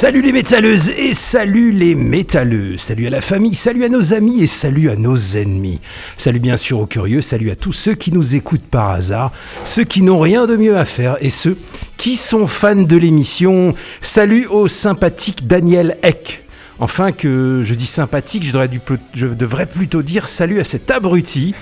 Salut 0.00 0.22
les 0.22 0.30
métalleuses 0.30 0.90
et 0.90 1.12
salut 1.12 1.72
les 1.72 1.96
métalleux. 1.96 2.76
Salut 2.76 3.08
à 3.08 3.10
la 3.10 3.20
famille, 3.20 3.56
salut 3.56 3.82
à 3.84 3.88
nos 3.88 4.14
amis 4.14 4.40
et 4.42 4.46
salut 4.46 4.90
à 4.90 4.94
nos 4.96 5.16
ennemis. 5.16 5.80
Salut 6.16 6.38
bien 6.38 6.56
sûr 6.56 6.78
aux 6.78 6.86
curieux, 6.86 7.20
salut 7.20 7.50
à 7.50 7.56
tous 7.56 7.72
ceux 7.72 7.94
qui 7.94 8.12
nous 8.12 8.36
écoutent 8.36 8.62
par 8.70 8.90
hasard, 8.90 9.32
ceux 9.64 9.82
qui 9.82 10.02
n'ont 10.02 10.20
rien 10.20 10.46
de 10.46 10.54
mieux 10.54 10.76
à 10.78 10.84
faire 10.84 11.16
et 11.20 11.30
ceux 11.30 11.58
qui 11.96 12.14
sont 12.14 12.46
fans 12.46 12.76
de 12.76 12.96
l'émission. 12.96 13.74
Salut 14.00 14.46
au 14.46 14.68
sympathique 14.68 15.48
Daniel 15.48 15.96
Eck. 16.04 16.44
Enfin 16.80 17.10
que 17.10 17.62
je 17.64 17.74
dis 17.74 17.86
sympathique, 17.86 18.44
je 18.44 18.52
devrais, 18.52 18.68
du- 18.68 18.80
je 19.12 19.26
devrais 19.26 19.66
plutôt 19.66 20.02
dire 20.02 20.28
salut 20.28 20.60
à 20.60 20.64
cet 20.64 20.92
abruti 20.92 21.52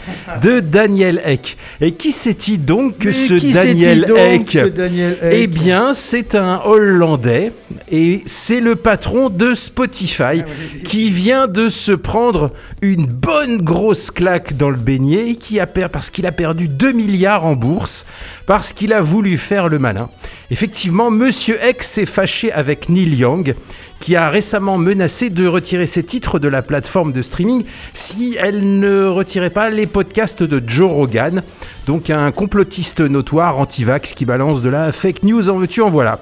de 0.42 0.60
Daniel 0.60 1.22
Eck. 1.24 1.56
Et 1.80 1.92
qui 1.92 2.12
c'est-il 2.12 2.62
donc 2.62 2.98
que 2.98 3.12
ce 3.12 3.32
Daniel 3.32 4.04
c'est-il 4.04 4.14
donc, 4.14 4.18
Eck 4.18 4.50
ce 4.66 4.68
Daniel 4.68 5.12
Eck 5.22 5.28
Eh 5.32 5.46
bien, 5.46 5.94
c'est 5.94 6.34
un 6.34 6.60
Hollandais 6.66 7.50
et 7.90 8.22
c'est 8.26 8.60
le 8.60 8.74
patron 8.76 9.28
de 9.30 9.54
Spotify 9.54 10.42
qui 10.84 11.10
vient 11.10 11.46
de 11.46 11.68
se 11.68 11.92
prendre 11.92 12.50
une 12.82 13.06
bonne 13.06 13.62
grosse 13.62 14.10
claque 14.10 14.56
dans 14.56 14.70
le 14.70 14.76
beignet 14.76 15.30
et 15.30 15.36
qui 15.36 15.60
a 15.60 15.66
per- 15.66 15.88
parce 15.92 16.10
qu'il 16.10 16.26
a 16.26 16.32
perdu 16.32 16.68
2 16.68 16.92
milliards 16.92 17.46
en 17.46 17.54
bourse 17.54 18.06
parce 18.46 18.72
qu'il 18.72 18.92
a 18.92 19.00
voulu 19.00 19.36
faire 19.36 19.68
le 19.68 19.78
malin. 19.78 20.08
Effectivement, 20.50 21.10
Monsieur 21.10 21.58
X 21.68 21.88
s'est 21.88 22.06
fâché 22.06 22.52
avec 22.52 22.88
Neil 22.88 23.14
Young 23.14 23.54
qui 24.00 24.14
a 24.16 24.28
récemment 24.28 24.78
menacé 24.78 25.30
de 25.30 25.46
retirer 25.46 25.86
ses 25.86 26.02
titres 26.02 26.38
de 26.38 26.48
la 26.48 26.62
plateforme 26.62 27.12
de 27.12 27.22
streaming 27.22 27.64
si 27.94 28.36
elle 28.40 28.78
ne 28.78 29.06
retirait 29.06 29.50
pas 29.50 29.70
les 29.70 29.86
podcasts 29.86 30.42
de 30.42 30.62
Joe 30.66 30.90
Rogan, 30.90 31.42
donc 31.86 32.10
un 32.10 32.30
complotiste 32.30 33.00
notoire 33.00 33.58
anti-vax 33.58 34.12
qui 34.14 34.24
balance 34.26 34.60
de 34.60 34.68
la 34.68 34.92
fake 34.92 35.22
news 35.22 35.48
en 35.48 35.56
veux-tu 35.56 35.80
en 35.82 35.88
voilà. 35.90 36.20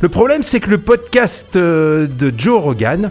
Le 0.00 0.08
problème 0.08 0.42
c'est 0.42 0.60
que 0.60 0.70
le 0.70 0.78
podcast 0.78 1.56
euh, 1.56 2.06
de 2.06 2.32
Joe 2.36 2.60
Rogan 2.62 3.10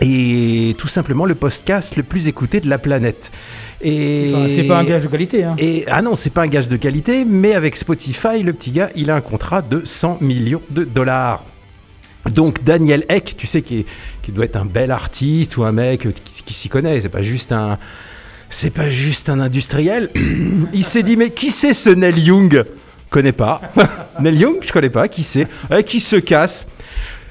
est 0.00 0.76
tout 0.78 0.88
simplement 0.88 1.24
le 1.24 1.34
podcast 1.34 1.96
le 1.96 2.02
plus 2.02 2.28
écouté 2.28 2.60
de 2.60 2.68
la 2.68 2.78
planète. 2.78 3.30
Et 3.80 4.32
Enfin, 4.34 4.46
c'est 4.54 4.64
pas 4.64 4.78
un 4.80 4.84
gage 4.84 5.02
de 5.04 5.08
qualité. 5.08 5.44
Hein. 5.44 5.54
et 5.58 5.84
ah 5.88 6.02
non, 6.02 6.14
c'est 6.16 6.30
pas 6.30 6.42
un 6.42 6.46
gage 6.48 6.68
de 6.68 6.76
qualité, 6.76 7.24
mais 7.24 7.54
avec 7.54 7.76
Spotify, 7.76 8.42
le 8.42 8.52
petit 8.52 8.70
gars, 8.72 8.90
il 8.96 9.10
a 9.10 9.14
un 9.14 9.20
contrat 9.20 9.62
de 9.62 9.82
100 9.84 10.18
millions 10.20 10.62
de 10.70 10.84
dollars. 10.84 11.44
Donc 12.34 12.64
Daniel 12.64 13.04
Eck, 13.08 13.34
tu 13.36 13.46
sais, 13.46 13.62
qui, 13.62 13.80
est- 13.80 13.86
qui 14.22 14.32
doit 14.32 14.46
être 14.46 14.56
un 14.56 14.64
bel 14.64 14.90
artiste 14.90 15.56
ou 15.58 15.64
un 15.64 15.72
mec 15.72 16.08
qui, 16.24 16.42
qui 16.42 16.54
s'y 16.54 16.68
connaît, 16.68 17.00
c'est 17.00 17.08
pas 17.10 17.22
juste 17.22 17.52
un, 17.52 17.78
c'est 18.50 18.70
pas 18.72 18.90
juste 18.90 19.28
un 19.28 19.38
industriel. 19.40 20.10
il 20.74 20.84
s'est 20.84 21.02
dit 21.02 21.16
mais 21.16 21.30
qui 21.30 21.50
c'est 21.50 21.74
ce 21.74 21.90
Neil 21.90 22.18
Young? 22.20 22.64
Connais 23.14 23.30
pas. 23.30 23.60
Neil 24.20 24.40
Young, 24.40 24.56
je 24.60 24.72
connais 24.72 24.90
pas. 24.90 25.06
Qui 25.06 25.22
c'est? 25.22 25.46
Euh, 25.70 25.82
Qui 25.82 26.00
se 26.00 26.16
casse? 26.16 26.66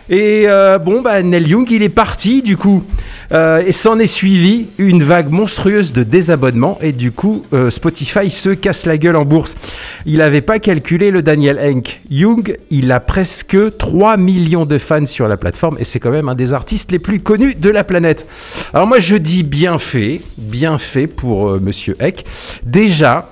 Et 0.10 0.46
euh, 0.48 0.78
bon, 0.78 1.02
bah, 1.02 1.22
Neil 1.22 1.46
Young, 1.46 1.70
il 1.72 1.84
est 1.84 1.90
parti 1.90 2.42
du 2.42 2.56
coup. 2.56 2.86
Euh, 3.34 3.62
et 3.68 3.74
s'en 3.74 4.00
est 4.00 4.08
suivi 4.08 4.68
une 4.78 5.04
vague 5.04 5.30
monstrueuse 5.30 5.92
de 5.92 6.04
désabonnements. 6.04 6.80
Et 6.82 6.94
du 6.94 7.12
coup, 7.12 7.44
Spotify 7.70 8.32
se 8.32 8.52
casse 8.52 8.86
la 8.86 8.98
gueule 8.98 9.18
en 9.18 9.26
bourse. 9.26 9.58
Il 10.06 10.20
n'avait 10.20 10.40
pas 10.40 10.60
calculé 10.60 11.12
le 11.12 11.22
Daniel 11.22 11.60
Hank. 11.60 12.00
Young, 12.10 12.58
il 12.70 12.90
a 12.90 13.02
presque 13.02 13.58
3 13.78 14.16
millions 14.16 14.66
de 14.66 14.78
fans 14.78 15.06
sur 15.06 15.28
la 15.28 15.36
plateforme. 15.36 15.76
Et 15.82 15.84
c'est 15.84 16.00
quand 16.00 16.12
même 16.12 16.30
un 16.30 16.36
des 16.36 16.54
artistes 16.54 16.94
les 16.94 17.00
plus 17.00 17.20
connus 17.20 17.56
de 17.56 17.70
la 17.70 17.84
planète. 17.84 18.26
Alors 18.74 18.88
moi, 18.88 19.00
je 19.00 19.18
dis 19.18 19.44
bien 19.44 19.78
fait, 19.80 20.22
bien 20.38 20.78
fait 20.78 21.08
pour 21.08 21.60
Monsieur 21.60 21.98
Eck. 22.00 22.24
Déjà, 22.64 23.28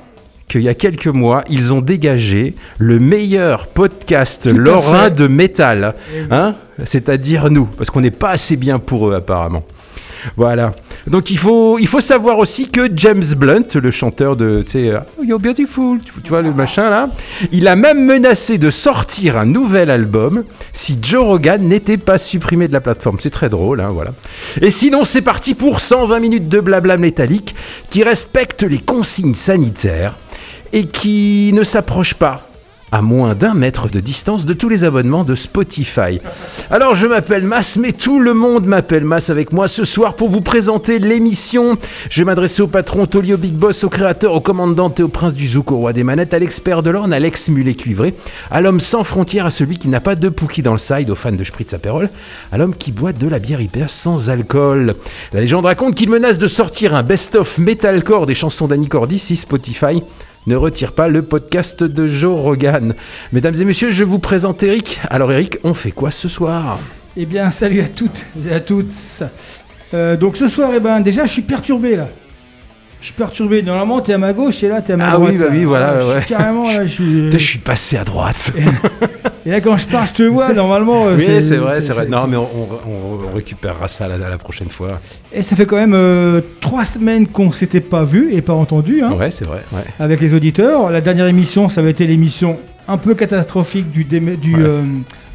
qu'il 0.51 0.63
y 0.63 0.69
a 0.69 0.73
quelques 0.73 1.07
mois, 1.07 1.45
ils 1.49 1.73
ont 1.73 1.79
dégagé 1.79 2.55
le 2.77 2.99
meilleur 2.99 3.67
podcast 3.67 4.47
lorrain 4.47 5.09
de 5.09 5.25
métal, 5.27 5.95
hein 6.29 6.55
c'est-à-dire 6.83 7.49
nous, 7.49 7.65
parce 7.65 7.89
qu'on 7.89 8.01
n'est 8.01 8.11
pas 8.11 8.31
assez 8.31 8.57
bien 8.57 8.77
pour 8.77 9.09
eux 9.09 9.15
apparemment. 9.15 9.63
Voilà. 10.35 10.73
Donc 11.07 11.31
il 11.31 11.37
faut, 11.37 11.79
il 11.79 11.87
faut 11.87 12.01
savoir 12.01 12.37
aussi 12.37 12.67
que 12.67 12.89
James 12.95 13.23
Blunt, 13.37 13.63
le 13.81 13.91
chanteur 13.91 14.35
de, 14.35 14.61
tu 14.63 14.71
sais, 14.71 14.89
euh, 14.89 14.99
Oh, 15.17 15.23
You're 15.23 15.39
Beautiful, 15.39 15.99
tu, 16.03 16.11
tu 16.21 16.29
vois 16.29 16.41
le 16.41 16.53
machin 16.53 16.89
là, 16.89 17.09
il 17.51 17.67
a 17.67 17.75
même 17.75 18.05
menacé 18.05 18.57
de 18.57 18.69
sortir 18.69 19.37
un 19.37 19.45
nouvel 19.45 19.89
album 19.89 20.43
si 20.73 20.99
Joe 21.01 21.23
Rogan 21.23 21.61
n'était 21.63 21.97
pas 21.97 22.17
supprimé 22.17 22.67
de 22.67 22.73
la 22.73 22.81
plateforme. 22.81 23.17
C'est 23.19 23.31
très 23.31 23.49
drôle, 23.49 23.79
hein, 23.81 23.89
voilà. 23.91 24.11
Et 24.61 24.69
sinon, 24.69 25.05
c'est 25.05 25.21
parti 25.21 25.55
pour 25.55 25.79
120 25.79 26.19
minutes 26.19 26.49
de 26.49 26.59
blabla 26.59 26.97
métallique 26.97 27.55
qui 27.89 28.03
respecte 28.03 28.63
les 28.63 28.79
consignes 28.79 29.33
sanitaires 29.33 30.17
et 30.73 30.85
qui 30.85 31.51
ne 31.53 31.63
s'approche 31.63 32.13
pas 32.13 32.45
à 32.91 33.01
moins 33.01 33.35
d'un 33.35 33.53
mètre 33.53 33.89
de 33.89 33.99
distance 33.99 34.45
de 34.45 34.53
tous 34.53 34.67
les 34.67 34.83
abonnements 34.83 35.23
de 35.23 35.33
Spotify. 35.33 36.19
Alors 36.69 36.93
je 36.93 37.07
m'appelle 37.07 37.43
Mas, 37.43 37.77
mais 37.77 37.93
tout 37.93 38.19
le 38.19 38.33
monde 38.33 38.65
m'appelle 38.65 39.05
Mas 39.05 39.29
avec 39.29 39.53
moi 39.53 39.67
ce 39.69 39.85
soir 39.85 40.15
pour 40.15 40.29
vous 40.29 40.41
présenter 40.41 40.99
l'émission. 40.99 41.77
Je 42.09 42.21
vais 42.21 42.25
m'adresser 42.25 42.61
au 42.61 42.67
patron 42.67 43.05
Tolio 43.05 43.37
Big 43.37 43.53
Boss, 43.53 43.85
au 43.85 43.89
créateur, 43.89 44.33
au 44.33 44.41
commandant 44.41 44.93
et 44.97 45.03
au 45.03 45.07
prince 45.07 45.35
du 45.35 45.47
Zouk, 45.47 45.71
au 45.71 45.77
roi 45.77 45.93
des 45.93 46.03
manettes, 46.03 46.33
à 46.33 46.39
l'expert 46.39 46.83
de 46.83 46.89
l'orne, 46.89 47.13
à 47.13 47.19
l'ex-mulet 47.19 47.75
cuivré, 47.75 48.13
à 48.49 48.59
l'homme 48.59 48.81
sans 48.81 49.05
frontières, 49.05 49.45
à 49.45 49.51
celui 49.51 49.77
qui 49.77 49.87
n'a 49.87 50.01
pas 50.01 50.15
de 50.15 50.27
Pookie 50.27 50.61
dans 50.61 50.73
le 50.73 50.77
side, 50.77 51.09
aux 51.09 51.15
fans 51.15 51.31
de 51.31 51.43
Spritz 51.43 51.73
Aperol, 51.73 52.09
à 52.51 52.57
l'homme 52.57 52.75
qui 52.75 52.91
boit 52.91 53.13
de 53.13 53.27
la 53.27 53.39
bière 53.39 53.61
hyper 53.61 53.89
sans 53.89 54.29
alcool. 54.29 54.95
La 55.31 55.39
légende 55.39 55.65
raconte 55.65 55.95
qu'il 55.95 56.09
menace 56.09 56.37
de 56.37 56.47
sortir 56.47 56.93
un 56.93 57.03
best-of 57.03 57.57
metalcore 57.57 58.25
des 58.25 58.35
chansons 58.35 58.67
d'Annie 58.67 58.89
Cordy 58.89 59.17
si 59.17 59.37
Spotify 59.37 60.03
ne 60.47 60.55
retire 60.55 60.93
pas 60.93 61.07
le 61.07 61.21
podcast 61.21 61.83
de 61.83 62.07
Joe 62.07 62.39
Rogan. 62.39 62.95
Mesdames 63.31 63.55
et 63.59 63.65
messieurs, 63.65 63.91
je 63.91 64.03
vous 64.03 64.19
présente 64.19 64.63
Eric. 64.63 64.99
Alors 65.09 65.31
Eric, 65.31 65.57
on 65.63 65.73
fait 65.73 65.91
quoi 65.91 66.11
ce 66.11 66.27
soir? 66.27 66.79
Eh 67.15 67.25
bien, 67.25 67.51
salut 67.51 67.81
à 67.81 67.87
toutes 67.87 68.25
et 68.47 68.53
à 68.53 68.59
tous. 68.59 69.23
Euh, 69.93 70.15
donc 70.15 70.37
ce 70.37 70.47
soir, 70.47 70.71
eh 70.75 70.79
ben, 70.79 71.01
déjà, 71.01 71.25
je 71.25 71.31
suis 71.31 71.41
perturbé 71.41 71.95
là. 71.95 72.07
Je 73.01 73.07
suis 73.07 73.13
perturbé. 73.15 73.63
Normalement, 73.63 73.99
t'es 73.99 74.13
à 74.13 74.17
ma 74.19 74.31
gauche 74.31 74.61
et 74.63 74.67
là, 74.67 74.79
t'es 74.81 74.93
à 74.93 74.97
ma 74.97 75.09
Ah 75.09 75.11
droite. 75.13 75.31
oui, 75.31 75.37
bah 75.39 75.45
oui, 75.51 75.63
voilà, 75.63 75.95
Je 76.15 76.19
suis 76.19 76.29
carrément 76.29 76.65
là, 76.67 76.85
je 76.85 76.91
suis. 76.91 77.21
Putain, 77.25 77.37
Je 77.37 77.43
suis 77.43 77.57
passé 77.59 77.97
à 77.97 78.03
droite. 78.03 78.53
Et 79.43 79.49
là, 79.49 79.59
quand 79.59 79.75
je 79.75 79.87
parle, 79.87 80.07
je 80.07 80.13
te 80.13 80.23
vois. 80.23 80.53
Normalement. 80.53 81.07
euh, 81.07 81.15
Oui, 81.17 81.25
c'est 81.41 81.57
vrai, 81.57 81.81
c'est 81.81 81.93
vrai. 81.93 82.05
Non, 82.07 82.27
mais 82.27 82.37
on, 82.37 82.43
on- 82.43 83.29
on 83.31 83.35
récupérera 83.35 83.87
ça 83.87 84.07
la, 84.07 84.17
la 84.19 84.37
prochaine 84.37 84.69
fois. 84.69 84.99
Et 85.33 85.41
ça 85.41 85.55
fait 85.55 85.65
quand 85.65 85.77
même 85.77 85.95
euh, 85.95 86.41
trois 86.59 86.85
semaines 86.85 87.25
qu'on 87.27 87.51
s'était 87.51 87.79
pas 87.81 88.03
vu 88.03 88.31
et 88.33 88.41
pas 88.43 88.53
entendu 88.53 89.01
hein, 89.01 89.13
Ouais, 89.13 89.31
c'est 89.31 89.45
vrai. 89.47 89.61
Ouais. 89.73 89.81
avec 89.99 90.21
les 90.21 90.35
auditeurs. 90.35 90.91
La 90.91 91.01
dernière 91.01 91.25
émission, 91.27 91.69
ça 91.69 91.81
avait 91.81 91.89
été 91.91 92.05
l'émission 92.05 92.59
un 92.87 92.97
peu 92.97 93.15
catastrophique 93.15 93.89
du, 93.91 94.03
Deme- 94.03 94.35
du 94.37 94.55
Ouais. 94.55 94.61
euh, 94.61 94.81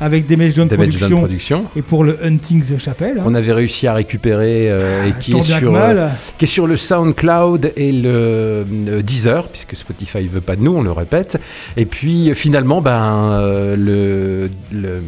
avec 0.01 0.27
Damage 0.27 0.55
Productions 0.67 1.17
Production. 1.19 1.65
et 1.77 1.83
pour 1.83 2.05
le 2.05 2.19
Hunting 2.23 2.63
the 2.63 2.79
Chapel. 2.79 3.19
hein. 3.19 3.23
On 3.27 3.35
avait 3.35 3.53
réussi 3.53 3.87
à 3.87 3.95
récupérer 3.95 4.71
euh, 4.71 5.07
et 5.07 5.13
Ah, 5.17 5.21
qui 5.21 5.33
est, 5.37 5.41
sur, 5.41 5.73
mal. 5.73 5.99
euh, 5.99 6.09
qui 6.39 6.45
est 6.45 6.49
sur 6.49 6.67
le 6.67 6.77
SoundCloud 6.77 7.73
et 7.77 7.93
le, 7.93 8.67
le 8.87 9.03
Deezer, 9.03 9.49
puisque 9.49 9.75
Spotify 9.77 10.27
veut 10.27 10.41
pas 10.43 10.57
de 10.57 10.63
nous, 10.63 10.75
on 10.77 10.83
le 10.83 10.93
répète. 10.93 11.39
Et 11.77 11.87
puis 11.87 12.35
finalement, 12.35 12.81
ben, 12.83 13.39
euh, 13.41 13.77
le, 13.77 14.51
le, 14.71 15.01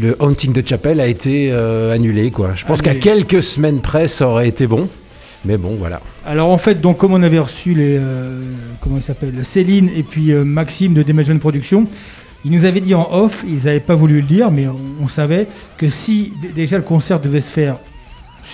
le 0.00 0.16
Haunting 0.20 0.52
de 0.52 0.66
Chapel 0.66 1.00
a 1.00 1.06
été 1.06 1.50
euh, 1.52 1.92
annulé. 1.92 2.30
Quoi. 2.30 2.52
Je 2.54 2.64
pense 2.64 2.82
qu'à 2.82 2.94
quelques 2.94 3.42
semaines 3.42 3.80
près, 3.80 4.08
ça 4.08 4.28
aurait 4.28 4.48
été 4.48 4.66
bon. 4.66 4.88
Mais 5.44 5.56
bon, 5.58 5.76
voilà. 5.78 6.00
Alors 6.26 6.50
en 6.50 6.58
fait, 6.58 6.80
donc 6.80 6.98
comme 6.98 7.12
on 7.12 7.22
avait 7.22 7.38
reçu 7.38 7.72
les 7.72 7.96
euh, 8.00 8.40
comment 8.80 8.96
il 8.96 9.02
s'appelle 9.02 9.34
Céline 9.44 9.88
et 9.96 10.02
puis 10.02 10.32
euh, 10.32 10.44
Maxime 10.44 10.92
de 10.92 11.02
Damage 11.04 11.28
Done 11.28 11.38
Productions, 11.38 11.86
ils 12.46 12.52
nous 12.52 12.64
avaient 12.64 12.80
dit 12.80 12.94
en 12.94 13.08
off, 13.12 13.44
ils 13.46 13.64
n'avaient 13.64 13.80
pas 13.80 13.94
voulu 13.96 14.16
le 14.20 14.26
dire, 14.26 14.50
mais 14.50 14.66
on, 14.68 14.76
on 15.02 15.08
savait 15.08 15.46
que 15.76 15.88
si 15.88 16.32
déjà 16.54 16.76
le 16.78 16.84
concert 16.84 17.18
devait 17.20 17.40
se 17.40 17.50
faire 17.50 17.76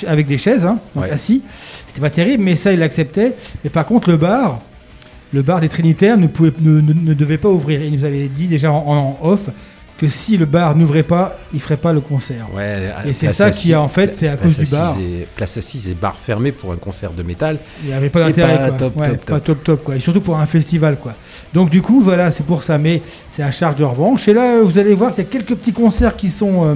avec 0.06 0.26
des 0.26 0.38
chaises, 0.38 0.64
hein, 0.64 0.78
donc 0.94 1.04
Ouais. 1.04 1.10
assis, 1.10 1.42
c'était 1.86 2.00
pas 2.00 2.08
terrible, 2.10 2.42
mais 2.42 2.56
ça 2.56 2.72
il 2.72 2.78
l'acceptait. 2.78 3.34
Mais 3.62 3.68
par 3.70 3.84
contre 3.84 4.08
le 4.10 4.16
bar, 4.16 4.60
le 5.34 5.42
bar 5.42 5.60
des 5.60 5.68
Trinitaires 5.68 6.16
ne 6.16 6.26
pouvait 6.26 6.52
ne, 6.60 6.80
ne- 6.80 6.92
ne 6.94 7.14
devait 7.14 7.38
pas 7.38 7.50
ouvrir. 7.50 7.82
Ils 7.82 7.92
nous 7.98 8.04
avaient 8.04 8.28
dit 8.28 8.46
déjà 8.46 8.72
en, 8.72 9.18
en 9.22 9.26
off 9.26 9.50
que 10.02 10.08
si 10.08 10.36
le 10.36 10.46
bar 10.46 10.74
n'ouvrait 10.74 11.04
pas, 11.04 11.38
il 11.54 11.60
ferait 11.60 11.76
pas 11.76 11.92
le 11.92 12.00
concert. 12.00 12.48
Ouais, 12.52 12.74
Et 13.06 13.12
c'est 13.12 13.32
ça 13.32 13.52
qui 13.52 13.72
a 13.72 13.80
en 13.80 13.86
fait, 13.86 14.14
c'est 14.16 14.26
à 14.26 14.36
cause 14.36 14.58
du 14.58 14.68
bar. 14.68 14.98
Et, 14.98 15.28
place 15.36 15.56
assise 15.56 15.88
et 15.88 15.94
bar 15.94 16.18
fermé 16.18 16.50
pour 16.50 16.72
un 16.72 16.76
concert 16.76 17.12
de 17.12 17.22
métal. 17.22 17.58
Il 17.84 17.90
n'y 17.90 17.94
avait 17.94 18.10
pas 18.10 18.24
d'intérêt, 18.24 18.58
pas 18.58 18.68
quoi. 18.70 18.78
top, 18.78 18.96
Ouais, 18.96 19.10
top, 19.10 19.20
pas 19.20 19.34
top. 19.34 19.44
top, 19.44 19.64
top, 19.64 19.84
quoi. 19.84 19.94
Et 19.94 20.00
surtout 20.00 20.20
pour 20.20 20.36
un 20.40 20.46
festival, 20.46 20.96
quoi. 20.96 21.14
Donc 21.54 21.70
du 21.70 21.80
coup, 21.82 22.00
voilà, 22.00 22.32
c'est 22.32 22.44
pour 22.44 22.64
ça. 22.64 22.78
Mais 22.78 23.00
c'est 23.28 23.44
à 23.44 23.52
charge 23.52 23.76
de 23.76 23.84
revanche. 23.84 24.26
Et 24.26 24.34
là, 24.34 24.60
vous 24.60 24.76
allez 24.76 24.94
voir 24.94 25.14
qu'il 25.14 25.22
y 25.22 25.26
a 25.28 25.30
quelques 25.30 25.54
petits 25.54 25.72
concerts 25.72 26.16
qui 26.16 26.30
sont, 26.30 26.66
euh, 26.66 26.74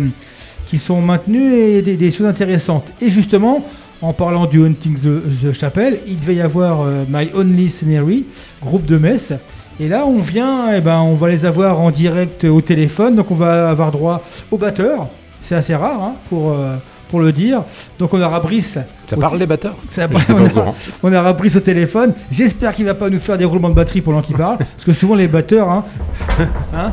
qui 0.69 0.78
sont 0.78 1.00
maintenus 1.02 1.52
et 1.52 1.82
des, 1.82 1.96
des 1.96 2.12
choses 2.12 2.28
intéressantes. 2.28 2.87
Et 3.02 3.11
justement, 3.11 3.67
en 4.02 4.12
parlant 4.12 4.46
du 4.46 4.64
Hunting 4.64 4.94
the, 4.94 5.46
the 5.49 5.52
Chapel, 5.52 5.99
il 6.06 6.20
devait 6.20 6.37
y 6.37 6.40
avoir 6.40 6.82
euh, 6.82 7.02
My 7.08 7.28
Only 7.34 7.70
Scenery, 7.70 8.25
groupe 8.62 8.87
de 8.87 8.99
Metz. 8.99 9.32
Et 9.78 9.88
là, 9.88 10.06
on 10.06 10.20
vient, 10.20 10.73
et 10.73 10.81
ben, 10.81 11.00
on 11.00 11.14
va 11.14 11.28
les 11.28 11.44
avoir 11.44 11.81
en 11.81 11.90
direct 11.90 12.44
au 12.44 12.61
téléphone. 12.61 13.14
Donc 13.17 13.31
on 13.31 13.34
va 13.34 13.69
avoir 13.70 13.93
droit 13.93 14.23
au 14.50 14.56
batteur. 14.56 15.06
C'est 15.43 15.55
assez 15.55 15.75
rare 15.75 16.02
hein, 16.02 16.12
pour, 16.31 16.52
euh, 16.52 16.76
pour 17.11 17.20
le 17.20 17.31
dire. 17.31 17.62
Donc 17.99 18.14
on 18.14 18.20
aura 18.23 18.40
Brice. 18.40 18.78
Ça 19.06 19.17
au 19.17 19.20
parle 19.20 19.38
les 19.38 19.46
batteurs 19.46 19.76
Ça 19.90 20.08
on 20.11 20.34
au 20.34 20.40
aura- 20.40 20.49
courant. 20.49 20.75
on 21.02 21.12
aura 21.12 21.34
pris 21.37 21.50
ce 21.50 21.58
téléphone. 21.58 22.14
J'espère 22.32 22.75
qu'il 22.75 22.87
va 22.87 22.94
pas 22.94 23.11
nous 23.11 23.19
faire 23.19 23.37
des 23.38 23.44
roulements 23.44 23.69
de 23.69 23.75
batterie 23.75 24.00
pendant 24.00 24.23
qu'il 24.23 24.37
parle. 24.37 24.56
Parce 24.58 24.84
que 24.84 24.93
souvent, 24.94 25.14
les 25.14 25.28
batteurs, 25.28 25.70
hein, 25.70 25.84
hein, 26.75 26.93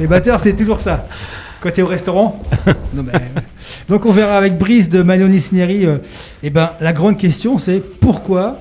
les 0.00 0.06
batteurs, 0.06 0.40
c'est 0.40 0.54
toujours 0.56 0.78
ça. 0.80 1.06
Quand 1.60 1.70
tu 1.70 1.80
es 1.80 1.82
au 1.82 1.86
restaurant. 1.86 2.40
Non, 2.94 3.04
Donc, 3.88 4.04
on 4.04 4.10
verra 4.12 4.36
avec 4.36 4.58
Brice 4.58 4.90
de 4.90 5.02
Manoni 5.02 5.40
Cineri. 5.40 5.86
euh, 5.86 5.98
eh 6.42 6.50
ben, 6.50 6.70
la 6.80 6.92
grande 6.92 7.16
question, 7.16 7.58
c'est 7.58 7.78
pourquoi 8.00 8.58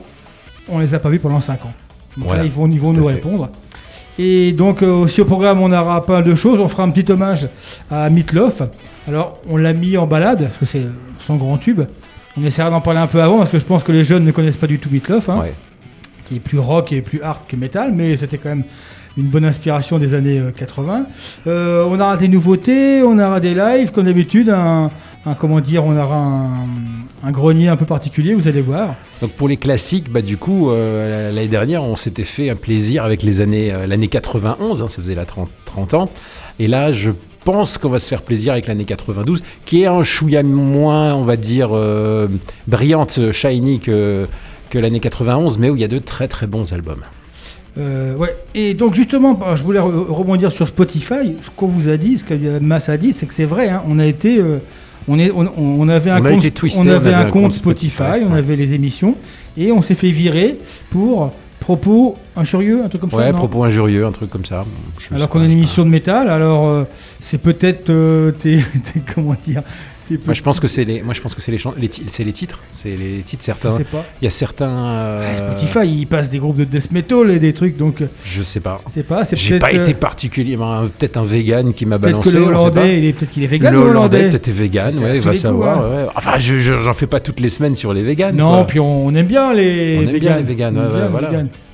on 0.70 0.80
les 0.80 0.94
a 0.94 1.00
pas 1.00 1.10
vus 1.10 1.20
pendant 1.20 1.42
5 1.42 1.66
ans? 1.66 1.74
Donc 2.18 2.26
Voilà. 2.28 2.42
là, 2.42 2.46
ils 2.46 2.52
vont, 2.52 2.68
ils 2.70 2.80
vont 2.80 2.94
Tout 2.94 3.00
nous 3.02 3.08
fait. 3.08 3.16
répondre. 3.16 3.50
Et 4.20 4.52
donc, 4.52 4.84
euh, 4.84 4.92
aussi 4.92 5.22
au 5.22 5.26
programme, 5.26 5.62
on 5.62 5.72
aura 5.72 6.06
pas 6.06 6.14
mal 6.14 6.24
de 6.24 6.36
choses. 6.36 6.60
On 6.60 6.68
fera 6.68 6.84
un 6.84 6.92
petit 6.92 7.10
hommage 7.12 7.48
à 7.90 8.10
Mitloff. 8.10 8.62
Alors, 9.08 9.40
on 9.50 9.58
l'a 9.58 9.74
mis 9.74 9.98
en 9.98 10.06
balade, 10.06 10.50
parce 10.50 10.58
que 10.60 10.66
c'est 10.66 10.86
son 11.26 11.36
grand 11.38 11.58
tube. 11.58 11.82
On 12.38 12.44
essaiera 12.44 12.70
d'en 12.70 12.82
parler 12.82 13.00
un 13.00 13.08
peu 13.08 13.22
avant, 13.22 13.38
parce 13.40 13.50
que 13.52 13.60
je 13.60 13.66
pense 13.66 13.84
que 13.84 13.92
les 13.92 14.04
jeunes 14.04 14.26
ne 14.26 14.32
connaissent 14.32 14.58
pas 14.58 14.68
du 14.68 14.80
tout 14.80 14.90
Mitloff. 14.92 15.30
hein 15.30 15.40
Ouais. 15.40 15.54
qui 16.26 16.36
est 16.38 16.40
plus 16.40 16.60
rock 16.60 16.92
et 16.94 17.02
plus 17.02 17.22
hard 17.22 17.40
que 17.48 17.56
metal, 17.56 17.92
mais 17.94 18.16
c'était 18.16 18.38
quand 18.38 18.50
même 18.50 18.64
une 19.18 19.28
bonne 19.28 19.44
inspiration 19.44 19.98
des 20.00 20.14
années 20.14 20.40
euh, 20.40 20.52
80. 20.52 21.06
Euh, 21.48 21.86
on 21.90 22.00
aura 22.00 22.16
des 22.16 22.28
nouveautés, 22.30 23.04
on 23.04 23.18
aura 23.20 23.40
des 23.42 23.54
lives, 23.54 23.92
comme 23.92 24.06
d'habitude, 24.06 24.50
un, 24.50 24.90
un- 25.26 25.34
comment 25.36 25.60
dire, 25.60 25.86
on 25.86 25.96
aura 25.98 26.18
un, 26.18 26.50
un 27.24 27.32
grenier 27.32 27.68
un 27.68 27.76
peu 27.76 27.86
particulier, 27.86 28.34
vous 28.34 28.48
allez 28.48 28.62
voir. 28.62 28.96
Donc 29.22 29.32
pour 29.34 29.48
les 29.48 29.58
classiques, 29.58 30.12
bah 30.12 30.22
du 30.22 30.38
coup, 30.38 30.70
euh, 30.72 31.32
l'année 31.32 31.48
dernière, 31.48 31.84
on 31.84 31.96
s'était 31.96 32.24
fait 32.24 32.50
un 32.50 32.56
plaisir 32.56 33.04
avec 33.04 33.24
les 33.24 33.42
années, 33.42 33.72
euh, 33.72 33.86
l'année 33.88 34.08
91, 34.08 34.82
hein, 34.82 34.88
ça 34.90 35.02
faisait 35.02 35.16
la 35.16 35.26
30, 35.26 35.50
30 35.66 35.94
ans. 35.94 36.10
Et 36.60 36.68
là, 36.68 36.92
je 36.92 37.12
pense 37.46 37.78
qu'on 37.78 37.90
va 37.90 38.00
se 38.00 38.08
faire 38.08 38.22
plaisir 38.22 38.54
avec 38.54 38.68
l'année 38.68 38.86
92, 38.86 39.42
qui 39.66 39.82
est 39.82 39.88
un 39.88 40.04
chouïa 40.04 40.44
moins, 40.44 41.14
on 41.16 41.24
va 41.24 41.36
dire, 41.38 41.70
euh, 41.74 42.28
brillante, 42.68 43.32
shiny 43.32 43.80
que, 43.80 44.28
que 44.70 44.78
l'année 44.80 45.00
91, 45.00 45.58
mais 45.58 45.70
où 45.70 45.76
il 45.76 45.82
y 45.82 45.86
a 45.86 45.88
de 45.88 45.98
très 46.00 46.28
très 46.28 46.46
bons 46.48 46.72
albums. 46.74 47.02
Euh, 47.78 48.16
ouais. 48.18 48.36
Et 48.54 48.74
donc 48.74 48.96
justement, 48.96 49.34
bah, 49.34 49.56
je 49.56 49.64
voulais 49.64 49.80
re- 49.80 50.08
rebondir 50.12 50.52
sur 50.52 50.68
Spotify. 50.68 51.36
Ce 51.44 51.50
qu'on 51.56 51.68
vous 51.68 51.88
a 51.90 51.98
dit, 51.98 52.18
ce 52.18 52.24
que 52.26 52.60
Mass 52.60 52.90
a 52.90 52.98
dit, 52.98 53.14
c'est 53.14 53.26
que 53.26 53.34
c'est 53.34 53.46
vrai. 53.46 53.70
hein, 53.70 53.82
on 53.88 53.98
a 53.98 54.06
été, 54.06 54.40
euh, 54.40 54.58
on, 55.08 55.20
est, 55.20 55.32
on, 55.32 55.50
on 55.58 55.90
avait 55.90 56.12
un 56.12 56.20
On 56.20 56.30
compte, 56.30 56.46
été 56.46 56.52
twisté, 56.52 56.80
on 56.80 56.84
on 56.84 56.88
avait 56.88 57.08
avait 57.10 57.14
un 57.14 57.20
un 57.28 57.32
compte 57.32 57.44
compte 57.44 57.54
Spotify, 57.54 57.96
Spotify, 57.96 58.26
on 58.30 58.34
avait 58.34 58.56
les 58.56 58.74
émissions 58.74 59.16
et 59.58 59.72
on 59.72 59.82
s'est 59.82 59.96
fait 59.96 60.12
virer 60.12 60.58
pour 60.90 61.32
propos 61.60 62.18
injurieux, 62.36 62.84
un 62.84 62.90
truc 62.90 63.02
comme 63.02 63.12
ça. 63.12 63.18
Ouais, 63.18 63.32
propos 63.32 63.64
injurieux, 63.64 64.06
un 64.06 64.12
truc 64.12 64.30
comme 64.30 64.46
ça. 64.46 64.66
Je 64.98 65.16
Alors 65.16 65.30
qu'on 65.30 65.42
a 65.42 65.46
une 65.46 65.52
émission 65.52 65.86
de 65.86 65.90
métal, 65.90 66.30
alors 66.30 66.68
euh, 66.68 66.84
c'est 67.22 67.38
peut-être 67.38 67.90
euh, 67.90 68.32
comment 69.16 69.36
dire, 69.46 69.62
Moi, 70.26 70.34
je 70.34 70.42
pense 70.42 70.60
que 70.60 70.68
c'est 70.68 70.84
les, 70.84 71.02
moi, 71.02 71.14
je 71.14 71.22
pense 71.22 71.36
que 71.36 71.42
c'est 71.42 71.52
les, 71.52 71.60
les, 71.78 71.90
c'est 72.08 72.24
les 72.24 72.32
titres, 72.32 72.60
c'est 72.72 72.90
les 72.92 73.22
titres. 73.26 73.42
je 73.42 73.46
Certains, 73.46 73.78
sais 73.78 73.84
pas. 73.84 74.06
il 74.22 74.26
y 74.26 74.28
a 74.28 74.32
certains. 74.32 74.70
euh, 74.70 75.34
Ah, 75.34 75.38
Spotify, 75.38 75.88
il 75.88 76.06
passe 76.08 76.30
des 76.30 76.40
groupes 76.40 76.58
de 76.58 76.64
death 76.64 76.92
metal 76.92 77.30
et 77.32 77.40
des 77.40 77.54
trucs, 77.54 77.78
donc 77.78 78.02
euh, 78.02 78.08
Je 78.26 78.44
sais 78.44 78.60
pas. 78.60 78.82
c'est 78.94 79.04
pas, 79.04 79.26
c'est 79.26 79.36
J'ai 79.36 79.50
peut-être 79.60 79.62
pas 79.62 79.78
euh, 79.78 79.82
été 79.82 79.94
particulièrement 79.94 80.82
peut-être 80.98 81.18
un 81.18 81.24
vegan 81.24 81.74
qui 81.74 81.86
m'a 81.86 81.98
peut-être 82.00 82.12
balancé. 82.14 82.32
que 82.32 82.38
le 82.38 82.44
hollandais, 82.44 82.98
il 83.00 83.06
est 83.06 83.14
peut-être 83.14 83.32
qu'il 83.32 83.44
est 83.44 83.48
vegan, 83.48 83.74
le 83.74 83.80
hollandais 83.80 84.30
peut-être 84.30 84.48
est 84.48 84.52
vegan, 84.52 84.98
ouais, 84.98 85.18
tous 85.20 85.26
va 85.26 85.32
coups, 85.32 85.42
savoir. 85.42 85.78
hein. 85.86 85.90
ouais. 86.06 86.08
Enfin, 86.16 86.38
je, 86.40 86.58
je- 86.60 86.78
j'en 86.80 86.94
fais 86.94 87.08
pas 87.08 87.20
toutes 87.20 87.40
les 87.40 87.50
semaines 87.50 87.76
sur 87.76 87.94
les 87.94 88.04
vegans. 88.04 88.32
Non, 88.34 88.50
quoi. 88.56 88.68
puis 88.68 88.80
on, 88.80 89.14
aime 89.16 89.26
bien 89.28 89.54
les 89.54 89.98
On 90.00 90.08
aime 90.10 90.20
bien 90.20 90.38
les 90.38 90.44
les 90.56 91.08
voilà. 91.10 91.32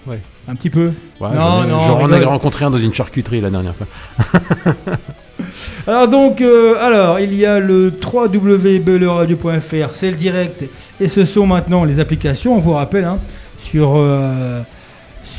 Ouais. 0.07 0.19
Un 0.47 0.55
petit 0.55 0.69
peu. 0.69 0.91
Ouais, 1.19 1.27
Non, 1.35 1.63
non, 1.67 1.81
J'en 1.81 2.11
ai 2.13 2.23
rencontré 2.23 2.63
un 2.63 2.69
dans 2.71 2.77
une 2.77 2.93
charcuterie 2.93 3.41
la 3.41 3.49
dernière 3.49 3.73
fois. 3.75 3.87
Alors 5.87 6.07
donc, 6.07 6.41
euh, 6.41 6.75
alors 6.81 7.19
il 7.19 7.33
y 7.33 7.45
a 7.45 7.59
le 7.59 7.91
www.beleradio.fr, 8.03 9.93
c'est 9.93 10.09
le 10.11 10.17
direct, 10.17 10.63
et 10.99 11.07
ce 11.07 11.25
sont 11.25 11.45
maintenant 11.45 11.83
les 11.83 11.99
applications. 11.99 12.55
On 12.55 12.59
vous 12.59 12.73
rappelle 12.73 13.05
hein, 13.05 13.19
sur 13.63 13.93
euh, 13.95 14.61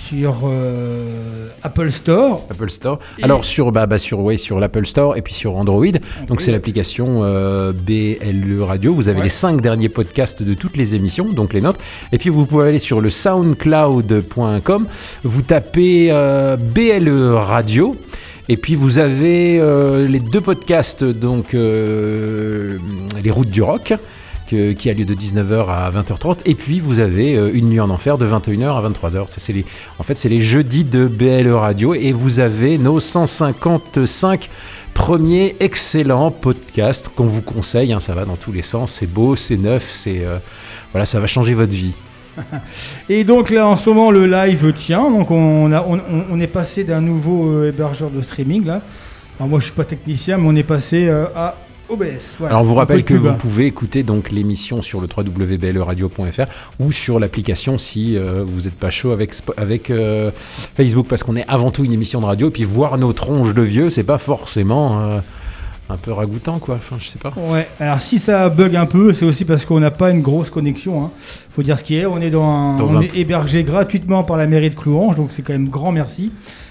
sur 0.09 0.41
euh, 0.45 1.49
Apple 1.63 1.91
Store. 1.91 2.47
Apple 2.51 2.71
Store. 2.71 2.99
Et- 3.19 3.25
Alors 3.25 3.45
sur 3.45 3.71
bah, 3.73 3.85
bah, 3.85 3.99
sur 3.99 4.21
ouais, 4.21 4.39
sur 4.39 4.59
l'Apple 4.59 4.87
Store 4.87 5.17
et 5.19 5.23
puis 5.23 5.35
sur 5.35 5.55
Android. 5.57 5.85
Donc 6.29 6.41
c'est 6.41 6.51
l'application 6.51 7.19
euh, 7.21 7.73
BLE 7.73 8.63
Radio. 8.63 8.95
Vous 8.95 9.09
avez 9.11 9.19
Ouais. 9.19 9.25
les 9.25 9.29
cinq 9.31 9.61
derniers 9.61 9.91
podcasts 9.91 10.43
de 10.43 10.55
toutes 10.55 10.79
les 10.79 10.95
émissions, 10.95 11.31
donc 11.31 11.53
les 11.53 11.61
notes. 11.61 11.77
Et 12.13 12.17
puis 12.19 12.31
vous 12.31 12.47
pouvez 12.47 12.69
aller 12.69 12.79
sur 12.79 13.03
le 13.03 13.11
soundcloud.com. 13.11 14.87
Vous 15.25 15.43
tapez 15.43 16.09
euh, 16.11 16.57
BLE 16.57 17.35
Radio. 17.35 17.95
Et 18.49 18.57
puis 18.57 18.75
vous 18.75 18.99
avez 18.99 19.59
euh, 19.61 20.07
les 20.09 20.21
deux 20.21 20.41
podcasts, 20.41 21.05
donc 21.05 21.53
euh, 21.55 22.79
les 23.23 23.31
routes 23.31 23.51
du 23.51 23.63
rock. 23.63 23.95
qui 24.47 24.89
a 24.89 24.95
lieu 24.95 25.05
de 25.05 25.15
19h 25.15 25.69
à 25.69 25.91
20h30 25.91 26.39
et 26.47 26.55
puis 26.55 26.81
vous 26.81 27.01
avez 27.01 27.37
euh, 27.37 27.51
une 27.53 27.69
nuit 27.69 27.81
en 27.81 27.91
enfer 27.91 28.17
de 28.17 28.27
21h 28.27 28.79
à 28.79 28.89
23h 28.89 29.29
ça 29.29 29.35
c'est 29.37 29.53
les 29.53 29.67
en 29.99 30.03
fait 30.03 30.17
c'est 30.17 30.31
les 30.31 30.41
jeudis 30.41 30.85
de 30.85 31.07
BLE 31.07 31.53
Radio. 31.53 31.95
Et 31.95 32.13
vous 32.13 32.41
avez 32.41 32.79
nos 32.79 32.99
155 32.99 34.49
premiers 34.95 35.55
excellents 35.61 36.31
podcasts 36.31 37.11
qu'on 37.11 37.27
vous 37.27 37.43
conseille 37.43 37.93
hein, 37.93 38.01
ça 38.01 38.15
va 38.15 38.25
dans 38.25 38.37
tous 38.37 38.53
les 38.53 38.63
sens. 38.63 38.93
C'est 38.99 39.13
beau 39.13 39.37
c'est 39.37 39.59
neuf 39.59 40.09
voilà 40.93 41.05
ça 41.05 41.21
va 41.21 41.27
changer 41.27 41.53
votre 41.53 41.75
vie 41.75 41.93
Et 43.09 43.25
donc 43.25 43.51
là 43.51 43.67
en 43.67 43.77
ce 43.77 43.89
moment 43.89 44.11
le 44.11 44.27
live 44.27 44.73
tient, 44.75 45.11
donc 45.11 45.31
on, 45.31 45.73
a, 45.73 45.85
on, 45.87 46.41
est 46.41 46.47
passé 46.47 46.85
d'un 46.85 47.01
nouveau 47.01 47.51
euh, 47.51 47.69
hébergeur 47.69 48.11
de 48.11 48.23
streaming 48.23 48.65
là. 48.65 48.83
Alors 49.39 49.49
moi 49.49 49.61
je 49.61 49.67
suis 49.67 49.75
pas 49.75 49.85
technicien 49.85 50.39
mais 50.39 50.49
on 50.49 50.57
est 50.57 50.63
passé 50.63 51.09
euh, 51.09 51.27
à 51.35 51.57
OBS. 51.89 52.37
Voilà. 52.39 52.55
Alors 52.55 52.63
on 52.63 52.69
vous 52.69 52.75
rappelle 52.75 53.05
que 53.05 53.15
vous 53.15 53.33
pouvez 53.35 53.67
écouter 53.67 54.03
donc 54.03 54.31
l'émission 54.31 54.83
sur 54.83 55.01
le 55.01 55.09
www.bleradio.fr 55.15 56.47
ou 56.81 56.93
sur 56.93 57.19
l'application 57.19 57.79
si 57.79 58.17
euh, 58.17 58.45
vous 58.47 58.63
n'êtes 58.63 58.75
pas 58.75 58.91
chaud 58.91 59.13
avec, 59.13 59.33
avec 59.57 59.91
euh, 59.91 60.31
Facebook 60.77 61.07
parce 61.09 61.23
qu'on 61.23 61.37
est 61.37 61.47
avant 61.49 61.71
tout 61.71 61.85
une 61.85 61.93
émission 61.93 62.21
de 62.21 62.27
radio 62.27 62.49
et 62.49 62.51
puis 62.51 62.65
voir 62.65 62.99
nos 62.99 63.13
tronches 63.13 63.55
de 63.55 63.63
vieux 63.63 63.91
c'est 63.91 64.05
pas 64.05 64.19
forcément 64.19 65.01
euh, 65.01 65.19
un 65.91 65.97
peu 65.97 66.13
ragoûtant 66.13 66.59
quoi. 66.59 66.75
Enfin 66.77 66.97
je 67.01 67.09
sais 67.09 67.19
pas. 67.19 67.33
Ouais, 67.51 67.67
alors 67.81 68.01
si 68.01 68.19
ça 68.19 68.49
bug 68.49 68.77
un 68.77 68.87
peu, 68.87 69.13
c'est 69.13 69.25
aussi 69.25 69.45
parce 69.45 69.65
qu'on 69.65 69.81
n'a 69.81 69.91
pas 69.91 70.11
une 70.11 70.21
grosse 70.23 70.51
connexion. 70.51 71.05
Hein. 71.05 71.11
Faut 71.51 71.63
dire 71.63 71.79
ce 71.79 71.85
qui 71.85 71.97
est. 71.97 72.07
On 72.07 72.21
est, 72.21 72.31
dans 72.31 72.45
un- 72.45 72.77
Dans 72.77 72.95
on 72.95 72.99
un 72.99 73.01
est 73.03 73.17
hébergé 73.17 73.65
gratuitement 73.65 74.23
par 74.23 74.37
la 74.37 74.47
mairie 74.47 74.71
de 74.71 74.75
Clouange, 74.75 75.17
donc 75.17 75.29
c'est 75.31 75.43
quand 75.43 75.53
même 75.55 75.69
grand 75.69 75.93
merci. 75.93 76.31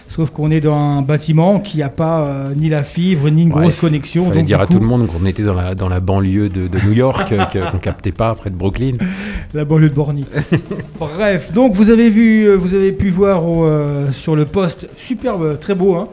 Sauf 0.09 0.29
qu'on 0.29 0.50
est 0.51 0.62
dans 0.62 0.74
un 0.74 1.01
bâtiment 1.01 1.59
qui 1.59 1.79
n'a 1.79 1.89
pas 1.89 2.21
euh, 2.21 2.53
ni 2.55 2.69
la 2.69 2.81
fibre 2.83 3.29
ni 3.29 3.43
une 3.43 3.51
Ouais, 3.53 3.63
grosse 3.63 3.75
connexion. 3.75 4.24
Fallait 4.25 4.38
donc, 4.38 4.45
dire 4.47 4.62
à 4.62 4.65
tout 4.65 4.79
le 4.79 4.86
monde 4.86 5.05
qu'on 5.05 5.25
était 5.25 5.43
dans 5.43 5.53
la, 5.53 5.75
dans 5.75 5.89
la 5.89 6.00
banlieue 6.00 6.47
de, 6.50 6.67
de 6.67 6.79
New 6.86 6.93
York, 6.93 7.33
qu'on 7.71 7.77
captait 7.77 8.13
pas 8.13 8.33
près 8.33 8.50
de 8.50 8.55
Brooklyn. 8.55 8.93
La 9.53 9.65
banlieue 9.65 9.89
de 9.89 9.93
Borny. 9.95 10.25
Bref, 11.00 11.51
donc 11.51 11.74
vous 11.74 11.89
avez 11.89 12.09
vu, 12.09 12.43
euh, 12.47 12.55
vous 12.55 12.74
avez 12.74 12.93
pu 12.93 13.09
voir 13.09 13.45
au, 13.47 13.65
euh, 13.65 14.12
sur 14.12 14.36
le 14.36 14.45
poste, 14.45 14.88
superbe, 14.97 15.59
très 15.59 15.75
beau, 15.75 15.95
hein, 15.95 16.07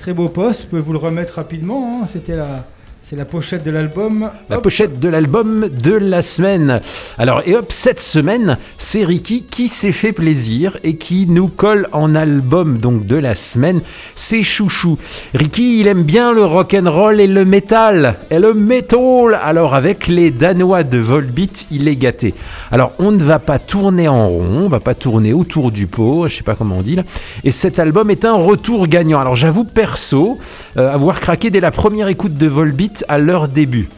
très 0.00 0.14
beau 0.14 0.28
poste. 0.28 0.62
Je 0.62 0.66
peux 0.66 0.78
vous 0.78 0.92
le 0.92 0.98
remettre 0.98 1.34
rapidement. 1.34 2.00
hein, 2.02 2.06
C'était 2.12 2.36
la, 2.36 2.64
c'est 3.10 3.16
la 3.16 3.24
pochette 3.24 3.64
de 3.64 3.72
l'album. 3.72 4.30
La 4.48 4.58
Hop. 4.58 4.62
pochette 4.62 5.00
de 5.00 5.08
l'album 5.08 5.68
de 5.68 5.94
la 5.94 6.22
semaine. 6.22 6.80
Alors, 7.18 7.42
et 7.44 7.56
hop, 7.56 7.72
cette 7.72 7.98
semaine, 7.98 8.56
c'est 8.78 9.04
Ricky 9.04 9.42
qui 9.50 9.66
s'est 9.66 9.90
fait 9.90 10.12
plaisir 10.12 10.78
et 10.84 10.94
qui 10.94 11.26
nous 11.26 11.48
colle 11.48 11.88
en 11.90 12.14
album 12.14 12.78
donc 12.78 13.06
de 13.06 13.16
la 13.16 13.34
semaine. 13.34 13.80
C'est 14.14 14.44
Chouchou. 14.44 14.96
Ricky, 15.34 15.80
il 15.80 15.88
aime 15.88 16.04
bien 16.04 16.32
le 16.32 16.44
rock 16.44 16.72
and 16.72 16.88
roll 16.88 17.20
et 17.20 17.26
le 17.26 17.44
métal. 17.44 18.14
Et 18.30 18.38
le 18.38 18.54
metal. 18.54 19.40
Alors, 19.42 19.74
avec 19.74 20.06
les 20.06 20.30
Danois 20.30 20.84
de 20.84 20.98
Volbeat, 20.98 21.66
il 21.72 21.88
est 21.88 21.96
gâté. 21.96 22.32
Alors, 22.70 22.92
on 23.00 23.10
ne 23.10 23.24
va 23.24 23.40
pas 23.40 23.58
tourner 23.58 24.06
en 24.06 24.28
rond, 24.28 24.60
on 24.66 24.68
va 24.68 24.78
pas 24.78 24.94
tourner 24.94 25.32
autour 25.32 25.72
du 25.72 25.88
pot, 25.88 26.28
je 26.28 26.36
sais 26.36 26.42
pas 26.44 26.54
comment 26.54 26.76
on 26.76 26.82
dit 26.82 26.94
là. 26.94 27.02
Et 27.42 27.50
cet 27.50 27.80
album 27.80 28.08
est 28.12 28.24
un 28.24 28.34
retour 28.34 28.86
gagnant. 28.86 29.18
Alors, 29.18 29.34
j'avoue 29.34 29.64
perso 29.64 30.38
euh, 30.76 30.94
avoir 30.94 31.18
craqué 31.18 31.50
dès 31.50 31.58
la 31.58 31.72
première 31.72 32.06
écoute 32.06 32.36
de 32.36 32.46
Volbeat 32.46 32.99
à 33.08 33.18
leur 33.18 33.48
début. 33.48 33.88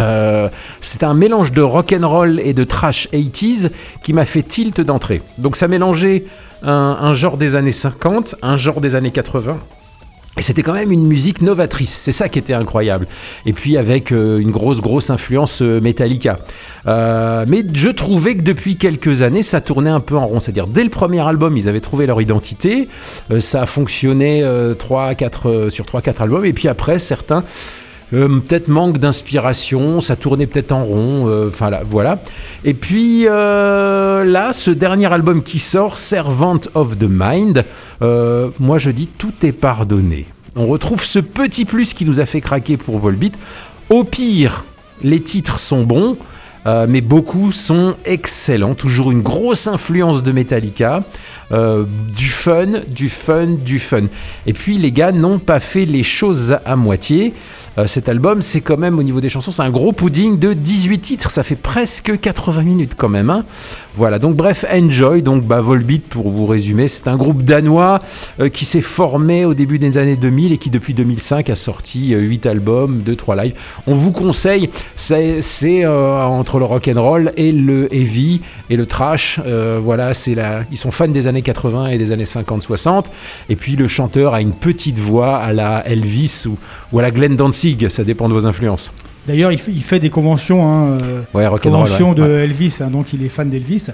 Euh, 0.00 0.48
c'est 0.80 1.02
un 1.02 1.14
mélange 1.14 1.52
de 1.52 1.62
rock 1.62 1.94
and 1.98 2.08
roll 2.08 2.40
et 2.40 2.52
de 2.52 2.64
trash 2.64 3.08
80s 3.12 3.70
qui 4.02 4.12
m'a 4.12 4.24
fait 4.24 4.42
tilt 4.42 4.80
d'entrée. 4.80 5.22
Donc 5.38 5.56
ça 5.56 5.68
mélangeait 5.68 6.24
un, 6.62 7.12
genre 7.14 7.36
des 7.36 7.56
années 7.56 7.72
50, 7.72 8.36
un 8.42 8.56
genre 8.56 8.80
des 8.80 8.94
années 8.94 9.10
80. 9.10 9.58
Et 10.36 10.42
c'était 10.42 10.62
quand 10.62 10.72
même 10.72 10.90
une 10.90 11.06
musique 11.06 11.42
novatrice, 11.42 11.96
c'est 12.02 12.10
ça 12.10 12.28
qui 12.28 12.40
était 12.40 12.54
incroyable. 12.54 13.06
Et 13.46 13.52
puis 13.52 13.76
avec 13.76 14.10
euh, 14.10 14.38
une 14.38 14.50
grosse, 14.50 14.80
grosse 14.80 15.10
influence 15.10 15.62
euh, 15.62 15.80
Metallica. 15.80 16.40
Mais 16.86 17.62
je 17.72 17.88
trouvais 17.88 18.34
que 18.34 18.42
depuis 18.42 18.76
quelques 18.76 19.22
années, 19.22 19.44
ça 19.44 19.60
tournait 19.60 19.90
un 19.90 20.00
peu 20.00 20.16
en 20.16 20.26
rond. 20.26 20.40
C'est-à-dire, 20.40 20.66
dès 20.66 20.82
le 20.82 20.90
premier 20.90 21.20
album, 21.20 21.56
ils 21.56 21.68
avaient 21.68 21.80
trouvé 21.80 22.06
leur 22.06 22.20
identité. 22.20 22.88
Ça 23.38 23.62
a 23.62 23.66
fonctionné 23.66 24.44
3, 24.76 25.14
4, 25.14 25.48
euh, 25.48 25.70
sur 25.70 25.84
3-4 25.84 26.22
albums. 26.22 26.44
Et 26.44 26.52
puis 26.52 26.66
après, 26.66 26.98
certains 26.98 27.44
euh, 28.12 28.40
peut-être 28.40 28.68
manque 28.68 28.98
d'inspiration, 28.98 30.00
ça 30.00 30.16
tournait 30.16 30.46
peut-être 30.46 30.72
en 30.72 30.84
rond, 30.84 31.28
euh, 31.28 31.48
enfin 31.48 31.70
là, 31.70 31.82
voilà. 31.84 32.18
Et 32.64 32.74
puis 32.74 33.26
euh, 33.26 34.24
là, 34.24 34.52
ce 34.52 34.70
dernier 34.70 35.12
album 35.12 35.42
qui 35.42 35.58
sort, 35.58 35.96
Servant 35.96 36.60
of 36.74 36.98
the 36.98 37.08
Mind, 37.08 37.64
moi 38.60 38.78
je 38.78 38.90
dis 38.90 39.06
tout 39.06 39.32
est 39.42 39.52
pardonné. 39.52 40.26
On 40.56 40.66
retrouve 40.66 41.02
ce 41.02 41.18
petit 41.18 41.64
plus 41.64 41.94
qui 41.94 42.04
nous 42.04 42.20
a 42.20 42.26
fait 42.26 42.40
craquer 42.40 42.76
pour 42.76 42.98
Volbeat. 42.98 43.36
Au 43.90 44.04
pire, 44.04 44.64
les 45.02 45.20
titres 45.20 45.58
sont 45.58 45.82
bons. 45.82 46.16
mais 46.66 47.00
beaucoup 47.00 47.50
sont 47.50 47.94
excellents. 48.04 48.74
Toujours 48.74 49.10
une 49.10 49.22
grosse 49.22 49.66
influence 49.66 50.22
de 50.22 50.32
Metallica. 50.32 51.02
Euh, 51.52 51.84
du 52.16 52.28
fun, 52.28 52.66
du 52.88 53.08
fun, 53.08 53.46
du 53.64 53.78
fun. 53.78 54.02
Et 54.46 54.52
puis 54.52 54.78
les 54.78 54.92
gars 54.92 55.12
n'ont 55.12 55.38
pas 55.38 55.60
fait 55.60 55.84
les 55.84 56.02
choses 56.02 56.56
à 56.64 56.76
moitié. 56.76 57.34
Euh, 57.76 57.88
cet 57.88 58.08
album, 58.08 58.40
c'est 58.40 58.60
quand 58.60 58.76
même 58.76 58.98
au 59.00 59.02
niveau 59.02 59.20
des 59.20 59.28
chansons, 59.28 59.50
c'est 59.50 59.62
un 59.62 59.70
gros 59.70 59.90
pudding 59.92 60.38
de 60.38 60.52
18 60.52 60.98
titres. 61.00 61.30
Ça 61.30 61.42
fait 61.42 61.56
presque 61.56 62.20
80 62.20 62.62
minutes 62.62 62.92
quand 62.96 63.08
même. 63.08 63.30
hein. 63.30 63.44
Voilà, 63.96 64.18
donc 64.18 64.34
bref, 64.34 64.64
Enjoy, 64.72 65.22
donc 65.22 65.44
bah, 65.44 65.60
Volbeat 65.60 66.04
pour 66.08 66.28
vous 66.28 66.46
résumer, 66.46 66.88
c'est 66.88 67.06
un 67.06 67.16
groupe 67.16 67.42
danois 67.42 68.00
euh, 68.40 68.48
qui 68.48 68.64
s'est 68.64 68.80
formé 68.80 69.44
au 69.44 69.54
début 69.54 69.78
des 69.78 69.98
années 69.98 70.16
2000 70.16 70.52
et 70.52 70.58
qui 70.58 70.68
depuis 70.70 70.94
2005 70.94 71.48
a 71.50 71.54
sorti 71.54 72.08
8 72.12 72.46
albums, 72.46 73.02
2-3 73.06 73.42
lives. 73.42 73.54
On 73.86 73.94
vous 73.94 74.10
conseille, 74.10 74.70
c'est 74.96 75.84
euh, 75.84 76.24
entre 76.24 76.58
le 76.58 76.64
rock 76.64 76.88
and 76.88 77.00
roll 77.00 77.32
et 77.36 77.52
le 77.52 77.92
heavy 77.94 78.40
et 78.70 78.76
le 78.76 78.86
trash. 78.86 79.40
Euh, 79.46 79.80
voilà, 79.82 80.12
c'est 80.14 80.34
la, 80.34 80.62
ils 80.72 80.78
sont 80.78 80.90
fans 80.90 81.06
des 81.08 81.26
années 81.28 81.33
80 81.42 81.88
et 81.88 81.98
des 81.98 82.12
années 82.12 82.24
50-60. 82.24 83.06
Et 83.48 83.56
puis 83.56 83.76
le 83.76 83.88
chanteur 83.88 84.34
a 84.34 84.40
une 84.40 84.52
petite 84.52 84.98
voix 84.98 85.38
à 85.38 85.52
la 85.52 85.86
Elvis 85.86 86.44
ou, 86.46 86.56
ou 86.92 86.98
à 86.98 87.02
la 87.02 87.10
Glenn 87.10 87.36
Danzig, 87.36 87.88
ça 87.88 88.04
dépend 88.04 88.28
de 88.28 88.34
vos 88.34 88.46
influences. 88.46 88.90
D'ailleurs, 89.26 89.52
il, 89.52 89.58
fait- 89.58 89.72
il 89.72 89.82
fait 89.82 90.00
des 90.00 90.10
conventions. 90.10 90.66
Hein, 90.70 90.98
euh, 91.02 91.20
Ouais, 91.32 91.46
and 91.46 91.70
roll. 91.70 91.88
ouais. 92.10 92.14
de 92.14 92.22
Ouais. 92.22 92.44
Elvis, 92.44 92.76
hein, 92.80 92.88
donc 92.88 93.12
il 93.14 93.24
est 93.24 93.30
fan 93.30 93.48
d'Elvis 93.48 93.86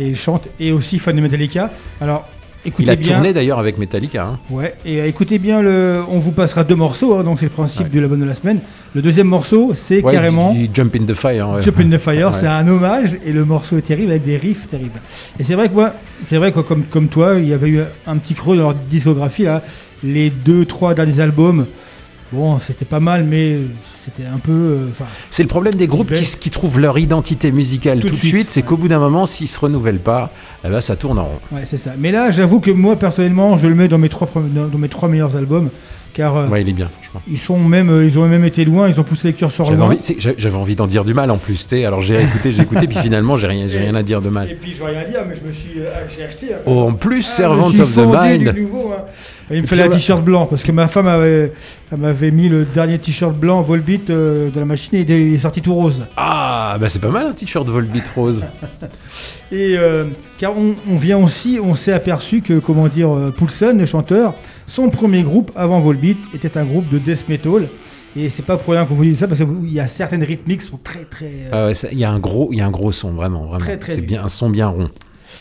et 0.00 0.08
il 0.08 0.18
chante 0.18 0.48
et 0.58 0.72
aussi 0.72 0.98
fan 0.98 1.14
de 1.14 1.20
Metallica. 1.20 1.70
Alors 2.00 2.26
écoutez 2.64 2.82
Il 2.84 2.90
a 2.90 2.96
bien, 2.96 3.14
tourné 3.14 3.32
d'ailleurs 3.32 3.58
avec 3.58 3.78
Metallica. 3.78 4.24
hein. 4.26 4.38
ouais, 4.50 4.74
et 4.84 5.06
écoutez 5.08 5.38
bien 5.38 5.62
le, 5.62 6.00
on 6.08 6.18
vous 6.18 6.32
passera 6.32 6.64
deux 6.64 6.74
morceaux, 6.76 7.14
hein, 7.16 7.24
donc 7.24 7.38
c'est 7.38 7.46
le 7.46 7.50
principe 7.50 7.82
Ouais. 7.84 7.88
de 7.94 8.00
l'album 8.00 8.20
de 8.20 8.24
la 8.24 8.34
semaine. 8.34 8.60
Le 8.94 9.00
deuxième 9.02 9.26
morceau, 9.28 9.72
c'est 9.74 10.02
Ouais, 10.02 10.12
carrément 10.12 10.52
du- 10.52 10.68
du 10.68 10.74
Jump 10.74 10.94
in 10.96 11.04
the 11.06 11.14
Fire. 11.14 11.48
ouais. 11.50 11.62
Jump 11.62 11.80
in 11.80 11.90
the 11.90 11.98
Fire, 11.98 12.34
c'est 12.34 12.46
un 12.46 12.66
hommage 12.68 13.16
et 13.24 13.32
le 13.32 13.44
morceau 13.44 13.78
est 13.78 13.82
terrible 13.82 14.10
avec 14.10 14.24
des 14.24 14.36
riffs 14.36 14.68
terribles. 14.68 15.00
Et 15.40 15.44
c'est 15.44 15.54
vrai 15.54 15.68
que 15.68 15.74
moi, 15.74 15.94
c'est 16.28 16.36
vrai 16.36 16.52
que 16.52 16.60
comme, 16.60 16.84
comme 16.84 17.08
toi, 17.08 17.34
il 17.38 17.48
y 17.48 17.52
avait 17.54 17.68
eu 17.68 17.80
un 18.06 18.16
petit 18.18 18.34
creux 18.34 18.56
dans 18.56 18.62
leur 18.64 18.74
discographie 18.74 19.44
là. 19.44 19.62
Les 20.04 20.30
deux, 20.30 20.64
trois 20.66 20.94
derniers 20.94 21.20
albums, 21.20 21.64
bon, 22.32 22.58
c'était 22.60 22.84
pas 22.84 23.00
mal, 23.00 23.24
mais 23.24 23.56
c'était 24.04 24.26
un 24.26 24.38
peu, 24.38 24.50
euh, 24.52 24.86
C'est 25.30 25.42
le 25.42 25.48
problème 25.48 25.74
des 25.74 25.86
groupes 25.86 26.12
qui, 26.12 26.50
trouvent 26.50 26.80
leur 26.80 26.98
identité 26.98 27.52
musicale 27.52 28.00
tout, 28.00 28.08
Tout 28.08 28.14
de 28.16 28.20
suite, 28.20 28.30
suite, 28.34 28.50
c'est 28.50 28.60
ouais. 28.62 28.66
qu'au 28.66 28.76
bout 28.76 28.88
d'un 28.88 28.98
moment, 28.98 29.26
s'ils 29.26 29.48
se 29.48 29.58
renouvellent 29.60 29.98
pas, 30.00 30.30
eh 30.64 30.68
ben, 30.68 30.80
ça 30.80 30.96
tourne 30.96 31.18
en 31.18 31.24
rond. 31.24 31.38
ouais, 31.52 31.62
c'est 31.64 31.76
ça. 31.76 31.92
Mais 31.98 32.10
là, 32.10 32.30
j'avoue 32.30 32.60
que 32.60 32.70
moi 32.70 32.96
personnellement, 32.96 33.58
je 33.58 33.66
le 33.66 33.74
mets 33.74 33.88
dans 33.88 33.98
mes 33.98 34.08
trois, 34.08 34.26
premi- 34.26 34.50
dans, 34.52 34.66
dans 34.66 34.78
mes 34.78 34.88
trois 34.88 35.08
meilleurs 35.08 35.36
albums, 35.36 35.70
car 36.14 36.36
euh, 36.36 36.46
Ouais, 36.48 36.62
il 36.62 36.68
est 36.68 36.72
bien, 36.72 36.88
franchement. 37.00 37.20
ils 37.30 37.38
sont 37.38 37.58
même, 37.58 37.90
euh, 37.90 38.04
ils 38.04 38.18
ont 38.18 38.26
même 38.28 38.44
été 38.44 38.64
loin, 38.64 38.88
ils 38.88 38.98
ont 39.00 39.04
poussé 39.04 39.28
les 39.28 39.34
curseurs 39.34 39.66
J'avais 39.66 39.78
loin. 39.78 39.86
envie, 39.86 40.16
j'avais 40.18 40.56
envie 40.56 40.74
d'en 40.76 40.86
dire 40.86 41.04
du 41.04 41.14
mal 41.14 41.30
en 41.30 41.38
plus. 41.38 41.66
Alors 41.84 42.00
j'ai 42.02 42.20
écouté, 42.20 42.52
j'ai 42.52 42.62
écouté, 42.62 42.86
puis 42.86 42.98
finalement 43.02 43.36
j'ai 43.36 43.46
rien, 43.46 43.66
j'ai 43.68 43.78
rien 43.78 43.94
à 43.94 44.02
dire 44.02 44.20
de 44.20 44.28
mal. 44.28 44.50
Et 44.50 44.54
puis 44.54 44.74
je 44.78 44.82
rien 44.82 45.04
dire, 45.08 45.20
mais 45.28 45.34
je 45.36 45.46
me 45.48 45.52
suis, 45.52 45.80
euh, 45.80 45.88
j'ai 46.14 46.24
acheté. 46.24 46.54
hein. 46.54 46.58
Oh, 46.66 46.80
en 46.88 46.92
plus, 46.92 47.24
Ah, 47.32 47.36
Servant 47.36 47.68
of 47.68 47.94
the 47.94 47.98
Mind. 47.98 48.52
du 48.54 48.62
nouveau, 48.62 48.92
hein. 48.96 49.02
Il 49.50 49.60
me 49.62 49.66
fallait 49.66 49.82
un 49.82 49.88
t-shirt 49.90 50.24
blanc 50.24 50.46
parce 50.46 50.62
que 50.62 50.72
ma 50.72 50.88
femme 50.88 51.06
avait, 51.08 51.52
elle 51.90 51.98
m'avait 51.98 52.30
mis 52.30 52.48
le 52.48 52.64
dernier 52.64 52.98
t-shirt 52.98 53.34
blanc 53.34 53.60
Volbeat 53.60 54.08
euh, 54.08 54.48
de 54.50 54.58
la 54.58 54.64
machine 54.64 54.94
et 54.94 55.00
il 55.02 55.34
est- 55.34 55.38
sorti 55.38 55.60
tout 55.60 55.74
rose. 55.74 56.04
Ah, 56.16 56.78
bah 56.80 56.88
c'est 56.88 57.00
pas 57.00 57.10
mal 57.10 57.26
un 57.26 57.32
t-shirt 57.32 57.66
Volbeat 57.68 58.04
rose. 58.16 58.46
Et 59.52 59.76
euh, 59.76 60.04
car 60.38 60.52
on, 60.56 60.74
on 60.90 60.96
vient 60.96 61.18
aussi, 61.18 61.58
on 61.62 61.74
s'est 61.74 61.92
aperçu 61.92 62.40
que 62.40 62.58
comment 62.58 62.88
dire, 62.88 63.10
Poulsen, 63.36 63.78
le 63.78 63.84
chanteur, 63.86 64.34
son 64.74 64.88
premier 64.88 65.22
groupe 65.22 65.52
avant 65.54 65.80
Volbeat 65.80 66.16
était 66.32 66.56
un 66.56 66.64
groupe 66.64 66.88
de 66.88 66.98
death 66.98 67.28
metal. 67.28 67.68
Et 68.16 68.30
c'est 68.30 68.42
pas 68.44 68.56
pour 68.56 68.72
rien 68.72 68.86
qu'on 68.86 68.94
vous 68.94 69.04
dit 69.04 69.14
ça 69.14 69.28
parce 69.28 69.40
qu'il 69.40 69.70
y 69.72 69.80
a 69.80 69.86
certaines 69.86 70.22
rythmiques 70.22 70.60
qui 70.60 70.66
sont 70.66 70.78
très 70.82 71.04
très. 71.04 71.48
euh, 71.52 71.72
Ah 71.74 71.88
il 71.92 71.98
y 71.98 72.04
a 72.04 72.10
un 72.10 72.18
gros, 72.18 72.48
il 72.52 72.58
y 72.58 72.60
a 72.62 72.66
un 72.66 72.70
gros 72.70 72.90
son, 72.92 73.12
vraiment, 73.12 73.44
vraiment. 73.44 73.58
Très, 73.58 73.76
très 73.76 73.94
C'est 73.94 74.00
bien, 74.00 74.24
un 74.24 74.28
son 74.28 74.48
bien 74.48 74.68
rond. 74.68 74.90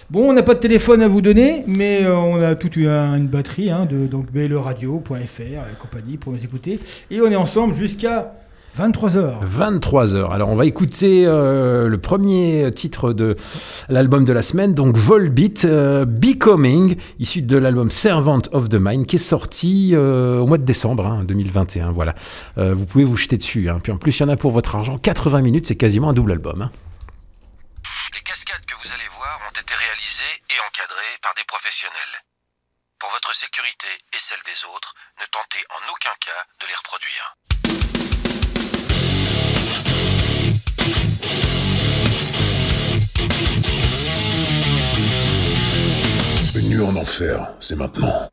Bon, 0.10 0.30
on 0.30 0.34
n'a 0.34 0.44
pas 0.44 0.54
de 0.54 0.60
téléphone 0.60 1.02
à 1.02 1.08
vous 1.08 1.22
donner, 1.22 1.64
mais 1.68 2.04
euh, 2.04 2.16
on 2.18 2.42
a 2.42 2.56
toute 2.56 2.76
une, 2.76 2.88
une 2.90 3.28
batterie 3.28 3.70
hein, 3.70 3.86
de 3.90 4.06
donc 4.08 4.32
bleradio.fr 4.32 5.42
et 5.42 5.78
compagnie 5.80 6.18
pour 6.18 6.34
nous 6.34 6.44
écouter. 6.44 6.80
Et 7.10 7.22
on 7.22 7.28
est 7.28 7.36
ensemble 7.38 7.76
jusqu'à 7.76 8.34
23h. 8.78 9.40
23 9.44 10.16
heures. 10.16 10.32
Alors 10.32 10.50
on 10.50 10.56
va 10.56 10.66
écouter 10.66 11.26
euh, 11.26 11.88
le 11.90 11.98
premier 12.00 12.72
titre 12.72 13.12
de 13.12 13.36
l'album 13.90 14.24
de 14.24 14.32
la 14.32 14.42
semaine, 14.42 14.74
donc 14.74 14.96
Volbeat, 14.98 15.66
euh, 15.66 16.06
Becoming, 16.06 16.96
issu 17.20 17.42
de 17.42 17.58
l'album 17.58 17.92
Servant 17.92 18.42
of 18.54 18.70
the 18.70 18.76
Mind, 18.80 19.06
qui 19.06 19.18
est 19.18 19.20
sorti 19.20 19.92
euh, 19.94 20.38
au 20.40 20.48
mois 20.48 20.58
de 20.58 20.64
décembre 20.64 21.06
hein, 21.06 21.24
2021. 21.26 21.92
Voilà, 21.92 22.16
Euh, 22.58 22.74
vous 22.74 22.86
pouvez 22.86 23.04
vous 23.04 23.18
jeter 23.18 23.38
dessus. 23.38 23.70
hein. 23.70 23.80
Puis 23.84 23.92
en 23.92 23.98
plus, 23.98 24.18
il 24.18 24.24
y 24.24 24.26
en 24.26 24.30
a 24.30 24.38
pour 24.38 24.52
votre 24.52 24.74
argent. 24.76 24.98
80 24.98 25.42
minutes, 25.42 25.68
c'est 25.68 25.76
quasiment 25.76 26.10
un 26.10 26.14
double 26.14 26.32
album. 26.32 26.62
hein. 26.62 26.72
Les 28.16 28.22
cascades 28.22 28.66
que 28.66 28.76
vous 28.76 28.94
allez 28.94 29.08
voir 29.12 29.38
ont 29.48 29.52
été 29.60 29.74
réalisées 29.76 30.36
et 30.50 30.58
encadrées 30.68 31.16
par 31.22 31.34
des 31.36 31.44
professionnels. 31.46 32.16
Pour 33.00 33.10
votre 33.12 33.34
sécurité 33.36 33.88
et 34.14 34.20
celle 34.20 34.40
des 34.46 34.64
autres, 34.76 34.94
ne 35.20 35.26
tentez 35.34 35.60
en 35.74 35.82
aucun 35.92 36.14
cas 36.22 36.42
de 36.62 36.68
les 36.68 36.76
reproduire. 36.78 37.36
En 46.82 46.96
enfer, 46.96 47.54
c'est 47.60 47.76
maintenant. 47.76 48.28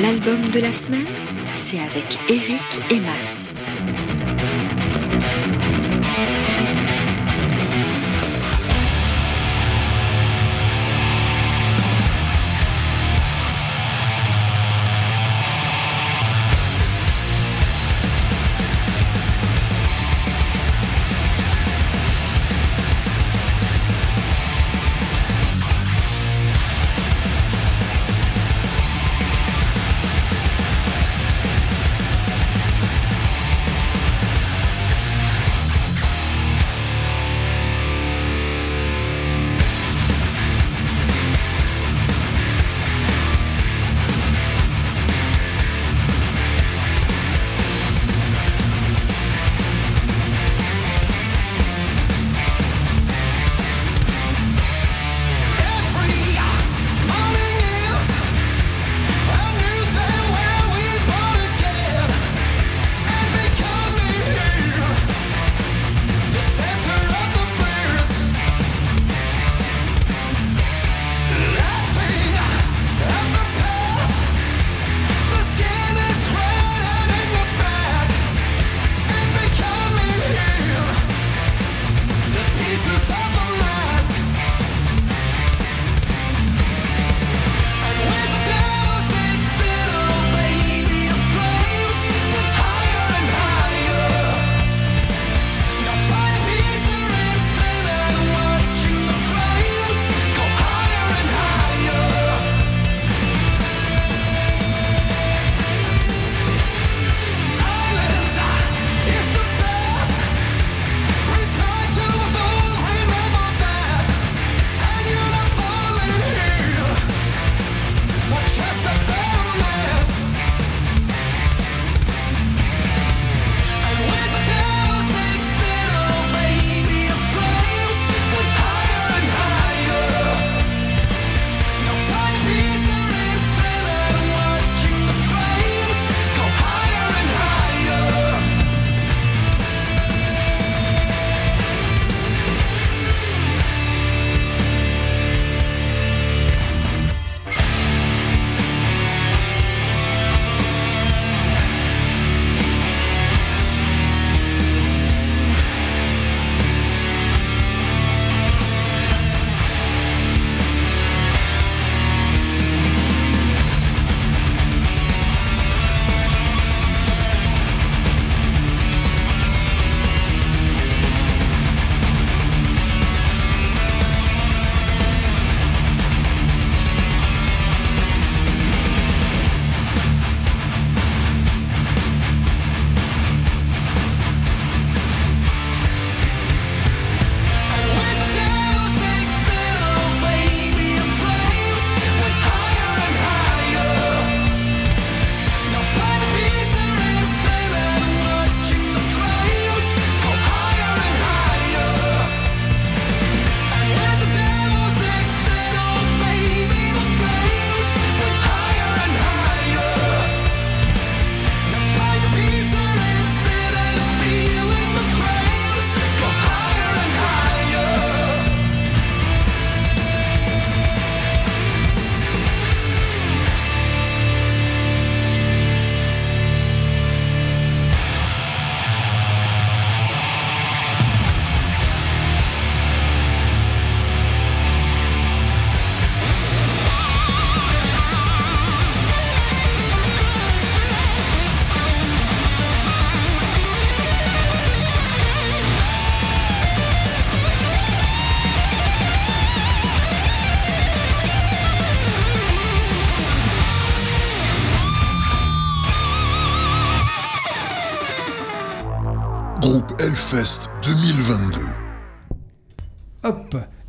L'album 0.00 0.48
de 0.48 0.60
la 0.60 0.72
semaine, 0.72 1.04
c'est 1.52 1.78
avec 1.78 2.18
Eric 2.30 2.62
et 2.90 3.00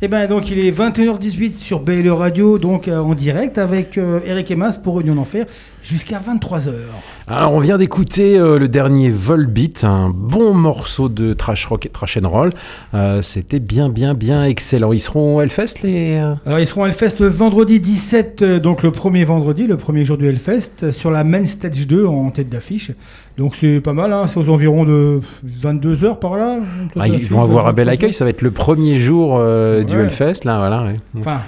Et 0.07 0.09
ben 0.09 0.25
donc 0.25 0.49
il 0.49 0.57
est 0.57 0.71
21h18 0.71 1.55
sur 1.55 1.81
BLE 1.81 2.07
Radio, 2.11 2.57
donc 2.59 2.87
euh, 2.87 2.97
en 2.99 3.13
direct 3.13 3.57
avec 3.57 3.97
euh, 3.97 4.21
Eric 4.25 4.49
et 4.49 4.55
Mas 4.55 4.77
pour 4.77 5.01
Union 5.01 5.15
d'Enfer 5.15 5.47
jusqu'à 5.87 6.19
23h. 6.19 6.71
Alors, 7.27 7.53
on 7.53 7.59
vient 7.59 7.77
d'écouter 7.77 8.37
euh, 8.37 8.59
le 8.59 8.67
dernier 8.67 9.09
Volbeat, 9.09 9.83
un 9.83 10.09
bon 10.13 10.53
morceau 10.53 11.07
de 11.07 11.33
trash 11.33 11.65
rock 11.65 11.85
et 11.85 11.89
trash 11.89 12.17
and 12.21 12.27
roll. 12.27 12.49
Euh, 12.93 13.21
C'était 13.21 13.59
bien, 13.59 13.89
bien, 13.89 14.13
bien 14.13 14.43
excellent. 14.43 14.91
Ils 14.91 14.99
seront 14.99 15.37
au 15.37 15.41
Hellfest, 15.41 15.81
les. 15.83 16.17
euh, 16.17 16.35
Alors 16.45 16.59
ils 16.59 16.67
seront 16.67 16.83
à 16.83 16.87
Hellfest 16.87 17.15
le 17.19 17.27
vendredi 17.27 17.79
17, 17.79 18.41
euh, 18.41 18.59
donc 18.59 18.83
le 18.83 18.91
premier 18.91 19.23
vendredi, 19.23 19.65
le 19.67 19.77
premier 19.77 20.03
jour 20.03 20.17
du 20.17 20.25
Hellfest, 20.27 20.91
sur 20.91 21.09
la 21.11 21.23
Main 21.23 21.45
Stage 21.45 21.87
2 21.87 22.05
en 22.05 22.29
tête 22.31 22.49
d'affiche. 22.49 22.91
Donc 23.37 23.55
c'est 23.55 23.81
pas 23.81 23.93
mal, 23.93 24.11
hein, 24.13 24.25
c'est 24.27 24.39
aux 24.39 24.49
environs 24.49 24.83
de 24.83 25.21
22h 25.61 26.17
par 26.19 26.37
là. 26.37 26.59
Ah, 26.99 27.07
ils 27.07 27.27
vont 27.27 27.41
avoir 27.43 27.67
un 27.67 27.73
bel 27.73 27.87
accueil. 27.87 28.11
Ça 28.11 28.23
va 28.25 28.31
être 28.31 28.41
le 28.41 28.51
premier 28.51 28.97
jour 28.97 29.37
euh, 29.37 29.83
du. 29.83 29.95
Hellfest, 29.97 30.43
là, 30.45 30.57
voilà. 30.57 30.83
ouais. 30.85 30.95
Enfin, 31.19 31.39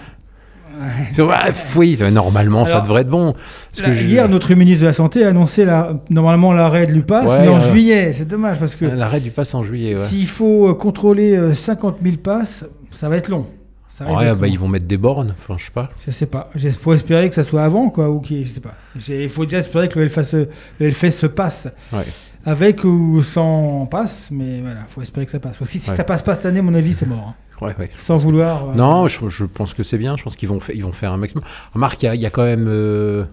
Oui, 1.76 1.98
normalement, 2.12 2.66
ça 2.66 2.82
devrait 2.82 3.02
être 3.02 3.10
bon. 3.10 3.34
Parce 3.34 3.82
Là, 3.82 3.88
que 3.90 3.94
je- 3.94 4.06
Hier, 4.08 4.28
notre 4.30 4.54
ministre 4.54 4.82
de 4.82 4.88
la 4.88 4.94
Santé 4.94 5.24
a 5.26 5.30
annoncé 5.30 5.66
la, 5.66 5.94
normalement 6.10 6.54
l'arrêt 6.54 6.88
de 6.88 6.94
l'UPAS, 6.94 7.26
Ouais, 7.26 7.42
mais 7.42 7.48
en 7.48 7.60
juillet. 7.60 8.14
C'est 8.14 8.28
dommage 8.28 8.60
parce 8.60 8.76
que 8.76 8.86
L'arrêt 8.86 9.20
du 9.20 9.32
pass 9.32 9.54
en 9.54 9.64
juillet, 9.64 9.96
ouais. 9.96 10.06
s'il 10.06 10.28
faut 10.28 10.70
euh, 10.70 10.74
contrôler 10.74 11.36
euh, 11.36 11.54
50 11.54 11.98
000 12.04 12.18
passes, 12.18 12.66
ça 12.92 13.10
va 13.10 13.18
être 13.18 13.30
long. 13.30 13.46
Ça 13.88 14.06
Ouais, 14.06 14.32
bah, 14.34 14.34
long. 14.34 14.44
ils 14.46 14.58
vont 14.60 14.68
mettre 14.68 14.86
des 14.86 14.98
bornes, 14.98 15.34
enfin, 15.38 15.56
je 15.58 15.66
sais 15.66 15.72
pas. 15.72 15.90
Je 16.06 16.12
sais 16.12 16.26
pas. 16.26 16.50
Il 16.56 16.72
faut 16.72 16.94
espérer 16.94 17.28
que 17.30 17.36
ça 17.36 17.44
soit 17.44 17.64
avant, 17.64 17.90
quoi, 17.90 18.10
ou 18.10 18.22
je 18.30 18.46
sais 18.46 18.62
pas. 18.62 18.76
Il 19.10 19.30
faut 19.30 19.44
déjà 19.46 19.58
espérer 19.58 19.90
que 19.90 20.00
le 20.00 20.06
Hellfest, 20.06 20.24
se- 20.24 20.48
le 20.80 20.86
Hellfest 20.88 21.12
se 21.12 21.26
passe. 21.28 21.68
Ouais. 21.92 22.04
Avec 22.46 22.86
ou 22.86 23.22
sans 23.22 23.86
passe, 23.88 24.30
mais 24.32 24.62
voilà, 24.62 24.80
faut 24.88 25.02
espérer 25.02 25.26
que 25.26 25.32
ça 25.34 25.40
passe. 25.40 25.58
Si, 25.66 25.80
si 25.80 25.90
Ouais. 25.90 25.98
ça 25.98 26.06
passe 26.06 26.24
pas 26.24 26.36
cette 26.36 26.46
année, 26.46 26.60
à 26.60 26.62
mon 26.62 26.74
avis, 26.74 26.94
c'est 26.94 27.06
mort. 27.06 27.26
hein. 27.30 27.34
Ouais, 27.62 27.76
ouais. 27.80 27.90
Sans 27.98 28.16
vouloir. 28.16 28.70
euh, 28.70 28.74
Non, 28.76 29.08
je, 29.08 29.28
je 29.28 29.46
pense 29.46 29.74
que 29.74 29.84
c'est 29.84 29.98
bien. 29.98 30.16
Je 30.18 30.24
pense 30.24 30.36
qu'ils 30.36 30.50
vont, 30.50 30.60
ils 30.74 30.84
vont 30.84 30.92
faire 30.94 31.12
un 31.14 31.18
maximum. 31.18 31.44
Remarque, 31.74 32.02
il 32.04 32.06
y 32.06 32.10
a, 32.10 32.16
il 32.16 32.22
y 32.22 32.26
a 32.26 32.30
quand 32.30 32.44
même 32.46 32.68
euh, 32.70 33.26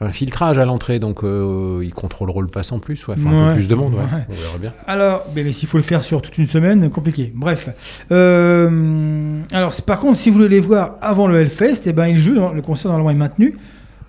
un 0.00 0.12
filtrage 0.12 0.56
à 0.58 0.64
l'entrée, 0.64 0.98
donc 0.98 1.22
euh, 1.24 1.80
ils 1.84 1.92
contrôleront 1.92 2.40
le 2.40 2.46
pass 2.46 2.72
en 2.72 2.78
plus. 2.78 3.06
Ouais. 3.06 3.16
Enfin, 3.18 3.30
un 3.30 3.42
Ouais. 3.42 3.48
peu 3.50 3.54
plus 3.56 3.68
de 3.68 3.74
monde, 3.74 3.92
ouais. 3.94 4.00
Ouais. 4.00 4.24
On 4.30 4.32
verra 4.32 4.58
bien. 4.58 4.72
Alors, 4.86 5.24
mais, 5.34 5.44
mais 5.44 5.52
s'il 5.52 5.68
faut 5.68 5.76
le 5.76 5.82
faire 5.82 6.02
sur 6.02 6.22
toute 6.22 6.38
une 6.38 6.46
semaine, 6.46 6.88
compliqué. 6.90 7.30
Bref. 7.34 7.68
Euh, 8.10 9.40
alors, 9.52 9.74
par 9.82 9.98
contre, 9.98 10.18
si 10.18 10.30
vous 10.30 10.36
voulez 10.36 10.48
les 10.48 10.60
voir 10.60 10.96
avant 11.00 11.26
le 11.26 11.38
Hellfest, 11.40 11.82
eh 11.86 11.92
ben, 11.92 12.06
ils 12.06 12.18
jouent, 12.18 12.34
dans- 12.36 12.52
le 12.52 12.62
concert 12.62 12.90
normalement 12.90 13.10
est 13.10 13.14
maintenu 13.28 13.58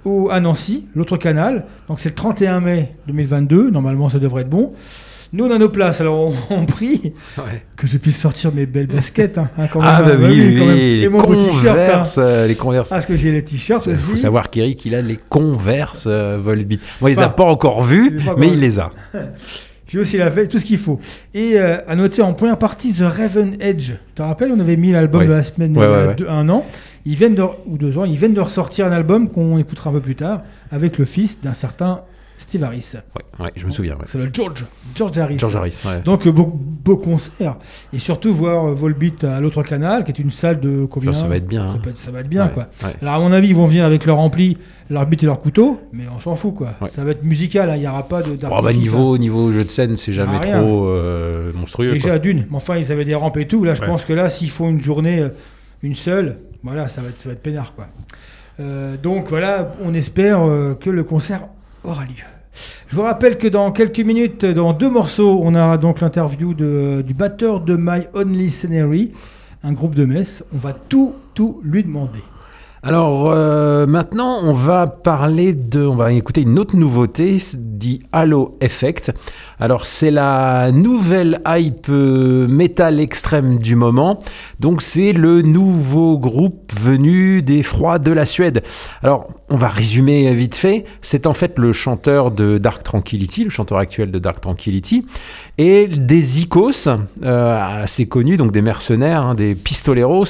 au, 0.06 0.30
à 0.30 0.40
Nancy, 0.40 0.88
l'autre 0.96 1.18
canal. 1.18 1.66
Donc, 1.88 2.00
c'est 2.00 2.10
le 2.10 2.16
31 2.16 2.60
mai 2.62 2.96
2022. 3.08 3.70
Normalement, 3.72 4.10
ça 4.10 4.20
devrait 4.20 4.42
être 4.44 4.50
bon. 4.50 4.74
Nous, 5.34 5.46
on 5.46 5.52
a 5.52 5.58
nos 5.58 5.70
places, 5.70 6.02
alors 6.02 6.20
on, 6.20 6.34
on 6.50 6.66
prie 6.66 7.14
Ouais. 7.38 7.64
que 7.78 7.88
je 7.88 7.98
puisse 7.98 8.20
sortir 8.20 8.54
mes 8.54 8.66
belles 8.66 8.88
baskets. 8.88 9.38
hein, 9.38 9.50
hein, 9.58 9.68
quand 9.72 9.80
Ah, 9.82 10.02
même, 10.04 10.18
bah 10.18 10.26
hein. 10.26 10.30
oui, 10.30 10.42
oui, 10.46 10.56
quand 10.60 10.66
même. 10.66 10.76
les 10.76 11.02
Et 11.04 11.10
mon 11.10 11.20
hein. 11.20 11.24
converse, 11.24 12.18
euh, 12.22 12.48
les 12.48 12.56
converse. 12.56 12.90
Parce 12.90 13.06
que 13.06 13.16
j'ai 13.16 13.32
les 13.32 13.44
t-shirts 13.44 13.86
Il 13.88 13.96
faut 13.96 14.18
savoir 14.18 14.50
qu'Eric, 14.50 14.84
il 14.86 14.94
a 14.96 15.02
les 15.02 15.18
converses 15.30 16.06
euh, 16.08 16.38
Volbeat. 16.42 16.82
Moi, 17.00 17.12
il 17.12 17.16
les 17.18 17.22
a 17.24 17.30
pas 17.30 17.46
encore 17.46 17.82
vus, 17.82 18.20
pas 18.26 18.36
mais 18.38 18.50
il 18.50 18.60
les 18.60 18.80
a. 18.80 18.92
J'ai 19.88 20.00
aussi 20.00 20.16
la 20.18 20.30
veille, 20.30 20.48
tout 20.48 20.58
ce 20.58 20.64
qu'il 20.64 20.78
faut. 20.78 21.02
Et 21.34 21.60
euh, 21.60 21.78
à 21.86 21.98
noter 21.98 22.22
en 22.22 22.34
première 22.34 22.58
partie 22.58 22.94
The 22.94 23.02
Raven 23.02 23.58
Edge. 23.60 23.88
Tu 23.92 23.98
te 24.16 24.22
rappelles, 24.22 24.52
on 24.56 24.60
avait 24.62 24.78
mis 24.78 24.92
l'album 24.94 25.20
Ouais. 25.22 25.28
de 25.28 25.32
la 25.34 25.44
semaine 25.44 25.78
Ouais, 25.78 25.86
a 25.86 26.08
ouais, 26.08 26.16
deux- 26.16 26.30
un 26.30 26.48
an. 26.48 26.66
Ils 27.06 27.16
viennent 27.16 27.36
de, 27.36 27.44
ou 27.66 27.78
deux 27.78 27.98
ans, 27.98 28.06
ils 28.06 28.16
viennent 28.16 28.34
de 28.34 28.40
ressortir 28.42 28.86
un 28.86 28.92
album 28.92 29.28
qu'on 29.30 29.58
écoutera 29.58 29.90
un 29.90 29.94
peu 29.94 30.00
plus 30.00 30.16
tard 30.16 30.44
avec 30.72 30.98
le 30.98 31.04
fils 31.06 31.42
d'un 31.42 31.54
certain 31.56 32.02
Steve 32.42 32.64
Harris. 32.64 32.94
Ouais, 32.96 33.46
ouais, 33.46 33.52
je 33.56 33.66
me 33.66 33.72
souviens. 33.72 33.94
ouais. 33.96 34.06
C'est 34.08 34.18
le 34.18 34.30
George, 34.34 34.66
George 34.96 35.18
Harris. 35.18 35.38
George 35.40 35.56
Harris, 35.56 35.80
ouais. 35.86 36.02
Donc 36.02 36.28
beau, 36.28 36.52
beau 36.54 36.98
concert 36.98 37.58
et 37.94 38.00
surtout 38.00 38.34
voir 38.34 38.66
euh, 38.66 38.74
Volbeat 38.74 39.24
à 39.24 39.40
l'autre 39.40 39.62
canal, 39.64 40.04
qui 40.04 40.12
est 40.12 40.20
une 40.20 40.32
salle 40.32 40.60
de 40.60 40.86
combien 40.86 41.14
Ça, 41.14 41.28
va 41.28 41.38
être 41.38 41.46
bien, 41.48 41.68
Ça, 41.68 41.74
hein. 41.76 41.80
peut 41.82 41.90
être, 41.92 41.98
ça 41.98 42.12
va 42.12 42.22
être 42.22 42.30
bien 42.30 42.48
quoi. 42.48 42.68
Alors 43.02 43.14
à 43.14 43.20
mon 43.20 43.32
avis, 43.32 43.50
ils 43.50 43.56
vont 43.56 43.66
venir 43.68 43.86
avec 43.86 44.06
leur 44.06 44.20
ampli, 44.20 44.58
leur 44.90 45.06
bite 45.06 45.24
et 45.24 45.26
leur 45.28 45.40
couteau, 45.40 45.80
mais 45.94 46.04
on 46.16 46.20
s'en 46.20 46.36
fout 46.36 46.54
quoi. 46.56 46.76
Ça 46.90 47.04
va 47.04 47.12
être 47.12 47.24
musical, 47.24 47.70
hein, 47.70 47.76
il 47.76 47.82
n'y 47.82 47.88
aura 47.88 48.08
pas 48.08 48.22
de. 48.22 48.32
Oh, 48.32 48.36
bah, 48.42 48.50
d'artifice, 48.50 48.78
hein. 48.78 48.80
niveau, 48.82 49.18
niveau 49.18 49.52
jeu 49.52 49.64
de 49.64 49.70
scène, 49.70 49.96
c'est 49.96 50.14
jamais 50.14 50.40
Ah, 50.44 50.60
trop 50.60 50.88
euh, 50.88 51.54
monstrueux. 51.54 51.92
Déjà 51.92 52.18
d'une, 52.20 52.46
mais 52.50 52.56
enfin 52.56 52.78
ils 52.78 52.92
avaient 52.92 53.06
des 53.06 53.16
rampes 53.16 53.38
et 53.38 53.48
tout. 53.48 53.64
Là, 53.64 53.76
je 53.76 53.84
pense 53.84 54.04
que 54.06 54.14
là, 54.14 54.30
s'il 54.30 54.50
faut 54.50 54.68
une 54.68 54.82
journée, 54.82 55.20
euh, 55.22 55.30
une 55.84 55.96
seule, 55.96 56.38
voilà, 56.64 56.88
ça 56.88 57.02
va 57.02 57.10
être, 57.10 57.20
ça 57.20 57.30
va 57.30 57.34
être 57.34 57.42
peinard 57.44 57.74
quoi. 57.76 57.88
Euh, 58.60 58.98
donc 58.98 59.30
voilà, 59.30 59.72
on 59.82 59.94
espère 59.94 60.42
euh, 60.44 60.74
que 60.76 60.90
le 60.90 61.04
concert 61.04 61.48
aura 61.84 62.04
lieu. 62.04 62.24
Je 62.88 62.96
vous 62.96 63.02
rappelle 63.02 63.38
que 63.38 63.48
dans 63.48 63.72
quelques 63.72 64.00
minutes, 64.00 64.46
dans 64.46 64.74
deux 64.74 64.90
morceaux, 64.90 65.40
on 65.42 65.56
aura 65.56 65.78
donc 65.78 66.02
l'interview 66.02 66.54
du 66.54 67.14
batteur 67.14 67.62
de 67.62 67.76
My 67.78 68.02
Only 68.14 68.50
Scenery, 68.50 69.14
un 69.64 69.74
groupe 69.74 69.96
de 69.96 70.06
Metz. 70.06 70.44
On 70.54 70.58
va 70.58 70.74
tout, 70.74 71.14
tout 71.34 71.62
lui 71.64 71.84
demander. 71.84 72.22
Alors 72.84 73.30
euh, 73.30 73.86
maintenant, 73.86 74.40
on 74.42 74.54
va 74.54 74.88
parler 74.88 75.54
de, 75.54 75.86
on 75.86 75.96
va 75.96 76.12
écouter 76.14 76.42
une 76.42 76.58
autre 76.58 76.76
nouveauté, 76.76 77.38
dit 77.54 78.02
Halo 78.12 78.54
Effect. 78.60 79.14
Alors 79.60 79.86
c'est 79.86 80.10
la 80.10 80.72
nouvelle 80.72 81.42
hype 81.46 81.90
euh, 81.90 82.48
métal 82.48 83.00
extrême 83.00 83.60
du 83.60 83.76
moment. 83.76 84.18
Donc 84.60 84.82
c'est 84.82 85.14
le 85.14 85.44
nouveau 85.44 86.18
groupe 86.18 86.72
venu 86.74 87.44
des 87.44 87.62
froids 87.62 88.00
de 88.00 88.12
la 88.12 88.26
Suède. 88.26 88.64
Alors 89.04 89.28
on 89.52 89.58
va 89.58 89.68
résumer 89.68 90.34
vite 90.34 90.56
fait. 90.56 90.86
C'est 91.02 91.28
en 91.28 91.34
fait 91.34 91.60
le 91.60 91.74
chanteur 91.74 92.32
de 92.32 92.58
Dark 92.58 92.84
Tranquillity, 92.84 93.44
le 93.44 93.50
chanteur 93.50 93.78
actuel 93.78 94.10
de 94.10 94.18
Dark 94.18 94.42
Tranquillity, 94.42 95.06
et 95.58 95.88
des 95.88 96.42
icos 96.42 96.88
euh, 97.24 97.84
assez 97.84 98.08
connus, 98.08 98.38
donc 98.38 98.52
des 98.52 98.62
mercenaires, 98.62 99.24
hein, 99.26 99.36
des 99.36 99.54
pistoleros, 99.54 100.26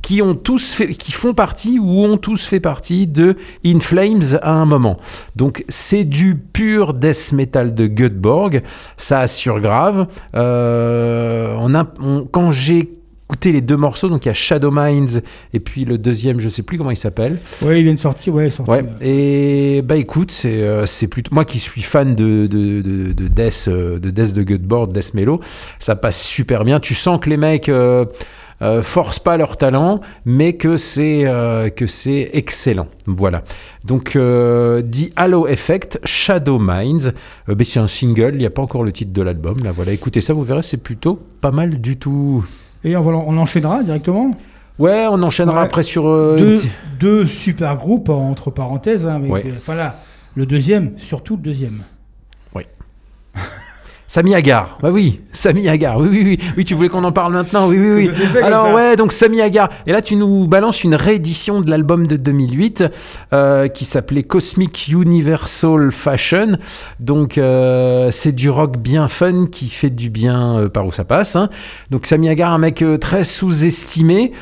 qui 0.00 0.22
ont 0.22 0.34
tous 0.34 0.72
fait, 0.72 0.88
qui 0.94 1.12
font 1.12 1.34
partie 1.34 1.78
ou 1.78 2.04
ont 2.04 2.16
tous 2.16 2.44
fait 2.44 2.60
partie 2.60 3.06
de 3.06 3.36
In 3.64 3.80
Flames 3.80 4.38
à 4.42 4.52
un 4.54 4.64
moment. 4.64 4.96
Donc 5.36 5.64
c'est 5.68 6.04
du 6.04 6.34
pur 6.36 6.94
death 6.94 7.32
metal 7.32 7.74
de 7.74 7.86
Göteborg, 7.86 8.62
ça 8.96 9.20
assure 9.20 9.60
grave. 9.60 10.06
Euh, 10.34 11.54
on 11.58 11.74
a, 11.74 11.86
on- 12.02 12.24
quand 12.24 12.50
j'ai 12.52 12.90
écouté 13.32 13.52
les 13.52 13.62
deux 13.62 13.78
morceaux, 13.78 14.10
donc 14.10 14.26
il 14.26 14.28
y 14.28 14.30
a 14.30 14.34
Shadow 14.34 14.70
Minds 14.70 15.22
et 15.54 15.60
puis 15.60 15.86
le 15.86 15.96
deuxième, 15.96 16.38
je 16.38 16.50
sais 16.50 16.62
plus 16.62 16.76
comment 16.76 16.90
il 16.90 16.98
s'appelle. 16.98 17.38
Ouais, 17.62 17.80
il 17.80 17.84
vient 17.84 17.94
de 17.94 17.98
sortir, 17.98 18.34
ouais, 18.34 18.50
sorti, 18.50 18.70
Ouais, 18.70 18.84
et 19.00 19.80
bah 19.80 19.96
écoute, 19.96 20.30
c'est 20.30 20.62
euh, 20.62 20.84
c'est 20.84 21.06
plutôt 21.06 21.34
moi 21.34 21.46
qui 21.46 21.58
suis 21.58 21.80
fan 21.80 22.14
de 22.14 22.46
de 22.46 22.82
de, 22.82 23.12
de 23.12 23.28
death 23.28 23.68
euh, 23.68 23.98
de 23.98 24.10
death 24.10 24.34
de 24.34 24.42
death 24.92 25.14
mellow, 25.14 25.40
ça 25.78 25.96
passe 25.96 26.22
super 26.22 26.64
bien. 26.64 26.78
Tu 26.78 26.92
sens 26.92 27.20
que 27.20 27.30
les 27.30 27.38
mecs 27.38 27.70
euh, 27.70 28.04
euh, 28.60 28.82
forcent 28.82 29.18
pas 29.18 29.38
leur 29.38 29.56
talent, 29.56 30.00
mais 30.26 30.52
que 30.52 30.76
c'est 30.76 31.24
euh, 31.24 31.70
que 31.70 31.86
c'est 31.86 32.28
excellent. 32.34 32.88
Voilà. 33.06 33.44
Donc 33.86 34.18
dit 34.84 35.10
Halo 35.16 35.48
Effect, 35.48 36.00
Shadow 36.04 36.58
Minds, 36.58 37.14
ben, 37.48 37.64
c'est 37.64 37.80
un 37.80 37.88
single, 37.88 38.32
il 38.34 38.40
n'y 38.40 38.46
a 38.46 38.50
pas 38.50 38.62
encore 38.62 38.84
le 38.84 38.92
titre 38.92 39.14
de 39.14 39.22
l'album. 39.22 39.56
Là 39.64 39.72
voilà, 39.72 39.92
écoutez 39.92 40.20
ça, 40.20 40.34
vous 40.34 40.44
verrez, 40.44 40.62
c'est 40.62 40.76
plutôt 40.82 41.18
pas 41.40 41.50
mal 41.50 41.80
du 41.80 41.96
tout. 41.96 42.44
Et 42.84 42.96
on, 42.96 43.36
enchaînera 43.38 43.82
directement. 43.82 44.30
Ouais, 44.78 45.06
on 45.10 45.22
enchaînera 45.22 45.60
Ouais. 45.60 45.66
après 45.66 45.82
sur 45.82 46.08
euh, 46.08 46.56
deux, 46.98 47.26
super 47.26 47.76
groupes 47.76 48.08
entre 48.08 48.50
parenthèses. 48.50 49.06
hein, 49.06 49.16
avec 49.16 49.30
Ouais. 49.32 49.42
des- 49.42 49.52
enfin 49.56 49.74
là, 49.74 49.96
le 50.34 50.46
deuxième, 50.46 50.98
surtout 50.98 51.36
le 51.36 51.42
deuxième. 51.42 51.82
Samy 54.14 54.34
Hagar, 54.34 54.76
bah 54.82 54.90
oui, 54.92 55.20
Samy 55.32 55.70
Hagar, 55.70 55.96
oui, 55.96 56.08
oui, 56.10 56.22
oui, 56.22 56.38
oui, 56.58 56.64
tu 56.66 56.74
voulais 56.74 56.90
qu'on 56.90 57.02
en 57.02 57.12
parle 57.12 57.32
maintenant, 57.32 57.66
oui, 57.66 57.78
oui, 57.80 58.10
oui. 58.10 58.42
Alors 58.42 58.74
ouais, 58.74 58.94
donc 58.94 59.10
Samy 59.10 59.40
Hagar, 59.40 59.70
et 59.86 59.92
là 59.92 60.02
tu 60.02 60.16
nous 60.16 60.46
balances 60.46 60.84
une 60.84 60.94
réédition 60.94 61.62
de 61.62 61.70
l'album 61.70 62.06
de 62.06 62.16
2008 62.18 62.84
euh, 63.32 63.68
qui 63.68 63.86
s'appelait 63.86 64.22
Cosmic 64.22 64.88
Universal 64.88 65.90
Fashion, 65.92 66.58
donc 67.00 67.38
euh, 67.38 68.10
c'est 68.10 68.32
du 68.32 68.50
rock 68.50 68.76
bien 68.76 69.08
fun 69.08 69.46
qui 69.50 69.70
fait 69.70 69.88
du 69.88 70.10
bien 70.10 70.58
euh, 70.58 70.68
par 70.68 70.84
où 70.84 70.90
ça 70.90 71.04
passe. 71.04 71.34
hein. 71.34 71.48
Donc 71.90 72.04
Samy 72.04 72.28
Hagar, 72.28 72.52
un 72.52 72.58
mec 72.58 72.84
très 73.00 73.24
sous-estimé, 73.24 74.32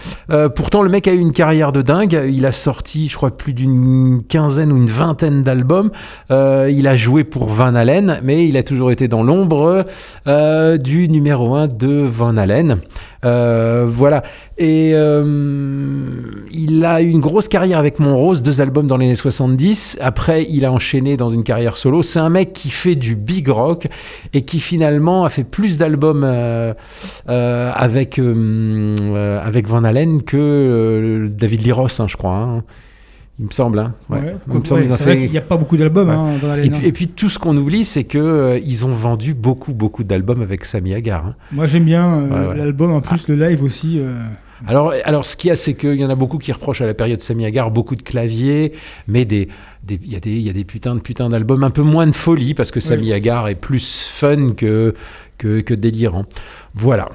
pourtant 0.57 0.83
le 0.83 0.89
mec 0.89 1.07
a 1.07 1.13
eu 1.13 1.19
une 1.19 1.33
carrière 1.33 1.71
de 1.71 1.83
dingue, 1.83 2.21
il 2.29 2.45
a 2.45 2.51
sorti 2.51 3.07
je 3.07 3.15
crois 3.15 3.31
plus 3.31 3.53
d'une 3.53 4.25
quinzaine 4.29 4.73
ou 4.73 4.77
une 4.79 4.91
vingtaine 4.91 5.45
d'albums, 5.45 5.93
il 6.29 6.89
a 6.89 6.97
joué 6.97 7.23
pour 7.23 7.47
Van 7.47 7.77
Halen, 7.77 8.19
mais 8.25 8.49
il 8.49 8.57
a 8.57 8.65
toujours 8.65 8.91
été 8.91 9.07
dans 9.07 9.23
l'ombre 9.23 9.60
euh, 9.67 10.77
du 10.77 11.09
numéro 11.09 11.55
1 11.55 11.69
de 11.69 12.03
Van 12.03 12.37
Halen. 12.37 12.79
Euh, 13.25 13.85
voilà. 13.87 14.23
Et 14.59 14.93
euh, 14.95 16.21
il 16.51 16.85
a 16.85 17.03
eu 17.03 17.09
une 17.09 17.21
grosse 17.21 17.49
carrière 17.49 17.79
avec 17.79 17.99
Monrose, 17.99 18.43
deux 18.43 18.61
albums 18.61 18.87
dans 18.87 18.97
les 18.97 19.07
années 19.07 19.15
70. 19.15 19.99
Après, 20.01 20.47
il 20.49 20.65
a 20.65 20.73
enchaîné 20.73 21.17
dans 21.17 21.31
une 21.31 21.45
carrière 21.45 21.77
solo. 21.77 22.03
C'est 22.03 22.19
un 22.21 22.31
mec 22.31 22.53
qui 22.53 22.71
fait 22.71 22.95
du 22.95 23.17
big 23.17 23.49
rock 23.49 23.87
et 24.33 24.43
qui 24.43 24.61
finalement 24.61 25.25
a 25.25 25.29
fait 25.29 25.45
plus 25.45 25.79
d'albums 25.79 26.25
euh, 26.25 26.73
avec, 27.27 28.19
avec 28.19 29.69
Van 29.69 29.85
Halen 29.85 30.23
que 30.23 31.29
David 31.31 31.63
Lee 31.63 31.73
Roth, 31.73 32.01
hein, 32.01 32.07
je 32.09 32.17
crois. 32.17 32.37
hein. 32.37 32.65
Il 33.41 33.47
me 33.47 33.51
semble. 33.53 33.79
hein. 33.79 33.95
Ouais. 34.11 34.19
Ouais, 34.19 34.35
Il 34.53 34.61
me 34.61 34.65
semble 34.67 34.83
ouais, 34.83 34.97
fait- 34.99 35.29
n'y 35.29 35.39
a 35.39 35.41
pas 35.41 35.57
beaucoup 35.57 35.79
d'albums 35.79 36.09
Ouais. 36.11 36.15
hein, 36.15 36.39
dans 36.43 36.55
et 36.57 36.69
puis, 36.69 36.71
hein. 36.77 36.81
et 36.85 36.93
puis, 36.93 37.09
tout 37.09 37.31
ce 37.31 37.39
qu'on 37.39 37.57
oublie, 37.57 37.87
c'est 37.87 38.05
que 38.05 38.19
euh, 38.19 38.59
ils 38.59 38.85
ont 38.85 38.93
vendu 38.93 39.33
beaucoup, 39.33 39.73
beaucoup 39.73 40.05
d'albums 40.05 40.43
avec 40.43 40.67
Samy 40.67 40.93
Hagar. 40.95 41.25
hein. 41.27 41.35
Moi 41.51 41.67
j'aime 41.67 41.85
bien 41.85 42.07
euh, 42.31 42.55
l'album, 42.55 42.93
en 42.93 43.01
plus 43.01 43.29
le 43.29 43.37
live 43.37 43.63
aussi. 43.65 43.99
euh, 43.99 44.13
Alors, 44.67 44.93
alors, 45.05 45.25
ce 45.25 45.37
qu'il 45.37 45.49
y 45.49 45.51
a, 45.53 45.57
c'est 45.57 45.73
qu'il 45.73 45.95
y 45.99 46.05
en 46.05 46.11
a 46.11 46.15
beaucoup 46.15 46.37
qui 46.37 46.53
reprochent 46.53 46.83
à 46.83 46.87
la 46.87 46.93
période 46.93 47.23
Samy 47.23 47.47
Hagar 47.47 47.71
beaucoup 47.71 47.97
de 47.97 48.03
claviers, 48.03 48.73
mais 49.09 49.25
des, 49.25 49.49
il 49.89 50.13
y 50.13 50.17
a 50.17 50.21
des, 50.21 50.33
il 50.33 50.43
y 50.43 50.51
a 50.51 50.53
des 50.53 50.65
putains 50.65 50.95
de 50.95 51.01
putains 51.01 51.31
d'albums 51.31 51.65
un 51.65 51.71
peu 51.71 51.81
moins 51.83 52.07
de 52.07 52.13
folie 52.15 52.53
parce 52.53 52.71
que 52.71 52.81
Samy 52.81 53.11
Hagar 53.15 53.49
est 53.49 53.55
plus 53.55 54.07
fun 54.13 54.53
que, 54.55 54.95
que, 55.39 55.61
que 55.63 55.73
délirant. 55.73 56.27
Voilà. 56.75 57.09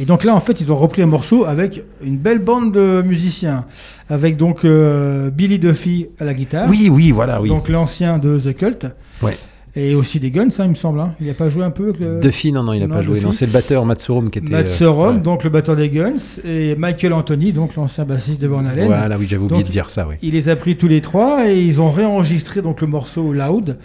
Et 0.00 0.04
donc 0.04 0.24
là, 0.24 0.34
en 0.34 0.40
fait, 0.40 0.60
ils 0.60 0.72
ont 0.72 0.76
repris 0.76 1.02
un 1.02 1.06
morceau 1.06 1.44
avec 1.44 1.82
une 2.02 2.16
belle 2.18 2.40
bande 2.40 2.72
de 2.72 3.02
musiciens. 3.02 3.66
Avec 4.08 4.36
donc 4.36 4.64
euh, 4.64 5.30
Billy 5.30 5.58
Duffy 5.58 6.06
à 6.18 6.24
la 6.24 6.34
guitare. 6.34 6.68
Oui, 6.68 6.88
oui, 6.92 7.10
voilà, 7.10 7.40
oui. 7.40 7.48
Donc 7.48 7.68
l'ancien 7.68 8.18
de 8.18 8.38
The 8.38 8.54
Cult. 8.56 8.86
Ouais. 9.22 9.36
Et 9.76 9.96
aussi 9.96 10.20
des 10.20 10.30
Guns, 10.30 10.50
hein, 10.58 10.66
il 10.66 10.70
me 10.70 10.74
semble. 10.76 11.00
hein. 11.00 11.14
Il 11.20 11.26
n'a 11.26 11.34
pas 11.34 11.48
joué 11.48 11.64
un 11.64 11.70
peu 11.70 11.88
avec 11.88 11.98
le... 11.98 12.20
Duffy, 12.20 12.52
non, 12.52 12.62
non, 12.62 12.74
il 12.74 12.80
n'a 12.80 12.86
pas 12.86 13.00
joué. 13.00 13.14
Duffy. 13.14 13.26
Non, 13.26 13.32
c'est 13.32 13.46
le 13.46 13.52
batteur 13.52 13.84
Matsurum 13.84 14.30
qui 14.30 14.38
était. 14.38 14.52
Matt 14.52 14.66
euh, 14.66 14.76
Sorum, 14.76 15.16
ouais. 15.16 15.20
donc 15.20 15.42
le 15.42 15.50
batteur 15.50 15.74
des 15.74 15.88
Guns, 15.88 16.12
et 16.44 16.76
Michael 16.76 17.12
Anthony, 17.12 17.52
donc 17.52 17.74
l'ancien 17.74 18.04
bassiste 18.04 18.40
de 18.40 18.46
Van 18.46 18.64
Halen. 18.64 18.86
Voilà, 18.86 19.18
oui, 19.18 19.26
j'avais 19.28 19.42
oublié 19.42 19.62
Donc, 19.62 19.66
de 19.66 19.72
dire 19.72 19.90
ça, 19.90 20.06
oui. 20.08 20.14
Il 20.22 20.34
les 20.34 20.48
a 20.48 20.54
pris 20.54 20.76
tous 20.76 20.86
les 20.86 21.00
trois 21.00 21.48
et 21.50 21.60
ils 21.60 21.80
ont 21.80 21.90
réenregistré 21.90 22.62
donc 22.62 22.82
le 22.82 22.86
morceau 22.86 23.32
Loud. 23.32 23.78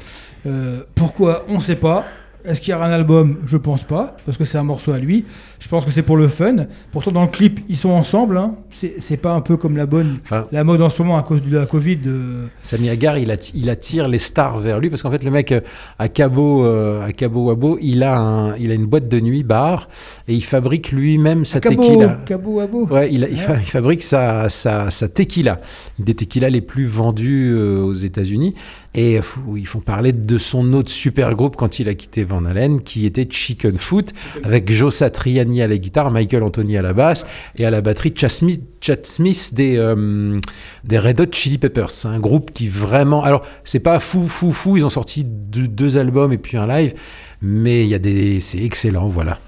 Euh, 0.46 0.82
pourquoi? 0.94 1.46
On 1.50 1.56
ne 1.58 1.62
sait 1.62 1.76
pas. 1.76 2.06
Est-ce 2.46 2.62
qu'il 2.62 2.72
y 2.72 2.76
aura 2.76 2.86
un 2.86 2.92
album? 2.92 3.38
Je 3.48 3.58
pense 3.58 3.84
pas, 3.84 4.16
parce 4.28 4.38
que 4.38 4.46
c'est 4.46 4.60
un 4.60 4.64
morceau 4.64 4.92
à 4.92 5.00
lui. 5.00 5.26
Je 5.60 5.68
pense 5.68 5.84
que 5.86 5.92
c'est 5.92 6.04
pour 6.04 6.16
le 6.18 6.28
fun. 6.30 6.68
Pourtant, 6.92 7.12
dans 7.12 7.22
le 7.24 7.28
clip, 7.28 7.60
ils 7.68 7.76
sont 7.76 7.90
ensemble. 7.90 8.38
Hein. 8.38 8.56
C'est 8.72 9.18
pas 9.18 9.34
un 9.34 9.42
peu 9.42 9.58
comme 9.58 9.76
la 9.76 9.86
bonne, 9.86 10.20
Enfin, 10.24 10.48
la 10.52 10.64
mode 10.64 10.82
en 10.82 10.90
ce 10.90 11.02
moment 11.02 11.18
à 11.18 11.24
cause 11.24 11.44
de 11.44 11.58
la 11.58 11.66
Covid. 11.66 11.98
euh, 12.08 12.46
Sami 12.62 12.90
Hagar, 12.90 13.18
il, 13.18 13.30
atti- 13.30 13.52
il 13.56 13.70
attire 13.70 14.08
les 14.08 14.20
stars 14.20 14.60
vers 14.60 14.80
lui 14.80 14.90
parce 14.90 15.02
qu'en 15.02 15.12
fait, 15.12 15.24
le 15.24 15.32
mec 15.32 15.52
euh, 15.52 15.60
à 15.98 16.08
Cabo, 16.08 16.64
euh, 16.66 17.06
à 17.06 17.12
Cabo 17.12 17.46
Wabo, 17.48 17.78
il 17.82 18.04
a, 18.04 18.18
un, 18.18 18.56
il 18.56 18.72
a 18.72 18.74
une 18.74 18.86
boîte 18.86 19.10
de 19.10 19.20
nuit 19.20 19.44
bar 19.44 19.90
et 20.30 20.34
il 20.34 20.44
fabrique 20.44 20.92
lui-même 20.92 21.44
sa 21.44 21.60
Cabo, 21.60 21.84
tequila. 21.84 22.20
Cabo 22.26 22.52
Wabo. 22.60 22.88
Ouais, 22.88 23.10
il, 23.12 23.26
a- 23.26 23.30
il 23.30 23.38
fa- 23.38 23.58
il 23.58 23.66
fabrique 23.66 24.02
sa, 24.04 24.48
sa, 24.50 24.90
sa 24.92 25.10
tequila, 25.10 25.60
des 26.00 26.14
tequilas 26.16 26.50
les 26.50 26.62
plus 26.62 26.86
vendus 26.86 27.52
euh, 27.54 27.82
aux 27.84 27.94
États-Unis. 27.94 28.56
Et 28.96 29.20
ils 29.56 29.68
font 29.68 29.82
parler 29.82 30.14
de 30.14 30.38
son 30.40 30.74
autre 30.74 30.90
super 30.90 31.36
groupe 31.36 31.56
quand 31.56 31.78
il 31.80 31.88
a 31.90 31.94
quitté 31.94 32.24
Van 32.24 32.44
Halen, 32.44 32.82
qui 32.82 33.06
était 33.06 33.28
Chicken 33.30 33.78
Foot, 33.78 34.14
avec 34.44 34.72
Joe 34.72 34.92
Satriani 34.92 35.49
à 35.58 35.68
la 35.68 35.78
guitare, 35.78 36.12
Michael 36.12 36.44
Anthony 36.44 36.78
à 36.78 36.82
la 36.82 36.94
basse, 36.94 37.26
et 37.56 37.66
à 37.66 37.72
la 37.72 37.82
batterie 37.82 38.14
Chad 38.16 38.30
Smith, 38.30 38.62
Chad 38.82 39.06
Smith 39.06 39.54
des, 39.54 39.78
euh, 39.78 40.40
des 40.84 41.00
Red 41.00 41.20
Hot 41.22 41.32
Chili 41.32 41.58
Peppers. 41.58 41.90
C'est 41.90 42.08
un 42.08 42.20
groupe 42.20 42.52
qui 42.52 42.68
vraiment. 42.68 43.24
Alors, 43.24 43.44
c'est 43.64 43.80
pas 43.80 44.00
fou, 44.00 44.28
fou, 44.28 44.52
fou, 44.52 44.78
ils 44.78 44.86
ont 44.86 44.90
sorti 44.90 45.24
deux, 45.26 45.98
albums 45.98 46.32
et 46.32 46.38
puis 46.38 46.58
un 46.58 46.68
live, 46.68 46.94
mais 47.42 47.84
il 47.84 47.90
y 47.90 47.96
a 47.96 48.00
des. 48.00 48.40
C'est 48.40 48.64
excellent, 48.64 49.08
voilà. 49.08 49.40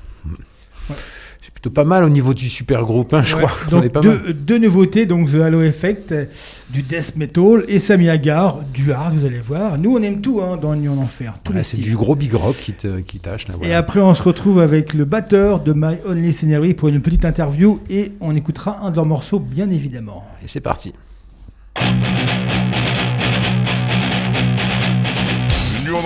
C'est 1.44 1.52
plutôt 1.52 1.72
pas 1.72 1.84
mal 1.86 2.04
au 2.04 2.10
niveau 2.10 2.36
du 2.36 2.48
super 2.50 2.84
groupe, 2.84 3.16
hein, 3.16 3.24
je 3.26 3.36
Ouais, 3.36 3.42
crois. 3.46 3.58
Donc 3.72 3.84
est 3.86 3.90
pas 3.90 4.02
mal. 4.04 4.34
deux, 4.34 4.60
nouveautés, 4.60 5.08
donc 5.08 5.32
The 5.32 5.36
Halo 5.42 5.64
Effect, 5.64 6.12
euh, 6.12 6.26
du 6.70 6.84
death 6.84 7.16
metal 7.16 7.66
et 7.68 7.80
Sami 7.80 8.10
Hagar, 8.10 8.60
du 8.72 8.92
hard, 8.92 9.16
vous 9.16 9.26
allez 9.26 9.40
voir. 9.40 9.80
Nous, 9.80 9.92
on 9.98 10.02
aime 10.04 10.22
tout 10.22 10.40
hein, 10.40 10.58
dans 10.58 10.76
Nuit 10.76 10.88
en 10.88 10.98
Enfer. 10.98 11.34
Voilà, 11.48 11.64
c'est 11.64 11.78
du 11.78 11.96
gros 11.96 12.14
big 12.16 12.32
rock 12.34 12.56
qui, 12.58 12.74
te, 12.74 13.00
qui 13.00 13.20
tâche. 13.20 13.48
Là, 13.48 13.56
Et 13.56 13.58
voilà. 13.58 13.78
après, 13.80 14.00
on 14.02 14.14
se 14.14 14.22
retrouve 14.22 14.60
avec 14.60 14.94
le 14.94 15.04
batteur 15.06 15.62
de 15.62 15.74
My 15.74 15.96
Only 16.06 16.32
Scenery 16.32 16.76
pour 16.76 16.90
une 16.90 17.02
petite 17.02 17.26
interview 17.26 17.80
et 17.90 18.12
on 18.22 18.36
écoutera 18.36 18.80
un 18.86 18.92
de 18.92 18.96
leurs 18.98 19.08
morceaux, 19.08 19.40
bien 19.40 19.70
évidemment. 19.72 20.24
Et 20.44 20.48
c'est 20.48 20.62
parti. 20.62 20.94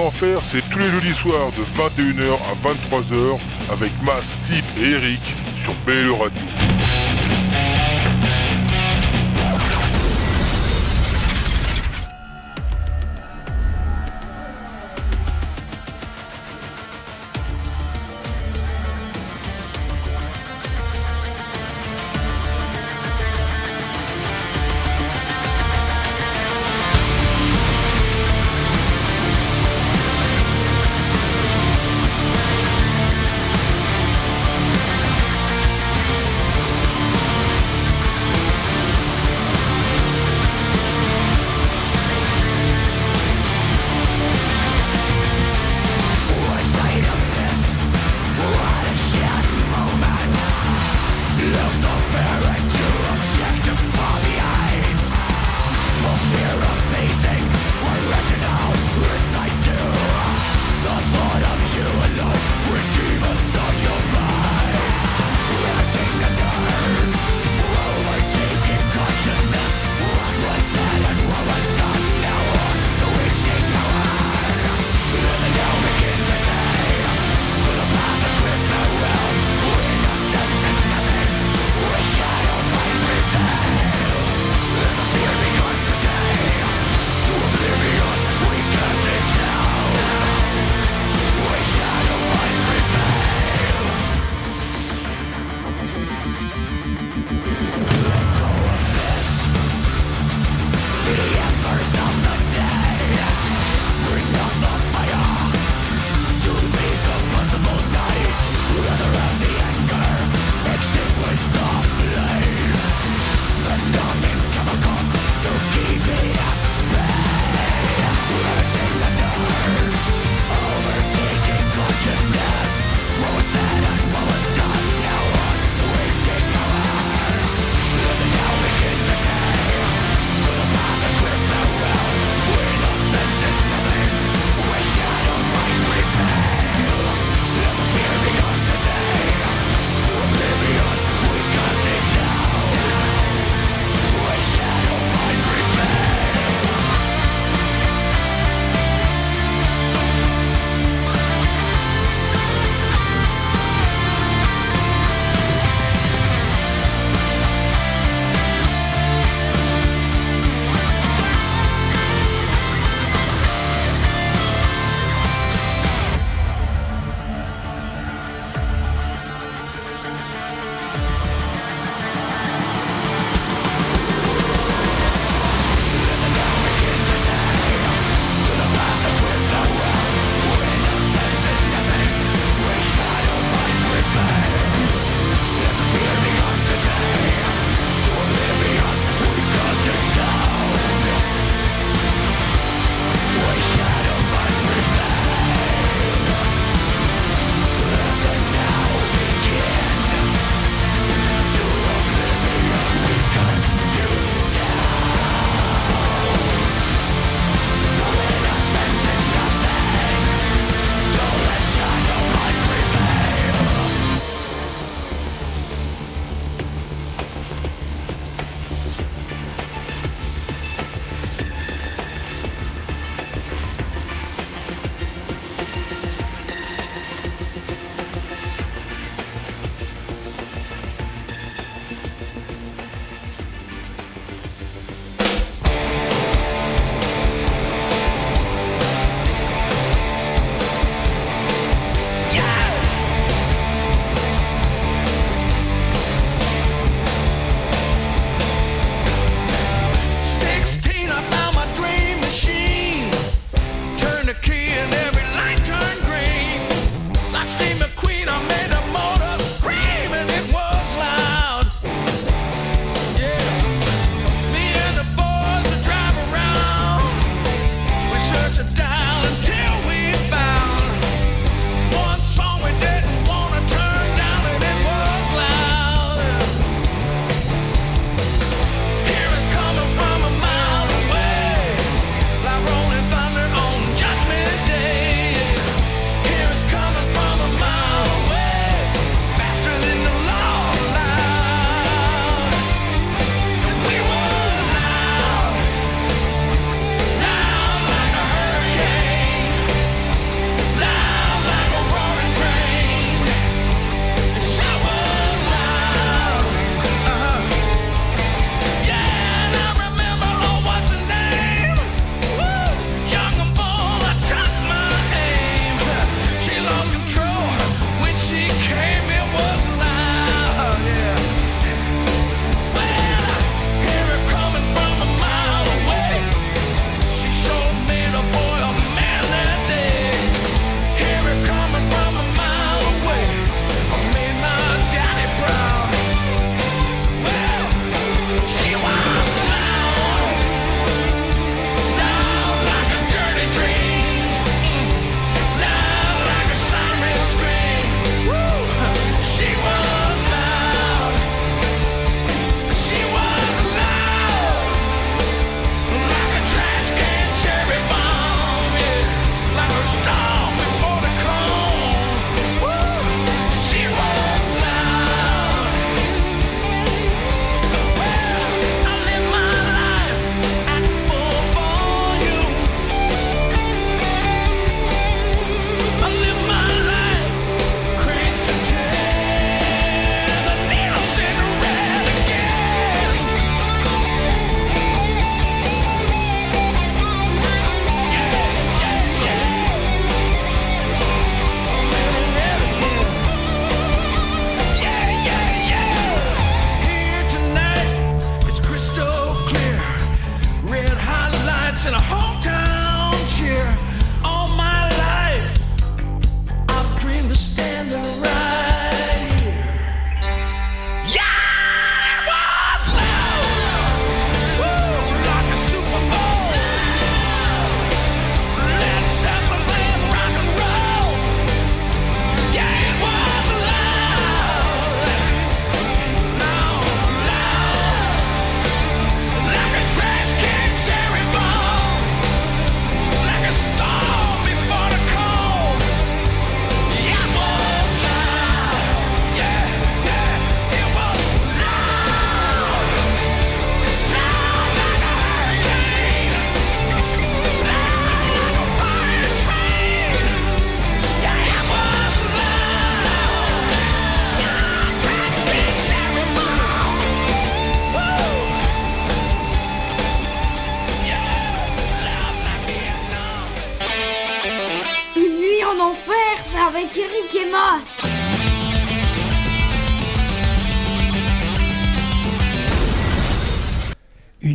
Enfer, 0.06 0.40
c'est 0.44 0.62
tous 0.70 0.80
les 0.80 0.90
jeudis 0.90 1.14
soirs 1.14 1.52
de 1.58 1.64
21h 1.64 2.34
à 2.34 2.70
23h 2.70 3.40
avec 3.72 3.92
Mas, 4.06 4.38
Tip 4.46 4.64
et 4.80 4.92
Eric 4.92 5.22
sur 5.64 5.74
BLE 5.86 6.12
Radio. 6.12 6.65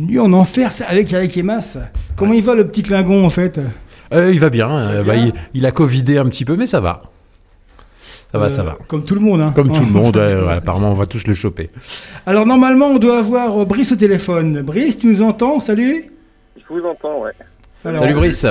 Nuit 0.07 0.19
en 0.19 0.33
enfer 0.33 0.71
c'est 0.71 0.85
avec 0.85 1.11
Eric 1.13 1.37
et 1.37 1.43
Mas. 1.43 1.77
Comment 2.15 2.33
il 2.33 2.43
va 2.43 2.55
le 2.55 2.67
petit 2.67 2.83
Klingon 2.83 3.25
en 3.25 3.29
fait? 3.29 3.59
Euh, 4.13 4.31
il 4.33 4.39
va 4.39 4.49
bien. 4.49 4.69
euh, 4.69 5.03
bah, 5.03 5.13
bien. 5.13 5.25
il, 5.27 5.33
il 5.53 5.65
a 5.65 5.71
covidé 5.71 6.17
un 6.17 6.25
petit 6.25 6.43
peu, 6.45 6.55
mais 6.57 6.67
ça 6.67 6.79
va. 6.81 7.03
Ça 8.31 8.37
va, 8.37 8.49
ça 8.49 8.61
Euh, 8.61 8.65
va. 8.65 8.77
Comme 8.87 9.03
tout 9.05 9.15
le 9.15 9.21
monde. 9.21 9.41
Hein. 9.41 9.51
Comme 9.55 9.71
tout 9.71 9.83
le 9.85 9.91
monde, 9.91 10.15
ouais, 10.17 10.35
ouais, 10.35 10.53
apparemment, 10.53 10.91
on 10.91 10.95
va 10.95 11.05
tous 11.05 11.25
le 11.27 11.33
choper. 11.33 11.69
Alors 12.25 12.45
normalement, 12.45 12.87
on 12.87 12.97
doit 12.97 13.19
avoir 13.19 13.57
euh, 13.61 13.65
Brice 13.65 13.91
au 13.91 13.95
téléphone. 13.95 14.61
Brice, 14.61 14.97
tu 14.99 15.07
nous 15.07 15.21
entends? 15.21 15.59
Salut? 15.61 16.11
Je 16.57 16.61
vous 16.73 16.85
entends, 16.85 17.21
ouais. 17.21 17.31
Alors, 17.83 17.99
Salut 17.99 18.13
Brice. 18.13 18.45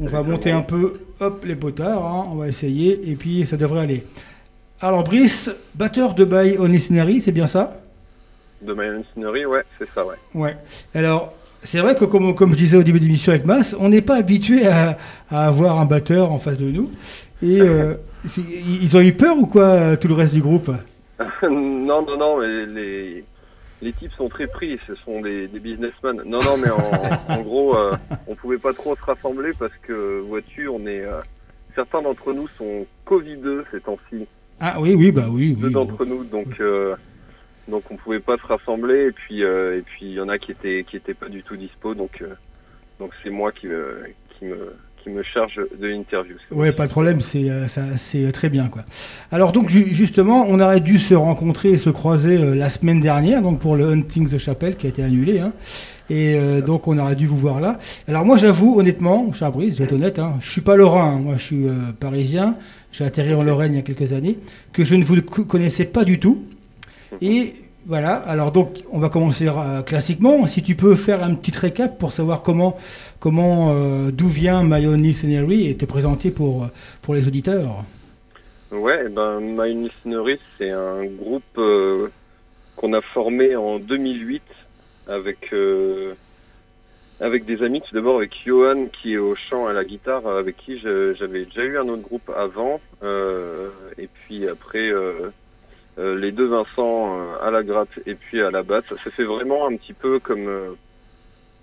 On 0.00 0.06
va 0.08 0.22
monter 0.22 0.52
un 0.52 0.60
peu, 0.60 1.00
hop, 1.20 1.44
les 1.46 1.56
potards. 1.56 2.04
hein, 2.04 2.26
on 2.30 2.36
va 2.36 2.48
essayer, 2.48 3.10
et 3.10 3.16
puis 3.16 3.46
ça 3.46 3.56
devrait 3.56 3.80
aller. 3.80 4.04
Alors 4.80 5.02
Brice, 5.04 5.50
batteur 5.74 6.14
de 6.14 6.24
By 6.24 6.56
Onisnary, 6.58 7.20
c'est 7.20 7.32
bien 7.32 7.46
ça? 7.48 7.77
De 8.62 8.72
maçonnerie, 8.72 9.46
ouais, 9.46 9.62
c'est 9.78 9.88
ça, 9.90 10.04
ouais. 10.04 10.16
Ouais. 10.34 10.56
Alors, 10.94 11.32
c'est 11.62 11.78
vrai 11.80 11.94
que 11.96 12.04
comme, 12.04 12.34
comme 12.34 12.50
je 12.52 12.56
disais 12.56 12.76
au 12.76 12.82
début 12.82 12.98
de 12.98 13.04
l'émission 13.04 13.32
avec 13.32 13.44
Mas, 13.44 13.76
on 13.78 13.88
n'est 13.88 14.02
pas 14.02 14.16
habitué 14.16 14.66
à, 14.66 14.96
à 15.30 15.46
avoir 15.46 15.78
un 15.80 15.86
batteur 15.86 16.32
en 16.32 16.38
face 16.38 16.58
de 16.58 16.70
nous. 16.70 16.90
Et 17.42 17.60
euh, 17.60 17.94
ils 18.36 18.96
ont 18.96 19.00
eu 19.00 19.12
peur 19.12 19.36
ou 19.38 19.46
quoi, 19.46 19.64
euh, 19.64 19.96
tout 19.96 20.08
le 20.08 20.14
reste 20.14 20.34
du 20.34 20.40
groupe? 20.40 20.70
Non, 21.42 22.02
non, 22.04 22.16
non, 22.18 22.38
mais 22.40 22.66
les, 22.66 23.24
les 23.80 23.92
types 23.94 24.12
sont 24.16 24.28
très 24.28 24.46
pris, 24.46 24.78
ce 24.86 24.94
sont 24.96 25.20
des, 25.22 25.48
des 25.48 25.58
businessmen. 25.58 26.16
Non, 26.26 26.38
non, 26.38 26.56
mais 26.58 26.70
en, 26.70 27.32
en 27.32 27.40
gros, 27.42 27.76
euh, 27.78 27.92
on 28.26 28.34
pouvait 28.34 28.58
pas 28.58 28.72
trop 28.72 28.94
se 28.94 29.02
rassembler 29.02 29.50
parce 29.58 29.72
que, 29.82 30.20
vois-tu, 30.28 30.68
on 30.68 30.80
est... 30.86 31.00
euh, 31.02 31.20
certains 31.74 32.02
d'entre 32.02 32.32
nous 32.32 32.46
sont 32.58 32.86
Covideux 33.04 33.64
ces 33.72 33.80
temps-ci, 33.80 34.26
Ah 34.60 34.80
oui, 34.80 34.94
oui, 34.94 35.10
bah 35.12 35.26
oui. 35.30 35.54
deux 35.54 35.68
oui. 35.68 35.72
d'entre 35.72 36.04
nous, 36.04 36.24
donc... 36.24 36.48
euh, 37.68 37.70
donc 37.70 37.84
on 37.90 37.96
pouvait 37.96 38.20
pas 38.20 38.36
se 38.36 38.46
rassembler 38.46 39.06
et 39.08 39.12
puis 39.12 39.42
euh, 39.44 39.78
et 39.78 39.82
puis 39.82 40.06
il 40.06 40.12
y 40.12 40.20
en 40.20 40.28
a 40.28 40.38
qui 40.38 40.52
étaient 40.52 40.84
qui 40.88 40.96
étaient 40.96 41.14
pas 41.14 41.28
du 41.28 41.42
tout 41.42 41.56
dispo 41.56 41.94
donc 41.94 42.22
euh, 42.22 42.28
donc 43.00 43.10
c'est 43.22 43.30
moi 43.30 43.52
qui 43.52 43.66
me 43.66 44.02
qui 44.38 44.44
me 44.46 44.72
qui 45.04 45.10
me 45.10 45.22
charge 45.22 45.54
de 45.80 45.86
l'interview. 45.86 46.34
Ouais, 46.50 46.72
pas 46.72 46.86
de 46.88 46.90
problème, 46.90 47.20
c'est 47.20 47.48
euh, 47.48 47.68
ça- 47.68 47.96
c'est 47.96 48.32
très 48.32 48.48
bien 48.48 48.66
quoi. 48.68 48.82
Alors 49.30 49.52
donc 49.52 49.68
ju- 49.70 49.86
justement, 49.94 50.44
on 50.48 50.58
aurait 50.58 50.80
dû 50.80 50.98
se 50.98 51.14
rencontrer 51.14 51.70
et 51.70 51.76
se 51.78 51.88
croiser 51.88 52.36
euh, 52.36 52.56
la 52.56 52.68
semaine 52.68 53.00
dernière, 53.00 53.40
donc 53.40 53.60
pour 53.60 53.76
le 53.76 53.84
Hunting 53.84 54.28
the 54.28 54.38
Chapel 54.38 54.76
qui 54.76 54.86
a 54.86 54.88
été 54.90 55.04
annulé, 55.04 55.38
hein. 55.38 55.52
et 56.10 56.34
euh, 56.36 56.60
donc 56.62 56.88
on 56.88 56.98
aurait 56.98 57.14
dû 57.14 57.28
vous 57.28 57.36
voir 57.36 57.60
là. 57.60 57.78
Alors 58.08 58.24
moi 58.24 58.38
j'avoue 58.38 58.76
honnêtement, 58.80 59.32
cher 59.32 59.52
Brice, 59.52 59.74
je 59.74 59.78
vais 59.78 59.84
être 59.84 59.92
honnête, 59.92 60.18
hein, 60.18 60.34
je 60.40 60.50
suis 60.50 60.62
pas 60.62 60.74
lorrain, 60.74 61.12
hein. 61.14 61.20
moi 61.20 61.34
je 61.36 61.42
suis 61.44 61.68
euh, 61.68 61.92
parisien, 62.00 62.56
j'ai 62.90 63.04
atterri 63.04 63.34
en 63.34 63.44
Lorraine 63.44 63.74
il 63.74 63.76
y 63.76 63.78
a 63.78 63.82
quelques 63.82 64.12
années, 64.12 64.36
que 64.72 64.84
je 64.84 64.96
ne 64.96 65.04
vous 65.04 65.22
co- 65.22 65.44
connaissais 65.44 65.84
pas 65.84 66.02
du 66.02 66.18
tout. 66.18 66.42
Et 67.20 67.54
voilà, 67.86 68.16
alors 68.16 68.52
donc 68.52 68.82
on 68.92 68.98
va 68.98 69.08
commencer 69.08 69.48
euh, 69.48 69.82
classiquement. 69.82 70.46
Si 70.46 70.62
tu 70.62 70.74
peux 70.74 70.94
faire 70.94 71.22
un 71.22 71.34
petit 71.34 71.56
récap 71.56 71.98
pour 71.98 72.12
savoir 72.12 72.42
comment, 72.42 72.76
comment 73.18 73.72
euh, 73.72 74.10
d'où 74.10 74.28
vient 74.28 74.62
Mayoni 74.62 75.14
Scenery 75.14 75.70
et 75.70 75.76
te 75.76 75.86
présenter 75.86 76.30
pour, 76.30 76.64
euh, 76.64 76.66
pour 77.00 77.14
les 77.14 77.26
auditeurs. 77.26 77.84
Ouais, 78.70 79.04
eh 79.06 79.08
ben 79.08 79.40
My 79.40 79.72
Listenery, 79.72 80.38
c'est 80.58 80.68
un 80.68 81.06
groupe 81.06 81.58
qu'on 82.76 82.92
a 82.92 83.00
formé 83.00 83.56
en 83.56 83.78
2008 83.78 84.42
avec 85.06 85.54
avec 87.20 87.46
des 87.46 87.62
amis. 87.62 87.80
Tout 87.80 87.94
d'abord 87.94 88.18
avec 88.18 88.32
Johan 88.44 88.88
qui 88.92 89.14
est 89.14 89.18
au 89.18 89.34
chant 89.34 89.66
à 89.66 89.72
la 89.72 89.86
guitare, 89.86 90.26
avec 90.26 90.58
qui 90.58 90.78
j'avais 90.78 91.46
déjà 91.46 91.62
eu 91.62 91.78
un 91.78 91.88
autre 91.88 92.02
groupe 92.02 92.30
avant, 92.36 92.82
et 93.02 94.08
puis 94.12 94.46
après 94.46 94.92
les 95.98 96.32
deux 96.32 96.46
Vincent 96.46 97.18
euh, 97.20 97.36
à 97.40 97.50
la 97.50 97.62
gratte 97.62 97.90
et 98.06 98.14
puis 98.14 98.40
à 98.42 98.50
la 98.50 98.62
basse. 98.62 98.84
Ça 99.04 99.10
fait 99.12 99.24
vraiment 99.24 99.66
un 99.66 99.76
petit 99.76 99.94
peu 99.94 100.20
comme 100.20 100.48
euh, 100.48 100.74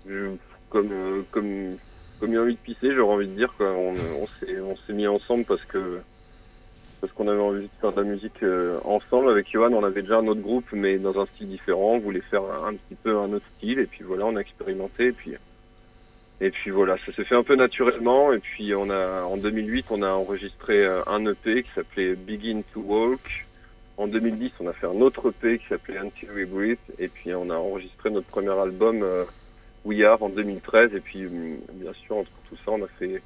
je- 0.06 0.36
comme 0.70 0.92
euh, 0.92 1.22
comme 1.32 1.78
comme 2.18 2.34
a 2.36 2.40
envie 2.40 2.54
de 2.56 2.60
pisser, 2.60 2.94
j'aurais 2.94 3.14
envie 3.14 3.28
de 3.28 3.34
dire 3.36 3.52
quoi. 3.56 3.72
On, 3.72 3.94
on 3.94 4.76
s'est 4.76 4.92
mis 4.92 5.06
ensemble 5.06 5.44
parce 5.46 5.64
que 5.66 6.00
parce 7.00 7.12
qu'on 7.12 7.28
avait 7.28 7.40
envie 7.40 7.66
de 7.66 7.72
faire 7.80 7.92
de 7.92 8.00
la 8.02 8.08
musique 8.08 8.42
euh, 8.42 8.80
ensemble. 8.84 9.30
Avec 9.30 9.50
Johan, 9.50 9.72
on 9.72 9.84
avait 9.84 10.02
déjà 10.02 10.18
un 10.18 10.26
autre 10.28 10.40
groupe, 10.40 10.66
mais 10.72 10.98
dans 10.98 11.20
un 11.20 11.26
style 11.26 11.48
différent. 11.48 11.94
On 11.94 11.98
voulait 12.00 12.22
faire 12.22 12.42
un, 12.44 12.68
un 12.68 12.76
petit 12.76 12.96
peu 12.96 13.16
un 13.18 13.32
autre 13.32 13.46
style, 13.56 13.78
et 13.78 13.86
puis 13.86 14.04
voilà, 14.04 14.26
on 14.26 14.36
a 14.36 14.40
expérimenté, 14.40 15.06
et 15.08 15.12
puis 15.12 15.34
et 16.40 16.50
puis 16.50 16.70
voilà, 16.70 16.96
ça 17.06 17.12
s'est 17.14 17.24
fait 17.24 17.34
un 17.34 17.44
peu 17.44 17.56
naturellement. 17.56 18.32
Et 18.32 18.40
puis 18.40 18.74
on 18.74 18.90
a 18.90 19.22
en 19.24 19.36
2008, 19.38 19.86
on 19.90 20.02
a 20.02 20.10
enregistré 20.10 20.84
euh, 20.84 21.02
un 21.06 21.24
EP 21.26 21.62
qui 21.64 21.70
s'appelait 21.74 22.16
Begin 22.16 22.62
to 22.72 22.80
Walk. 22.80 23.45
En 23.96 24.06
2010, 24.08 24.52
on 24.60 24.68
a 24.68 24.72
fait 24.74 24.86
un 24.86 25.00
autre 25.00 25.30
EP 25.30 25.58
qui 25.58 25.66
s'appelait 25.68 25.98
Until 25.98 26.30
We 26.34 26.46
Breathe, 26.46 26.78
et 26.98 27.08
puis 27.08 27.34
on 27.34 27.48
a 27.48 27.54
enregistré 27.54 28.10
notre 28.10 28.26
premier 28.26 28.50
album 28.50 29.02
euh, 29.02 29.24
We 29.86 30.02
Are 30.02 30.22
en 30.22 30.28
2013. 30.28 30.94
Et 30.94 31.00
puis 31.00 31.26
hum, 31.26 31.58
bien 31.74 31.92
sûr, 31.94 32.18
entre 32.18 32.30
tout 32.48 32.56
ça, 32.56 32.72
on 32.72 32.82
a 32.82 32.88
fait 32.98 33.22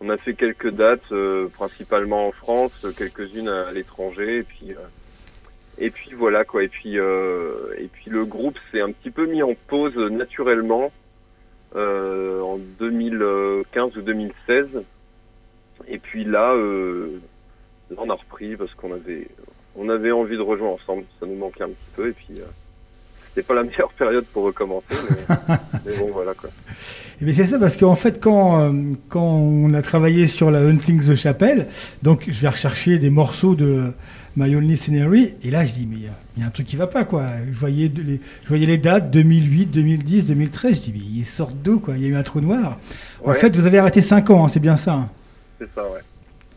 on 0.00 0.10
a 0.10 0.16
fait 0.16 0.34
quelques 0.34 0.70
dates, 0.70 1.10
euh, 1.12 1.48
principalement 1.48 2.28
en 2.28 2.32
France, 2.32 2.86
quelques-unes 2.96 3.48
à, 3.48 3.72
l'étranger, 3.72 4.38
et 4.38 4.42
puis 4.42 4.72
euh, 4.72 4.86
et 5.78 5.90
puis 5.90 6.12
voilà 6.12 6.44
quoi. 6.44 6.62
Et 6.62 6.68
puis 6.68 6.98
euh, 6.98 7.74
et 7.78 7.88
puis 7.88 8.10
le 8.10 8.24
groupe 8.24 8.58
s'est 8.70 8.80
un 8.80 8.92
petit 8.92 9.10
peu 9.10 9.26
mis 9.26 9.42
en 9.42 9.54
pause 9.66 9.96
naturellement 9.96 10.92
euh, 11.74 12.40
en 12.42 12.58
2015 12.58 13.96
ou 13.96 14.02
2016. 14.02 14.84
Et 15.88 15.98
puis 15.98 16.24
là, 16.24 16.54
là 16.54 17.96
on 17.96 18.10
a 18.10 18.14
repris 18.14 18.56
parce 18.56 18.74
qu'on 18.74 18.92
avait 18.92 19.28
on 19.78 19.88
avait 19.88 20.12
envie 20.12 20.36
de 20.36 20.42
rejouer 20.42 20.68
ensemble. 20.68 21.04
Ça 21.20 21.26
nous 21.26 21.36
manquait 21.36 21.64
un 21.64 21.68
petit 21.68 21.90
peu, 21.96 22.08
et 22.08 22.12
puis 22.12 22.26
euh, 22.38 22.44
c'était 23.28 23.46
pas 23.46 23.54
la 23.54 23.62
meilleure 23.68 23.92
période 23.92 24.24
pour 24.32 24.44
recommencer, 24.44 24.86
mais, 24.90 25.36
mais 25.86 25.96
bon 25.98 26.10
voilà 26.12 26.34
quoi. 26.34 26.50
Et 27.20 27.24
bien 27.24 27.32
c'est 27.34 27.46
ça 27.46 27.58
parce 27.58 27.76
qu'en 27.76 27.96
fait 27.96 28.20
quand, 28.20 28.60
euh, 28.60 28.72
quand 29.08 29.22
on 29.24 29.72
a 29.74 29.80
travaillé 29.82 30.26
sur 30.26 30.50
la 30.50 30.60
Hunting 30.60 31.00
the 31.02 31.14
Chapel, 31.14 31.66
donc 32.02 32.24
je 32.28 32.40
vais 32.40 32.48
rechercher 32.48 32.98
des 32.98 33.08
morceaux 33.10 33.54
de 33.54 33.92
My 34.36 34.54
Only 34.54 34.76
Scenery 34.76 35.34
et 35.42 35.50
là 35.50 35.64
je 35.64 35.72
dis 35.72 35.86
mais 35.86 35.96
il 35.96 36.02
y 36.04 36.08
a- 36.08 36.10
il 36.36 36.40
y, 36.40 36.44
a 36.44 36.48
un 36.48 36.50
truc 36.50 36.66
qui 36.66 36.76
va 36.76 36.86
pas 36.86 37.04
quoi. 37.04 37.24
Je 37.50 37.58
voyais, 37.58 37.88
de- 37.88 38.02
les, 38.02 38.20
je 38.42 38.48
voyais 38.48 38.66
les 38.66 38.76
dates 38.76 39.10
2008, 39.10 39.70
2010, 39.70 40.26
2013, 40.26 40.76
je 40.76 40.82
dis 40.82 40.92
mais 40.94 41.00
ils 41.20 41.24
sortent 41.24 41.56
d'où 41.62 41.80
quoi 41.80 41.96
Il 41.96 42.02
y 42.02 42.06
a 42.06 42.08
eu 42.10 42.14
un 42.16 42.22
trou 42.22 42.42
noir. 42.42 42.78
En 43.24 43.32
fait 43.32 43.56
vous 43.56 43.64
avez 43.64 43.78
arrêté 43.78 44.02
5 44.02 44.28
ans, 44.28 44.44
hein, 44.44 44.48
c'est 44.50 44.60
bien 44.60 44.76
ça. 44.76 44.92
hein. 44.92 45.08
C'est 45.58 45.68
ça, 45.74 45.82
ouais. 45.84 46.00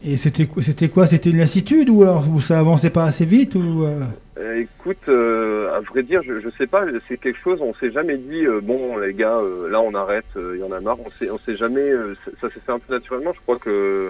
Et 0.02 0.16
c'était 0.16 0.46
quoi 0.88 1.08
C'était 1.08 1.30
une 1.30 1.38
lassitude 1.38 1.90
ou 1.90 2.04
alors 2.04 2.26
ou 2.30 2.40
ça 2.40 2.60
avançait 2.60 2.90
pas 2.90 3.04
assez 3.04 3.26
vite 3.26 3.58
euh, 3.58 4.04
Euh, 4.38 4.62
écoute, 4.62 5.10
euh, 5.10 5.76
à 5.76 5.82
vrai 5.82 6.04
dire, 6.04 6.22
je, 6.24 6.40
je 6.40 6.50
sais 6.58 6.68
pas, 6.68 6.86
c'est 7.10 7.18
quelque 7.18 7.40
chose, 7.40 7.60
on 7.62 7.74
s'est 7.74 7.92
jamais 7.92 8.18
dit, 8.18 8.46
bon 8.64 8.98
les 8.98 9.14
gars, 9.14 9.42
là 9.70 9.82
on 9.82 9.94
arrête, 9.94 10.26
il 10.38 10.60
y 10.60 10.64
en 10.64 10.72
a 10.72 10.80
marre, 10.80 11.00
on 11.06 11.10
s'est, 11.12 11.30
s'est 11.46 11.58
jamais, 11.58 11.92
ça, 12.40 12.50
s'est 12.50 12.62
fait 12.66 12.72
un 12.72 12.80
peu 12.80 12.94
naturellement, 12.94 13.34
je 13.34 13.42
crois 13.42 13.58
que 13.58 14.10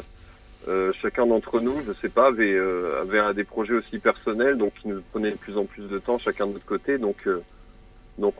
chacun 1.01 1.25
d'entre 1.25 1.59
nous, 1.59 1.77
je 1.87 1.93
sais 1.93 2.09
pas, 2.09 2.27
avait, 2.27 3.33
des 3.33 3.43
projets 3.43 3.73
aussi 3.73 3.97
personnels, 3.97 4.57
donc 4.57 4.73
qui 4.75 4.89
nous 4.89 5.01
prenaient 5.11 5.31
de 5.31 5.37
plus 5.37 5.57
en 5.57 5.65
plus 5.65 5.87
de 5.87 5.97
temps, 5.97 6.19
chacun 6.19 6.45
de 6.45 6.53
notre 6.53 6.65
côté, 6.65 6.99
donc 6.99 7.25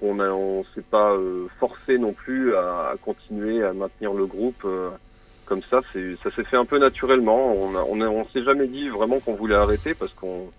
on 0.04 0.20
a, 0.20 0.30
on 0.30 0.64
s'est 0.76 0.86
pas 0.88 1.18
forcé 1.60 1.98
non 1.98 2.14
plus 2.14 2.54
à 2.56 2.94
continuer 3.02 3.64
à 3.64 3.74
maintenir 3.74 4.14
le 4.14 4.28
groupe. 4.28 4.68
Euh, 5.50 5.56
comme 5.56 5.62
ça, 5.70 5.82
c'est, 5.94 6.16
ça 6.24 6.30
s'est 6.36 6.44
fait 6.44 6.58
un 6.58 6.66
peu 6.66 6.80
naturellement. 6.80 7.54
On 7.54 7.76
a, 7.76 7.84
on, 7.90 8.02
a- 8.02 8.08
on 8.08 8.26
s'est 8.26 8.44
jamais 8.44 8.68
dit 8.68 8.90
vraiment 8.90 9.20
qu'on 9.20 9.36
voulait 9.36 9.56
arrêter 9.56 9.94
parce 9.94 10.14
qu'on, 10.14 10.50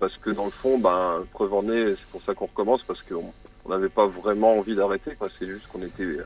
parce 0.00 0.16
que 0.18 0.30
dans 0.30 0.44
le 0.46 0.50
fond, 0.50 0.78
ben, 0.78 1.24
preuve 1.32 1.54
en 1.54 1.64
est, 1.70 1.90
c'est 1.96 2.06
pour 2.12 2.22
ça 2.22 2.34
qu'on 2.34 2.46
recommence 2.46 2.82
parce 2.86 3.02
qu'on 3.02 3.32
on 3.64 3.68
n'avait 3.70 3.88
pas 3.88 4.06
vraiment 4.06 4.58
envie 4.58 4.74
d'arrêter. 4.76 5.12
Quoi. 5.18 5.28
C'est 5.38 5.46
juste 5.46 5.66
qu'on 5.68 5.82
était 5.82 6.18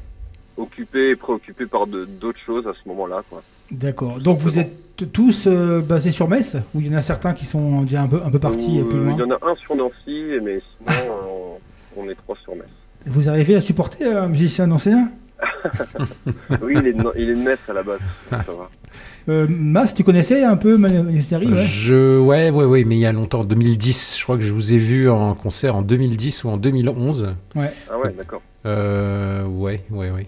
occupés 0.57 1.11
et 1.11 1.17
préoccupés 1.17 1.67
par 1.67 1.87
de- 1.87 2.05
d'autres 2.05 2.41
choses 2.45 2.67
à 2.67 2.73
ce 2.73 2.89
moment-là. 2.89 3.23
Quoi. 3.31 3.43
D'accord. 3.71 4.19
Donc 4.21 4.39
vous 4.39 4.59
êtes 4.59 5.13
tous 5.13 5.47
euh, 5.47 5.81
basés 5.81 6.11
sur 6.11 6.29
Metz 6.29 6.57
ou 6.75 6.81
il 6.81 6.89
y 6.89 6.95
en 6.95 6.99
a 6.99 7.03
certains 7.03 7.33
qui 7.33 7.47
sont 7.47 7.83
déjà 7.83 8.03
un 8.03 8.09
peu, 8.09 8.21
un 8.23 8.31
peu 8.31 8.39
partis 8.41 8.83
Ou, 8.83 8.87
plus 8.87 8.99
euh, 8.99 9.05
loin 9.05 9.13
Il 9.15 9.21
y 9.21 9.23
en 9.23 9.31
a 9.31 9.39
un 9.51 9.55
sur 9.57 9.75
Nancy, 9.77 10.25
mais 10.43 10.61
sinon, 10.77 10.91
euh, 11.09 11.57
on 11.97 12.09
est 12.11 12.15
trois 12.17 12.37
sur 12.43 12.55
Metz. 12.55 12.67
Vous 13.07 13.31
arrivez 13.31 13.55
à 13.55 13.63
supporter 13.63 14.05
un 14.05 14.29
musicien 14.29 14.71
ancien 14.71 15.11
Oui, 16.63 16.75
il 16.77 16.87
est, 16.87 16.93
de, 16.93 17.05
il 17.17 17.31
est 17.31 17.35
de 17.35 17.41
Metz 17.43 17.59
à 17.69 17.73
la 17.73 17.83
base. 17.83 18.01
Ça 18.31 18.37
va. 18.53 18.71
euh, 19.29 19.47
Mas, 19.49 19.95
tu 19.95 20.05
connaissais 20.05 20.45
un 20.45 20.57
peu 20.57 20.77
Ministeri 20.77 21.47
ouais? 21.49 21.57
Je, 21.59 22.19
ouais, 22.19 22.51
ouais, 22.51 22.65
ouais, 22.65 22.85
mais 22.85 22.97
il 22.97 23.01
y 23.01 23.07
a 23.07 23.13
longtemps, 23.13 23.45
2010. 23.45 24.17
Je 24.19 24.23
crois 24.25 24.37
que 24.37 24.43
je 24.43 24.53
vous 24.53 24.73
ai 24.73 24.79
vu 24.79 25.09
en 25.09 25.35
concert 25.35 25.77
en 25.77 25.83
2010 25.83 26.45
ou 26.45 26.49
en 26.51 26.57
2011. 26.57 27.35
Ouais. 27.55 27.73
Ah 27.91 27.99
ouais, 27.99 28.13
d'accord. 28.17 28.43
Euh, 28.67 29.45
ouais, 29.47 29.83
ouais, 29.91 30.11
ouais. 30.11 30.27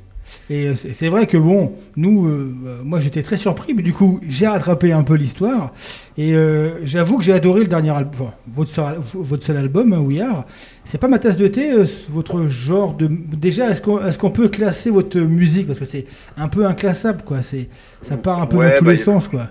Et 0.51 0.68
euh, 0.68 0.74
c'est 0.74 1.09
vrai 1.09 1.26
que 1.26 1.37
bon, 1.37 1.72
nous, 1.97 2.26
euh, 2.26 2.55
euh, 2.66 2.78
moi 2.85 3.01
j'étais 3.01 3.22
très 3.22 3.37
surpris, 3.37 3.74
mais 3.74 3.83
du 3.83 3.93
coup 3.93 4.20
j'ai 4.26 4.47
rattrapé 4.47 4.93
un 4.93 5.03
peu 5.03 5.14
l'histoire. 5.14 5.72
Et 6.16 6.35
euh, 6.35 6.85
j'avoue 6.85 7.16
que 7.18 7.24
j'ai 7.24 7.33
adoré 7.33 7.61
le 7.61 7.68
dernier 7.68 7.91
album, 7.91 8.12
enfin, 8.20 8.33
votre, 8.53 8.70
seul, 8.70 8.97
votre 9.14 9.45
seul 9.45 9.57
album, 9.57 9.93
hein, 9.93 10.01
We 10.01 10.20
Are. 10.20 10.45
C'est 10.85 10.99
pas 11.01 11.09
ma 11.09 11.18
tasse 11.18 11.37
de 11.37 11.47
thé, 11.49 11.72
euh, 11.72 11.85
votre 12.11 12.47
genre 12.47 12.95
de. 12.95 13.09
Déjà, 13.09 13.70
est-ce 13.70 13.80
qu'on 13.80 13.99
est 14.05 14.16
qu'on 14.18 14.30
peut 14.30 14.49
classer 14.49 14.91
votre 14.91 15.18
musique? 15.18 15.66
Parce 15.68 15.78
que 15.78 15.85
c'est 15.85 16.07
un 16.37 16.49
peu 16.49 16.66
inclassable, 16.66 17.22
quoi. 17.22 17.41
Ça 17.43 18.16
part 18.16 18.41
un 18.43 18.47
peu 18.47 18.57
Ouais, 18.59 18.70
dans 18.72 18.76
tous 18.78 18.85
bah, 18.85 18.93
les 18.93 18.99
il- 18.99 19.03
sens, 19.03 19.28
quoi. 19.28 19.49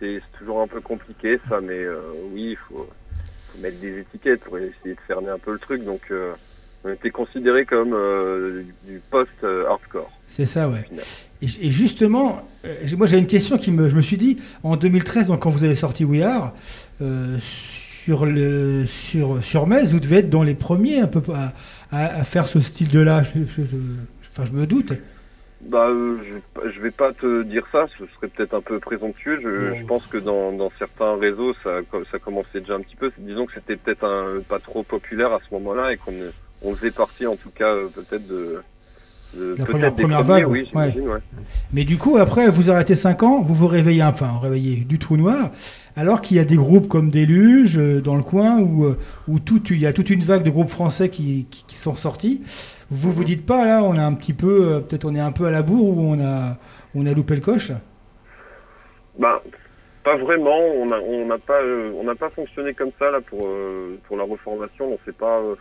C'est 0.00 0.20
toujours 0.38 0.60
un 0.62 0.68
peu 0.68 0.80
compliqué 0.80 1.38
ça, 1.48 1.60
mais 1.60 1.80
oui, 2.32 2.50
il 2.52 2.56
faut, 2.68 2.86
faut 3.52 3.58
mettre 3.62 3.80
des 3.80 4.00
étiquettes 4.00 4.40
pour 4.40 4.58
essayer 4.58 4.94
de 4.94 5.00
fermer 5.06 5.28
un 5.30 5.38
peu 5.38 5.52
le 5.52 5.58
truc. 5.58 5.84
Donc 5.84 6.00
on 6.84 6.90
était 6.92 7.10
considéré 7.10 7.64
comme 7.64 7.92
euh, 7.94 8.62
du 8.86 9.00
post-hardcore. 9.10 10.10
C'est 10.26 10.46
ça, 10.46 10.68
ouais. 10.68 10.84
Et, 11.42 11.46
et 11.46 11.70
justement, 11.70 12.42
euh, 12.64 12.74
moi 12.96 13.06
j'ai 13.06 13.18
une 13.18 13.26
question 13.26 13.56
qui 13.58 13.70
me, 13.70 13.88
je 13.88 13.94
me 13.96 14.02
suis 14.02 14.16
dit, 14.16 14.38
en 14.62 14.76
2013, 14.76 15.26
donc 15.28 15.40
quand 15.42 15.50
vous 15.50 15.64
avez 15.64 15.74
sorti 15.74 16.04
We 16.04 16.22
Are, 16.22 16.54
euh, 17.00 17.36
sur, 17.40 18.26
le, 18.26 18.84
sur, 18.86 19.42
sur 19.42 19.66
Metz, 19.66 19.90
vous 19.92 20.00
devez 20.00 20.16
être 20.18 20.30
dans 20.30 20.42
les 20.42 20.54
premiers 20.54 21.00
un 21.00 21.06
peu 21.06 21.20
à, 21.32 21.52
à- 21.90 22.20
à 22.20 22.24
faire 22.24 22.46
ce 22.46 22.60
style 22.60 22.88
de 22.88 23.00
là. 23.00 23.22
Je, 23.22 23.40
je- 23.44 23.64
je- 23.64 23.76
enfin, 24.32 24.44
je 24.44 24.52
me 24.52 24.66
doute. 24.66 24.92
Bah, 25.70 25.88
je, 25.90 26.70
je 26.70 26.80
vais 26.80 26.90
pas 26.90 27.14
te 27.14 27.42
dire 27.44 27.64
ça, 27.72 27.86
ce 27.98 28.04
serait 28.16 28.28
peut-être 28.28 28.52
un 28.52 28.60
peu 28.60 28.78
présomptueux. 28.80 29.40
Je, 29.42 29.82
pense 29.86 30.06
que 30.06 30.18
dans, 30.18 30.52
dans 30.52 30.70
certains 30.78 31.16
réseaux, 31.16 31.54
ça, 31.64 31.78
ça 32.12 32.18
commençait 32.18 32.60
déjà 32.60 32.74
un 32.74 32.80
petit 32.80 32.96
peu. 32.96 33.10
Disons 33.16 33.46
que 33.46 33.54
c'était 33.54 33.76
peut-être 33.76 34.04
un 34.04 34.40
pas 34.46 34.58
trop 34.58 34.82
populaire 34.82 35.32
à 35.32 35.38
ce 35.48 35.54
moment-là 35.54 35.92
et 35.92 35.96
qu'on 35.96 36.12
on 36.64 36.74
faisait 36.74 36.90
partie, 36.90 37.26
en 37.26 37.36
tout 37.36 37.50
cas, 37.50 37.68
euh, 37.72 37.88
peut-être 37.88 38.26
de, 38.26 38.62
de 39.36 39.54
La 39.58 39.64
première- 39.66 39.92
des 39.92 40.02
première 40.02 40.22
premiers, 40.22 40.40
vague, 40.42 40.48
oui, 40.50 40.58
ouais. 40.60 40.66
j'imagine, 40.92 41.08
ouais. 41.08 41.18
Mais 41.72 41.84
du 41.84 41.98
coup, 41.98 42.16
après, 42.16 42.48
vous 42.48 42.70
arrêtez 42.70 42.94
5 42.94 43.22
ans, 43.22 43.42
vous 43.42 43.54
vous 43.54 43.66
réveillez, 43.66 44.02
enfin, 44.02 44.30
vous 44.34 44.40
réveillez 44.40 44.76
du 44.84 44.98
trou 44.98 45.16
noir, 45.16 45.50
alors 45.96 46.20
qu'il 46.20 46.36
y 46.36 46.40
a 46.40 46.44
des 46.44 46.56
groupes 46.56 46.88
comme 46.88 47.10
Déluge 47.10 47.78
euh, 47.78 48.00
dans 48.00 48.16
le 48.16 48.22
coin 48.22 48.58
où, 48.60 48.84
euh, 48.84 48.98
où 49.28 49.38
tout, 49.40 49.60
il 49.70 49.80
y 49.80 49.86
a 49.86 49.92
toute 49.92 50.10
une 50.10 50.20
vague 50.22 50.42
de 50.42 50.50
groupes 50.50 50.68
français 50.70 51.08
qui, 51.08 51.46
qui, 51.50 51.64
qui 51.66 51.76
sont 51.76 51.94
sortis. 51.96 52.42
Vous 52.90 53.12
vous 53.12 53.24
dites 53.24 53.44
pas, 53.46 53.64
là, 53.64 53.82
on 53.82 53.96
a 53.98 54.02
un 54.04 54.14
petit 54.14 54.34
peu, 54.34 54.82
peut-être 54.88 55.04
on 55.04 55.14
est 55.14 55.20
un 55.20 55.32
peu 55.32 55.46
à 55.46 55.50
la 55.50 55.62
bourre 55.62 55.96
ou 55.98 56.12
on 56.14 56.20
a, 56.20 56.58
on 56.94 57.06
a 57.06 57.12
loupé 57.12 57.34
le 57.34 57.40
coche? 57.40 57.72
Bah, 59.18 59.42
pas 60.04 60.16
vraiment. 60.16 60.58
On 60.76 60.86
n'a 60.86 60.96
on 61.00 61.38
pas, 61.38 61.62
euh, 61.62 61.92
on 61.98 62.04
n'a 62.04 62.14
pas 62.14 62.30
fonctionné 62.30 62.74
comme 62.74 62.90
ça 62.98 63.10
là 63.10 63.20
pour 63.20 63.46
euh, 63.46 63.98
pour 64.06 64.16
la 64.16 64.24
reformation. 64.24 64.92
On 64.92 64.98
s'est 65.04 65.16
pas 65.16 65.38
euh, 65.38 65.54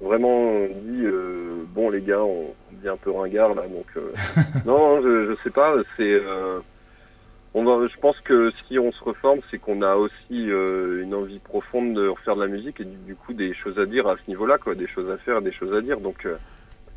vraiment 0.00 0.66
dit 0.66 1.04
euh, 1.04 1.64
bon 1.74 1.90
les 1.90 2.00
gars, 2.02 2.22
on 2.22 2.54
dit 2.72 2.88
un 2.88 2.96
peu 2.96 3.10
ringard 3.10 3.54
là. 3.54 3.62
Donc 3.62 3.86
euh, 3.96 4.12
non, 4.66 5.00
je, 5.02 5.26
je 5.30 5.42
sais 5.42 5.50
pas. 5.50 5.74
C'est 5.96 6.02
euh, 6.14 6.60
on 7.54 7.64
va- 7.64 7.86
je 7.88 7.98
pense 8.00 8.18
que 8.20 8.50
si 8.66 8.78
on 8.78 8.92
se 8.92 9.02
reforme, 9.02 9.40
c'est 9.50 9.58
qu'on 9.58 9.82
a 9.82 9.96
aussi 9.96 10.50
euh, 10.50 11.02
une 11.02 11.14
envie 11.14 11.38
profonde 11.40 11.94
de 11.94 12.08
refaire 12.08 12.36
de 12.36 12.42
la 12.42 12.46
musique 12.48 12.80
et 12.80 12.84
du, 12.84 12.96
du 12.98 13.14
coup 13.16 13.32
des 13.32 13.54
choses 13.54 13.78
à 13.78 13.86
dire 13.86 14.06
à 14.06 14.16
ce 14.16 14.22
niveau-là, 14.30 14.58
quoi, 14.58 14.74
des 14.74 14.86
choses 14.86 15.10
à 15.10 15.16
faire, 15.18 15.40
des 15.42 15.52
choses 15.52 15.74
à 15.74 15.80
dire. 15.80 15.98
Donc, 16.00 16.26
euh, 16.26 16.36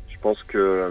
je 0.08 0.18
pense 0.18 0.42
que 0.44 0.58
euh, 0.58 0.90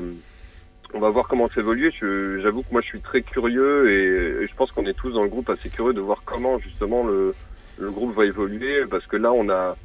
on 0.93 0.99
va 0.99 1.09
voir 1.09 1.28
comment 1.30 1.47
ça 1.47 1.62
évolue. 1.62 1.93
J'avoue 2.41 2.64
que 2.64 2.72
moi, 2.72 2.82
je 2.82 2.88
suis 2.88 3.01
très 3.01 3.22
curieux 3.22 3.89
et, 3.91 4.43
et 4.43 4.47
je 4.47 4.55
pense 4.55 4.72
qu'on 4.72 4.86
est 4.88 4.97
tous 4.97 5.12
dans 5.12 5.22
le 5.24 5.30
groupe 5.30 5.49
assez 5.49 5.70
curieux 5.70 5.93
de 5.93 6.01
voir 6.01 6.24
comment 6.26 6.57
justement 6.59 7.05
le, 7.05 7.34
le 7.80 7.91
groupe 7.91 8.14
va 8.16 8.26
évoluer 8.26 8.84
parce 8.89 9.05
que 9.05 9.16
là, 9.16 9.32
on 9.32 9.47
a 9.49 9.78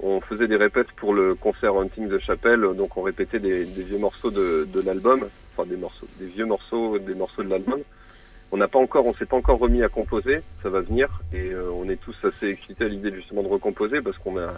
on 0.00 0.20
faisait 0.20 0.48
des 0.48 0.56
répètes 0.56 0.92
pour 0.92 1.14
le 1.14 1.34
concert 1.34 1.76
Hunting 1.76 2.08
de 2.08 2.18
Chapelle, 2.18 2.60
donc 2.76 2.96
on 2.96 3.02
répétait 3.02 3.38
des, 3.38 3.64
vieux 3.64 3.98
morceaux 3.98 4.30
de, 4.30 4.80
l'album, 4.84 5.26
enfin 5.52 5.68
des 5.68 5.76
morceaux, 5.76 6.06
des 6.18 6.26
vieux 6.26 6.44
morceaux, 6.44 6.98
des 6.98 7.14
morceaux 7.14 7.42
de 7.42 7.48
l'album. 7.48 7.80
On 8.52 8.58
n'a 8.58 8.68
pas 8.68 8.78
encore, 8.78 9.06
on 9.06 9.14
s'est 9.14 9.26
pas 9.26 9.36
encore 9.36 9.58
remis 9.58 9.82
à 9.82 9.88
composer, 9.88 10.40
ça 10.62 10.68
va 10.68 10.80
venir, 10.80 11.08
et 11.32 11.50
euh, 11.50 11.70
on 11.72 11.88
est 11.88 12.00
tous 12.00 12.16
assez 12.22 12.48
excités 12.48 12.84
à 12.84 12.88
l'idée 12.88 13.12
justement 13.12 13.42
de 13.42 13.48
recomposer 13.48 14.00
parce 14.00 14.16
qu'on 14.18 14.38
a, 14.38 14.54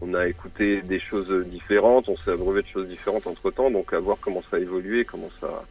on 0.00 0.14
a 0.14 0.26
écouté 0.26 0.82
des 0.82 0.98
choses 0.98 1.30
différentes, 1.46 2.08
on 2.08 2.16
s'est 2.16 2.32
abreuvé 2.32 2.62
de 2.62 2.66
choses 2.66 2.88
différentes 2.88 3.26
entre 3.26 3.50
temps, 3.50 3.70
donc 3.70 3.92
à 3.92 4.00
voir 4.00 4.16
comment 4.20 4.42
ça 4.50 4.56
a 4.56 4.60
évolué, 4.60 5.04
comment 5.04 5.30
ça, 5.40 5.64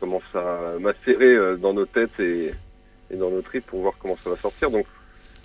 comment 0.00 0.20
ça 0.32 0.74
a 0.74 0.78
macéré 0.80 1.26
euh, 1.26 1.56
dans 1.56 1.74
nos 1.74 1.86
têtes 1.86 2.18
et, 2.18 2.52
et 3.10 3.16
dans 3.16 3.30
nos 3.30 3.42
tripes 3.42 3.66
pour 3.66 3.82
voir 3.82 3.94
comment 3.98 4.16
ça 4.22 4.30
va 4.30 4.36
sortir. 4.36 4.70
Donc, 4.70 4.86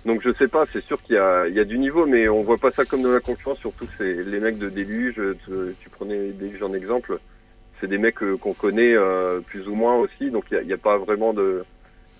donc 0.06 0.22
je 0.22 0.32
sais 0.34 0.48
pas, 0.48 0.64
c'est 0.72 0.84
sûr 0.84 1.02
qu'il 1.02 1.16
y 1.16 1.18
a, 1.18 1.64
du 1.64 1.78
niveau, 1.78 2.06
mais 2.06 2.28
on 2.28 2.40
voit 2.40 2.58
pas 2.58 2.70
ça 2.70 2.84
comme 2.84 3.02
de 3.02 3.08
la 3.08 3.20
concurrence, 3.20 3.58
surtout 3.58 3.86
c'est 3.98 4.14
les 4.14 4.40
mecs 4.40 4.56
de 4.56 4.70
Déluge, 4.70 5.20
tu, 5.44 5.52
tu 5.80 5.90
prenais 5.90 6.28
Déluge 6.28 6.62
en 6.62 6.72
exemple, 6.72 7.18
c'est 7.80 7.86
des 7.86 7.98
mecs 7.98 8.22
euh, 8.22 8.36
qu'on 8.36 8.54
connaît 8.54 8.94
euh, 8.94 9.40
plus 9.40 9.68
ou 9.68 9.74
moins 9.74 9.96
aussi, 9.96 10.30
donc 10.30 10.44
il 10.50 10.66
y 10.66 10.72
a, 10.72 10.78
pas 10.78 10.96
vraiment 10.96 11.34
de, 11.34 11.64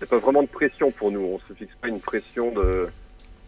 y 0.01 0.03
a 0.03 0.07
pas 0.07 0.19
vraiment 0.19 0.43
de 0.43 0.47
pression 0.47 0.91
pour 0.91 1.11
nous. 1.11 1.21
On 1.21 1.39
se 1.39 1.53
fixe 1.53 1.73
pas 1.81 1.87
une 1.87 1.99
pression 1.99 2.51
de, 2.51 2.87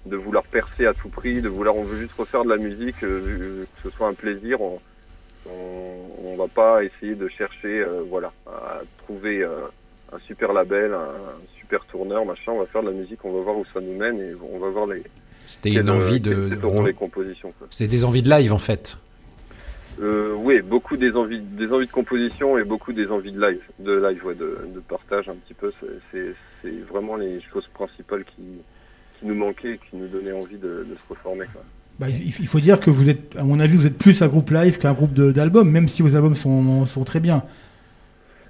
de 0.05 0.15
vouloir 0.15 0.43
percer 0.45 0.85
à 0.85 0.93
tout 0.93 1.09
prix, 1.09 1.41
de 1.41 1.49
vouloir, 1.49 1.75
on 1.75 1.83
veut 1.83 1.97
juste 1.97 2.13
refaire 2.13 2.43
de 2.43 2.49
la 2.49 2.57
musique, 2.57 3.03
euh, 3.03 3.65
que 3.75 3.89
ce 3.89 3.95
soit 3.95 4.07
un 4.07 4.13
plaisir. 4.13 4.61
On, 4.61 4.79
on, 5.51 6.35
va 6.37 6.47
pas 6.47 6.85
essayer 6.85 7.15
de 7.15 7.27
chercher, 7.27 7.83
voilà, 8.09 8.31
à 8.47 8.79
trouver 8.99 9.43
un 9.43 10.19
super 10.19 10.53
label, 10.53 10.93
un 10.93 11.41
super 11.69 11.85
tourneur, 11.85 12.25
machin. 12.25 12.51
On 12.53 12.59
va 12.59 12.65
faire 12.65 12.81
de 12.81 12.87
la 12.89 12.93
musique, 12.93 13.23
on 13.23 13.31
va 13.31 13.41
voir 13.41 13.57
où 13.57 13.65
ça 13.73 13.79
nous 13.79 13.93
mène 13.95 14.19
et 14.19 14.33
on 14.53 14.59
va 14.59 14.69
voir 14.69 14.87
les. 14.87 15.03
C'était 15.45 15.71
une 15.71 15.89
envie 15.89 16.21
quelles 16.21 16.33
de. 16.33 16.85
les 16.85 16.93
compositions. 16.93 17.53
C'était 17.69 17.89
des 17.91 18.03
envies 18.03 18.21
de 18.23 18.29
live 18.29 18.53
en 18.53 18.57
fait. 18.59 18.97
Euh, 20.01 20.33
oui, 20.37 20.61
beaucoup 20.61 20.95
des 20.95 21.11
envies, 21.11 21.41
des 21.41 21.67
envies 21.73 21.87
de 21.87 21.91
composition 21.91 22.57
et 22.57 22.63
beaucoup 22.63 22.93
des 22.93 23.07
envies 23.07 23.33
de 23.33 23.41
live, 23.41 23.59
de 23.79 23.91
live, 24.07 24.25
ouais, 24.25 24.35
de, 24.35 24.57
de 24.73 24.79
partage 24.79 25.27
un 25.27 25.35
petit 25.35 25.53
peu. 25.53 25.71
C'est- 25.79 25.87
C'est 26.11 26.33
c'est 26.61 26.71
vraiment 26.91 27.15
les 27.15 27.39
choses 27.53 27.67
principales 27.73 28.23
qui, 28.25 28.41
qui 29.19 29.25
nous 29.25 29.35
manquaient 29.35 29.73
et 29.73 29.77
qui 29.77 29.95
nous 29.97 30.07
donnaient 30.07 30.31
envie 30.33 30.57
de, 30.57 30.85
de 30.89 30.95
se 30.95 31.09
reformer. 31.09 31.45
Quoi. 31.53 31.63
Bah, 31.99 32.07
il 32.09 32.47
faut 32.47 32.59
dire 32.61 32.79
que 32.79 32.89
vous 32.89 33.09
êtes, 33.09 33.35
à 33.37 33.43
mon 33.43 33.59
avis, 33.59 33.75
vous 33.75 33.85
êtes 33.85 33.97
plus 33.97 34.21
un 34.21 34.27
groupe 34.27 34.49
live 34.51 34.77
qu'un 34.77 34.93
groupe 34.93 35.13
de- 35.13 35.31
d'albums, 35.31 35.69
même 35.69 35.87
si 35.89 36.01
vos 36.01 36.15
albums 36.15 36.35
sont, 36.35 36.85
sont 36.85 37.03
très 37.03 37.19
bien. 37.19 37.43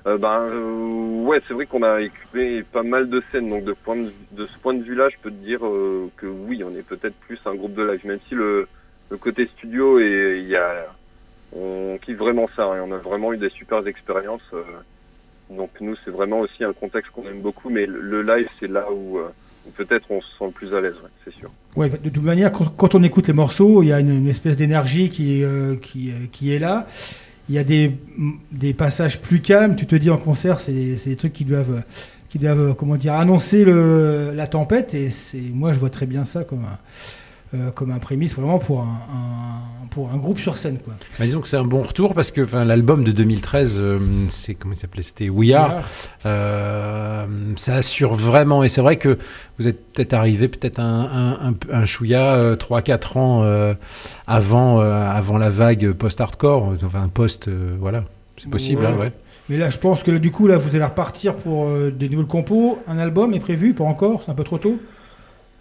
Euh, 0.10 0.18
ben 0.18 0.42
euh, 0.42 1.24
ouais, 1.24 1.40
c'est 1.48 1.54
vrai 1.54 1.68
qu'on 1.68 1.84
a 1.84 2.02
équipé 2.02 2.64
pas 2.64 2.82
mal 2.82 3.10
de 3.10 3.22
scènes, 3.32 3.48
donc 3.48 3.64
de, 3.64 3.74
point 3.74 3.96
de, 3.96 4.46
ce 4.48 4.58
point 4.58 4.74
de 4.74 4.82
vue-là, 4.82 5.10
je 5.10 5.18
peux 5.22 5.30
te 5.30 5.46
dire 5.46 5.64
euh, 5.64 6.10
que 6.18 6.26
oui, 6.26 6.64
on 6.64 6.76
est 6.76 6.88
peut-être 6.88 7.14
plus 7.28 7.38
un 7.46 7.54
groupe 7.54 7.76
de 7.76 7.84
live, 7.84 8.06
même 8.06 8.20
si 8.28 8.34
le, 8.34 8.68
côté 9.20 9.48
studio 9.58 10.00
et 10.00 10.40
il 10.42 10.48
y 10.48 10.56
a, 10.56 10.88
on 11.56 12.00
kiffe 12.04 12.18
vraiment 12.18 12.50
ça, 12.56 12.64
et 12.76 12.80
on 12.80 12.92
a 12.92 12.98
vraiment 12.98 13.34
eu 13.34 13.38
des 13.38 13.50
super 13.50 13.86
expériences. 13.88 14.42
donc 15.50 15.70
nous, 15.82 15.96
c'est 16.04 16.12
vraiment 16.12 16.40
aussi 16.40 16.64
un 16.64 16.74
contexte 16.74 17.12
qu'on 17.12 17.28
aime 17.28 17.42
beaucoup, 17.42 17.70
mais 17.70 17.86
le, 17.86 18.22
live, 18.22 18.48
c'est 18.60 18.70
là 18.70 18.86
où, 18.92 19.20
peut-être 19.76 20.10
on 20.10 20.22
se 20.22 20.28
sent 20.38 20.46
le 20.46 20.52
plus 20.52 20.74
à 20.74 20.82
l'aise, 20.82 20.96
c'est 21.26 21.34
sûr. 21.34 21.52
Ouais, 21.76 21.90
de 21.90 22.10
toute 22.10 22.24
manière, 22.24 22.52
quand, 22.52 22.96
on 22.96 23.04
écoute 23.04 23.28
les 23.28 23.34
morceaux, 23.34 23.84
il 23.84 23.90
y 23.90 23.94
a 23.94 24.00
une, 24.00 24.28
espèce 24.28 24.58
d'énergie 24.58 25.10
qui, 25.10 25.44
qui 26.32 26.54
est 26.54 26.60
là. 26.60 26.88
Il 27.50 27.56
y 27.56 27.58
a 27.58 27.64
des, 27.64 28.74
passages 28.74 29.20
plus 29.20 29.42
calmes. 29.42 29.76
Tu 29.76 29.86
te 29.86 29.96
dis 29.96 30.10
en 30.10 30.18
concert, 30.18 30.62
c'est 30.62 30.72
des, 30.72 31.16
trucs 31.16 31.34
qui 31.34 31.46
doivent, 31.46 31.84
comment 32.78 32.96
dire, 32.96 33.14
annoncer 33.14 33.66
la 33.66 34.48
tempête. 34.48 34.94
Et 34.94 35.12
moi, 35.54 35.74
je 35.74 35.80
vois 35.80 35.90
très 35.90 36.06
bien 36.06 36.26
ça 36.26 36.44
comme 36.44 36.64
un, 36.64 36.78
euh, 37.54 37.72
comme 37.72 37.92
un 37.92 38.00
prémisse 38.00 38.36
vraiment 38.36 38.60
pour 38.60 38.82
un, 38.82 39.00
un- 39.14 39.88
pour 39.90 40.12
un 40.12 40.18
groupe 40.18 40.38
sur 40.38 40.56
scène. 40.58 40.78
Quoi. 40.78 40.94
Bah, 41.18 41.26
disons 41.26 41.42
que 41.42 41.48
c'est 41.48 41.58
un 41.58 41.64
bon 41.64 41.82
retour 41.82 42.14
parce 42.14 42.30
que 42.30 42.42
enfin, 42.42 42.64
l'album 42.64 43.04
de 43.04 43.12
2013, 43.12 43.78
euh, 43.82 44.00
c'est 44.28 44.54
comment 44.54 44.76
il 44.76 44.78
s'appelait 44.78 45.02
C'était 45.02 45.30
We 45.30 45.52
Are. 45.54 45.68
We 45.70 45.76
Are. 45.78 45.84
Euh, 46.28 47.26
ça 47.58 47.76
assure 47.76 48.14
vraiment, 48.14 48.64
et 48.64 48.70
c'est 48.70 48.82
vrai 48.82 48.98
que 48.98 49.18
vous 49.58 49.68
êtes 49.68 49.94
peut-être 49.94 50.14
arrivé 50.14 50.48
peut-être 50.48 50.80
un, 50.80 51.40
un, 51.42 51.54
un, 51.72 51.86
chouïa 51.86 52.34
euh, 52.36 52.56
3-4 52.56 53.18
ans 53.18 53.76
avant, 54.28 54.80
avant 54.80 55.38
la 55.38 55.50
vague 55.50 55.92
post-hardcore, 55.94 56.76
enfin 56.86 57.10
post, 57.12 57.50
voilà, 57.80 58.04
c'est 58.38 58.50
possible, 58.50 58.82
Ouais. 58.84 58.88
hein, 58.88 58.98
ouais. 59.00 59.12
Mais 59.50 59.58
là, 59.58 59.72
je 59.72 59.80
pense 59.80 60.04
que 60.04 60.12
du 60.12 60.30
coup, 60.30 60.46
là, 60.46 60.58
vous 60.58 60.76
allez 60.76 60.86
repartir 60.86 61.36
pour 61.36 61.68
des 61.92 62.08
nouvelles 62.10 62.28
compos. 62.28 62.78
Un 62.86 63.00
album 63.00 63.34
est 63.34 63.40
prévu, 63.40 63.74
pas 63.74 63.84
encore, 63.84 64.22
c'est 64.24 64.30
un 64.30 64.36
peu 64.36 64.44
trop 64.44 64.60
tôt. 64.60 64.78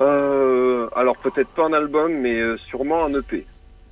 Euh, 0.00 0.88
alors 0.94 1.16
peut-être 1.18 1.48
pas 1.50 1.64
un 1.64 1.72
album, 1.72 2.12
mais 2.12 2.40
euh, 2.40 2.56
sûrement 2.68 3.04
un 3.04 3.12
EP. 3.14 3.46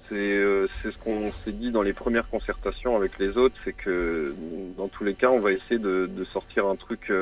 C'est 0.09 0.15
euh, 0.15 0.69
c'est 0.81 0.93
ce 0.93 0.99
qu'on 0.99 1.33
s'est 1.45 1.53
dit 1.53 1.73
dans 1.73 1.83
les 1.83 1.93
premières 1.93 2.29
concertations 2.29 2.97
avec 2.97 3.19
les 3.19 3.37
autres, 3.37 3.57
c'est 3.65 3.73
que 3.73 4.35
dans 4.77 4.89
tous 4.89 5.03
les 5.03 5.15
cas, 5.15 5.31
on 5.31 5.41
va 5.41 5.51
essayer 5.51 5.79
de, 5.79 6.07
de 6.07 6.25
sortir 6.27 6.67
un 6.67 6.77
truc 6.77 7.13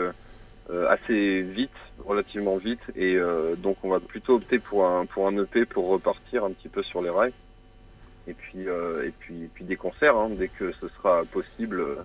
assez 0.89 1.43
vite, 1.43 1.70
relativement 2.05 2.57
vite, 2.57 2.80
et 2.97 3.18
donc 3.59 3.76
on 3.85 3.91
va 3.91 4.01
plutôt 4.01 4.35
opter 4.37 4.59
pour 4.59 4.87
un 4.87 5.07
pour 5.07 5.26
un 5.28 5.37
EP 5.43 5.64
pour 5.64 5.89
repartir 5.89 6.45
un 6.45 6.51
petit 6.53 6.68
peu 6.68 6.82
sur 6.82 7.01
les 7.01 7.11
rails. 7.11 7.32
Et 8.26 8.35
puis 8.35 8.61
et 8.61 9.12
puis 9.18 9.45
et 9.45 9.51
puis 9.55 9.64
des 9.64 9.76
concerts, 9.76 10.16
hein, 10.16 10.30
dès 10.39 10.49
que 10.49 10.72
ce 10.72 10.89
sera 10.89 11.24
possible. 11.24 12.05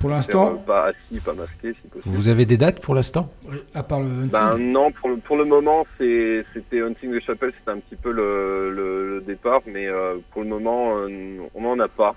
Pour 0.00 0.10
l'instant, 0.10 0.56
pas 0.66 0.86
assis, 0.86 1.20
pas 1.20 1.34
masqué, 1.34 1.74
si 1.82 1.88
possible. 1.88 2.02
Vous 2.14 2.28
avez 2.28 2.46
des 2.46 2.56
dates 2.56 2.80
pour 2.80 2.94
l'instant 2.94 3.30
à 3.74 3.82
part 3.82 4.00
le. 4.00 4.08
Ben 4.26 4.56
non, 4.58 4.90
pour 4.92 5.10
le, 5.10 5.16
pour 5.18 5.36
le 5.36 5.44
moment, 5.44 5.86
c'est- 5.98 6.44
c'était 6.54 6.80
Hunting 6.80 7.12
de 7.12 7.20
Chapelle, 7.20 7.52
c'était 7.58 7.70
un 7.70 7.78
petit 7.80 7.96
peu 7.96 8.10
le, 8.10 8.72
le, 8.74 9.16
le 9.16 9.20
départ, 9.20 9.60
mais 9.66 9.86
euh, 9.86 10.16
pour 10.32 10.42
le 10.42 10.48
moment, 10.48 10.96
euh, 10.96 11.38
on 11.54 11.60
n'en 11.62 11.78
a 11.78 11.88
pas. 11.88 12.14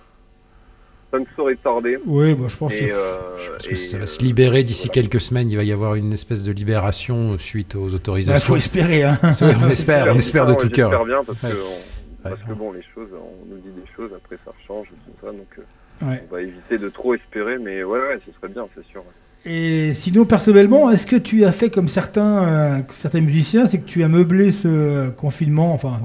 ça 1.12 1.20
ne 1.20 1.26
saurait 1.36 1.56
tarder. 1.58 2.00
Oui, 2.08 2.34
bah, 2.36 2.46
je 2.48 2.58
pense 2.58 2.74
Et, 2.74 2.88
que. 2.88 2.94
euh, 2.94 3.38
Je 3.38 3.52
pense 3.52 3.66
et, 3.68 3.70
que 3.72 3.76
ça 3.76 3.98
va 4.00 4.06
se 4.08 4.20
euh, 4.20 4.26
libérer 4.26 4.64
d'ici 4.64 4.88
voilà. 4.88 5.02
quelques 5.02 5.22
semaines. 5.22 5.50
Il 5.52 5.58
va 5.58 5.64
y 5.64 5.72
avoir 5.72 5.94
une 5.96 6.12
espèce 6.14 6.44
de 6.44 6.52
libération 6.52 7.38
suite 7.38 7.76
aux 7.76 7.90
Il 7.90 7.96
autorisations. 7.96 8.54
faut 8.54 8.58
espérer. 8.58 9.04
Hein. 9.04 9.20
On 9.24 9.70
espère, 9.70 10.08
on 10.12 10.16
espère 10.18 10.46
de 10.48 10.56
tout 10.56 10.70
cœur. 10.70 10.90
Bien 11.06 11.22
parce, 11.24 11.44
Ouais. 11.44 11.50
que, 11.52 11.56
on- 11.56 12.24
parce 12.24 12.36
Ouais. 12.36 12.48
que 12.48 12.54
bon, 12.54 12.72
les 12.72 12.82
choses, 12.96 13.10
on 13.14 13.46
nous 13.54 13.58
dit 13.62 13.70
des 13.76 13.86
choses, 13.96 14.10
après 14.16 14.38
ça 14.46 14.52
change 14.66 14.88
tout 14.88 15.12
ça, 15.22 15.28
donc 15.28 15.48
euh, 15.60 15.62
Ouais. 16.04 16.24
on 16.30 16.36
va 16.36 16.42
éviter 16.42 16.78
de 16.78 16.90
trop 16.90 17.14
espérer, 17.14 17.58
mais 17.58 17.84
ouais, 17.84 18.00
ouais, 18.00 18.20
ce 18.26 18.32
serait 18.34 18.50
bien, 18.50 18.68
c'est 18.76 18.86
sûr. 18.86 19.04
Et 19.46 19.94
sinon, 19.94 20.24
personnellement, 20.24 20.90
est-ce 20.90 21.06
que 21.06 21.18
tu 21.18 21.44
as 21.44 21.52
fait 21.52 21.70
comme 21.70 21.90
certains, 21.90 22.44
euh, 22.44 22.80
certains 22.92 23.20
musiciens, 23.20 23.68
c'est 23.68 23.80
que 23.80 23.86
tu 23.86 24.02
as 24.04 24.08
meublé 24.08 24.52
ce 24.52 25.10
confinement, 25.10 25.74
enfin, 25.74 26.00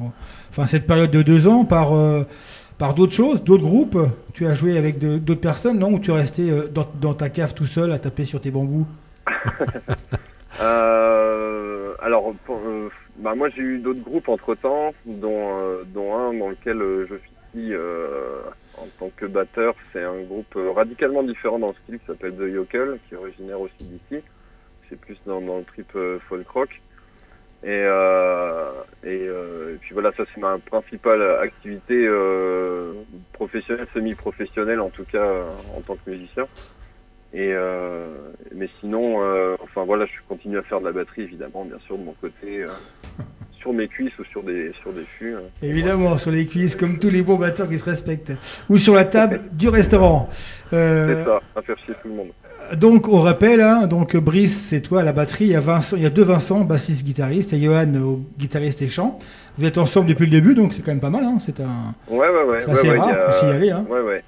enfin 0.51 0.67
cette 0.67 0.89
période 0.89 1.13
de 1.13 1.23
deux 1.23 1.47
ans, 1.47 1.65
par, 1.65 1.95
euh, 1.95 2.25
par 2.79 2.95
d'autres 2.95 3.13
choses, 3.13 3.45
d'autres 3.45 3.63
groupes? 3.63 3.97
Tu 4.35 4.45
as 4.47 4.55
joué 4.57 4.77
avec 4.77 4.99
d'autres 4.99 5.41
personnes, 5.41 5.79
non? 5.79 5.93
Ou 5.93 6.01
tu 6.01 6.11
es 6.11 6.15
resté 6.15 6.51
euh, 6.51 6.67
dans, 6.67 6.89
dans 7.01 7.15
ta 7.15 7.29
cave 7.29 7.55
tout 7.55 7.67
seul 7.67 7.93
à 7.93 8.01
taper 8.01 8.25
sur 8.25 8.41
tes 8.41 8.51
bambous? 8.51 8.87
Alors, 12.01 12.33
pour, 12.45 12.59
bah, 13.19 13.35
moi 13.37 13.49
j'ai 13.55 13.63
eu 13.63 13.79
d'autres 13.79 14.01
groupes 14.01 14.29
entre 14.29 14.55
temps, 14.55 14.95
dont, 15.05 15.61
dont 15.93 16.17
un 16.17 16.33
dans 16.33 16.49
lequel 16.49 16.79
je 17.09 17.15
suis 17.53 17.73
en 18.83 18.89
tant 18.99 19.11
que 19.17 19.27
batteur. 19.27 19.75
C'est 19.93 20.03
un 20.03 20.23
groupe 20.23 20.55
euh, 20.57 20.73
radicalement 20.73 21.23
différent 21.23 21.59
dans 21.59 21.69
le 21.69 21.75
style 21.85 21.99
qui 21.99 22.07
s'appelle 22.07 22.35
The 22.37 22.53
Yokel, 22.53 22.99
qui 23.09 23.15
est 23.15 23.19
originaire 23.19 23.61
aussi 23.61 23.85
d'ici. 23.85 24.23
C'est 24.89 24.99
plus 24.99 25.19
dans, 25.27 25.41
le 25.41 25.65
trip 25.65 25.91
euh, 25.97 26.19
folk 26.29 26.49
rock. 26.49 26.81
Et, 27.65 27.83
euh, 27.87 28.71
et, 29.05 29.29
puis 29.81 29.93
voilà, 29.93 30.13
ça 30.13 30.23
c'est 30.33 30.41
ma 30.41 30.59
principale 30.59 31.23
activité 31.43 32.09
professionnelle, 33.33 33.89
semi-professionnelle 33.93 34.81
en 34.81 34.91
tout 34.91 35.05
cas 35.05 35.45
en 35.77 35.81
tant 35.81 35.97
que 35.97 36.09
musicien. 36.09 36.47
Mais 37.33 38.69
sinon, 38.79 39.17
enfin 39.61 39.85
voilà, 39.85 40.07
je 40.07 40.13
continue 40.29 40.59
à 40.59 40.63
faire 40.63 40.81
de 40.81 40.85
la 40.85 40.93
batterie 40.93 41.23
évidemment, 41.23 41.65
bien 41.65 41.81
sûr 41.81 41.99
de 41.99 42.05
mon 42.05 42.13
côté, 42.13 42.65
sur 43.61 43.73
mes 43.73 43.89
cuisses 43.89 44.17
ou 44.19 44.25
sur 44.31 44.43
des 44.43 44.73
sur 44.83 44.93
des 44.93 45.03
fûts. 45.05 45.35
euh. 45.35 45.41
Évidemment, 45.63 46.17
sur 46.19 46.31
les 46.31 46.47
cuisses, 46.47 46.77
comme 46.77 46.99
tous 46.99 47.11
les 47.11 47.23
bons 47.23 47.37
batteurs 47.37 47.69
qui 47.69 47.79
se 47.79 47.85
respectent. 47.85 48.33
Ou 48.69 48.79
sur 48.79 48.95
la 48.95 49.05
table 49.05 49.41
du 49.53 49.69
restaurant. 49.69 50.29
Euh, 50.75 51.25
C'est 51.25 51.25
ça, 51.25 51.41
à 51.57 51.63
faire 51.63 51.77
chier 51.87 51.95
tout 52.03 52.09
le 52.09 52.15
monde. 52.15 52.29
Donc, 52.77 53.09
on 53.09 53.23
rappelle, 53.23 53.63
hein, 53.63 53.87
donc 53.87 54.15
Brice, 54.19 54.67
c'est 54.69 54.83
toi 54.83 55.01
à 55.01 55.03
la 55.03 55.15
batterie. 55.15 55.47
Il 55.47 55.51
y 55.53 55.55
a, 55.57 55.61
Vincent, 55.61 55.97
il 55.97 56.03
y 56.03 56.07
a 56.07 56.11
deux 56.11 56.25
Vincent, 56.25 56.61
bassiste, 56.65 57.07
guitariste, 57.07 57.55
et 57.55 57.59
Johan, 57.59 57.95
au 57.95 58.21
guitariste 58.39 58.83
et 58.83 58.89
chant. 58.89 59.19
Vous 59.57 59.65
êtes 59.65 59.79
ensemble 59.79 60.09
depuis 60.09 60.27
le 60.27 60.31
début, 60.33 60.55
donc 60.55 60.75
c'est 60.75 60.83
quand 60.83 60.91
même 60.91 61.01
pas 61.01 61.09
mal. 61.09 61.25
Hein, 61.25 61.39
c'est 61.47 61.59
un... 61.61 61.95
Ouais 62.11 62.19
ouais 62.29 62.45
ouais. 62.51 62.71
Assez 62.71 62.83
ouais, 62.83 62.91
ouais, 62.93 62.99
rare, 62.99 63.09
a- 63.09 63.31
faut 63.33 63.47
s'y 63.47 63.51
aller, 63.51 63.71
hein. 63.71 63.87
Ouais 63.89 64.01
ouais. 64.03 64.23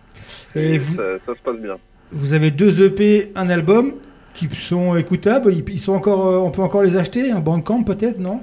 Et 0.54 0.76
Et 0.76 0.78
vous- 0.78 0.96
ça, 0.96 1.02
ça 1.26 1.32
se 1.34 1.40
passe 1.44 1.60
bien. 1.60 1.76
Vous 2.10 2.32
avez 2.32 2.50
deux 2.50 2.82
EP, 2.86 3.30
un 3.34 3.50
album 3.50 3.92
qui 4.32 4.48
sont 4.48 4.96
écoutables. 4.96 5.52
Ils, 5.52 5.62
ils 5.68 5.78
sont 5.78 5.92
encore, 5.92 6.26
euh, 6.26 6.38
on 6.38 6.50
peut 6.50 6.62
encore 6.62 6.82
les 6.82 6.96
acheter. 6.96 7.30
Un 7.32 7.40
Bandcamp 7.40 7.82
peut-être, 7.82 8.18
non? 8.18 8.40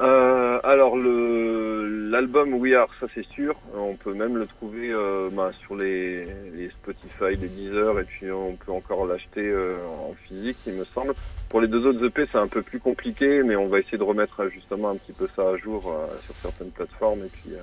Euh, 0.00 0.58
alors 0.64 0.96
le 0.96 2.08
l'album 2.10 2.54
We 2.54 2.74
Are, 2.74 2.88
ça 2.98 3.06
c'est 3.14 3.24
sûr. 3.26 3.54
On 3.74 3.94
peut 3.96 4.14
même 4.14 4.36
le 4.36 4.46
trouver 4.46 4.90
euh, 4.90 5.28
bah, 5.30 5.50
sur 5.60 5.76
les, 5.76 6.24
les 6.54 6.70
Spotify, 6.70 7.36
les 7.38 7.48
Deezer, 7.48 8.00
et 8.00 8.04
puis 8.04 8.30
on 8.32 8.56
peut 8.56 8.72
encore 8.72 9.06
l'acheter 9.06 9.46
euh, 9.46 9.76
en 9.86 10.14
physique, 10.26 10.56
il 10.66 10.74
me 10.74 10.84
semble. 10.86 11.14
Pour 11.50 11.60
les 11.60 11.68
deux 11.68 11.86
autres 11.86 12.04
EP, 12.04 12.26
c'est 12.32 12.38
un 12.38 12.48
peu 12.48 12.62
plus 12.62 12.80
compliqué, 12.80 13.42
mais 13.42 13.56
on 13.56 13.68
va 13.68 13.78
essayer 13.80 13.98
de 13.98 14.02
remettre 14.02 14.40
euh, 14.44 14.48
justement 14.48 14.88
un 14.90 14.96
petit 14.96 15.12
peu 15.12 15.28
ça 15.36 15.50
à 15.50 15.56
jour 15.58 15.88
euh, 15.92 16.06
sur 16.24 16.34
certaines 16.36 16.70
plateformes 16.70 17.20
et 17.24 17.28
puis 17.28 17.52
euh, 17.54 17.58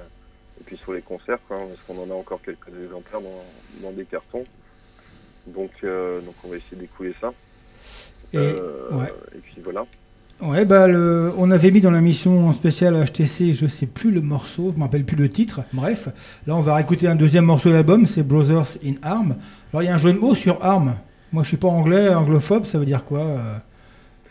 et 0.59 0.63
puis 0.63 0.77
sur 0.77 0.93
les 0.93 1.01
concerts, 1.01 1.39
quoi, 1.47 1.57
parce 1.57 1.81
qu'on 1.81 2.01
en 2.03 2.09
a 2.11 2.17
encore 2.17 2.41
quelques 2.41 2.69
exemplaires 2.83 3.21
dans, 3.21 3.43
dans 3.81 3.91
des 3.91 4.05
cartons. 4.05 4.43
Donc 5.47 5.71
euh, 5.83 6.21
donc 6.21 6.35
on 6.43 6.49
va 6.49 6.57
essayer 6.57 6.77
d'écouler 6.77 7.13
ça. 7.19 7.33
Et, 8.33 8.38
Euh, 8.38 8.89
ouais. 8.91 9.13
et 9.35 9.39
puis 9.39 9.61
voilà. 9.63 9.85
Ouais, 10.41 10.65
bah, 10.65 10.88
le- 10.88 11.33
on 11.38 11.49
avait 11.49 11.71
mis 11.71 11.81
dans 11.81 11.89
la 11.89 12.01
mission 12.01 12.53
spéciale 12.53 12.95
HTC, 13.03 13.55
je 13.55 13.65
sais 13.65 13.88
plus 13.88 14.11
le 14.11 14.21
morceau, 14.21 14.71
je 14.71 14.77
me 14.77 14.83
rappelle 14.83 15.03
plus 15.03 15.15
le 15.17 15.29
titre. 15.29 15.61
Bref, 15.73 16.09
là, 16.45 16.55
on 16.55 16.59
va 16.61 16.75
réécouter 16.75 17.07
un 17.07 17.15
deuxième 17.15 17.45
morceau 17.45 17.69
de 17.69 17.73
l'album, 17.73 18.05
c'est 18.05 18.21
Brothers 18.21 18.77
in 18.85 18.93
Arm. 19.01 19.35
Alors, 19.73 19.81
il 19.81 19.85
y 19.88 19.89
a 19.89 19.95
un 19.95 19.97
jeu 19.97 20.13
de 20.13 20.35
sur 20.35 20.63
arme. 20.63 20.95
Moi, 21.33 21.41
je 21.41 21.47
suis 21.47 21.57
pas 21.57 21.67
anglais, 21.67 22.13
anglophobe, 22.13 22.65
ça 22.65 22.77
veut 22.77 22.85
dire 22.85 23.03
quoi 23.03 23.19
euh, 23.21 23.57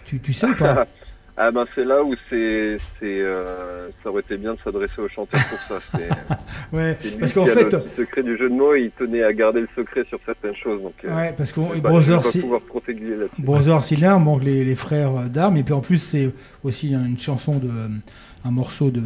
tu, 0.04 0.20
tu 0.20 0.32
sais 0.32 0.46
ou 0.48 0.54
pas? 0.54 0.86
Ah 1.39 1.51
ben 1.51 1.66
c'est 1.74 1.84
là 1.84 2.03
où 2.03 2.14
c'est 2.30 2.76
c'est 2.99 3.20
euh, 3.20 3.89
ça 4.03 4.09
aurait 4.11 4.22
été 4.22 4.39
bien 4.39 4.55
de 4.55 4.59
s'adresser 4.64 5.01
au 5.01 5.09
chanteur 5.09 5.41
pour 5.51 5.59
ça. 5.59 5.78
C'est 5.93 6.09
Ouais, 6.76 6.97
c'est 6.99 7.11
lui 7.11 7.18
parce 7.18 7.34
qu'en 7.34 7.45
a 7.45 7.51
fait, 7.51 7.72
le 7.72 7.82
secret 7.95 8.22
du 8.22 8.37
jeu 8.39 8.49
de 8.49 8.55
mots 8.55 8.74
il 8.74 8.91
tenait 8.93 9.22
à 9.22 9.32
garder 9.32 9.61
le 9.61 9.68
secret 9.76 10.05
sur 10.09 10.18
certaines 10.24 10.57
choses. 10.57 10.82
Donc 10.82 10.95
euh, 11.05 11.14
ouais, 11.14 11.34
parce 11.37 11.53
que 11.53 11.61
là-dessus. 13.16 13.43
Brothers 13.43 13.93
in 13.99 14.03
Arm, 14.03 14.24
donc 14.24 14.43
les, 14.43 14.64
les 14.64 14.74
frères 14.74 15.28
d'armes, 15.28 15.59
et 15.59 15.62
puis 15.62 15.74
en 15.74 15.80
plus, 15.80 15.99
c'est 15.99 16.32
aussi 16.64 16.93
une 16.93 17.18
chanson 17.18 17.59
de. 17.59 17.70
un 18.45 18.51
morceau 18.51 18.91
de. 18.91 19.03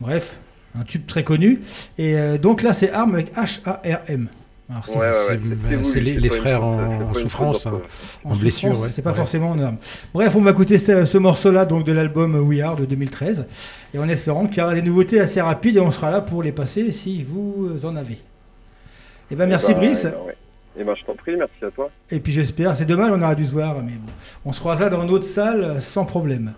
Bref, 0.00 0.38
un 0.78 0.82
tube 0.84 1.06
très 1.06 1.24
connu. 1.24 1.60
Et 1.98 2.18
euh, 2.18 2.38
donc 2.38 2.62
là, 2.62 2.72
c'est 2.72 2.90
Arm 2.90 3.14
avec 3.14 3.32
H-A-R-M. 3.34 4.28
Alors, 4.28 4.43
c'est- 4.86 4.92
Ouais, 4.92 4.98
ouais, 4.98 5.36
ouais, 5.36 6.00
les- 6.00 6.12
une 6.26 6.30
frères 6.30 6.64
en- 6.64 7.08
une 7.08 7.14
souffrance, 7.14 7.66
en 8.24 8.34
blessure. 8.36 8.86
C'est 8.90 9.02
pas 9.02 9.10
Ouais. 9.10 9.16
forcément 9.16 9.50
en 9.50 9.58
arme. 9.60 9.76
Bref, 10.14 10.34
on 10.36 10.40
va 10.40 10.50
écouter 10.52 10.78
ce, 10.78 11.04
ce 11.04 11.18
morceau-là 11.18 11.66
donc 11.66 11.84
de 11.84 11.92
l'album 11.92 12.34
We 12.36 12.60
Are 12.62 12.76
de 12.76 12.84
2013, 12.86 13.46
et 13.92 13.98
en 13.98 14.08
espérant 14.08 14.46
qu'il 14.46 14.58
y 14.58 14.60
aura 14.62 14.74
des 14.74 14.82
nouveautés 14.82 15.20
assez 15.20 15.40
rapides 15.40 15.76
et 15.76 15.80
on 15.80 15.90
sera 15.90 16.10
là 16.10 16.20
pour 16.20 16.42
les 16.42 16.52
passer 16.52 16.92
si 16.92 17.22
vous 17.24 17.78
en 17.84 17.94
avez. 17.96 18.18
Eh 19.30 19.36
ben 19.36 19.46
merci 19.46 19.66
Eh 19.70 19.74
ben, 19.74 19.80
Brice. 19.80 20.04
eh 20.06 20.10
ben, 20.10 20.26
ouais. 20.26 20.36
Eh 20.76 20.84
ben 20.84 20.94
je 20.98 21.04
t'en 21.04 21.14
prie, 21.14 21.36
merci 21.36 21.64
à 21.64 21.70
toi. 21.70 21.90
Et 22.10 22.18
puis 22.20 22.32
j'espère, 22.32 22.76
c'est 22.76 22.84
dommage, 22.84 23.10
on 23.12 23.22
aurait 23.22 23.36
dû 23.36 23.46
se 23.46 23.52
voir, 23.52 23.76
mais 23.82 23.92
bon, 23.92 24.12
on 24.44 24.52
se 24.52 24.60
croisera 24.60 24.88
dans 24.88 25.04
notre 25.04 25.24
salle 25.24 25.80
sans 25.80 26.04
problème. 26.04 26.52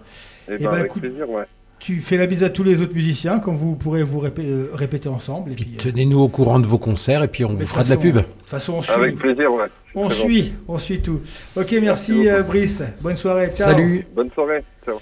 Eh 0.49 0.59
ben, 0.59 0.65
ben, 0.65 0.71
avec 0.75 0.87
écoute, 0.87 1.03
plaisir, 1.03 1.29
ouais. 1.29 1.45
Tu 1.79 2.01
fais 2.01 2.17
la 2.17 2.27
bise 2.27 2.43
à 2.43 2.49
tous 2.51 2.63
les 2.65 2.81
autres 2.81 2.95
musiciens 2.95 3.39
quand 3.39 3.53
vous 3.53 3.75
pourrez 3.77 4.03
vous 4.03 4.19
répé- 4.21 4.45
euh, 4.47 4.71
répéter 4.73 5.09
ensemble. 5.09 5.53
Et 5.53 5.55
puis, 5.55 5.73
euh, 5.75 5.79
Tenez-nous 5.79 6.19
au 6.19 6.29
courant 6.29 6.59
de 6.59 6.67
vos 6.67 6.79
concerts 6.79 7.23
et 7.23 7.29
puis 7.29 7.45
on 7.45 7.51
vous 7.53 7.59
de 7.59 7.65
fera 7.65 7.85
de 7.85 7.91
la 7.91 7.97
pub. 7.97 8.17
De 8.17 8.21
toute 8.23 8.31
façon, 8.47 8.75
on 8.79 8.83
suit. 8.83 8.93
Avec 8.93 9.17
plaisir, 9.17 9.53
ouais. 9.53 9.67
On 9.95 10.11
suit, 10.11 10.53
on 10.69 10.79
suit 10.79 11.01
tout. 11.01 11.21
Ok, 11.57 11.73
merci, 11.81 11.81
Merci 12.13 12.29
euh. 12.29 12.43
Brice. 12.43 12.83
Bonne 13.01 13.17
soirée. 13.17 13.51
Ciao. 13.55 13.69
Salut. 13.69 14.07
Bonne 14.15 14.31
soirée. 14.35 14.65
Ciao. 14.85 14.97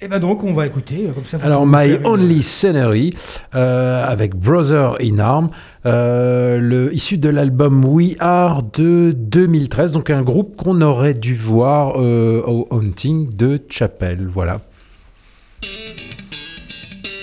Et 0.00 0.08
ben 0.08 0.18
donc, 0.18 0.44
on 0.44 0.52
va 0.52 0.66
écouter. 0.66 1.08
Comme 1.14 1.24
ça, 1.24 1.38
vous 1.38 1.46
Alors, 1.46 1.66
My 1.66 1.96
Only 2.04 2.42
Scenery, 2.42 3.14
euh, 3.54 4.04
avec 4.04 4.34
Brother 4.34 4.96
in 5.00 5.18
Arm, 5.18 5.48
euh, 5.86 6.58
le, 6.58 6.94
issu 6.94 7.16
de 7.16 7.30
l'album 7.30 7.82
We 7.84 8.14
Are 8.18 8.62
de 8.62 9.12
2013, 9.16 9.92
donc 9.92 10.10
un 10.10 10.22
groupe 10.22 10.56
qu'on 10.56 10.82
aurait 10.82 11.14
dû 11.14 11.34
voir 11.34 11.94
euh, 11.98 12.42
au 12.46 12.66
Hunting 12.70 13.34
de 13.34 13.58
Chapel. 13.70 14.26
Voilà. 14.30 14.60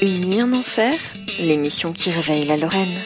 Une 0.02 0.26
nuit 0.26 0.42
en 0.42 0.54
enfer, 0.54 1.00
l'émission 1.40 1.94
qui 1.94 2.12
réveille 2.12 2.46
la 2.46 2.58
Lorraine. 2.58 3.00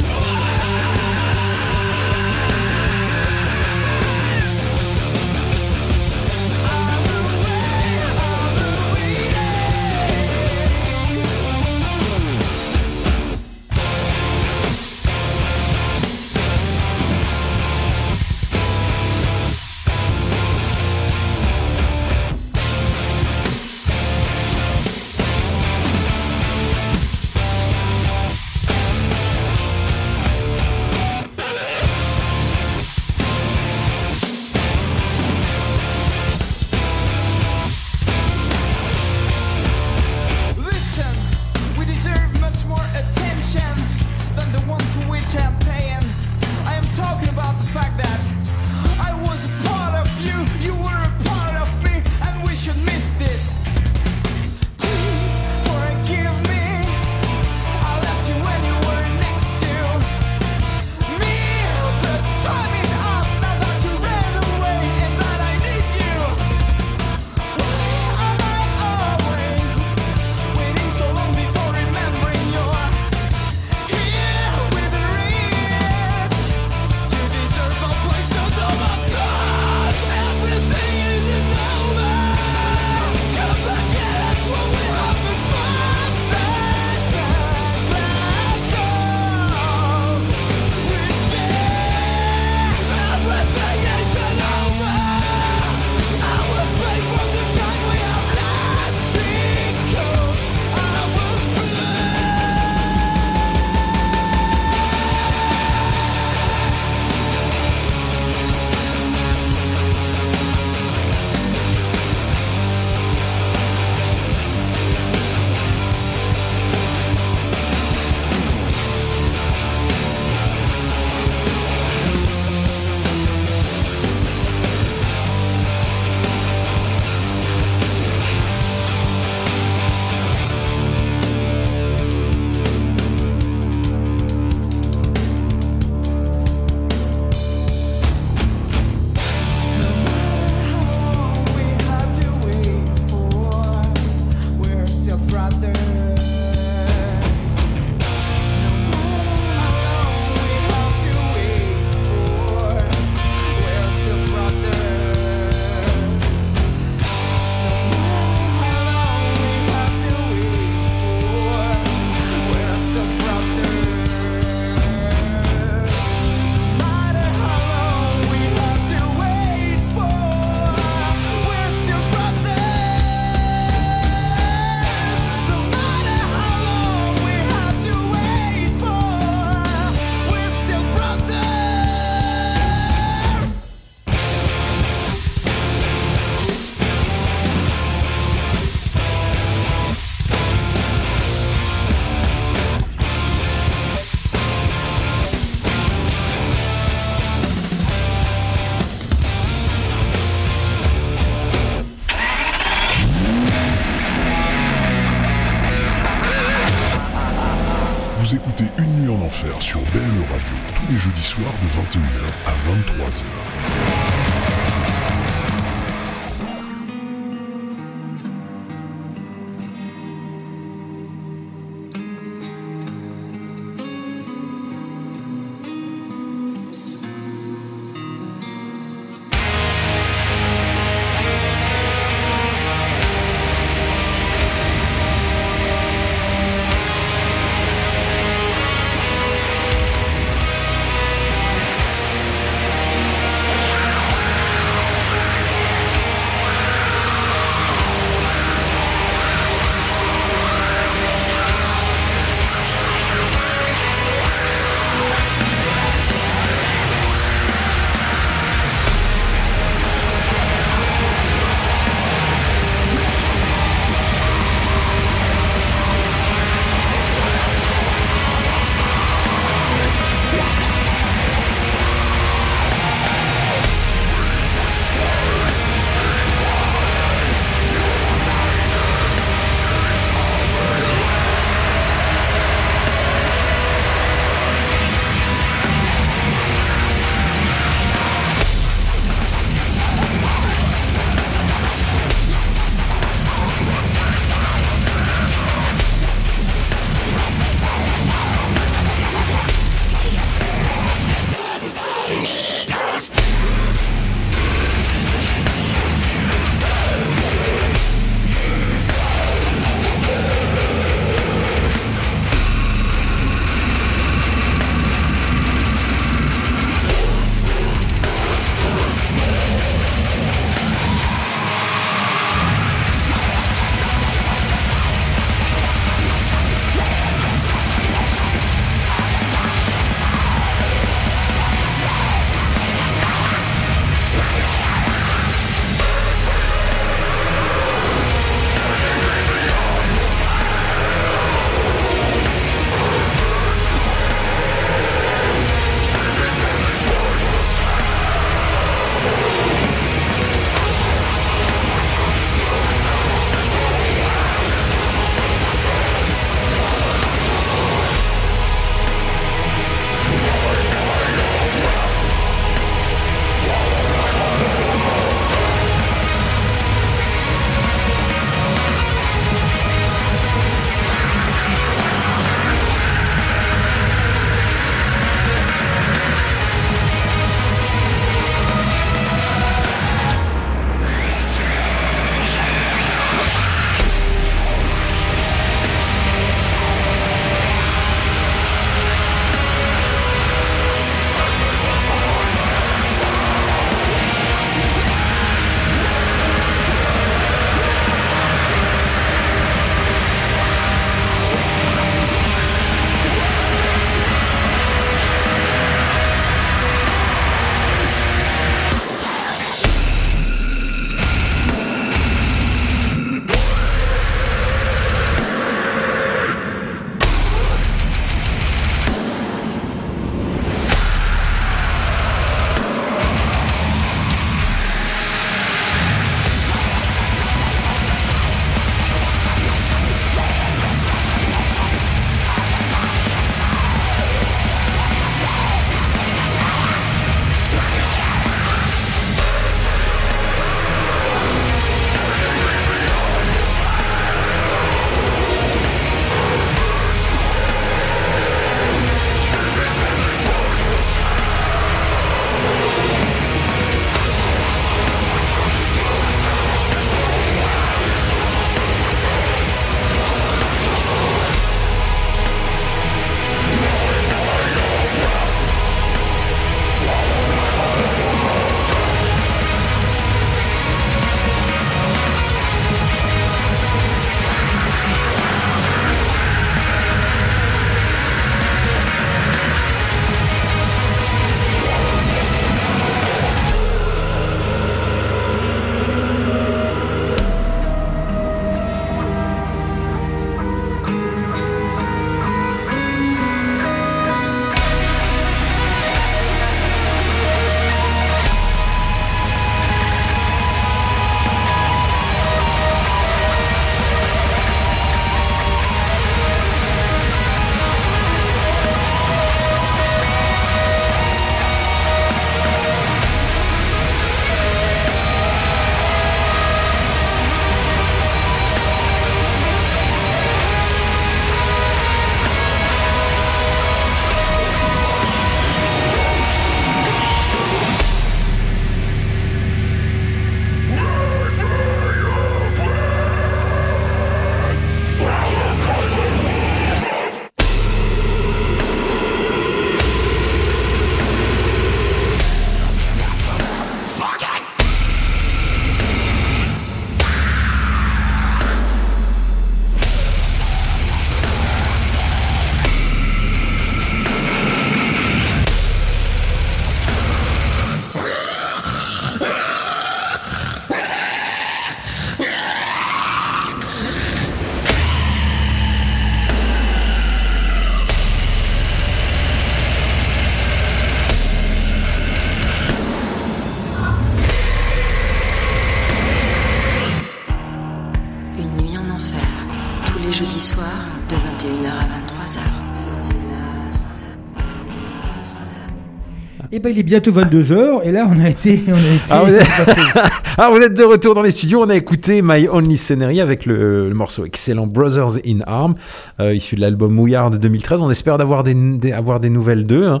Ben 586.60 586.70
il 586.70 586.78
est 586.78 586.82
bientôt 586.84 587.10
22h 587.10 587.80
et 587.84 587.90
là 587.92 588.06
on 588.10 588.20
a 588.20 588.28
été. 588.28 588.62
On 588.68 588.74
a 588.74 588.78
été 588.78 589.04
Ah, 589.10 589.22
vous 589.24 589.34
êtes... 589.34 589.46
Ah, 590.42 590.48
vous 590.50 590.58
êtes 590.62 590.72
de 590.74 590.84
retour 590.84 591.14
dans 591.14 591.20
les 591.22 591.32
studios. 591.32 591.60
On 591.62 591.68
a 591.68 591.74
écouté 591.76 592.22
My 592.22 592.48
Only 592.48 592.76
Scenery 592.78 593.20
avec 593.20 593.44
le, 593.44 593.88
le 593.88 593.94
morceau 593.94 594.24
excellent 594.24 594.66
Brothers 594.66 595.18
in 595.26 595.40
Arm, 595.46 595.74
euh, 596.18 596.32
issu 596.34 596.54
de 596.56 596.62
l'album 596.62 596.94
Mouillard 596.94 597.30
de 597.30 597.36
2013. 597.36 597.80
On 597.82 597.90
espère 597.90 598.16
d'avoir 598.16 598.42
des, 598.42 598.54
des- 598.54 598.92
avoir 598.92 599.20
des 599.20 599.28
nouvelles 599.28 599.66
d'eux. 599.66 599.86
hein. 599.86 600.00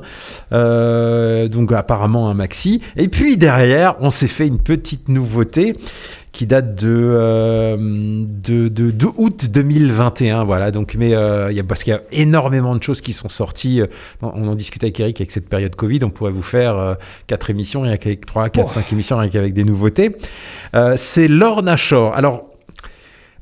Euh, 0.52 1.48
donc 1.48 1.72
apparemment 1.72 2.30
un 2.30 2.34
maxi. 2.34 2.80
Et 2.96 3.08
puis 3.08 3.36
derrière, 3.36 3.96
on 4.00 4.10
s'est 4.10 4.28
fait 4.28 4.46
une 4.46 4.58
petite 4.60 5.08
nouveauté 5.08 5.76
qui 6.32 6.46
date 6.46 6.76
de, 6.76 6.88
euh, 6.88 7.76
de, 7.78 8.68
de, 8.68 8.90
de 8.92 9.06
août 9.16 9.50
2021. 9.50 10.44
Voilà, 10.44 10.70
donc, 10.70 10.94
mais 10.96 11.14
euh, 11.14 11.50
il 11.50 11.56
y 11.56 11.60
a, 11.60 11.64
parce 11.64 11.82
qu'il 11.82 11.92
y 11.92 11.96
a 11.96 12.02
énormément 12.12 12.76
de 12.76 12.82
choses 12.82 13.00
qui 13.00 13.12
sont 13.12 13.28
sorties. 13.28 13.80
euh, 13.80 13.86
On 14.22 14.46
en 14.46 14.54
discutait 14.54 14.86
avec 14.86 15.00
Eric 15.00 15.20
avec 15.20 15.30
cette 15.32 15.48
période 15.48 15.74
Covid. 15.74 16.00
On 16.04 16.10
pourrait 16.10 16.30
vous 16.30 16.42
faire 16.42 16.76
euh, 16.76 16.94
quatre 17.26 17.50
émissions, 17.50 17.80
rien 17.82 17.96
qu'avec 17.96 18.26
trois, 18.26 18.48
quatre, 18.48 18.66
Oh. 18.66 18.72
cinq 18.72 18.92
émissions, 18.92 19.18
rien 19.18 19.28
qu'avec 19.28 19.54
des 19.54 19.64
nouveautés. 19.64 20.14
Euh, 20.74 20.94
c'est 20.96 21.26
Lorna 21.26 21.76
Shore. 21.76 22.14
Alors, 22.14 22.49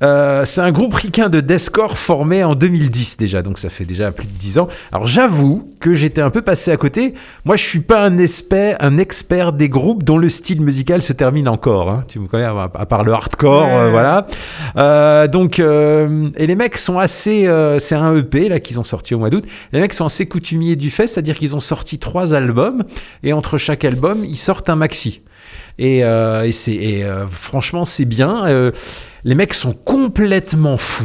euh, 0.02 0.44
c'est 0.44 0.60
un 0.60 0.70
groupe 0.72 0.94
ricain 0.94 1.28
de 1.28 1.40
deathcore 1.40 1.98
formé 1.98 2.44
en 2.44 2.54
2010 2.54 3.16
déjà, 3.16 3.42
donc 3.42 3.58
ça 3.58 3.68
fait 3.68 3.84
déjà 3.84 4.12
plus 4.12 4.26
de 4.26 4.32
10 4.32 4.58
ans. 4.58 4.68
Alors 4.92 5.06
j'avoue 5.06 5.68
que 5.80 5.94
j'étais 5.94 6.20
un 6.20 6.30
peu 6.30 6.42
passé 6.42 6.70
à 6.70 6.76
côté. 6.76 7.14
Moi, 7.44 7.56
je 7.56 7.64
suis 7.64 7.80
pas 7.80 8.00
un 8.00 8.18
expert, 8.18 8.76
un 8.80 8.98
expert 8.98 9.52
des 9.52 9.68
groupes 9.68 10.02
dont 10.04 10.18
le 10.18 10.28
style 10.28 10.60
musical 10.60 11.02
se 11.02 11.12
termine 11.12 11.48
encore. 11.48 11.90
hein. 11.90 12.04
Tu 12.08 12.18
me 12.18 12.26
connais, 12.28 12.44
à 12.44 12.68
part 12.86 13.04
le 13.04 13.12
hardcore, 13.12 13.62
Ouais. 13.64 13.72
euh, 13.72 13.90
voilà. 13.90 14.26
Euh, 14.76 15.26
donc, 15.28 15.58
euh, 15.60 16.26
et 16.36 16.46
les 16.46 16.54
mecs 16.56 16.78
sont 16.78 16.98
assez. 16.98 17.46
euh, 17.46 17.78
c'est 17.78 17.94
un 17.94 18.16
EP 18.16 18.48
là 18.48 18.60
qu'ils 18.60 18.78
ont 18.80 18.84
sorti 18.84 19.14
au 19.14 19.18
mois 19.18 19.30
d'août. 19.30 19.44
Les 19.72 19.80
mecs 19.80 19.94
sont 19.94 20.04
assez 20.06 20.26
coutumiers 20.26 20.76
du 20.76 20.90
fait, 20.90 21.06
c'est-à-dire 21.06 21.36
qu'ils 21.38 21.56
ont 21.56 21.60
sorti 21.60 21.98
trois 21.98 22.34
albums 22.34 22.84
et 23.22 23.32
entre 23.32 23.58
chaque 23.58 23.84
album, 23.84 24.24
ils 24.24 24.36
sortent 24.36 24.70
un 24.70 24.76
maxi. 24.76 25.22
Et, 25.78 26.04
euh, 26.04 26.44
et 26.44 26.52
c'est 26.52 27.04
euh, 27.04 27.26
franchement 27.26 27.84
c'est 27.84 28.04
bien. 28.04 28.46
Euh, 28.46 28.72
les 29.24 29.34
mecs 29.34 29.54
sont 29.54 29.72
complètement 29.72 30.76
fous. 30.76 31.04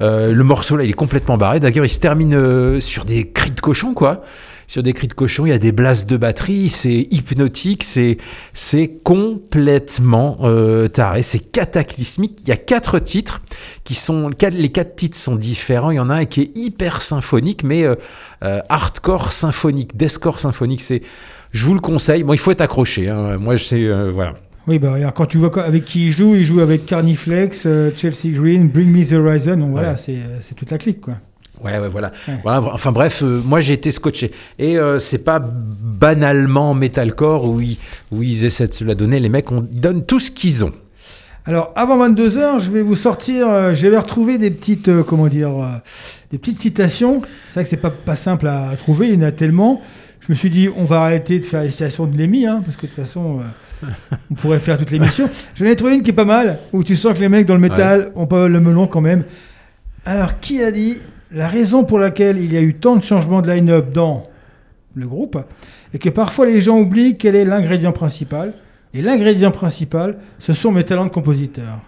Euh, 0.00 0.32
le 0.32 0.44
morceau 0.44 0.76
là 0.76 0.84
il 0.84 0.90
est 0.90 0.94
complètement 0.94 1.36
barré. 1.36 1.60
D'ailleurs 1.60 1.84
il 1.84 1.90
se 1.90 2.00
termine 2.00 2.80
sur 2.80 3.04
des 3.04 3.30
cris 3.30 3.52
de 3.52 3.60
cochon 3.60 3.94
quoi. 3.94 4.22
Sur 4.66 4.84
des 4.84 4.92
cris 4.92 5.08
de 5.08 5.14
cochon, 5.14 5.46
il 5.46 5.48
y 5.48 5.52
a 5.52 5.58
des 5.58 5.72
blasts 5.72 6.08
de 6.08 6.16
batterie, 6.16 6.68
c'est 6.68 7.08
hypnotique, 7.10 7.82
c'est 7.82 8.18
c'est 8.52 9.00
complètement 9.02 10.38
euh, 10.44 10.86
taré, 10.86 11.24
c'est 11.24 11.40
cataclysmique. 11.40 12.38
Il 12.42 12.48
y 12.50 12.52
a 12.52 12.56
quatre 12.56 13.00
titres 13.00 13.42
qui 13.82 13.96
sont 13.96 14.30
les 14.52 14.68
quatre 14.68 14.94
titres 14.94 15.18
sont 15.18 15.34
différents. 15.34 15.90
Il 15.90 15.96
y 15.96 15.98
en 15.98 16.08
a 16.08 16.14
un 16.14 16.24
qui 16.24 16.42
est 16.42 16.50
hyper 16.56 17.02
symphonique, 17.02 17.64
mais 17.64 17.82
euh, 17.82 17.96
hardcore 18.68 19.32
symphonique, 19.32 19.96
deathcore 19.96 20.38
symphonique. 20.38 20.82
C'est 20.82 21.02
je 21.52 21.66
vous 21.66 21.74
le 21.74 21.80
conseille. 21.80 22.22
Bon, 22.22 22.32
il 22.32 22.38
faut 22.38 22.50
être 22.52 22.60
accroché. 22.60 23.08
hein. 23.08 23.38
Moi, 23.38 23.56
je 23.56 23.64
sais, 23.64 23.84
euh, 23.84 24.10
voilà. 24.12 24.34
Oui, 24.66 24.78
bah 24.78 24.92
regarde, 24.92 25.14
quand 25.14 25.26
tu 25.26 25.38
vois 25.38 25.56
avec 25.64 25.84
qui 25.84 26.06
il 26.06 26.12
joue, 26.12 26.34
il 26.34 26.44
joue 26.44 26.60
avec 26.60 26.86
Carniflex, 26.86 27.62
euh, 27.66 27.90
Chelsea 27.96 28.28
Green, 28.34 28.68
Bring 28.68 28.88
Me 28.90 29.04
the 29.04 29.12
Horizon. 29.14 29.56
Donc 29.56 29.70
voilà, 29.70 29.92
Ouais. 29.92 29.96
c'est 29.98 30.16
euh, 30.16 30.38
c'est 30.42 30.54
toute 30.54 30.70
la 30.70 30.78
clique 30.78 31.00
quoi. 31.00 31.14
Ouais, 31.64 31.78
ouais, 31.78 31.88
voilà. 31.88 32.12
Ouais. 32.28 32.34
voilà. 32.42 32.62
Enfin 32.72 32.92
bref, 32.92 33.22
euh, 33.22 33.40
moi 33.44 33.60
j'ai 33.60 33.72
été 33.72 33.90
scotché. 33.90 34.30
Et 34.58 34.76
euh, 34.78 34.98
c'est 34.98 35.24
pas 35.24 35.40
banalement 35.40 36.74
metalcore 36.74 37.48
où 37.48 37.60
ils, 37.60 37.78
où 38.12 38.22
ils 38.22 38.44
essaient 38.44 38.66
de 38.68 38.72
se 38.72 38.84
la 38.84 38.94
donner. 38.94 39.18
Les 39.20 39.28
mecs, 39.28 39.50
on, 39.50 39.66
ils 39.72 39.80
donnent 39.80 40.04
tout 40.04 40.20
ce 40.20 40.30
qu'ils 40.30 40.64
ont. 40.64 40.72
Alors, 41.46 41.72
avant 41.74 41.98
22h, 42.08 42.60
je 42.62 42.70
vais 42.70 42.82
vous 42.82 42.94
sortir, 42.96 43.48
euh, 43.48 43.74
je 43.74 43.86
vais 43.88 43.98
retrouver 43.98 44.36
des 44.38 44.50
petites, 44.50 45.02
comment 45.04 45.26
dire, 45.28 45.50
des 46.30 46.38
petites 46.38 46.58
citations. 46.58 47.22
C'est 47.48 47.54
vrai 47.54 47.64
que 47.64 47.70
c'est 47.70 47.76
pas, 47.78 47.90
pas 47.90 48.14
simple 48.16 48.46
à, 48.46 48.68
à 48.68 48.76
trouver, 48.76 49.08
il 49.08 49.14
y 49.14 49.18
en 49.18 49.26
a 49.26 49.32
tellement. 49.32 49.80
Je 50.30 50.34
me 50.34 50.38
suis 50.38 50.50
dit, 50.50 50.68
on 50.76 50.84
va 50.84 51.02
arrêter 51.02 51.40
de 51.40 51.44
faire 51.44 51.64
les 51.64 51.72
citations 51.72 52.06
de 52.06 52.16
Lémi, 52.16 52.46
hein, 52.46 52.62
parce 52.64 52.76
que 52.76 52.82
de 52.82 52.92
toute 52.92 53.04
façon, 53.04 53.40
euh, 53.40 53.88
on 54.30 54.34
pourrait 54.34 54.60
faire 54.60 54.78
toute 54.78 54.92
l'émission. 54.92 55.28
J'en 55.56 55.66
ai 55.66 55.74
trouvé 55.74 55.96
une 55.96 56.02
qui 56.02 56.10
est 56.10 56.12
pas 56.12 56.24
mal, 56.24 56.60
où 56.72 56.84
tu 56.84 56.94
sens 56.94 57.14
que 57.14 57.18
les 57.18 57.28
mecs 57.28 57.46
dans 57.46 57.54
le 57.54 57.60
métal 57.60 58.12
ont 58.14 58.28
pas 58.28 58.46
le 58.46 58.60
melon 58.60 58.86
quand 58.86 59.00
même. 59.00 59.24
Alors, 60.04 60.38
qui 60.38 60.62
a 60.62 60.70
dit 60.70 60.98
la 61.32 61.48
raison 61.48 61.82
pour 61.82 61.98
laquelle 61.98 62.38
il 62.38 62.52
y 62.52 62.56
a 62.56 62.60
eu 62.60 62.74
tant 62.74 62.94
de 62.94 63.02
changements 63.02 63.42
de 63.42 63.50
line-up 63.50 63.90
dans 63.92 64.28
le 64.94 65.08
groupe 65.08 65.36
et 65.92 65.98
que 65.98 66.10
parfois 66.10 66.46
les 66.46 66.60
gens 66.60 66.78
oublient 66.78 67.16
quel 67.16 67.34
est 67.34 67.44
l'ingrédient 67.44 67.90
principal 67.90 68.52
Et 68.94 69.02
l'ingrédient 69.02 69.50
principal, 69.50 70.18
ce 70.38 70.52
sont 70.52 70.70
mes 70.70 70.84
talents 70.84 71.06
de 71.06 71.10
compositeur. 71.10 71.80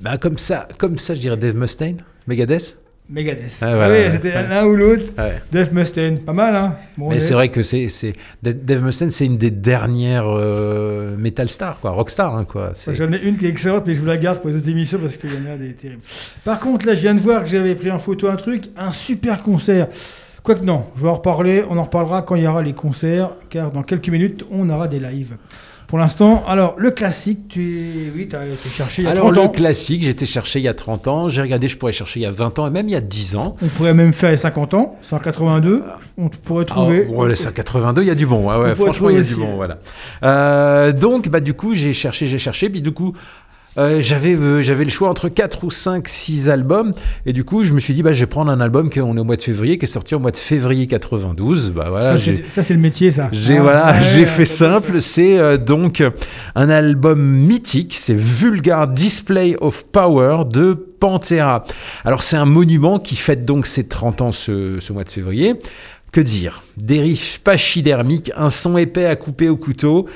Bah, 0.00 0.16
comme 0.16 0.38
ça, 0.38 0.68
comme 0.78 0.96
ça, 0.96 1.14
je 1.14 1.20
dirais 1.20 1.36
Dave 1.36 1.54
Mustaine, 1.54 1.98
Megadeth. 2.28 2.78
Megadeth. 3.08 3.58
Ah, 3.60 3.76
voilà, 3.76 3.88
ouais, 3.88 4.10
c'était 4.12 4.32
l'un 4.48 4.64
ou 4.64 4.74
l'autre. 4.74 5.12
Ouais. 5.16 5.40
Dave 5.52 5.72
Mustaine, 5.72 6.18
pas 6.18 6.32
mal, 6.32 6.56
hein 6.56 6.76
Bon, 6.96 7.10
Mais 7.10 7.20
c'est 7.20 7.34
vrai 7.34 7.50
que 7.50 7.62
c'est, 7.62 7.88
c'est 7.88 8.12
Dave 8.42 8.82
Mustaine, 8.82 9.12
c'est 9.12 9.26
une 9.26 9.38
des 9.38 9.52
dernières 9.52 10.26
euh, 10.26 11.16
metal 11.16 11.48
stars, 11.48 11.78
quoi, 11.80 11.92
rockstar, 11.92 12.34
hein, 12.34 12.44
quoi. 12.44 12.72
J'en 12.88 13.12
ai 13.12 13.22
une 13.22 13.36
qui 13.36 13.46
est 13.46 13.50
excellente, 13.50 13.84
mais 13.86 13.94
je 13.94 14.00
vous 14.00 14.06
la 14.06 14.16
garde 14.16 14.40
pour 14.40 14.50
les 14.50 14.56
autres 14.56 14.68
émissions 14.68 14.98
parce 14.98 15.16
qu'il 15.16 15.30
y 15.32 15.36
en 15.36 15.52
a 15.52 15.56
des 15.56 15.74
terribles. 15.74 16.02
Par 16.44 16.58
contre, 16.58 16.84
là, 16.86 16.94
je 16.94 17.00
viens 17.00 17.14
de 17.14 17.20
voir 17.20 17.44
que 17.44 17.50
j'avais 17.50 17.76
pris 17.76 17.92
en 17.92 18.00
photo 18.00 18.28
un 18.28 18.36
truc, 18.36 18.64
un 18.76 18.90
super 18.90 19.42
concert. 19.42 19.86
Quoique 20.42 20.64
non, 20.64 20.86
je 20.96 21.02
vais 21.02 21.08
en 21.08 21.14
reparler, 21.14 21.64
on 21.68 21.76
en 21.76 21.84
reparlera 21.84 22.22
quand 22.22 22.34
il 22.34 22.42
y 22.42 22.46
aura 22.46 22.62
les 22.62 22.72
concerts, 22.72 23.30
car 23.50 23.70
dans 23.70 23.82
quelques 23.82 24.08
minutes, 24.08 24.44
on 24.50 24.68
aura 24.70 24.88
des 24.88 25.00
lives. 25.00 25.36
Pour 25.88 25.98
l'instant, 25.98 26.44
alors, 26.48 26.74
le 26.78 26.90
classique, 26.90 27.46
tu 27.48 27.78
es... 27.78 28.12
Oui, 28.14 28.26
tu 28.28 28.34
as 28.34 28.44
été 28.46 28.68
cherché 28.68 29.02
il 29.02 29.04
y 29.04 29.08
a 29.08 29.12
Alors 29.12 29.26
30 29.26 29.34
le 29.36 29.40
ans. 29.42 29.48
classique, 29.48 30.02
j'ai 30.02 30.10
été 30.10 30.26
chercher 30.26 30.58
il 30.58 30.64
y 30.64 30.68
a 30.68 30.74
30 30.74 31.06
ans, 31.06 31.28
j'ai 31.28 31.42
regardé, 31.42 31.68
je 31.68 31.76
pourrais 31.76 31.92
chercher 31.92 32.20
il 32.20 32.22
y 32.24 32.26
a 32.26 32.32
20 32.32 32.58
ans 32.58 32.66
et 32.66 32.70
même 32.70 32.88
il 32.88 32.92
y 32.92 32.96
a 32.96 33.00
10 33.00 33.36
ans. 33.36 33.54
On 33.62 33.66
pourrait 33.68 33.94
même 33.94 34.12
faire 34.12 34.30
les 34.32 34.36
50 34.36 34.74
ans, 34.74 34.96
182, 35.02 35.84
on 36.18 36.28
pourrait 36.28 36.64
trouver... 36.64 37.06
Ah, 37.08 37.12
bon, 37.12 37.24
là, 37.24 37.36
c'est 37.36 37.46
à 37.46 37.52
82, 37.52 38.02
il 38.02 38.08
y 38.08 38.10
a 38.10 38.16
du 38.16 38.26
bon. 38.26 38.48
Ouais, 38.50 38.56
ouais, 38.56 38.74
franchement, 38.74 39.10
il 39.10 39.16
y 39.16 39.20
a 39.20 39.22
du 39.22 39.36
bon. 39.36 39.54
Voilà. 39.54 39.78
Euh, 40.24 40.92
donc, 40.92 41.28
bah, 41.28 41.40
du 41.40 41.54
coup, 41.54 41.74
j'ai 41.74 41.92
cherché, 41.92 42.26
j'ai 42.26 42.38
cherché. 42.38 42.68
Puis, 42.68 42.80
du 42.82 42.90
coup, 42.92 43.12
euh, 43.78 44.00
j'avais, 44.00 44.34
euh, 44.34 44.62
j'avais 44.62 44.84
le 44.84 44.90
choix 44.90 45.08
entre 45.10 45.28
4 45.28 45.64
ou 45.64 45.70
5, 45.70 46.08
6 46.08 46.48
albums. 46.48 46.92
Et 47.26 47.32
du 47.32 47.44
coup, 47.44 47.62
je 47.64 47.72
me 47.74 47.80
suis 47.80 47.94
dit, 47.94 48.02
bah, 48.02 48.12
je 48.12 48.20
vais 48.20 48.26
prendre 48.26 48.50
un 48.50 48.60
album 48.60 48.90
qui 48.90 49.00
on 49.00 49.16
est 49.16 49.20
au 49.20 49.24
mois 49.24 49.36
de 49.36 49.42
février, 49.42 49.78
qui 49.78 49.84
est 49.84 49.88
sorti 49.88 50.14
au 50.14 50.18
mois 50.18 50.30
de 50.30 50.36
février 50.36 50.86
92. 50.86 51.72
Bah, 51.72 51.86
voilà, 51.88 52.16
ça, 52.16 52.62
c'est- 52.62 52.74
le 52.74 52.80
métier, 52.80 53.10
ça. 53.12 53.28
J'ai 53.32 53.58
Ah, 53.58 53.62
voilà, 53.62 53.92
ouais, 53.92 54.02
j'ai 54.12 54.20
ouais, 54.20 54.26
fait 54.26 54.44
simple. 54.44 55.00
C'est 55.00 55.38
euh, 55.38 55.56
donc 55.56 56.02
un 56.54 56.70
album 56.70 57.20
mythique. 57.22 57.94
C'est 57.98 58.14
Vulgar 58.16 58.88
Display 58.88 59.56
of 59.60 59.84
Power 59.86 60.44
de 60.50 60.72
Pantera. 60.74 61.64
Alors 62.04 62.22
c'est 62.22 62.36
un 62.38 62.46
monument 62.46 62.98
qui 62.98 63.16
fête 63.16 63.44
donc 63.44 63.66
ses 63.66 63.84
30 63.86 64.22
ans 64.22 64.32
ce, 64.32 64.78
ce 64.80 64.92
mois 64.92 65.04
de 65.04 65.10
février. 65.10 65.54
Que 66.12 66.20
dire? 66.22 66.62
Des 66.78 67.00
riffs 67.00 67.40
pachydermiques, 67.44 68.30
un 68.36 68.48
son 68.48 68.78
épais 68.78 69.04
à 69.06 69.16
couper 69.16 69.48
au 69.50 69.56
couteau. 69.56 70.06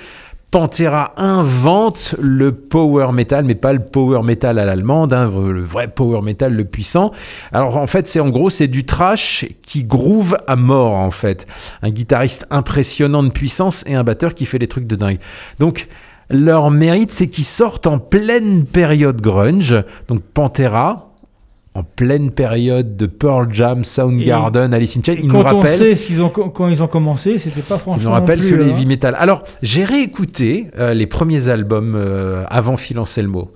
Pantera 0.51 1.13
invente 1.17 2.17
le 2.19 2.53
power 2.53 3.13
metal, 3.13 3.45
mais 3.45 3.55
pas 3.55 3.73
le 3.73 3.79
power 3.79 4.23
metal 4.25 4.59
à 4.59 4.65
l'allemande, 4.65 5.15
hein, 5.15 5.31
le 5.33 5.63
vrai 5.63 5.87
power 5.87 6.23
metal, 6.23 6.53
le 6.55 6.65
puissant. 6.65 7.13
Alors 7.53 7.77
en 7.77 7.87
fait, 7.87 8.09
c'est 8.09 8.19
en 8.19 8.31
gros, 8.31 8.51
c'est 8.51 8.67
du 8.67 8.85
trash 8.85 9.47
qui 9.63 9.85
groove 9.85 10.37
à 10.49 10.57
mort 10.57 10.95
en 10.95 11.13
fait. 11.13 11.47
Un 11.83 11.91
guitariste 11.91 12.47
impressionnant 12.51 13.23
de 13.23 13.31
puissance 13.31 13.85
et 13.87 13.95
un 13.95 14.03
batteur 14.03 14.35
qui 14.35 14.45
fait 14.45 14.59
des 14.59 14.67
trucs 14.67 14.89
de 14.89 14.97
dingue. 14.97 15.21
Donc 15.61 15.89
leur 16.31 16.71
mérite, 16.71 17.13
c'est 17.13 17.29
qu'ils 17.29 17.45
sortent 17.45 17.87
en 17.87 17.99
pleine 17.99 18.65
période 18.65 19.21
grunge. 19.21 19.77
Donc 20.09 20.21
Pantera, 20.21 21.10
en 21.75 21.85
pleine 21.85 22.33
période 22.33 22.97
de 22.97 23.07
Pearl 23.07 23.53
Jam, 23.53 23.85
Soundgarden, 23.85 24.75
Alice 24.75 24.97
in 24.97 25.03
Chains. 25.05 25.15
Ils 25.19 25.29
nous 25.29 25.33
quand 25.33 25.55
on 25.55 25.61
rappellent 25.61 25.79
sait 25.79 25.95
qu'ils 25.95 26.21
ont, 26.21 26.29
quand 26.29 26.69
ils 26.69 26.83
ont 26.83 26.89
commencé, 26.89 27.39
c'était 27.39 27.63
pas 27.63 27.79
franchement. 27.79 28.11
me 28.11 28.15
rappelle 28.15 28.39
non 28.39 28.45
que 28.45 28.49
plus, 28.49 28.59
les 28.59 28.65
hein. 28.65 28.75
heavy 28.75 28.87
metal. 28.87 29.17
Alors, 29.19 29.45
j'ai 29.63 29.85
réécouté 29.85 30.67
euh, 30.79 30.95
les 30.95 31.07
premiers 31.07 31.49
albums 31.49 31.95
euh, 31.95 32.45
avant 32.49 32.77
Phil 32.77 32.99
Anselmo. 32.99 33.53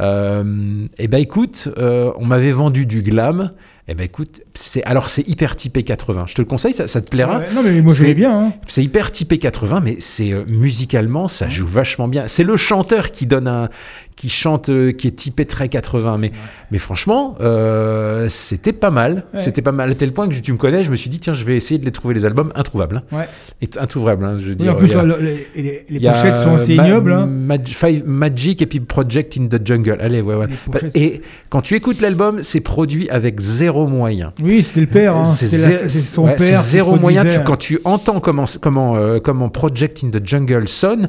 Euh, 0.00 0.84
et 0.98 1.08
ben 1.08 1.18
écoute, 1.18 1.68
euh, 1.78 2.12
on 2.16 2.26
m'avait 2.26 2.52
vendu 2.52 2.86
du 2.86 3.02
glam. 3.02 3.52
Et 3.88 3.94
ben 3.94 4.04
écoute, 4.04 4.42
c'est 4.56 4.82
alors 4.84 5.08
c'est 5.10 5.26
hyper 5.28 5.54
typé 5.56 5.82
80. 5.82 6.24
Je 6.26 6.34
te 6.34 6.42
le 6.42 6.46
conseille, 6.46 6.72
ça, 6.74 6.88
ça 6.88 7.00
te 7.00 7.08
plaira. 7.10 7.38
Ouais, 7.38 7.46
non, 7.54 7.62
mais 7.62 7.80
moi, 7.80 7.94
je 7.94 8.02
l'ai 8.04 8.14
bien. 8.14 8.32
hein. 8.46 8.52
C'est 8.66 8.82
hyper 8.82 9.12
typé 9.12 9.38
80, 9.38 9.80
mais 9.84 9.96
c'est 10.00 10.32
euh, 10.32 10.44
musicalement, 10.46 11.28
ça 11.28 11.48
joue 11.48 11.66
vachement 11.66 12.08
bien. 12.08 12.24
C'est 12.26 12.44
le 12.44 12.56
chanteur 12.56 13.10
qui 13.10 13.26
donne 13.26 13.46
un, 13.48 13.68
qui 14.16 14.28
chante, 14.30 14.70
euh, 14.70 14.92
qui 14.92 15.08
est 15.08 15.12
typé 15.16 15.44
très 15.44 15.68
80. 15.68 16.16
Mais, 16.18 16.32
mais 16.70 16.78
franchement, 16.78 17.36
euh, 17.40 18.28
c'était 18.30 18.72
pas 18.72 18.90
mal. 18.90 19.24
Ouais. 19.34 19.42
C'était 19.42 19.62
pas 19.62 19.72
mal 19.72 19.90
à 19.90 19.94
tel 19.94 20.12
point 20.12 20.28
que 20.28 20.34
je- 20.34 20.40
tu 20.40 20.52
me 20.52 20.56
connais. 20.58 20.82
Je 20.82 20.90
me 20.90 20.96
suis 20.96 21.10
dit 21.10 21.18
tiens, 21.18 21.32
je 21.34 21.44
vais 21.44 21.56
essayer 21.56 21.78
de 21.78 21.84
les 21.84 21.92
trouver 21.92 22.14
les 22.14 22.24
albums 22.24 22.50
introuvables. 22.54 23.02
hein. 23.12 23.16
Ouais. 23.18 23.28
Et 23.62 23.68
introuvables, 23.78 24.24
hein, 24.24 24.36
je 24.38 24.44
veux 24.44 24.50
Oui, 24.50 24.56
dire. 24.56 24.72
en 24.72 24.76
plus, 24.76 24.92
a- 24.94 25.02
le- 25.02 25.18
les, 25.54 25.84
les- 25.88 26.00
pochettes 26.08 26.36
sont 26.38 26.54
assez 26.54 26.74
Ma- 26.74 26.86
ignobles. 26.88 27.12
hein. 27.12 27.26
Mag- 27.26 27.66
Five- 27.68 28.04
Magic 28.06 28.62
et 28.62 28.66
puis 28.66 28.80
Project 28.80 29.36
in 29.38 29.46
the 29.48 29.60
Jungle. 29.66 29.98
Allez, 30.00 30.20
ouais, 30.22 30.34
ouais. 30.34 30.46
Pochettes. 30.70 30.96
Et 30.96 31.20
quand 31.50 31.60
tu 31.60 31.74
écoutes 31.74 32.00
l'album, 32.00 32.42
c'est 32.42 32.60
produit 32.60 33.08
avec 33.10 33.40
zéro 33.40 33.86
moyen. 33.86 34.32
Oui, 34.42 34.45
c'était 34.62 34.80
le 34.80 34.86
père. 34.86 35.16
Hein. 35.16 35.24
C'est 35.24 35.46
zé- 35.46 35.88
son 35.88 36.24
ouais, 36.24 36.36
père. 36.36 36.62
zéro 36.62 36.96
moyen. 36.96 37.24
Tu, 37.24 37.40
quand 37.44 37.56
tu 37.56 37.80
entends 37.84 38.20
comment, 38.20 38.44
comment, 38.60 38.96
euh, 38.96 39.18
comment 39.20 39.48
Project 39.48 40.02
in 40.04 40.10
the 40.10 40.26
Jungle 40.26 40.68
sonne, 40.68 41.08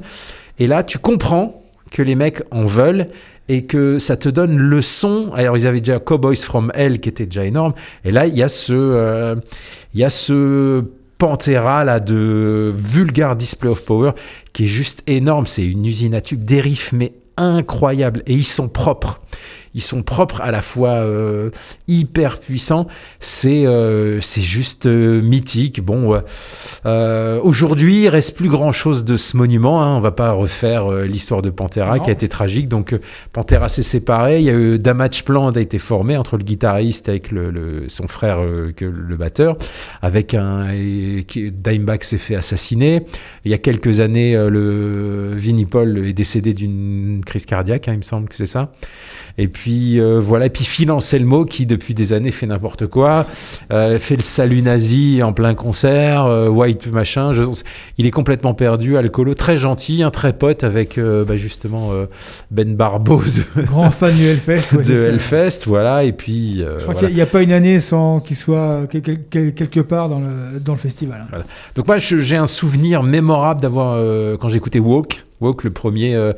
et 0.60 0.68
là, 0.68 0.84
tu 0.84 0.98
comprends 0.98 1.62
que 1.92 2.02
les 2.02 2.16
mecs 2.16 2.42
en 2.52 2.66
veulent 2.66 3.08
et 3.50 3.66
que 3.66 3.98
ça 4.00 4.18
te 4.18 4.28
donne 4.28 4.58
le 4.58 4.82
son. 4.82 5.32
Alors, 5.34 5.56
ils 5.58 5.66
avaient 5.68 5.80
déjà 5.80 6.00
Cowboys 6.00 6.36
from 6.36 6.72
Hell 6.76 7.00
qui 7.00 7.10
était 7.10 7.26
déjà 7.26 7.46
énorme. 7.46 7.74
Et 8.04 8.12
là, 8.12 8.26
il 8.28 8.36
y 8.36 8.44
a 8.44 8.50
ce, 8.50 8.74
euh, 8.74 9.36
il 9.94 10.02
y 10.02 10.04
a 10.04 10.10
ce 10.10 10.84
Pantera 11.18 11.84
là 11.86 12.00
de 12.00 12.74
Vulgar 12.76 13.36
Display 13.36 13.70
of 13.70 13.84
Power 13.86 14.12
qui 14.54 14.66
est 14.66 14.68
juste 14.68 15.02
énorme. 15.08 15.48
C'est 15.48 15.66
une 15.66 15.86
usine 15.86 16.14
à 16.14 16.22
tubes, 16.22 16.44
des 16.44 16.60
riffs 16.62 16.92
mais 16.94 17.14
incroyables 17.38 18.22
et 18.28 18.34
ils 18.34 18.44
sont 18.46 18.68
propres 18.68 19.22
ils 19.78 19.82
sont 19.82 20.02
propres 20.02 20.42
à 20.42 20.50
la 20.50 20.64
fois 20.64 20.96
euh, 20.96 21.52
hyper 21.88 22.40
puissants. 22.40 22.88
C'est 23.20 23.68
euh, 23.68 24.20
c'est 24.22 24.42
juste 24.42 24.88
euh, 24.88 25.22
mythique. 25.22 25.86
Bon, 25.86 26.20
aujourd'hui, 27.44 28.04
il 28.04 28.10
reste 28.10 28.36
plus 28.36 28.50
grand 28.50 28.72
chose 28.72 29.06
de 29.06 29.16
ce 29.18 29.38
monument. 29.38 29.84
Hein. 29.84 29.96
On 29.96 30.00
va 30.00 30.10
pas 30.10 30.32
refaire 30.32 30.90
l'histoire 30.90 31.44
de 31.44 31.52
Pantera 31.52 32.00
qui 32.00 32.10
a 32.10 32.14
été 32.14 32.28
tragique. 32.28 32.68
Donc 32.68 32.98
Pantera 33.34 33.70
s'est 33.70 33.84
séparé. 33.84 34.40
Il 34.40 34.46
y 34.46 34.50
a 34.50 34.54
eu 34.54 34.80
Damage 34.80 35.24
Plan 35.24 35.52
a 35.52 35.60
été 35.60 35.78
formé 35.78 36.18
entre 36.18 36.38
le 36.38 36.44
guitariste 36.44 37.08
avec 37.08 37.32
le, 37.32 37.86
son 37.88 38.08
frère 38.08 38.40
que 38.76 38.86
le 38.86 39.16
batteur, 39.16 39.58
avec 40.02 40.34
un 40.34 40.74
Dimebag 40.74 42.02
s'est 42.02 42.18
fait 42.18 42.36
assassiner. 42.36 43.06
Il 43.46 43.52
y 43.52 43.54
a 43.54 43.60
quelques 43.60 44.00
années, 44.00 44.34
le 44.34 45.36
Vinnie 45.38 45.66
Paul 45.66 46.00
est 46.00 46.14
décédé 46.14 46.56
d'une 46.56 47.22
crise 47.24 47.46
cardiaque. 47.46 47.88
Hein, 47.88 47.94
il 47.94 47.98
me 47.98 48.02
semble 48.02 48.28
que 48.28 48.36
c'est 48.36 48.48
ça. 48.48 48.72
Et 49.40 49.48
puis 49.48 50.00
euh, 50.00 50.20
voilà, 50.20 50.48
et 50.48 50.50
puis 50.50 50.66
Phil 50.66 50.92
Anselmo 50.92 51.46
qui 51.46 51.68
depuis 51.68 51.94
des 51.94 52.12
années 52.12 52.32
fait 52.32 52.48
n'importe 52.48 52.88
quoi, 52.88 53.28
euh, 53.72 54.00
fait 54.00 54.16
le 54.16 54.22
salut 54.22 54.64
nazi 54.64 55.22
en 55.22 55.32
plein 55.32 55.54
concert, 55.54 56.26
euh, 56.26 56.48
white 56.48 56.88
machin. 56.88 57.32
il 58.00 58.08
est 58.08 58.12
complètement 58.12 58.56
perdu, 58.56 58.98
alcoolo, 58.98 59.36
très 59.36 59.58
gentil, 59.58 60.02
un 60.02 60.10
très 60.10 60.34
pote 60.34 60.64
avec 60.64 61.00
bah, 61.00 61.36
justement 61.36 61.92
Ben 62.50 62.76
Barbeau, 62.76 63.22
de, 63.56 63.62
grand 63.62 63.92
fan 63.92 64.16
du 64.16 64.26
Hellfest, 64.26 64.76
de 64.76 64.96
Hellfest, 64.96 65.68
voilà. 65.68 66.04
Et 66.04 66.14
puis 66.14 66.64
je 66.80 66.84
crois 66.84 66.96
qu'il 66.96 67.14
n'y 67.14 67.22
a, 67.22 67.28
pas 67.28 67.44
une 67.44 67.52
année 67.52 67.80
sans 67.80 68.20
qu'il 68.20 68.38
soit 68.38 68.88
quelque 68.88 69.80
part 69.82 70.10
dans 70.10 70.20
le 70.20 70.60
dans 70.60 70.74
le 70.74 70.80
festival. 70.80 71.28
Hein. 71.32 71.44
Donc 71.76 71.88
moi 71.88 71.98
j'ai 72.00 72.38
un 72.38 72.48
souvenir 72.48 73.04
mémorable 73.04 73.62
d'avoir 73.62 73.98
quand 74.40 74.50
écouté 74.50 74.80
Walk. 74.80 75.27
Walk, 75.40 75.64
le 75.64 75.72
premier, 75.72 76.16
euh, 76.16 76.34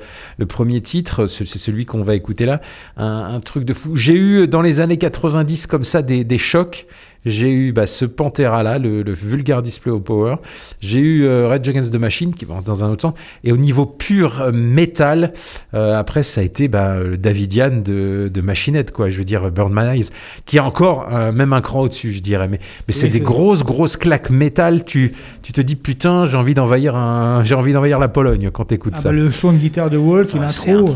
titre, 0.81 1.27
c'est 1.27 1.45
celui 1.45 1.85
qu'on 1.85 2.03
va 2.03 2.15
écouter 2.15 2.45
là, 2.45 2.61
un, 2.97 3.39
truc 3.39 3.63
de 3.63 3.73
fou. 3.73 3.95
J'ai 3.95 4.13
eu 4.13 4.47
dans 4.47 4.61
les 4.61 4.81
années 4.81 4.97
90 4.97 5.67
comme 5.67 5.83
ça 5.83 6.01
des 6.01 6.37
chocs 6.37 6.85
j'ai 7.25 7.51
eu 7.51 7.71
bah, 7.71 7.85
ce 7.85 8.05
Pantera-là, 8.05 8.79
le, 8.79 9.03
Vulgar 9.11 9.61
Display 9.61 9.91
of 9.91 10.03
Power. 10.03 10.35
J'ai 10.79 10.99
eu 10.99 11.23
euh, 11.25 11.49
Red 11.49 11.67
Against 11.67 11.93
the 11.93 11.97
Machine, 11.97 12.33
qui 12.33 12.45
va 12.45 12.61
dans 12.63 12.83
un 12.83 12.91
autre 12.91 13.01
sens. 13.01 13.13
Et 13.43 13.51
au 13.51 13.57
niveau 13.57 13.85
pur 13.85 14.41
euh, 14.41 14.51
métal, 14.51 15.33
euh, 15.73 15.97
après, 15.97 16.23
ça 16.23 16.41
a 16.41 16.43
été 16.43 16.67
bah, 16.67 16.99
le 16.99 17.17
Davidian 17.17 17.81
de, 17.83 18.29
de 18.33 18.41
Machinette, 18.41 18.91
quoi. 18.91 19.09
Je 19.09 19.17
veux 19.17 19.25
dire, 19.25 19.51
Burn 19.51 19.73
My 19.73 19.97
Eyes, 19.97 20.09
qui 20.45 20.57
est 20.57 20.61
encore 20.61 21.09
même 21.09 21.53
un 21.53 21.61
cran 21.61 21.81
au-dessus, 21.81 22.11
je 22.11 22.21
dirais. 22.21 22.47
Mais, 22.47 22.59
mais 22.87 22.93
c'est 22.93 23.07
des 23.07 23.19
grosses, 23.19 23.63
grosses 23.63 23.97
claques 23.97 24.29
métal. 24.29 24.85
Tu, 24.85 25.13
tu 25.43 25.53
te 25.53 25.61
dis, 25.61 25.75
putain, 25.75 26.25
j'ai 26.25 26.37
envie 26.37 26.53
d'envahir 26.53 26.95
un, 26.95 27.43
j'ai 27.43 27.55
envie 27.55 27.73
d'envahir 27.73 27.99
la 27.99 28.07
Pologne 28.07 28.49
quand 28.51 28.65
t'écoutes 28.65 28.93
ah, 28.97 28.99
ça. 28.99 29.09
Bah, 29.09 29.15
le 29.15 29.31
son 29.31 29.51
de 29.51 29.57
guitare 29.57 29.89
de 29.89 29.97
Wolf, 29.97 30.31
il 30.35 30.43
a 30.43 30.47
trop. 30.47 30.95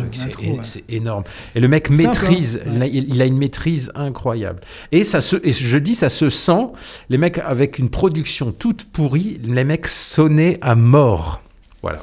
C'est 0.63 0.83
énorme. 0.89 1.23
Et 1.55 1.59
le 1.59 1.67
mec 1.67 1.89
maîtrise, 1.89 2.61
hein. 2.65 2.85
il, 2.91 3.21
a, 3.21 3.25
une 3.25 3.37
maîtrise 3.37 3.91
incroyable. 3.95 4.61
Et 4.91 5.03
ça 5.03 5.21
se, 5.21 5.37
et 5.43 5.51
je 5.51 5.77
dis, 5.77 5.95
ça 5.95 6.09
se 6.13 6.29
sent, 6.29 6.67
les 7.09 7.17
mecs 7.17 7.39
avec 7.39 7.79
une 7.79 7.89
production 7.89 8.51
toute 8.51 8.85
pourrie, 8.85 9.39
les 9.43 9.63
mecs 9.63 9.87
sonnaient 9.87 10.57
à 10.61 10.75
mort. 10.75 11.41
Voilà. 11.81 11.99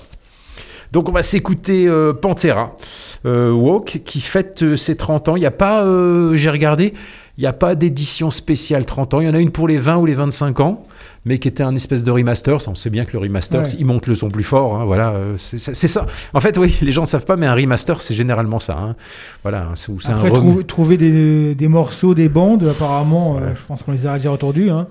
Donc 0.92 1.08
on 1.08 1.12
va 1.12 1.22
s'écouter 1.22 1.86
euh, 1.86 2.12
Pantera, 2.12 2.76
euh, 3.24 3.52
Walk, 3.52 4.02
qui 4.04 4.20
fête 4.20 4.62
euh, 4.62 4.76
ses 4.76 4.96
30 4.96 5.28
ans. 5.28 5.36
Il 5.36 5.40
n'y 5.40 5.46
a 5.46 5.52
pas, 5.52 5.84
j'ai 6.34 6.50
regardé, 6.50 6.94
il 7.38 7.42
n'y 7.42 7.46
a 7.46 7.52
pas 7.52 7.74
d'édition 7.74 8.30
spéciale 8.30 8.84
30 8.84 9.14
ans. 9.14 9.20
Il 9.20 9.26
y 9.26 9.30
en 9.30 9.34
a 9.34 9.40
une 9.40 9.50
pour 9.50 9.68
les 9.68 9.78
20 9.78 9.96
ou 9.96 10.06
les 10.06 10.14
25 10.14 10.60
ans 10.60 10.86
mais 11.24 11.38
qui 11.38 11.48
était 11.48 11.62
un 11.62 11.74
espèce 11.74 12.02
de 12.02 12.10
remaster. 12.10 12.56
On 12.66 12.74
sait 12.74 12.90
bien 12.90 13.04
que 13.04 13.12
le 13.12 13.18
remaster, 13.18 13.62
il 13.78 13.84
monte 13.84 14.06
le 14.06 14.14
son 14.14 14.30
plus 14.30 14.42
fort. 14.42 14.76
Hein, 14.76 14.84
voilà, 14.84 15.10
euh, 15.10 15.36
c'est 15.36 15.58
ça. 15.74 16.06
En 16.32 16.40
fait, 16.40 16.56
oui, 16.56 16.76
les 16.80 16.92
gens 16.92 17.02
ne 17.02 17.06
savent 17.06 17.26
pas, 17.26 17.36
mais 17.36 17.46
un 17.46 17.54
remaster, 17.54 18.00
c'est 18.00 18.14
généralement 18.14 18.60
ça. 18.60 18.78
Hein. 18.78 18.96
Voilà, 19.42 19.68
Après, 20.08 20.30
trouver 20.66 20.96
des, 20.96 21.68
morceaux, 21.68 22.14
des 22.14 22.28
bandes, 22.28 22.66
apparemment, 22.68 23.36
euh, 23.36 23.54
je 23.54 23.60
pense 23.66 23.82
qu'on 23.82 23.92
les 23.92 24.06
a 24.06 24.16
déjà 24.16 24.32
entendus. 24.32 24.70
Hein. 24.70 24.86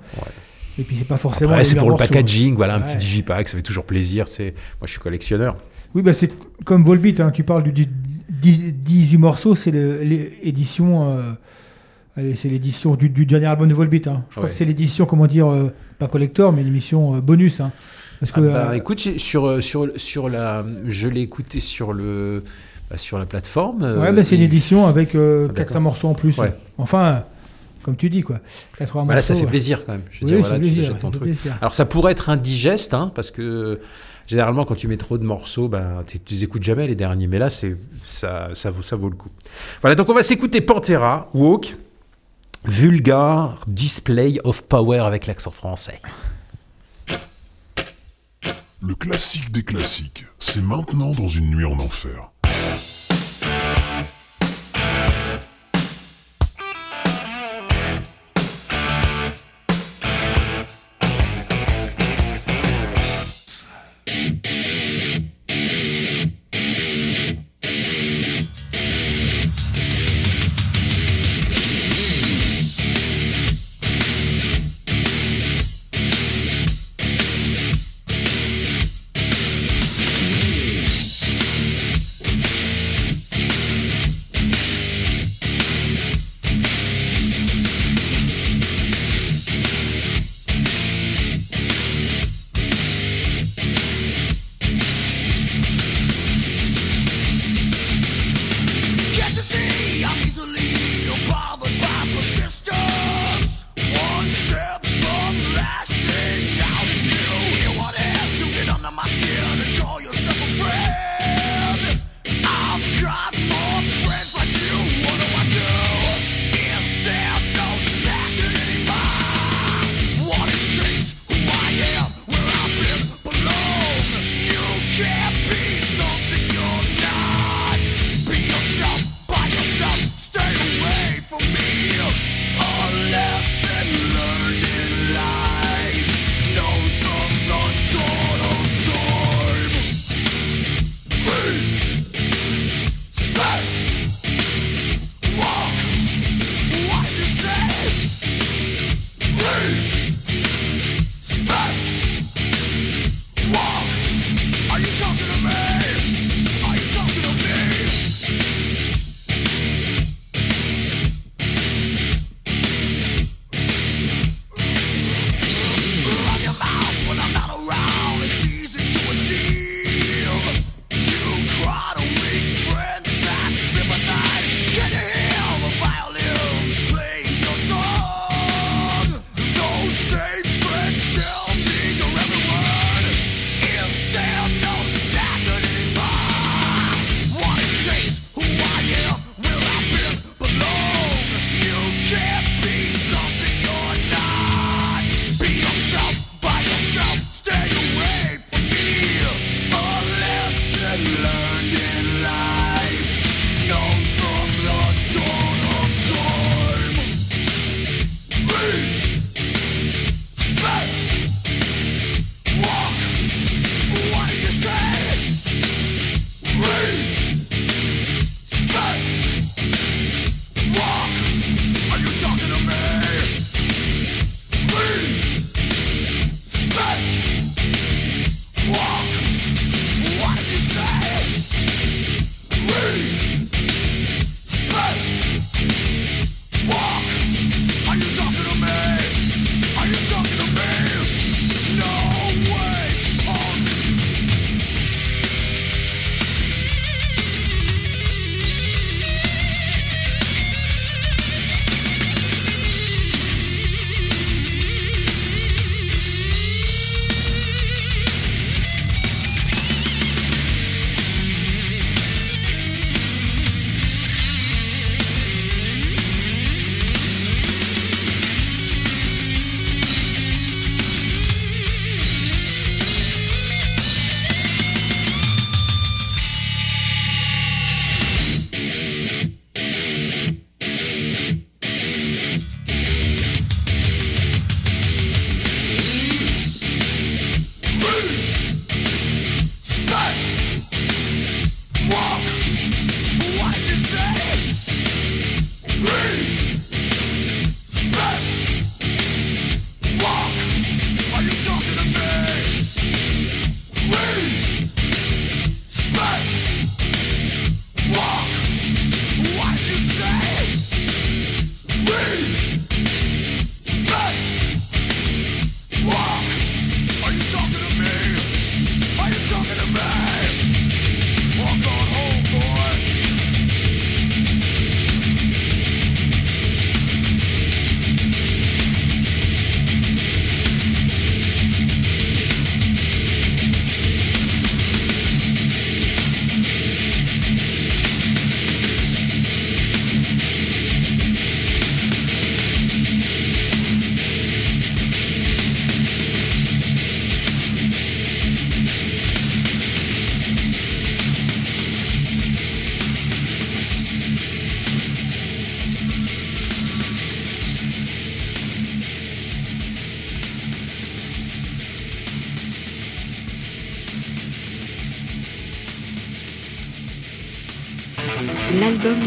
Et 0.77 0.83
puis, 0.83 0.97
c'est 0.99 1.07
pas 1.07 1.17
forcément. 1.17 1.55
c'est 1.63 1.75
pour 1.75 1.89
le 1.89 1.97
packaging, 1.97 2.55
voilà, 2.55 2.75
un 2.75 2.81
petit 2.81 2.97
digipack, 2.97 3.49
ça 3.49 3.57
fait 3.57 3.63
toujours 3.63 3.85
plaisir. 3.85 4.25
Moi, 4.39 4.51
je 4.85 4.91
suis 4.91 4.99
collectionneur. 4.99 5.57
Oui, 5.95 6.03
bah, 6.03 6.13
c'est 6.13 6.31
comme 6.63 6.83
Volbeat, 6.83 7.21
tu 7.33 7.43
parles 7.43 7.63
du 7.63 7.87
18 8.29 9.17
morceaux, 9.17 9.55
c'est 9.55 9.71
l'édition. 9.71 11.17
Euh, 11.17 11.31
c'est 12.36 12.49
l'édition 12.49 12.95
du, 12.95 13.10
dernier 13.26 13.45
album 13.45 13.70
de 13.70 13.74
Volbeat. 13.74 14.07
Hein. 14.07 14.24
Je 14.30 14.36
crois 14.36 14.49
que 14.49 14.55
c'est 14.55 14.66
l'édition, 14.66 15.05
comment 15.05 15.28
dire, 15.28 15.47
euh, 15.47 15.70
pas 15.97 16.07
collector, 16.07 16.51
mais 16.51 16.64
l'émission 16.64 17.16
euh, 17.16 17.22
bonus. 17.22 17.62
Hein. 17.62 17.72
Parce 18.20 18.32
que, 18.32 18.41
ah 18.41 18.53
bah, 18.53 18.70
euh, 18.72 18.74
écoute, 18.74 18.99
sur, 18.99 19.64
sur, 19.64 19.88
sur 19.95 20.30
la, 20.30 20.66
je 20.86 21.07
l'ai 21.07 21.22
écouté 21.22 21.60
sur 21.60 21.93
le, 21.93 22.43
bah, 22.89 22.97
sur 22.97 23.18
la 23.18 23.26
plateforme. 23.26 23.84
Ouais, 23.84 24.12
bah, 24.12 24.24
c'est 24.24 24.36
une 24.36 24.41
édition 24.41 24.88
avec 24.88 25.12
400 25.12 25.76
ah, 25.76 25.80
morceaux 25.80 26.07
en 26.10 26.14
plus. 26.14 26.36
Enfin, 26.78 27.24
comme 27.84 27.95
tu 27.95 28.10
dis, 28.10 28.22
quoi. 28.22 28.39
là, 28.80 29.22
ça 29.22 29.36
fait 29.36 29.45
plaisir 29.45 29.86
quand 29.86 29.93
même. 29.93 30.03
Je 30.12 30.26
veux 30.26 30.60
dire, 30.60 30.97
Alors, 31.62 31.74
ça 31.74 31.86
pourrait 31.86 32.12
être 32.12 32.30
indigeste, 32.30 32.93
hein, 32.93 33.12
parce 33.16 33.32
que 33.32 33.80
généralement, 34.28 34.66
quand 34.66 34.76
tu 34.76 34.89
mets 34.89 34.97
trop 34.97 35.18
de 35.18 35.24
morceaux, 35.24 35.70
ben, 35.70 36.03
tu 36.05 36.20
les 36.30 36.43
écoutes 36.43 36.64
jamais 36.64 36.88
les 36.88 36.95
derniers. 36.95 37.28
Mais 37.28 37.39
là, 37.39 37.49
c'est 37.49 37.78
ça, 38.07 38.49
ça, 38.53 38.70
vaut, 38.70 38.82
ça 38.82 38.97
vaut 38.97 39.10
le 39.10 39.16
coup. 39.16 39.30
Voilà, 39.82 39.95
donc 39.95 40.10
on 40.10 40.14
va 40.14 40.24
s'écouter 40.24 40.60
Pantera, 40.60 41.30
Walk 41.34 41.78
vulgar 42.66 43.60
display 43.68 44.39
of 44.43 44.64
power 44.64 44.99
avec 44.99 45.28
l'accent 45.28 45.51
français. 45.51 46.01
Le 48.82 48.95
classique 48.95 49.51
des 49.51 49.64
classiques, 49.64 50.26
c'est 50.39 50.64
maintenant 50.64 51.12
dans 51.12 51.28
une 51.28 51.51
nuit 51.51 51.66
en 51.66 51.78
enfer. 51.80 52.32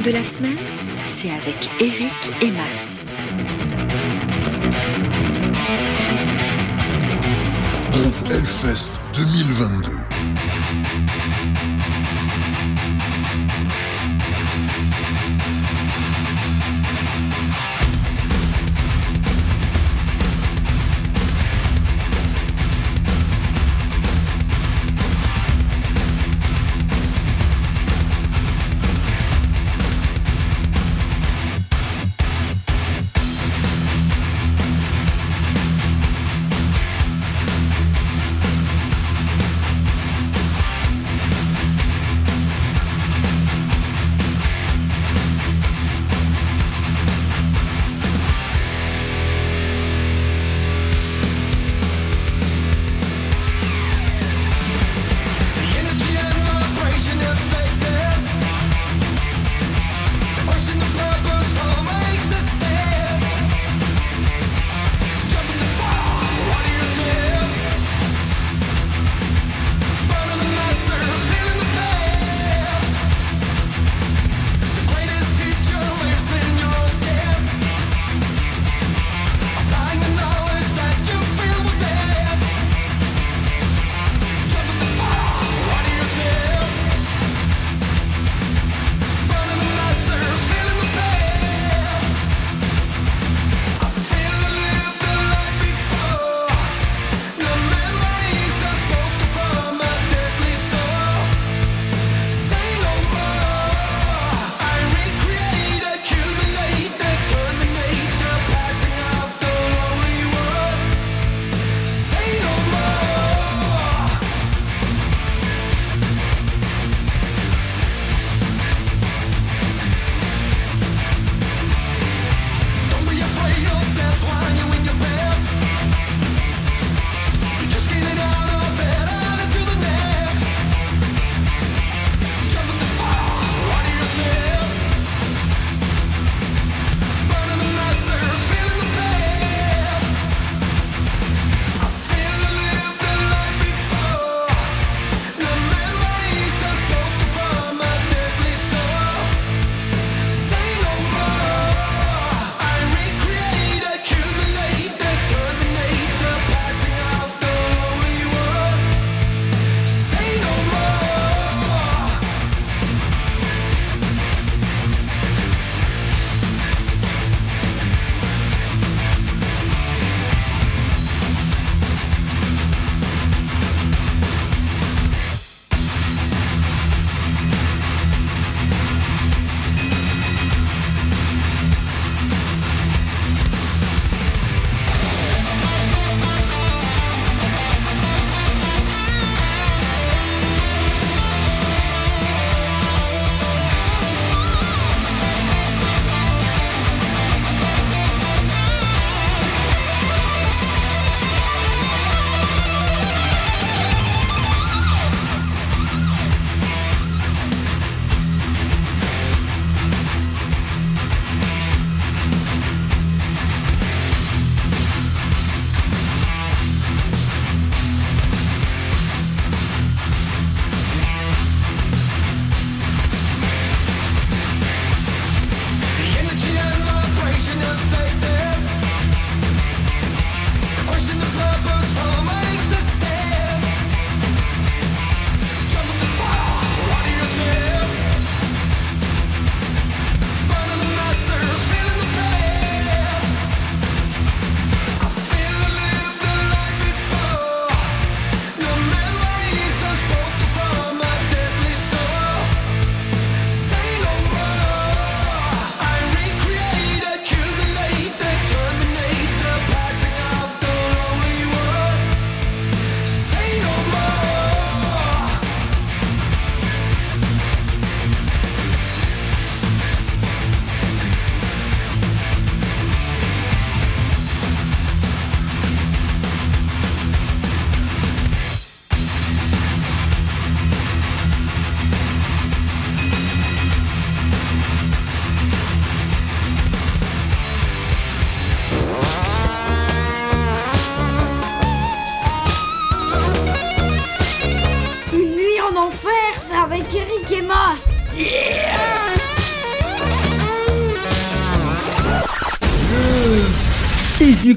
De 0.03 0.11
la 0.11 0.25
semaine, 0.25 0.59
c'est 1.05 1.31
avec 1.31 1.71
Eric 1.81 2.15
et 2.41 2.51
Mas. 2.51 3.05
Groupe 7.93 8.33
Hellfest 8.33 8.99
2022. 9.15 10.02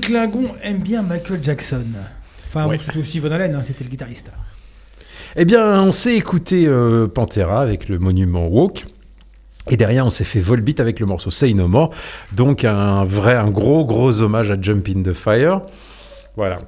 Klingon 0.05 0.55
aime 0.63 0.79
bien 0.79 1.01
Michael 1.01 1.43
Jackson. 1.43 1.83
Enfin, 2.47 2.67
Ouais. 2.67 2.77
surtout 2.77 2.99
aussi 2.99 3.19
Von 3.19 3.31
Allen, 3.31 3.53
hein, 3.55 3.63
c'était 3.65 3.83
le 3.83 3.89
guitariste. 3.89 4.31
Eh 5.35 5.45
bien, 5.45 5.81
on 5.81 5.91
s'est 5.91 6.15
écouté 6.15 6.65
euh, 6.67 7.07
Pantera 7.07 7.61
avec 7.61 7.89
le 7.89 7.99
monument 7.99 8.47
Walk. 8.47 8.85
Et 9.69 9.77
derrière, 9.77 10.05
on 10.05 10.09
s'est 10.11 10.23
fait 10.23 10.39
Volbeat 10.39 10.79
avec 10.79 10.99
le 10.99 11.07
morceau 11.07 11.31
Say 11.31 11.53
No 11.53 11.67
More. 11.67 11.91
Donc, 12.35 12.63
un 12.63 13.03
vrai, 13.03 13.35
un 13.35 13.49
gros, 13.49 13.83
gros 13.83 14.21
hommage 14.21 14.51
à 14.51 14.61
Jump 14.61 14.87
in 14.95 15.01
the 15.01 15.13
Fire. 15.13 15.61
Voilà. 16.37 16.59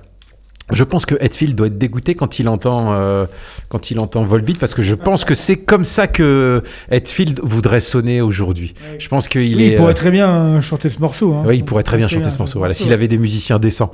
Je 0.71 0.83
pense 0.83 1.05
que 1.05 1.15
Hetfield 1.21 1.55
doit 1.55 1.67
être 1.67 1.77
dégoûté 1.77 2.13
quand 2.15 2.39
il 2.39 2.49
entend, 2.49 2.91
euh, 2.93 3.25
quand 3.69 3.89
il 3.89 3.99
entend 3.99 4.23
Volbeat, 4.25 4.59
parce 4.59 4.73
que 4.73 4.81
je 4.81 4.95
pense 4.95 5.23
que 5.23 5.33
c'est 5.33 5.55
comme 5.55 5.85
ça 5.85 6.07
que 6.07 6.61
Hetfield 6.91 7.39
voudrait 7.41 7.79
sonner 7.79 8.19
aujourd'hui. 8.21 8.73
Je 8.99 9.07
pense 9.07 9.29
qu'il 9.29 9.55
Oui, 9.55 9.63
est. 9.63 9.67
il 9.71 9.75
pourrait 9.75 9.91
euh, 9.91 9.95
très 9.95 10.11
bien 10.11 10.29
euh, 10.29 10.61
chanter 10.61 10.89
ce 10.89 10.99
morceau. 10.99 11.33
hein. 11.35 11.43
oui, 11.45 11.57
il 11.57 11.63
pourrait 11.65 11.83
très 11.83 11.95
bien 11.97 12.09
chanter 12.09 12.29
ce 12.29 12.37
morceau. 12.37 12.59
Voilà, 12.59 12.73
s'il 12.73 12.91
avait 12.91 13.07
des 13.07 13.17
musiciens 13.17 13.59
décents. 13.59 13.93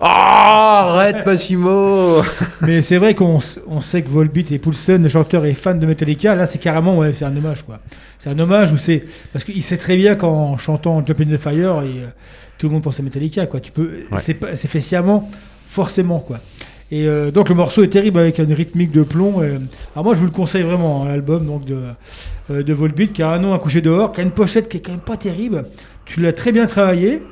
Oh, 0.00 0.04
arrête, 0.06 1.26
Massimo 1.26 2.22
Mais 2.60 2.82
c'est 2.82 2.98
vrai 2.98 3.14
qu'on 3.16 3.40
on 3.68 3.80
sait 3.80 4.02
que 4.02 4.08
Volbeat 4.08 4.52
et 4.52 4.58
Poulsen, 4.58 5.02
le 5.02 5.08
chanteur, 5.08 5.44
est 5.44 5.54
fan 5.54 5.78
de 5.80 5.86
Metallica. 5.86 6.34
Là, 6.36 6.46
c'est 6.46 6.58
carrément, 6.58 6.96
ouais, 6.98 7.12
c'est 7.12 7.24
un 7.24 7.36
hommage, 7.36 7.62
quoi. 7.62 7.80
C'est 8.20 8.30
un 8.30 8.38
hommage 8.38 8.70
où 8.72 8.76
c'est 8.76 9.04
parce 9.32 9.44
qu'il 9.44 9.62
sait 9.62 9.76
très 9.76 9.96
bien 9.96 10.14
qu'en 10.14 10.56
chantant 10.56 11.04
Jump 11.04 11.20
in 11.20 11.24
the 11.36 11.36
Fire, 11.38 11.82
et, 11.82 11.86
euh, 12.02 12.06
tout 12.58 12.68
le 12.68 12.74
monde 12.74 12.82
pense 12.82 12.98
à 13.00 13.02
Metallica, 13.02 13.46
quoi. 13.46 13.58
Tu 13.60 13.72
peux, 13.72 13.90
Ouais. 14.12 14.18
c'est 14.20 14.68
fait 14.68 14.80
sciemment, 14.80 15.28
forcément, 15.68 16.18
quoi. 16.20 16.40
Et 16.90 17.06
euh, 17.06 17.30
donc 17.30 17.50
le 17.50 17.54
morceau 17.54 17.82
est 17.84 17.88
terrible 17.88 18.18
avec 18.18 18.38
une 18.38 18.52
rythmique 18.52 18.90
de 18.90 19.02
plomb. 19.02 19.42
et- 19.42 19.58
alors 19.94 20.04
moi, 20.04 20.14
je 20.14 20.20
vous 20.20 20.24
le 20.24 20.30
conseille 20.32 20.62
vraiment, 20.62 21.02
hein, 21.04 21.08
l'album 21.08 21.44
donc 21.46 21.64
de 21.66 21.76
euh, 22.50 22.62
de 22.62 22.72
Volbeat, 22.72 23.12
qui 23.12 23.22
a 23.22 23.30
un 23.30 23.38
nom 23.38 23.52
à 23.52 23.58
coucher 23.58 23.82
dehors, 23.82 24.10
qui 24.12 24.20
a 24.22 24.24
une 24.24 24.30
pochette 24.30 24.68
qui 24.70 24.78
est 24.78 24.80
quand 24.80 24.92
même 24.92 25.00
pas 25.00 25.18
terrible. 25.18 25.66
Tu 26.06 26.20
l'as 26.20 26.32
très 26.32 26.50
bien 26.50 26.66
travaillé. 26.66 27.22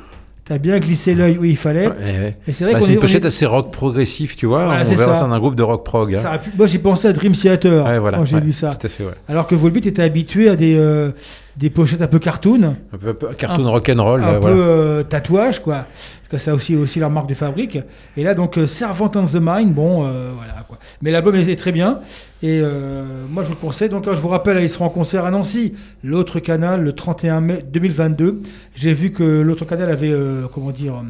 T'as 0.45 0.59
bien 0.59 0.79
glissé 0.79 1.15
l'œil 1.17 1.39
où 1.39 1.45
il 1.45 1.57
fallait. 1.57 1.89
Ouais. 1.89 2.37
Et 2.47 2.53
c'est 2.53 2.63
vrai 2.65 2.75
Bah, 2.75 2.79
qu'on 2.79 2.85
c'est 2.85 2.93
est- 2.93 2.95
une 2.95 3.01
pochette 3.01 3.25
est- 3.25 3.29
assez 3.29 3.47
rock 3.47 3.73
progressif, 3.73 4.37
tu 4.37 4.47
vois. 4.47 4.67
Voilà, 4.67 4.85
on 4.87 4.95
verra 4.95 5.15
ça. 5.15 5.21
ça 5.23 5.27
dans 5.27 5.33
un 5.35 5.39
groupe 5.41 5.57
de 5.57 5.63
rock 5.65 5.85
prog. 5.85 6.15
hein. 6.15 6.39
Moi, 6.57 6.69
j'ai 6.69 6.79
pensé 6.79 7.09
à 7.09 7.13
Dream 7.13 7.33
Theater 7.33 7.85
Ouais, 7.85 7.99
voilà, 7.99 8.19
quand 8.19 8.27
j'ai 8.27 8.37
ouais, 8.37 8.43
vu 8.43 8.53
ça. 8.53 8.73
Tout 8.79 8.87
à 8.87 8.91
fait, 8.91 9.05
ouais. 9.05 9.15
Alors 9.27 9.49
que 9.49 9.57
Volbeat 9.57 9.87
était 9.87 10.03
habitué 10.03 10.49
à 10.49 10.55
des, 10.55 10.77
euh, 10.77 11.11
des 11.57 11.71
pochettes 11.71 12.03
un 12.03 12.07
peu 12.07 12.19
cartoon, 12.19 12.77
Un 12.93 12.99
peu, 12.99 13.09
un 13.11 13.15
peu 13.15 13.29
cartoon 13.35 13.67
Un- 13.67 13.71
rock'n'roll. 13.71 14.23
un 14.23 14.27
là, 14.27 14.33
peu 14.35 14.39
voilà. 14.41 14.57
euh, 14.57 15.03
tatouage, 15.03 15.61
quoi. 15.63 15.87
Parce 16.19 16.29
que 16.31 16.39
ça 16.39 16.51
a 16.51 16.55
aussi, 16.55 16.77
aussi 16.77 16.99
leur 16.99 17.09
marque 17.11 17.29
de 17.29 17.35
fabrique. 17.35 17.79
Et 18.17 18.23
là, 18.25 18.35
donc, 18.35 18.59
euh, 18.59 18.67
Servant 18.67 19.11
of 19.15 19.33
the 19.33 19.39
Mind, 19.41 19.73
bon, 19.73 20.05
euh, 20.07 20.33
voilà, 20.37 20.65
quoi. 20.69 20.79
Mais 21.01 21.11
l'album 21.11 21.35
est, 21.35 21.49
est 21.49 21.57
très 21.57 21.73
bien. 21.73 22.01
Et 22.43 22.61
euh, 22.63 23.05
moi, 23.31 23.43
je 23.43 23.49
vous 23.49 23.55
le 23.55 23.61
conseille. 23.61 23.89
Donc, 23.89 24.05
je 24.05 24.21
vous 24.21 24.29
rappelle, 24.29 24.63
ils 24.63 24.69
seront 24.69 24.87
en 24.87 24.91
concert 24.91 25.25
à 25.25 25.31
Nancy, 25.31 25.73
l'autre 26.05 26.41
canal, 26.41 26.83
le 26.83 26.93
31 26.93 27.41
mai 27.41 27.65
2022. 27.73 28.43
J'ai 28.75 28.93
vu 28.93 29.11
que 29.13 29.23
l'autre 29.23 29.65
canal 29.65 29.89
avait, 29.89 30.13
comment 30.53 30.73
dire, 30.73 31.03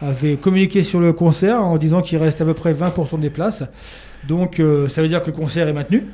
avait 0.00 0.36
communiqué 0.36 0.84
sur 0.84 1.00
le 1.00 1.12
concert 1.12 1.60
en 1.60 1.76
disant 1.76 2.02
qu'il 2.02 2.18
reste 2.18 2.40
à 2.40 2.44
peu 2.44 2.54
près 2.54 2.72
20% 2.72 3.18
des 3.18 3.30
places. 3.30 3.64
Donc, 4.28 4.62
ça 4.90 5.02
veut 5.02 5.08
dire 5.08 5.22
que 5.22 5.26
le 5.30 5.36
concert 5.36 5.66
est 5.66 5.72
maintenu. 5.72 6.04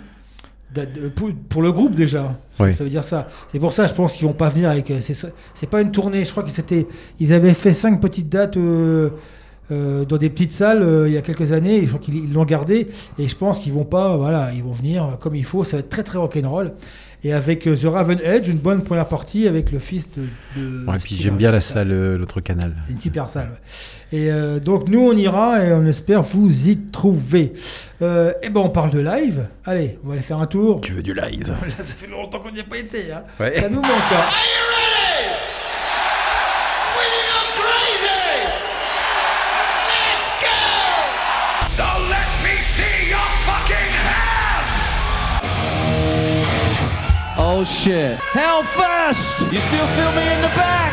Pour, 1.15 1.31
pour 1.49 1.63
le 1.63 1.71
groupe 1.71 1.95
déjà, 1.95 2.37
Oui. 2.59 2.75
ça 2.75 2.83
veut 2.83 2.91
dire 2.91 3.05
ça. 3.05 3.29
C'est 3.53 3.61
pour 3.61 3.73
ça, 3.73 3.87
je 3.87 3.95
pense 3.95 4.13
qu'ils 4.15 4.27
vont 4.27 4.33
pas 4.33 4.49
venir 4.49 4.71
avec. 4.71 4.91
euh, 4.91 4.99
C'est 5.01 5.71
pas 5.71 5.81
une 5.81 5.93
tournée. 5.93 6.25
Je 6.25 6.31
crois 6.33 6.43
que 6.43 6.51
c'était. 6.51 6.87
Ils 7.21 7.33
avaient 7.33 7.55
fait 7.55 7.73
cinq 7.73 8.01
petites 8.01 8.29
dates 8.29 8.57
euh, 8.57 9.11
euh, 9.71 10.05
dans 10.05 10.17
des 10.17 10.31
petites 10.31 10.51
salles 10.53 10.83
euh, 10.83 11.07
il 11.09 11.15
y 11.15 11.17
a 11.17 11.23
quelques 11.23 11.53
années. 11.53 11.83
Je 11.83 11.89
crois 11.89 12.01
qu'ils 12.01 12.17
ils 12.17 12.33
l'ont 12.33 12.45
gardé. 12.45 12.89
Et 13.21 13.29
je 13.29 13.37
pense 13.37 13.61
qu'ils 13.61 13.73
vont 13.73 13.85
pas. 13.85 14.17
Voilà, 14.17 14.53
ils 14.53 14.65
vont 14.65 14.73
venir 14.73 15.17
comme 15.21 15.37
il 15.37 15.45
faut. 15.45 15.63
Ça 15.63 15.77
va 15.77 15.81
être 15.81 15.91
très 15.91 16.03
très 16.03 16.19
rock'n'roll. 16.19 16.73
Et 17.27 17.33
avec 17.33 17.67
euh, 17.67 17.75
The 17.75 17.85
Raven 17.87 18.21
Edge, 18.23 18.49
une 18.49 18.59
bonne 18.59 18.83
première 18.83 19.07
partie 19.09 19.49
avec 19.49 19.73
le 19.73 19.79
fils 19.79 20.07
de. 20.15 20.25
de 20.61 20.87
Ouais, 20.87 20.99
puis 21.03 21.15
j'aime 21.17 21.37
bien 21.37 21.51
la 21.51 21.63
salle, 21.63 21.91
euh, 21.91 22.19
l'autre 22.19 22.41
canal. 22.43 22.75
C'est 22.87 22.93
une 22.93 23.01
super 23.01 23.29
salle. 23.31 23.49
ouais. 23.49 24.19
Et 24.19 24.31
euh, 24.31 24.61
donc 24.61 24.89
nous 24.89 25.01
on 25.01 25.17
ira 25.17 25.65
et 25.65 25.73
on 25.73 25.85
espère 25.87 26.23
vous 26.23 26.69
y 26.69 26.77
trouver. 26.79 27.55
Euh, 28.03 28.33
et 28.43 28.51
ben 28.51 28.61
on 28.61 28.69
parle 28.69 28.91
de 28.91 29.01
live. 29.01 29.47
Allez, 29.65 29.99
on 30.05 30.09
va 30.09 30.13
aller 30.15 30.23
faire 30.23 30.39
un 30.41 30.47
tour. 30.47 30.83
Tu 30.83 30.93
veux 30.93 31.03
du 31.03 31.15
live? 31.15 31.49
Là, 31.63 31.75
ça 31.79 31.83
fait 31.83 32.07
longtemps 32.11 32.39
qu'on 32.41 32.51
n'y 32.53 32.61
a 32.61 32.65
pas 32.65 32.79
été. 32.79 33.11
Hein. 33.11 33.23
Ouais. 33.41 33.59
Ça 33.59 33.69
nous 33.71 33.81
manque. 33.81 33.87
hein. 34.13 34.74
Shit. 47.65 48.21
How 48.21 48.63
fast? 48.63 49.41
You 49.51 49.59
still 49.59 49.87
feel 49.97 50.13
me 50.13 50.21
in 50.21 50.43
the 50.43 50.53
back? 50.53 50.93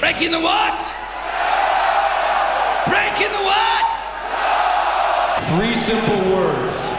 Breaking 0.00 0.32
the 0.32 0.40
what? 0.40 0.78
Breaking 2.86 3.30
the 3.30 3.44
what? 3.46 3.90
Three 5.54 5.74
simple 5.74 6.34
words. 6.34 6.92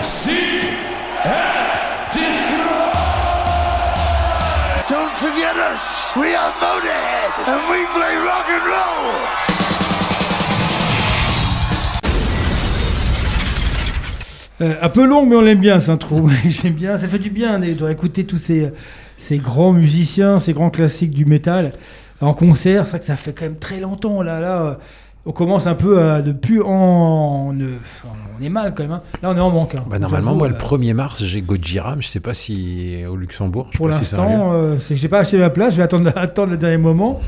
Seek 0.00 0.62
and 1.24 2.12
destroy. 2.12 2.90
Don't 4.88 5.16
forget 5.16 5.56
us! 5.56 6.14
We 6.16 6.34
are 6.34 6.52
Motorhead, 6.60 7.46
and 7.46 7.70
we 7.70 7.86
play 7.94 8.16
rock 8.16 8.48
and 8.48 8.64
roll! 8.66 9.46
Euh, 14.60 14.74
un 14.80 14.88
peu 14.88 15.06
long, 15.06 15.26
mais 15.26 15.36
on 15.36 15.42
l'aime 15.42 15.60
bien, 15.60 15.80
cette 15.80 15.90
intro. 15.90 16.28
J'aime 16.48 16.74
bien, 16.74 16.96
ça 16.98 17.08
fait 17.08 17.18
du 17.18 17.30
bien 17.30 17.58
de, 17.58 17.74
de 17.74 17.90
écouter 17.90 18.24
tous 18.24 18.38
ces, 18.38 18.72
ces 19.18 19.38
grands 19.38 19.72
musiciens, 19.72 20.40
ces 20.40 20.52
grands 20.52 20.70
classiques 20.70 21.10
du 21.10 21.26
métal 21.26 21.72
en 22.20 22.32
concert. 22.32 22.86
C'est 22.86 22.98
que 22.98 23.04
ça 23.04 23.16
fait 23.16 23.32
quand 23.32 23.44
même 23.44 23.58
très 23.58 23.80
longtemps. 23.80 24.22
Là, 24.22 24.40
là, 24.40 24.78
on 25.26 25.32
commence 25.32 25.66
un 25.66 25.74
peu 25.74 26.00
à 26.00 26.22
ne 26.22 26.32
plus 26.32 26.62
en. 26.62 27.52
On, 28.38 28.42
est 28.42 28.48
mal 28.50 28.74
quand 28.76 28.82
même. 28.82 28.92
hein. 28.92 29.02
Là, 29.22 29.30
on 29.32 29.36
est 29.36 29.40
en 29.40 29.50
manque. 29.50 29.74
hein. 29.74 29.84
Bah, 29.88 29.98
normalement, 29.98 30.34
moi, 30.34 30.46
euh, 30.46 30.50
le 30.50 30.56
1er 30.56 30.92
mars, 30.92 31.24
j'ai 31.24 31.40
Gojira, 31.42 31.96
mais 31.96 32.02
je 32.02 32.08
sais 32.08 32.20
pas 32.20 32.34
si 32.34 32.98
au 33.08 33.16
Luxembourg. 33.16 33.68
je 33.72 33.78
Pour 33.78 33.88
l'instant, 33.88 34.52
euh, 34.52 34.76
c'est 34.78 34.94
que 34.94 35.00
j'ai 35.00 35.08
pas 35.08 35.20
acheté 35.20 35.38
ma 35.38 35.50
place, 35.50 35.72
je 35.72 35.78
vais 35.78 35.82
attendre, 35.82 36.12
attendre 36.16 36.50
le 36.52 36.56
dernier 36.58 36.76
moment. 36.76 37.20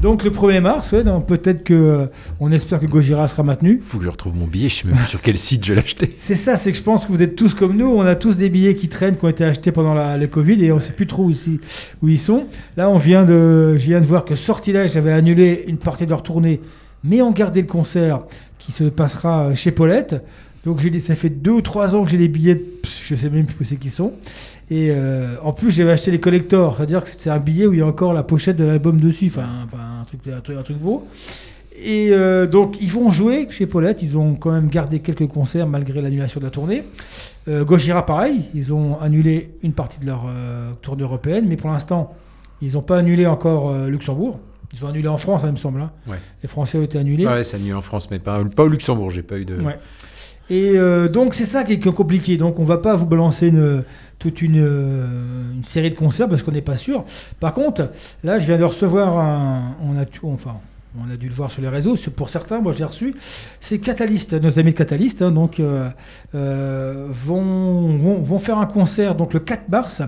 Donc 0.00 0.24
le 0.24 0.30
1er 0.30 0.60
mars, 0.60 0.92
ouais, 0.92 1.02
peut-être 1.26 1.64
que 1.64 1.74
euh, 1.74 2.06
on 2.40 2.52
espère 2.52 2.80
que 2.80 2.86
Gojira 2.86 3.26
sera 3.28 3.42
maintenu. 3.42 3.80
Faut 3.82 3.98
que 3.98 4.04
je 4.04 4.08
retrouve 4.08 4.36
mon 4.36 4.46
billet, 4.46 4.68
je 4.68 4.76
sais 4.76 4.88
même 4.88 4.96
plus 4.96 5.06
sur 5.08 5.20
quel 5.20 5.36
site 5.38 5.64
je 5.66 5.74
l'ai 5.74 5.80
acheté. 5.80 6.14
C'est 6.18 6.36
ça, 6.36 6.56
c'est 6.56 6.70
que 6.72 6.78
je 6.78 6.82
pense 6.82 7.04
que 7.04 7.12
vous 7.12 7.22
êtes 7.22 7.34
tous 7.36 7.54
comme 7.54 7.76
nous, 7.76 7.86
on 7.86 8.02
a 8.02 8.14
tous 8.14 8.36
des 8.36 8.48
billets 8.48 8.76
qui 8.76 8.88
traînent, 8.88 9.16
qui 9.16 9.24
ont 9.24 9.28
été 9.28 9.44
achetés 9.44 9.72
pendant 9.72 9.94
la, 9.94 10.16
le 10.16 10.26
Covid 10.28 10.64
et 10.64 10.72
on 10.72 10.78
sait 10.78 10.92
plus 10.92 11.06
trop 11.08 11.24
où, 11.24 11.30
ici, 11.30 11.60
où 12.02 12.08
ils 12.08 12.18
sont. 12.20 12.46
Là, 12.76 12.88
on 12.88 12.98
vient 12.98 13.24
de, 13.24 13.76
je 13.78 13.84
viens 13.84 14.00
de 14.00 14.06
voir 14.06 14.24
que 14.24 14.36
Sortilège 14.36 14.96
avait 14.96 15.12
annulé 15.12 15.64
une 15.66 15.78
partie 15.78 16.04
de 16.04 16.10
leur 16.10 16.22
tournée, 16.22 16.60
mais 17.04 17.22
ont 17.22 17.32
gardé 17.32 17.60
le 17.62 17.66
concert 17.66 18.20
qui 18.58 18.72
se 18.72 18.84
passera 18.84 19.54
chez 19.54 19.72
Paulette. 19.72 20.22
Donc 20.64 20.80
j'ai 20.80 20.96
ça 21.00 21.14
fait 21.14 21.30
deux 21.30 21.50
ou 21.50 21.60
trois 21.60 21.96
ans 21.96 22.04
que 22.04 22.10
j'ai 22.10 22.18
des 22.18 22.28
billets, 22.28 22.62
je 23.02 23.16
sais 23.16 23.30
même 23.30 23.46
plus 23.46 23.56
où 23.60 23.64
c'est 23.64 23.76
qu'ils 23.76 23.90
sont. 23.90 24.12
Et 24.70 24.90
euh, 24.90 25.34
en 25.42 25.52
plus, 25.52 25.70
j'avais 25.70 25.90
acheté 25.90 26.10
les 26.10 26.20
collectors, 26.20 26.76
c'est-à-dire 26.76 27.04
que 27.04 27.10
c'est 27.14 27.28
un 27.28 27.38
billet 27.38 27.66
où 27.66 27.72
il 27.72 27.80
y 27.80 27.82
a 27.82 27.86
encore 27.86 28.12
la 28.14 28.22
pochette 28.22 28.56
de 28.56 28.64
l'album 28.64 28.98
dessus, 29.00 29.26
enfin, 29.26 29.42
un, 29.42 30.04
truc, 30.04 30.20
un, 30.26 30.62
truc, 30.62 30.78
beau. 30.78 31.06
Et 31.76 32.10
euh, 32.12 32.46
donc, 32.46 32.80
ils 32.80 32.90
vont 32.90 33.10
jouer 33.10 33.48
chez 33.50 33.66
Paulette. 33.66 34.02
Ils 34.02 34.16
ont 34.16 34.34
quand 34.34 34.52
même 34.52 34.68
gardé 34.68 35.00
quelques 35.00 35.26
concerts 35.26 35.66
malgré 35.66 36.00
l'annulation 36.00 36.40
de 36.40 36.46
la 36.46 36.50
tournée. 36.50 36.84
Euh, 37.48 37.64
Gojira, 37.64 38.06
pareil. 38.06 38.44
Ils 38.54 38.72
ont 38.72 38.98
annulé 39.00 39.50
une 39.62 39.72
partie 39.72 39.98
de 39.98 40.06
leur 40.06 40.24
euh, 40.28 40.72
tournée 40.80 41.02
européenne. 41.02 41.46
Mais 41.48 41.56
pour 41.56 41.70
l'instant, 41.70 42.14
ils 42.60 42.72
n'ont 42.72 42.82
pas 42.82 42.98
annulé 42.98 43.26
encore 43.26 43.70
euh, 43.70 43.88
Luxembourg. 43.88 44.38
Ils 44.72 44.84
ont 44.84 44.88
annulé 44.88 45.08
en 45.08 45.18
France, 45.18 45.44
hein, 45.44 45.48
il 45.48 45.52
me 45.52 45.56
semble. 45.56 45.80
hein. 45.80 45.90
Ouais. 46.06 46.18
Les 46.42 46.48
Français 46.48 46.78
ont 46.78 46.82
été 46.82 46.98
annulés. 46.98 47.26
Ouais, 47.26 47.44
c'est 47.44 47.56
annulé 47.56 47.74
en 47.74 47.82
France, 47.82 48.10
mais 48.10 48.18
pas, 48.18 48.42
pas 48.44 48.64
au 48.64 48.68
Luxembourg, 48.68 49.10
j'ai 49.10 49.22
pas 49.22 49.38
eu 49.38 49.44
de. 49.44 49.56
Ouais. 49.56 49.78
Et 50.50 50.72
euh, 50.76 51.08
donc 51.08 51.34
c'est 51.34 51.46
ça 51.46 51.64
qui 51.64 51.74
est, 51.74 51.80
compliqué. 51.80 52.36
Donc 52.36 52.58
on 52.58 52.64
va 52.64 52.78
pas 52.78 52.96
vous 52.96 53.06
balancer 53.06 53.48
une, 53.48 53.84
toute 54.18 54.42
une, 54.42 54.60
euh, 54.62 55.52
une 55.54 55.64
série 55.64 55.90
de 55.90 55.94
concerts 55.94 56.28
parce 56.28 56.42
qu'on 56.42 56.50
n'est 56.50 56.62
pas 56.62 56.76
sûr. 56.76 57.04
Par 57.40 57.52
contre, 57.54 57.90
là 58.24 58.38
je 58.38 58.46
viens 58.46 58.58
de 58.58 58.64
recevoir 58.64 59.18
un, 59.18 59.76
on 59.82 59.96
a, 59.96 60.04
enfin 60.24 60.56
on 61.00 61.10
a 61.10 61.16
dû 61.16 61.28
le 61.28 61.34
voir 61.34 61.50
sur 61.50 61.62
les 61.62 61.68
réseaux. 61.68 61.96
Pour 62.16 62.28
certains, 62.28 62.60
moi 62.60 62.72
je 62.72 62.78
l'ai 62.78 62.84
reçu. 62.84 63.14
C'est 63.60 63.78
Catalyst, 63.78 64.32
nos 64.34 64.58
amis 64.58 64.72
de 64.72 64.76
Catalyst, 64.76 65.22
hein, 65.22 65.30
donc 65.30 65.58
euh, 65.58 65.88
euh, 66.34 67.06
vont, 67.10 67.96
vont, 67.96 68.22
vont 68.22 68.38
faire 68.38 68.58
un 68.58 68.66
concert 68.66 69.14
donc 69.14 69.32
le 69.32 69.40
4 69.40 69.68
mars. 69.70 70.02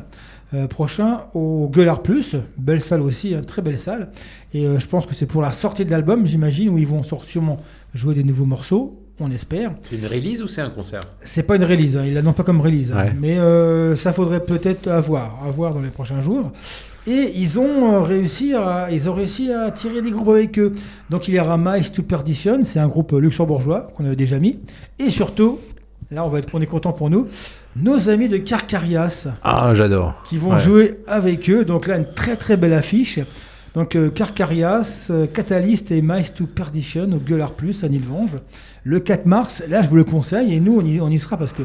Euh, 0.55 0.67
prochain 0.69 1.25
au 1.35 1.69
Gueulard 1.73 2.03
Plus, 2.03 2.37
belle 2.57 2.81
salle 2.81 3.03
aussi, 3.03 3.35
hein, 3.35 3.43
très 3.47 3.63
belle 3.63 3.79
salle. 3.79 4.11
Et 4.53 4.67
euh, 4.67 4.79
je 4.79 4.87
pense 4.87 5.07
que 5.07 5.15
c'est 5.15 5.27
pour 5.27 5.43
la 5.43 5.53
sortie 5.53 5.85
de 5.85 5.91
l'album, 5.91 6.27
j'imagine, 6.27 6.69
où 6.69 6.79
ils 6.79 6.87
vont 6.87 7.03
sûrement 7.03 7.59
jouer 7.95 8.15
des 8.15 8.25
nouveaux 8.25 8.45
morceaux, 8.45 9.01
on 9.21 9.31
espère. 9.31 9.73
C'est 9.83 9.97
une 9.97 10.07
release 10.07 10.43
ou 10.43 10.49
c'est 10.49 10.61
un 10.61 10.71
concert? 10.71 11.01
C'est 11.23 11.45
pas 11.45 11.57
une 11.57 11.65
release, 11.65 11.97
hein, 11.97 12.05
ils 12.07 12.15
l'annoncent 12.15 12.37
pas 12.37 12.43
comme 12.43 12.61
release, 12.61 12.93
hein, 12.93 13.11
mais 13.19 13.39
euh, 13.39 13.97
ça 13.97 14.13
faudrait 14.13 14.45
peut-être 14.45 14.89
avoir, 14.89 15.41
avoir 15.45 15.73
dans 15.73 15.81
les 15.81 15.91
prochains 15.91 16.21
jours. 16.21 16.53
Et 17.07 17.33
ils 17.37 17.59
ont, 17.59 18.03
réussi 18.03 18.55
à, 18.55 18.89
ils 18.91 19.09
ont 19.09 19.15
réussi 19.15 19.53
à 19.53 19.71
tirer 19.71 20.01
des 20.01 20.11
groupes 20.11 20.29
avec 20.29 20.59
eux. 20.59 20.75
Donc 21.11 21.29
il 21.29 21.35
y 21.35 21.41
aura 21.41 21.59
Mice 21.59 21.93
to 21.93 22.03
Perdition, 22.03 22.61
c'est 22.65 22.79
un 22.79 22.89
groupe 22.89 23.13
luxembourgeois 23.13 23.93
qu'on 23.95 24.07
avait 24.07 24.17
déjà 24.17 24.39
mis. 24.39 24.59
Et 24.99 25.11
surtout, 25.11 25.59
là 26.15 26.25
on, 26.25 26.29
va 26.29 26.39
être, 26.39 26.49
on 26.53 26.61
est 26.61 26.67
content 26.67 26.93
pour 26.93 27.11
nous, 27.11 27.27
nos 27.77 28.09
amis 28.09 28.29
de 28.29 28.37
Carcarias 28.39 29.27
Ah, 29.43 29.73
j'adore. 29.75 30.15
qui 30.25 30.37
vont 30.39 30.53
Ouais. 30.53 30.61
jouer 30.61 31.01
avec 31.07 31.51
eux. 31.51 31.65
Donc 31.65 31.87
là, 31.87 31.97
une 31.99 32.07
très 32.15 32.37
très 32.37 32.57
belle 32.57 32.73
affiche. 32.75 33.19
Donc 33.75 33.97
euh, 33.97 34.09
Carcarias, 34.11 35.09
euh, 35.11 35.27
Catalyst 35.27 35.91
et 35.91 36.01
Mice 36.01 36.33
to 36.33 36.47
Perdition 36.47 37.11
au 37.13 37.17
Gueulard 37.19 37.51
Plus 37.53 37.83
à 37.85 37.89
Nilvange. 37.89 38.31
Le 38.85 39.01
4 39.01 39.27
mars, 39.27 39.63
là 39.69 39.83
je 39.83 39.89
vous 39.89 39.97
le 39.97 40.05
conseille, 40.05 40.55
et 40.55 40.61
nous 40.61 40.79
on 40.81 40.85
y, 40.85 41.01
on 41.01 41.09
y 41.09 41.19
sera 41.19 41.37
parce 41.37 41.53
que 41.53 41.63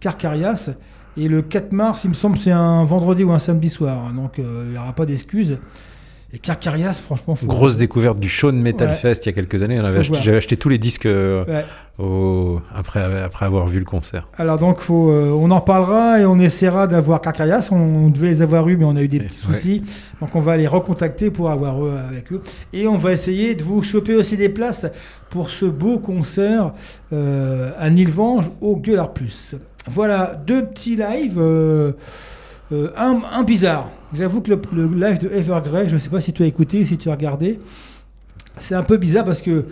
Carcarias, 0.00 0.70
et 1.16 1.28
le 1.28 1.42
4 1.42 1.72
mars, 1.72 2.02
il 2.04 2.08
me 2.10 2.14
semble, 2.14 2.38
c'est 2.38 2.50
un 2.50 2.84
vendredi 2.84 3.22
ou 3.22 3.30
un 3.32 3.38
samedi 3.38 3.68
soir. 3.70 4.10
Donc 4.12 4.38
euh, 4.38 4.64
il 4.66 4.72
n'y 4.72 4.78
aura 4.78 4.92
pas 4.94 5.06
d'excuses. 5.06 5.58
Et 6.34 6.38
Carcarias, 6.38 6.94
franchement, 6.94 7.34
faut... 7.34 7.46
Grosse 7.46 7.76
découverte 7.76 8.18
du 8.18 8.26
Shawn 8.28 8.56
Metal 8.58 8.88
Ouais. 8.88 8.94
Fest 8.94 9.26
il 9.26 9.28
y 9.28 9.32
a 9.32 9.34
quelques 9.34 9.62
années. 9.62 9.78
Acheté-. 9.78 10.18
J'avais 10.22 10.38
acheté 10.38 10.56
tous 10.56 10.70
les 10.70 10.78
disques 10.78 11.04
euh, 11.04 11.44
Ouais. 11.44 11.64
au- 11.98 12.58
après, 12.74 13.02
après 13.22 13.44
avoir 13.44 13.66
vu 13.68 13.78
le 13.78 13.84
concert. 13.84 14.28
Alors 14.38 14.56
donc 14.58 14.80
faut, 14.80 15.10
euh, 15.10 15.30
on 15.30 15.50
en 15.50 15.56
reparlera 15.58 16.20
et 16.20 16.24
on 16.24 16.38
essaiera 16.38 16.86
d'avoir 16.86 17.20
Carcarias. 17.20 17.68
On, 17.70 17.76
on 17.76 18.08
devait 18.08 18.28
les 18.28 18.40
avoir 18.40 18.66
eus 18.70 18.78
mais 18.78 18.84
on 18.86 18.96
a 18.96 19.02
eu 19.02 19.08
des 19.08 19.18
petits 19.20 19.46
ouais. 19.46 19.54
soucis. 19.54 19.82
Donc 20.22 20.34
on 20.34 20.40
va 20.40 20.56
les 20.56 20.66
recontacter 20.66 21.30
pour 21.30 21.50
avoir 21.50 21.84
eux 21.84 21.94
avec 21.98 22.32
eux. 22.32 22.40
Et 22.72 22.86
on 22.86 22.96
va 22.96 23.12
essayer 23.12 23.54
de 23.54 23.62
vous 23.62 23.82
choper 23.82 24.14
aussi 24.14 24.38
des 24.38 24.48
places 24.48 24.86
pour 25.28 25.50
ce 25.50 25.66
beau 25.66 25.98
concert 25.98 26.72
euh, 27.12 27.72
à 27.76 27.90
Nilvange 27.90 28.50
au 28.62 28.76
Gueulard 28.76 29.12
Plus. 29.12 29.54
Voilà, 29.86 30.40
deux 30.46 30.64
petits 30.64 30.96
lives. 30.96 31.38
Euh, 32.72 32.90
un, 32.96 33.42
bizarre. 33.42 33.90
J'avoue 34.14 34.40
que 34.40 34.50
le, 34.50 34.86
live 34.86 35.18
de 35.18 35.28
Evergrey, 35.28 35.88
je 35.88 35.94
ne 35.94 35.98
sais 35.98 36.08
pas 36.08 36.20
si 36.20 36.32
tu 36.32 36.42
as 36.42 36.46
écouté, 36.46 36.84
si 36.84 36.96
tu 36.96 37.10
as 37.10 37.12
regardé, 37.12 37.58
c'est 38.56 38.74
un 38.74 38.82
peu 38.82 38.96
bizarre 38.96 39.24
parce 39.24 39.42
que 39.42 39.66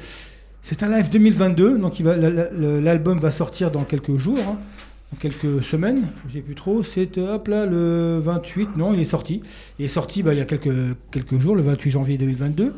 c'est 0.63 0.83
un 0.83 0.91
live 0.91 1.09
2022, 1.11 1.79
donc 1.79 1.95
l'album 2.01 3.19
va 3.19 3.31
sortir 3.31 3.71
dans 3.71 3.85
quelques 3.85 4.17
jours, 4.17 4.39
hein, 4.39 4.59
dans 5.13 5.19
quelques 5.19 5.65
semaines, 5.65 6.09
je 6.29 6.35
sais 6.35 6.41
plus 6.41 6.55
trop. 6.55 6.83
C'est 6.83 7.17
hop 7.19 7.49
là 7.49 7.65
le 7.65 8.21
28, 8.23 8.77
non, 8.77 8.93
il 8.93 9.01
est 9.01 9.05
sorti. 9.05 9.43
Il 9.79 9.87
est 9.87 9.89
sorti 9.89 10.23
bah, 10.23 10.35
il 10.35 10.39
y 10.39 10.43
a 10.43 10.45
quelques, 10.45 11.39
jours, 11.39 11.57
le 11.57 11.63
28 11.63 11.91
janvier 11.91 12.19
2022. 12.19 12.75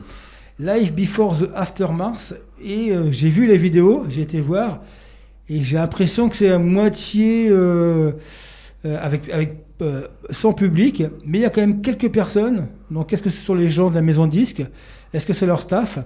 Live 0.61 0.95
Before 0.95 1.37
the 1.39 1.51
Aftermath, 1.55 2.35
et 2.63 2.93
euh, 2.93 3.11
j'ai 3.11 3.29
vu 3.29 3.47
les 3.47 3.57
vidéos, 3.57 4.05
j'ai 4.09 4.21
été 4.23 4.41
voir, 4.41 4.83
et 5.49 5.65
j'ai 5.65 5.77
l'impression 5.77 6.29
que 6.29 6.37
c'est 6.37 6.51
à 6.51 6.59
moitié 6.59 7.49
euh, 7.51 8.13
avec 8.85 9.29
euh, 9.83 10.03
sans 10.31 10.53
public, 10.53 11.03
mais 11.27 11.39
il 11.39 11.43
y 11.43 11.45
a 11.45 11.51
quand 11.51 11.61
même 11.61 11.81
quelques 11.83 12.11
personnes. 12.11 12.69
Donc, 12.91 13.13
est-ce 13.13 13.23
que 13.23 13.31
ce 13.31 13.45
sont 13.45 13.55
les 13.55 13.69
gens 13.71 13.91
de 13.91 13.95
la 13.95 14.03
maison 14.03 14.27
de 14.27 14.31
disque? 14.33 14.63
Est-ce 15.13 15.27
que 15.27 15.33
c'est 15.33 15.47
leur 15.47 15.61
staff? 15.63 15.99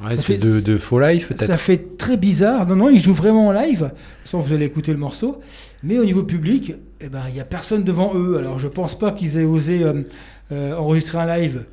Ouais, 0.00 0.08
Ça 0.08 0.14
espèce 0.14 0.36
fait- 0.36 0.42
de, 0.42 0.60
de 0.60 0.76
faux 0.78 0.98
live 1.00 1.28
peut-être. 1.28 1.46
ça 1.46 1.58
fait 1.58 1.96
très 1.98 2.16
bizarre. 2.16 2.66
Non, 2.66 2.76
non, 2.76 2.88
ils 2.88 2.98
jouent 3.00 3.14
vraiment 3.14 3.48
en 3.48 3.52
live. 3.52 3.90
Sans 4.24 4.38
vous 4.40 4.52
allez 4.52 4.64
écouter 4.66 4.92
le 4.92 4.98
morceau. 4.98 5.40
Mais 5.82 5.98
au 5.98 6.04
niveau 6.04 6.22
public, 6.24 6.74
eh 7.00 7.08
ben, 7.08 7.22
il 7.28 7.34
n'y 7.34 7.40
a 7.40 7.44
personne 7.44 7.84
devant 7.84 8.12
eux. 8.16 8.36
Alors, 8.38 8.58
je 8.58 8.66
pense 8.68 8.98
pas 8.98 9.12
qu'ils 9.12 9.38
aient 9.38 9.44
osé 9.44 9.84
euh, 9.84 10.02
euh, 10.50 10.76
enregistrer 10.76 11.18
un 11.18 11.36
live 11.38 11.64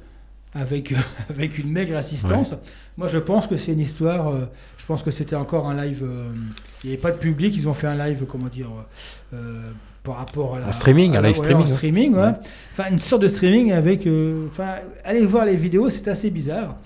avec, 0.53 0.93
avec 1.29 1.57
une 1.57 1.71
maigre 1.71 1.95
assistance. 1.97 2.53
Moi, 2.97 3.07
je 3.07 3.17
pense 3.17 3.47
que 3.47 3.57
c'est 3.57 3.71
une 3.73 3.79
histoire. 3.79 4.31
je 4.77 4.85
pense 4.85 5.01
que 5.01 5.09
c'était 5.11 5.35
encore 5.37 5.67
un 5.69 5.83
live. 5.85 6.03
il 6.83 6.87
n'y 6.89 6.93
avait 6.93 7.01
pas 7.01 7.11
de 7.11 7.17
public. 7.17 7.55
Ils 7.55 7.67
ont 7.67 7.73
fait 7.73 7.87
un 7.87 7.95
live, 8.07 8.25
comment 8.29 8.49
dire, 8.49 8.69
par 10.03 10.17
rapport 10.17 10.55
à 10.55 10.59
la. 10.59 10.67
En 10.69 10.73
streaming, 10.73 11.15
à 11.15 11.19
un 11.19 11.21
la- 11.21 11.27
live 11.29 11.37
ouais, 11.37 11.43
streaming, 11.43 11.63
En 11.65 11.67
ouais. 11.69 11.73
streaming, 11.75 12.13
ouais. 12.13 12.21
Ouais. 12.21 12.31
Enfin, 12.73 12.89
une 12.91 12.99
sorte 12.99 13.21
de 13.21 13.27
streaming 13.27 13.71
avec. 13.71 14.07
euh, 14.07 14.47
Enfin, 14.49 14.69
allez 15.03 15.25
voir 15.25 15.45
les 15.45 15.55
vidéos, 15.55 15.89
c'est 15.89 16.07
assez 16.07 16.29
bizarre. 16.29 16.77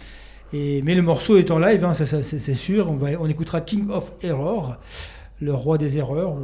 Et, 0.53 0.81
mais 0.83 0.95
le 0.95 1.01
morceau 1.01 1.37
est 1.37 1.49
en 1.51 1.59
live, 1.59 1.83
hein, 1.83 1.93
c'est 1.93 2.53
sûr. 2.53 2.89
On, 2.89 2.95
va, 2.95 3.09
on 3.19 3.27
écoutera 3.27 3.61
King 3.61 3.89
of 3.89 4.11
Error, 4.23 4.75
le 5.41 5.53
roi 5.53 5.77
des 5.77 5.97
erreurs. 5.97 6.35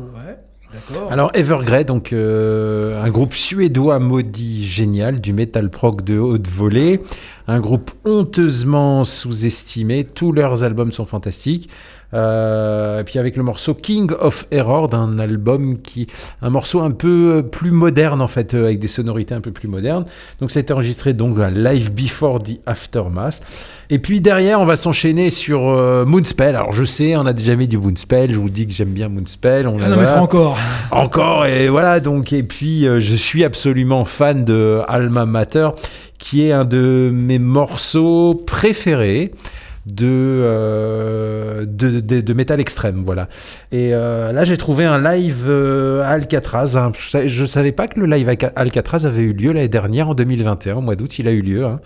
Alors 1.10 1.31
Evergrey, 1.34 1.84
donc 1.84 2.14
euh, 2.14 3.03
un 3.03 3.10
groupe 3.10 3.34
suédois 3.34 3.99
maudit 3.99 4.64
génial 4.65 5.19
du 5.19 5.34
metal 5.34 5.69
prog 5.69 6.02
de 6.02 6.18
haute 6.18 6.48
volée, 6.48 7.02
un 7.48 7.60
groupe 7.60 7.91
honteusement 8.06 9.03
sous-estimé. 9.03 10.06
Tous 10.06 10.31
leurs 10.31 10.64
albums 10.64 10.93
sont 10.93 11.06
fantastiques. 11.06 11.69
Euh, 12.13 12.99
et 12.99 13.03
puis 13.03 13.19
avec 13.19 13.38
le 13.38 13.43
morceau 13.43 13.73
King 13.73 14.11
of 14.19 14.45
Error 14.51 14.89
d'un 14.89 15.17
album 15.17 15.79
qui 15.81 16.07
un 16.41 16.49
morceau 16.49 16.81
un 16.81 16.91
peu 16.91 17.38
euh, 17.38 17.41
plus 17.41 17.71
moderne 17.71 18.21
en 18.21 18.27
fait 18.27 18.53
euh, 18.53 18.65
avec 18.65 18.79
des 18.79 18.88
sonorités 18.88 19.33
un 19.33 19.41
peu 19.41 19.51
plus 19.51 19.67
modernes. 19.67 20.05
Donc 20.39 20.51
ça 20.51 20.59
a 20.59 20.61
été 20.61 20.73
enregistré 20.73 21.13
donc 21.13 21.39
à 21.39 21.49
live 21.49 21.93
before 21.93 22.43
the 22.43 22.59
aftermath. 22.65 23.41
Et 23.89 23.99
puis 23.99 24.21
derrière 24.21 24.59
on 24.59 24.65
va 24.65 24.75
s'enchaîner 24.75 25.29
sur 25.29 25.67
euh, 25.67 26.05
Moonspell. 26.05 26.55
Alors 26.55 26.73
je 26.73 26.83
sais 26.83 27.15
on 27.15 27.25
a 27.25 27.33
déjà 27.33 27.55
mis 27.55 27.67
du 27.67 27.77
Moonspell. 27.77 28.31
Je 28.31 28.38
vous 28.38 28.49
dis 28.49 28.67
que 28.67 28.73
j'aime 28.73 28.91
bien 28.91 29.09
Moonspell. 29.09 29.67
On 29.67 29.79
On 29.79 29.91
en 29.91 29.97
mettra 29.97 30.21
encore. 30.21 30.57
Encore, 30.91 31.45
et 31.45 31.69
voilà, 31.69 31.99
donc, 31.99 32.33
et 32.33 32.43
puis 32.43 32.85
euh, 32.85 32.99
je 32.99 33.15
suis 33.15 33.43
absolument 33.43 34.05
fan 34.05 34.43
de 34.43 34.81
Alma 34.88 35.25
Mater, 35.25 35.69
qui 36.17 36.45
est 36.45 36.51
un 36.51 36.65
de 36.65 37.09
mes 37.13 37.39
morceaux 37.39 38.35
préférés 38.35 39.31
de, 39.85 40.05
euh, 40.07 41.65
de, 41.65 41.99
de, 41.99 42.33
métal 42.33 42.59
extrême, 42.59 43.03
voilà. 43.03 43.27
Et 43.71 43.93
euh, 43.93 44.31
là, 44.31 44.43
j'ai 44.43 44.57
trouvé 44.57 44.85
un 44.85 45.01
live 45.01 45.45
euh, 45.47 46.03
Alcatraz. 46.03 46.75
hein. 46.77 46.91
Je, 46.97 47.27
je 47.27 47.45
savais 47.45 47.71
pas 47.71 47.87
que 47.87 47.99
le 47.99 48.05
live 48.05 48.29
Alcatraz 48.55 49.05
avait 49.05 49.23
eu 49.23 49.33
lieu 49.33 49.51
l'année 49.51 49.67
dernière, 49.67 50.09
en 50.09 50.13
2021, 50.13 50.75
au 50.77 50.81
mois 50.81 50.95
d'août, 50.95 51.17
il 51.19 51.27
a 51.27 51.31
eu 51.31 51.41
lieu. 51.41 51.65
Hein. 51.65 51.79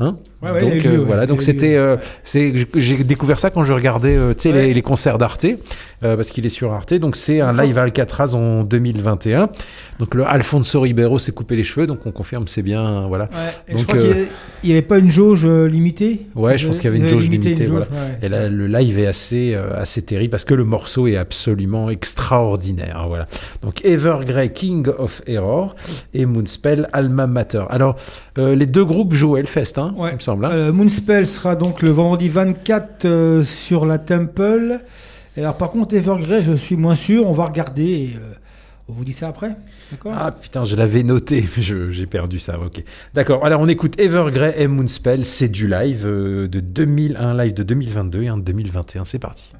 Hein? 0.00 0.18
Ouais, 0.42 0.52
ouais, 0.52 0.60
donc 0.62 0.86
euh, 0.86 0.90
ouais, 0.98 1.04
voilà, 1.04 1.24
il 1.24 1.26
donc 1.26 1.42
c'était, 1.42 1.76
euh, 1.76 1.96
c'est, 2.24 2.54
j'ai 2.76 3.04
découvert 3.04 3.38
ça 3.38 3.50
quand 3.50 3.62
je 3.62 3.74
regardais, 3.74 4.16
euh, 4.16 4.32
tu 4.32 4.44
sais, 4.44 4.52
Ouais. 4.52 4.68
les, 4.68 4.74
les 4.74 4.82
concerts 4.82 5.18
d'Arte, 5.18 5.44
parce 6.00 6.30
qu'il 6.30 6.46
est 6.46 6.50
sur 6.50 6.72
Arte. 6.72 6.94
Donc 6.94 7.14
c'est 7.14 7.42
un 7.42 7.52
live 7.52 7.76
à 7.76 7.82
Alcatraz 7.82 8.34
en 8.34 8.64
2021. 8.64 9.50
Donc 9.98 10.14
le 10.14 10.26
Alfonso 10.26 10.80
Ribeiro 10.80 11.18
s'est 11.18 11.32
coupé 11.32 11.56
les 11.56 11.64
cheveux, 11.64 11.86
donc 11.86 12.06
on 12.06 12.10
confirme 12.10 12.48
c'est 12.48 12.62
bien, 12.62 13.06
voilà. 13.06 13.24
Ouais, 13.68 13.76
je 13.76 13.84
crois 13.84 13.98
il 14.62 14.66
n'y 14.66 14.72
avait 14.72 14.82
pas 14.82 14.98
une 14.98 15.10
jauge 15.10 15.46
limitée? 15.46 16.26
Ouais, 16.34 16.56
je 16.56 16.66
pense 16.66 16.76
qu'il 16.76 16.84
y 16.86 16.88
avait 16.88 16.98
une 16.98 17.08
jauge 17.08 17.24
limitée. 17.28 17.52
une 17.52 17.64
voilà. 17.66 17.84
jauge, 17.86 17.94
ouais, 17.94 18.18
et 18.22 18.28
là, 18.30 18.48
le 18.48 18.66
live 18.66 18.98
est 18.98 19.06
assez, 19.06 19.54
assez 19.54 20.00
terrible 20.02 20.30
parce 20.30 20.44
que 20.44 20.54
le 20.54 20.64
morceau 20.64 21.06
est 21.06 21.16
absolument 21.16 21.90
extraordinaire. 21.90 23.04
Voilà. 23.08 23.26
Donc 23.62 23.84
Evergrey, 23.84 24.52
King 24.52 24.88
of 24.98 25.20
Error 25.26 25.76
et 26.14 26.24
Moonspell, 26.24 26.88
Alma 26.94 27.26
Mater. 27.26 27.64
Alors, 27.68 27.96
les 28.36 28.66
deux 28.66 28.84
groupes 28.86 29.12
jouent 29.12 29.36
Hellfest, 29.36 29.74
hein, 29.76 29.94
il 29.98 30.14
me 30.14 30.18
semble. 30.30 30.44
hein. 30.44 30.50
Euh, 30.52 30.72
Moonspell 30.72 31.26
sera 31.26 31.56
donc 31.56 31.82
le 31.82 31.90
vendredi 31.90 32.28
24 32.28 33.04
euh, 33.04 33.44
sur 33.44 33.86
la 33.86 33.98
Temple. 33.98 34.80
Et 35.36 35.40
alors 35.40 35.56
par 35.56 35.70
contre 35.70 35.94
Evergrey, 35.94 36.44
je 36.44 36.52
suis 36.52 36.76
moins 36.76 36.94
sûr. 36.94 37.26
On 37.26 37.32
va 37.32 37.46
regarder 37.46 37.82
et 37.84 38.16
euh, 38.16 38.32
on 38.88 38.92
vous 38.92 39.04
dit 39.04 39.12
ça 39.12 39.28
après. 39.28 39.56
D'accord? 39.90 40.12
Ah 40.16 40.30
putain, 40.32 40.64
je 40.64 40.76
l'avais 40.76 41.02
noté, 41.02 41.44
mais 41.56 41.62
j'ai 41.62 42.06
perdu 42.06 42.38
ça. 42.38 42.58
Ok. 42.60 42.82
D'accord. 43.14 43.44
Alors 43.44 43.60
on 43.60 43.68
écoute 43.68 43.98
Evergrey 43.98 44.54
et 44.56 44.66
Moonspell. 44.66 45.24
C'est 45.24 45.48
du 45.48 45.66
live 45.68 46.04
de 46.06 46.60
2000, 46.60 47.16
un 47.18 47.36
live 47.36 47.54
de 47.54 47.62
2022 47.62 48.22
et 48.22 48.28
un 48.28 48.36
de 48.36 48.42
2021. 48.42 49.04
C'est 49.04 49.18
parti. 49.18 49.50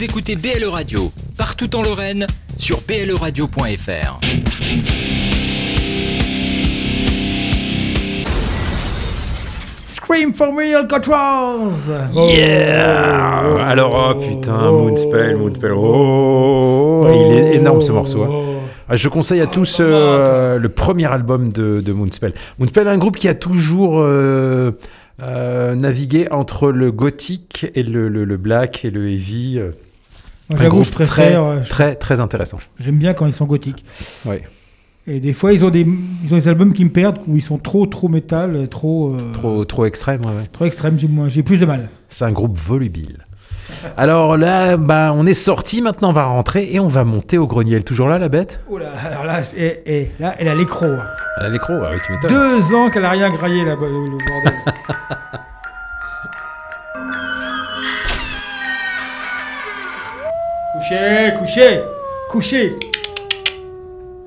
Vous 0.00 0.04
écoutez 0.04 0.34
BLE 0.34 0.64
Radio, 0.66 1.12
partout 1.36 1.76
en 1.76 1.82
Lorraine, 1.82 2.26
sur 2.56 2.80
bleradio.fr. 2.80 4.18
Scream 9.92 10.32
for 10.34 10.52
me, 10.52 10.74
Alcatraz 10.76 11.58
Yeah 12.14 13.66
Alors, 13.66 14.14
oh 14.16 14.18
putain, 14.20 14.70
Moonspell, 14.70 15.36
Moonspell. 15.36 15.72
Oh, 15.74 17.06
il 17.08 17.32
est 17.36 17.56
énorme 17.56 17.82
ce 17.82 17.92
morceau. 17.92 18.22
hein. 18.24 18.30
Ah, 18.88 18.96
Je 18.96 19.08
conseille 19.08 19.40
à 19.40 19.46
tous 19.46 19.78
euh, 19.80 20.58
le 20.58 20.68
premier 20.68 21.06
album 21.06 21.52
de, 21.52 21.80
de 21.80 21.92
Moonspell. 21.92 22.34
Moonspell 22.58 22.86
est 22.86 22.90
un 22.90 22.98
groupe 22.98 23.16
qui 23.16 23.28
a 23.28 23.34
toujours 23.34 24.00
euh, 24.00 24.72
euh, 25.22 25.74
navigué 25.74 26.26
entre 26.30 26.70
le 26.72 26.90
gothique 26.90 27.66
et 27.74 27.82
le, 27.82 28.08
le- 28.08 28.24
le 28.24 28.36
black 28.36 28.84
et 28.84 28.90
le 28.90 29.08
heavy. 29.10 29.60
J'avoue, 30.56 30.84
je 30.84 30.90
préfère, 30.90 31.42
euh, 31.44 31.54
Très, 31.56 31.64
je- 31.64 31.68
très, 31.70 31.94
très 31.96 32.20
intéressant. 32.20 32.58
J'aime 32.78 32.96
bien 32.96 33.14
quand 33.14 33.26
ils 33.26 33.32
sont 33.34 33.46
gothiques. 33.46 33.84
Ouais. 34.24 34.44
Et 35.06 35.18
des 35.18 35.32
fois, 35.32 35.52
ils 35.52 35.64
ont 35.64 35.70
des, 35.70 35.80
ils 36.24 36.32
ont 36.32 36.36
des 36.36 36.48
albums 36.48 36.72
qui 36.72 36.84
me 36.84 36.90
perdent, 36.90 37.18
où 37.26 37.36
ils 37.36 37.42
sont 37.42 37.58
trop, 37.58 37.86
trop 37.86 38.08
métal, 38.08 38.68
trop, 38.68 39.14
euh, 39.14 39.32
Trop, 39.32 39.64
trop 39.64 39.86
extrême, 39.86 40.20
ouais, 40.24 40.46
trop 40.52 40.66
extrêmes. 40.66 40.98
J'ai 41.28 41.42
plus 41.42 41.58
de 41.58 41.66
mal. 41.66 41.88
C'est 42.10 42.24
un 42.24 42.32
groupe 42.32 42.56
volubile. 42.56 43.26
Alors 43.96 44.36
là, 44.36 44.76
bah, 44.76 45.12
on 45.14 45.26
est 45.26 45.34
sorti, 45.34 45.80
maintenant 45.80 46.10
on 46.10 46.12
va 46.12 46.24
rentrer 46.24 46.68
et 46.72 46.80
on 46.80 46.88
va 46.88 47.04
monter 47.04 47.38
au 47.38 47.46
grenier. 47.46 47.74
Elle 47.74 47.80
est 47.80 47.84
toujours 47.84 48.08
là, 48.08 48.18
la 48.18 48.28
bête? 48.28 48.60
Oh 48.68 48.78
là, 48.78 48.90
alors 49.10 49.24
là, 49.24 49.40
et, 49.56 49.80
et 49.86 50.10
là, 50.18 50.34
elle 50.38 50.48
a 50.48 50.54
l'écro. 50.56 50.86
hein. 50.86 51.04
Elle 51.38 51.46
a 51.46 51.48
l'écro, 51.50 51.74
ah 51.74 51.90
oui, 51.92 51.98
tu 52.04 52.12
m'étonnes. 52.12 52.30
Deux 52.32 52.74
ans 52.74 52.90
qu'elle 52.90 53.04
a 53.04 53.10
rien 53.10 53.30
graillé 53.30 53.64
là-bas, 53.64 53.86
le, 53.86 54.04
le 54.06 54.10
bordel. 54.10 54.54
couchez, 60.80 61.32
couchez, 61.38 61.80
couchez. 62.30 62.76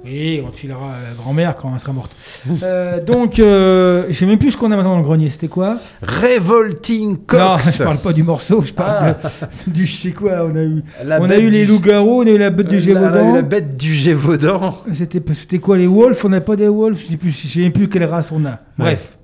Oui, 0.05 0.43
on 0.45 0.49
te 0.51 0.57
filera 0.57 0.95
euh, 0.95 1.13
grand-mère 1.17 1.55
quand 1.55 1.71
elle 1.73 1.79
sera 1.79 1.93
morte. 1.93 2.11
Euh, 2.61 2.99
donc, 3.01 3.39
euh, 3.39 4.03
je 4.09 4.13
sais 4.13 4.25
même 4.25 4.37
plus 4.37 4.51
ce 4.51 4.57
qu'on 4.57 4.69
a 4.71 4.75
maintenant 4.75 4.91
dans 4.91 4.97
le 4.97 5.03
grenier. 5.03 5.29
C'était 5.29 5.47
quoi? 5.47 5.77
Revolting 6.01 7.17
Cox 7.25 7.39
Non, 7.65 7.71
je 7.71 7.83
parle 7.83 7.97
pas 7.99 8.11
du 8.13 8.21
morceau, 8.23 8.61
je 8.61 8.73
parle 8.73 9.15
Ah. 9.23 9.29
de- 9.65 9.71
du 9.71 9.85
je 9.85 9.95
sais 9.95 10.11
quoi. 10.11 10.45
On 10.51 10.55
a 10.57 10.61
eu, 10.63 10.83
La 11.05 11.21
on 11.21 11.23
a 11.23 11.27
bête 11.29 11.41
eu 11.41 11.49
les 11.49 11.65
du- 11.65 11.71
loups-garous, 11.71 12.23
on 12.23 12.27
a 12.27 12.29
eu 12.31 12.37
la 12.37 12.49
bête 12.49 12.67
du 12.67 12.75
La- 12.75 12.81
Gévaudan. 12.81 13.33
La 13.35 13.41
bête 13.41 13.77
du 13.77 13.93
Gévaudan. 13.93 14.77
C'était, 14.93 15.21
c'était 15.33 15.59
quoi 15.59 15.77
les 15.77 15.87
wolves 15.87 16.19
On 16.25 16.29
n'a 16.29 16.41
pas 16.41 16.57
des 16.57 16.67
wolves 16.67 16.99
Je 16.99 17.05
sais 17.05 17.17
plus, 17.17 17.31
je 17.31 17.47
sais 17.47 17.59
même 17.61 17.71
plus 17.71 17.87
quelle 17.87 18.03
race 18.03 18.29
on 18.33 18.45
a. 18.45 18.59
Bref. 18.77 19.17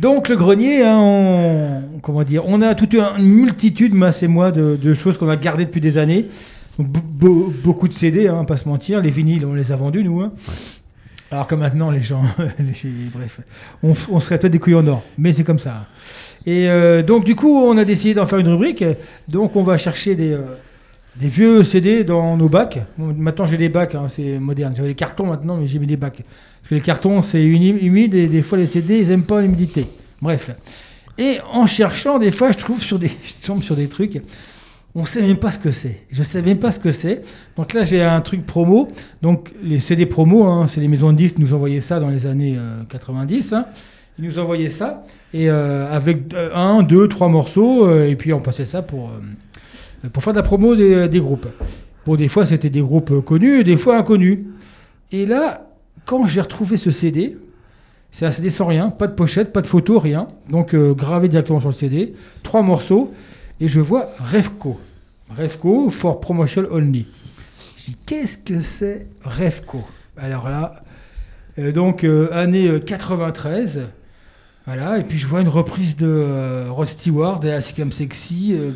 Donc 0.00 0.28
le 0.28 0.36
grenier, 0.36 0.82
hein, 0.84 0.98
on, 1.00 1.98
comment 2.02 2.24
dire, 2.24 2.42
on 2.46 2.60
a 2.60 2.74
toute 2.74 2.94
une 2.94 3.24
multitude, 3.24 3.94
Mass 3.94 4.22
et 4.24 4.28
moi, 4.28 4.50
de, 4.50 4.76
de 4.80 4.94
choses 4.94 5.16
qu'on 5.16 5.28
a 5.28 5.36
gardées 5.36 5.64
depuis 5.64 5.80
des 5.80 5.96
années. 5.96 6.26
Be- 6.78 6.84
be- 7.24 7.52
beaucoup 7.64 7.88
de 7.88 7.92
CD, 7.92 8.28
hein, 8.28 8.44
pas 8.44 8.56
se 8.56 8.68
mentir. 8.68 9.00
Les 9.02 9.10
vinyles, 9.10 9.44
on 9.46 9.54
les 9.54 9.72
a 9.72 9.76
vendus 9.76 10.04
nous. 10.04 10.20
hein. 10.22 10.32
Alors 11.30 11.46
que 11.46 11.54
maintenant, 11.54 11.90
les 11.90 12.02
gens, 12.02 12.22
les- 12.58 13.10
bref, 13.12 13.40
on, 13.82 13.94
serait 14.20 14.38
peut-être 14.38 14.52
des 14.52 14.58
couilles 14.58 14.76
en 14.76 14.86
or, 14.86 15.02
mais 15.18 15.32
c'est 15.32 15.44
comme 15.44 15.58
ça. 15.58 15.86
Et 16.46 16.70
euh, 16.70 17.02
donc 17.02 17.24
du 17.24 17.34
coup, 17.34 17.50
on 17.54 17.76
a 17.76 17.84
décidé 17.84 18.14
d'en 18.14 18.24
faire 18.26 18.38
une 18.38 18.48
rubrique. 18.48 18.82
Donc 19.28 19.54
on 19.56 19.62
va 19.62 19.76
chercher 19.76 20.14
des, 20.16 20.32
euh, 20.32 20.40
des 21.16 21.28
vieux 21.28 21.64
CD 21.64 22.02
dans 22.04 22.36
nos 22.36 22.48
bacs. 22.48 22.78
Bon, 22.96 23.12
Maintenant, 23.14 23.46
j'ai 23.46 23.58
des 23.58 23.68
bacs, 23.68 23.94
hein, 23.94 24.06
c'est 24.08 24.38
moderne. 24.38 24.72
J'avais 24.74 24.88
des 24.88 24.94
cartons 24.94 25.26
maintenant, 25.26 25.56
mais 25.58 25.66
j'ai 25.66 25.78
mis 25.78 25.86
des 25.86 25.96
bacs. 25.98 26.22
Parce 26.62 26.70
que 26.70 26.74
les 26.76 26.80
cartons, 26.80 27.20
c'est 27.22 27.42
humi- 27.42 27.78
humide 27.82 28.14
et 28.14 28.26
des 28.28 28.40
fois, 28.42 28.56
les 28.56 28.66
CD, 28.66 28.98
ils 29.00 29.10
aiment 29.10 29.24
pas 29.24 29.42
l'humidité. 29.42 29.86
Bref. 30.22 30.50
Et 31.18 31.38
en 31.52 31.66
cherchant, 31.66 32.18
des 32.18 32.30
fois, 32.30 32.52
je 32.52 32.58
trouve 32.58 32.80
sur 32.80 32.98
des, 32.98 33.08
je 33.42 33.46
tombe 33.46 33.62
sur 33.62 33.74
des 33.76 33.88
trucs. 33.88 34.22
On 35.00 35.04
sait 35.04 35.22
même 35.22 35.36
pas 35.36 35.52
ce 35.52 35.60
que 35.60 35.70
c'est. 35.70 36.00
Je 36.10 36.24
sais 36.24 36.42
même 36.42 36.58
pas 36.58 36.72
ce 36.72 36.80
que 36.80 36.90
c'est. 36.90 37.22
Donc 37.56 37.72
là, 37.72 37.84
j'ai 37.84 38.02
un 38.02 38.20
truc 38.20 38.44
promo. 38.44 38.88
Donc 39.22 39.52
les 39.62 39.78
CD 39.78 40.06
promo, 40.06 40.44
hein, 40.44 40.66
c'est 40.68 40.80
les 40.80 40.88
maisons 40.88 41.12
de 41.12 41.16
disques 41.16 41.36
qui 41.36 41.42
nous 41.42 41.54
envoyaient 41.54 41.80
ça 41.80 42.00
dans 42.00 42.08
les 42.08 42.26
années 42.26 42.56
euh, 42.58 42.82
90. 42.88 43.52
hein. 43.52 43.66
Ils 44.18 44.24
nous 44.24 44.38
envoyaient 44.40 44.70
ça 44.70 45.04
et 45.32 45.48
euh, 45.48 45.86
avec 45.94 46.34
euh, 46.34 46.50
un, 46.52 46.82
deux, 46.82 47.06
trois 47.06 47.28
morceaux 47.28 47.86
euh, 47.86 48.08
et 48.08 48.16
puis 48.16 48.32
on 48.32 48.40
passait 48.40 48.64
ça 48.64 48.82
pour 48.82 49.10
euh, 49.10 50.08
faire 50.20 50.32
de 50.32 50.38
la 50.38 50.42
promo 50.42 50.74
des, 50.74 51.20
groupes. 51.20 51.46
Bon, 52.04 52.16
des 52.16 52.26
fois 52.26 52.44
c'était 52.44 52.70
des 52.70 52.80
groupes 52.80 53.12
euh, 53.12 53.20
connus, 53.20 53.60
et 53.60 53.64
des 53.64 53.76
fois 53.76 53.96
inconnus. 53.98 54.40
Et 55.12 55.26
là, 55.26 55.70
quand 56.06 56.26
j'ai 56.26 56.40
retrouvé 56.40 56.76
ce 56.76 56.90
CD, 56.90 57.36
c'est 58.10 58.26
un 58.26 58.32
CD 58.32 58.50
sans 58.50 58.66
rien, 58.66 58.90
pas 58.90 59.06
de 59.06 59.14
pochette, 59.14 59.52
pas 59.52 59.62
de 59.62 59.68
photo, 59.68 60.00
rien. 60.00 60.26
Donc 60.50 60.74
euh, 60.74 60.94
gravé 60.94 61.28
directement 61.28 61.60
sur 61.60 61.68
le 61.68 61.74
CD, 61.74 62.14
trois 62.42 62.62
morceaux, 62.62 63.12
et 63.60 63.68
je 63.68 63.78
vois 63.78 64.08
Revco. 64.18 64.80
Revco 65.30 65.90
for 65.90 66.20
promotion 66.20 66.64
only. 66.70 67.06
Je 67.76 67.84
dis 67.84 67.96
qu'est-ce 68.06 68.38
que 68.38 68.62
c'est 68.62 69.06
Revco 69.24 69.84
Alors 70.16 70.48
là, 70.48 70.82
euh, 71.58 71.72
donc 71.72 72.04
euh, 72.04 72.32
année 72.32 72.68
euh, 72.68 72.78
93. 72.78 73.88
Voilà, 74.66 74.98
et 74.98 75.02
puis 75.02 75.16
je 75.16 75.26
vois 75.26 75.40
une 75.40 75.48
reprise 75.48 75.96
de 75.96 76.06
euh, 76.06 76.66
Rod 76.70 76.88
Stewart, 76.88 77.40
Assez 77.44 77.72
comme 77.72 77.90
Sexy, 77.90 78.52
euh, 78.52 78.72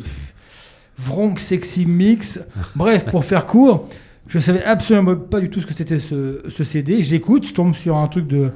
Vronk 0.97 1.39
Sexy 1.39 1.85
Mix. 1.85 2.39
Bref, 2.75 3.05
pour 3.05 3.25
faire 3.25 3.45
court, 3.45 3.87
je 4.27 4.39
savais 4.39 4.63
absolument 4.63 5.15
pas 5.15 5.39
du 5.39 5.51
tout 5.51 5.61
ce 5.61 5.67
que 5.67 5.73
c'était 5.75 5.99
ce, 5.99 6.41
ce 6.49 6.63
CD. 6.63 7.03
J'écoute, 7.03 7.45
je 7.47 7.53
tombe 7.53 7.75
sur 7.75 7.97
un 7.97 8.07
truc 8.07 8.27
de 8.27 8.51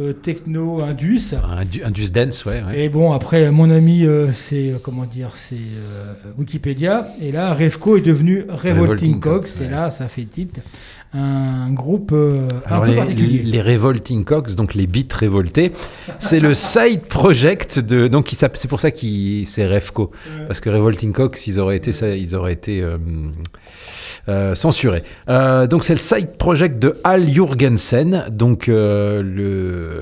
euh, 0.00 0.12
techno, 0.12 0.82
indus. 0.82 1.34
Deuce 1.94 2.12
Dance, 2.12 2.44
ouais. 2.44 2.62
ouais. 2.62 2.84
Et 2.84 2.88
bon, 2.88 3.12
après, 3.12 3.50
mon 3.50 3.70
ami, 3.70 4.04
euh, 4.04 4.32
c'est, 4.32 4.70
euh, 4.70 4.78
comment 4.82 5.04
dire, 5.04 5.32
c'est 5.34 5.54
euh, 5.54 6.14
Wikipédia. 6.38 7.08
Et 7.20 7.32
là, 7.32 7.54
Revco 7.54 7.96
est 7.96 8.00
devenu 8.00 8.40
Revolting, 8.48 8.80
Revolting 8.80 9.20
Cox. 9.20 9.52
Cox, 9.52 9.60
Et 9.60 9.68
là, 9.68 9.90
ça 9.90 10.08
fait 10.08 10.24
titre 10.24 10.60
un 11.12 11.72
groupe 11.72 12.12
euh, 12.12 12.36
un 12.66 12.70
Alors 12.70 12.84
peu 12.84 12.90
les, 12.90 12.96
particulier. 12.96 13.42
les 13.42 13.62
Revolting 13.62 14.24
Cox, 14.24 14.54
donc 14.54 14.74
les 14.74 14.86
beats 14.86 15.12
révoltés, 15.12 15.72
c'est 16.20 16.38
le 16.38 16.54
side 16.54 17.06
project 17.06 17.80
de 17.80 18.06
donc 18.06 18.28
c'est 18.32 18.68
pour 18.68 18.78
ça 18.78 18.92
qu'il 18.92 19.44
c'est 19.46 19.66
Refco 19.66 20.12
parce 20.46 20.60
que 20.60 20.70
Revolting 20.70 21.12
Cox 21.12 21.48
ils 21.48 21.58
auraient 21.58 21.76
été 21.76 21.90
ça- 21.90 22.14
ils 22.14 22.36
auraient 22.36 22.52
été 22.52 22.80
euh, 22.80 22.96
euh, 24.28 24.54
censurés. 24.54 25.02
Euh, 25.28 25.66
donc 25.66 25.82
c'est 25.82 25.94
le 25.94 25.98
side 25.98 26.36
project 26.38 26.78
de 26.78 26.96
Al 27.02 27.26
Jurgensen, 27.28 28.26
donc 28.30 28.68
le, 28.68 29.22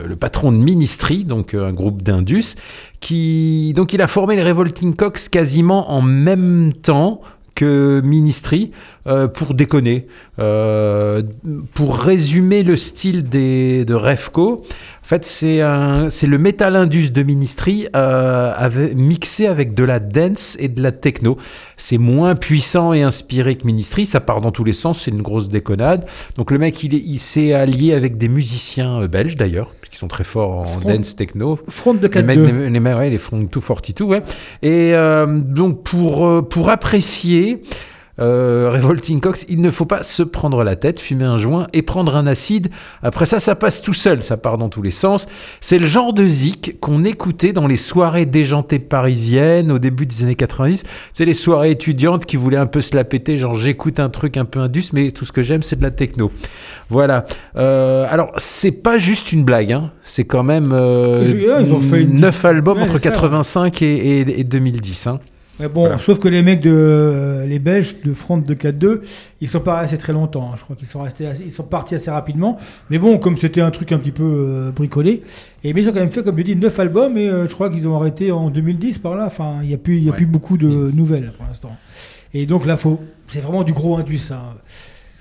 le 0.07 0.17
patron 0.17 0.53
de 0.53 0.59
Ministry, 0.59 1.25
donc 1.25 1.55
un 1.55 1.73
groupe 1.73 2.03
d'Indus, 2.03 2.55
qui 3.01 3.73
donc 3.75 3.93
il 3.95 4.03
a 4.03 4.09
formé 4.09 4.37
les 4.37 4.43
Revolting 4.43 4.95
Cox 4.95 5.29
quasiment 5.31 5.91
en 5.91 6.03
même 6.03 6.73
temps 6.75 7.21
que 7.59 8.01
Ministry 8.05 8.71
euh, 9.09 9.27
pour 9.27 9.53
déconner. 9.53 10.07
Euh, 10.39 11.25
pour 11.75 11.97
résumer 11.99 12.63
le 12.63 12.77
style 12.77 13.29
des, 13.29 13.85
de 13.85 13.95
Refco, 13.95 14.65
fait, 15.09 15.25
c'est 15.25 16.27
le 16.27 16.39
metal 16.39 16.77
indus 16.77 17.11
de 17.13 17.23
Ministry 17.23 17.87
euh, 17.97 18.53
avec- 18.57 18.95
mixé 18.95 19.47
avec 19.47 19.75
de 19.75 19.85
la 19.85 20.01
dance 20.01 20.57
et 20.61 20.69
de 20.69 20.83
la 20.83 20.93
techno. 20.93 21.37
C'est 21.77 21.99
moins 21.99 22.35
puissant 22.35 22.93
et 22.93 23.03
inspiré 23.03 23.57
que 23.57 23.67
Ministry, 23.67 24.05
ça 24.07 24.21
part 24.21 24.41
dans 24.41 24.51
tous 24.51 24.65
les 24.65 24.73
sens, 24.73 25.01
c'est 25.03 25.11
une 25.11 25.23
grosse 25.23 25.49
déconnade. 25.49 26.07
Donc 26.37 26.51
le 26.51 26.59
mec, 26.59 26.83
il 26.85 26.95
est- 26.95 27.03
il 27.05 27.19
s'est 27.19 27.53
allié 27.55 27.95
avec 27.95 28.19
des 28.19 28.29
musiciens 28.29 29.01
euh, 29.03 29.09
belges 29.09 29.37
d'ailleurs, 29.37 29.73
qui 29.91 29.97
sont 29.97 30.09
très 30.09 30.25
forts 30.25 30.59
en 30.59 30.65
Front- 30.65 30.89
dance 30.95 31.17
techno. 31.17 31.59
Front 31.69 31.95
de 31.95 32.03
Les 32.03 32.09
4-2. 32.11 32.23
mecs, 32.27 32.39
les, 32.39 32.71
les, 32.71 32.81
ouais, 32.81 33.11
les 33.11 33.19
Front 33.19 33.39
242, 33.39 34.05
ouais. 34.05 34.23
Et 34.63 34.95
euh, 34.95 35.27
donc 35.27 35.83
pour, 35.85 36.27
euh, 36.27 36.43
pour 36.43 36.69
apprécier 36.69 37.63
euh, 38.21 38.71
Revolting 38.73 39.21
Cox, 39.21 39.45
il 39.49 39.61
ne 39.61 39.71
faut 39.71 39.85
pas 39.85 40.03
se 40.03 40.23
prendre 40.23 40.65
la 40.65 40.77
tête, 40.77 41.01
fumer 41.01 41.25
un 41.25 41.37
joint 41.39 41.67
et 41.73 41.83
prendre 41.83 42.17
un 42.17 42.27
acide. 42.27 42.69
Après 43.03 43.27
ça, 43.27 43.41
ça 43.41 43.55
passe 43.55 43.83
tout 43.83 43.93
seul, 43.95 44.23
ça 44.23 44.37
part 44.37 44.59
dans 44.59 44.69
tous 44.69 44.83
les 44.83 44.91
sens. 44.91 45.29
C'est 45.61 45.79
le 45.79 45.87
genre 45.87 46.13
de 46.13 46.27
zik 46.27 46.79
qu'on 46.81 47.05
écoutait 47.05 47.53
dans 47.53 47.67
les 47.67 47.77
soirées 47.77 48.27
déjantées 48.27 48.79
parisiennes 48.79 49.71
au 49.71 49.79
début 49.79 50.07
des 50.07 50.25
années 50.25 50.35
90. 50.35 50.85
C'est 51.13 51.25
les 51.25 51.35
soirées 51.35 51.71
étudiantes 51.71 52.25
qui 52.27 52.37
voulaient 52.37 52.57
un 52.57 52.67
peu 52.67 52.81
se 52.81 52.95
la 52.97 53.05
péter, 53.05 53.37
genre 53.37 53.55
j'écoute 53.55 54.01
un 54.01 54.09
truc 54.09 54.37
un 54.37 54.45
peu 54.45 54.61
indus, 54.61 54.85
mais 54.93 55.11
tout 55.11 55.25
ce 55.25 55.33
que 55.33 55.43
j'aime, 55.43 55.63
c'est 55.63 55.77
de 55.77 55.83
la 55.83 55.91
techno. 55.91 56.31
Voilà. 56.91 57.25
Euh, 57.57 58.07
alors, 58.11 58.33
c'est 58.37 58.73
pas 58.73 58.99
juste 58.99 59.33
une 59.33 59.45
blague, 59.45 59.73
hein. 59.73 59.93
c'est 60.03 60.25
quand 60.25 60.43
même 60.43 60.71
euh, 60.73 61.25
Ils- 61.29 61.67
ils 61.67 61.73
ont 61.73 61.81
fait 61.81 62.03
une- 62.03 62.19
9 62.21 62.45
albums 62.45 62.79
Ouais, 62.79 62.83
entre 62.85 62.95
c'est 62.99 63.05
ça. 63.05 63.11
85 63.11 63.83
et, 63.83 63.87
et- 64.21 64.41
et 64.41 64.45
2010. 64.45 65.07
hein. 65.07 65.19
Mais 65.61 65.69
bon, 65.69 65.81
Voilà. 65.83 65.99
sauf 65.99 66.19
que 66.21 66.29
les 66.29 66.43
mecs 66.43 66.61
de 66.61 66.71
euh, 66.73 67.47
les 67.47 67.59
Belges 67.59 67.97
de 68.05 68.15
Front 68.15 68.39
de 68.39 68.55
4-2, 68.55 69.01
ils 69.41 69.49
sont 69.49 69.61
pas 69.61 69.79
restés 69.81 69.99
très 69.99 70.13
longtemps. 70.13 70.51
hein. 70.53 70.55
Je 70.57 70.63
crois 70.63 70.77
qu'ils 70.77 70.87
sont 70.87 71.03
restés, 71.03 71.27
assez- 71.27 71.45
ils 71.45 71.51
sont 71.53 71.65
partis 71.65 71.95
assez 71.97 72.11
rapidement. 72.11 72.59
Mais 72.91 72.99
bon, 72.99 73.19
comme 73.19 73.37
c'était 73.37 73.61
un 73.61 73.71
truc 73.73 73.91
un 73.93 73.99
petit 73.99 74.13
peu 74.13 74.23
euh, 74.25 74.71
bricolé, 74.71 75.23
et 75.65 75.73
mais 75.75 75.83
ils 75.83 75.89
ont 75.89 75.93
quand 75.93 75.99
même 76.01 76.11
fait, 76.13 76.23
comme 76.23 76.39
je 76.39 76.43
dis, 76.45 76.55
9 76.57 76.79
albums 76.79 77.17
et 77.19 77.29
euh, 77.29 77.47
je 77.49 77.55
crois 77.55 77.71
qu'ils 77.71 77.89
ont 77.89 77.97
arrêté 77.97 78.31
en 78.31 78.51
2010 78.51 78.99
par 78.99 79.17
là. 79.17 79.27
Enfin, 79.27 79.59
il 79.63 79.71
y 79.71 79.75
a 79.75 79.79
plus, 79.79 79.97
il 79.97 80.05
y 80.05 80.09
a 80.09 80.11
Ouais. 80.13 80.17
plus 80.17 80.27
beaucoup 80.27 80.57
de 80.59 80.69
nouvelles 80.69 81.33
pour 81.37 81.47
l'instant. 81.47 81.77
Et 82.35 82.47
donc 82.47 82.65
là, 82.67 82.77
faut, 82.77 83.01
c'est 83.27 83.41
vraiment 83.41 83.65
du 83.65 83.73
gros 83.73 83.99
indus. 83.99 84.19
Ça. 84.19 84.55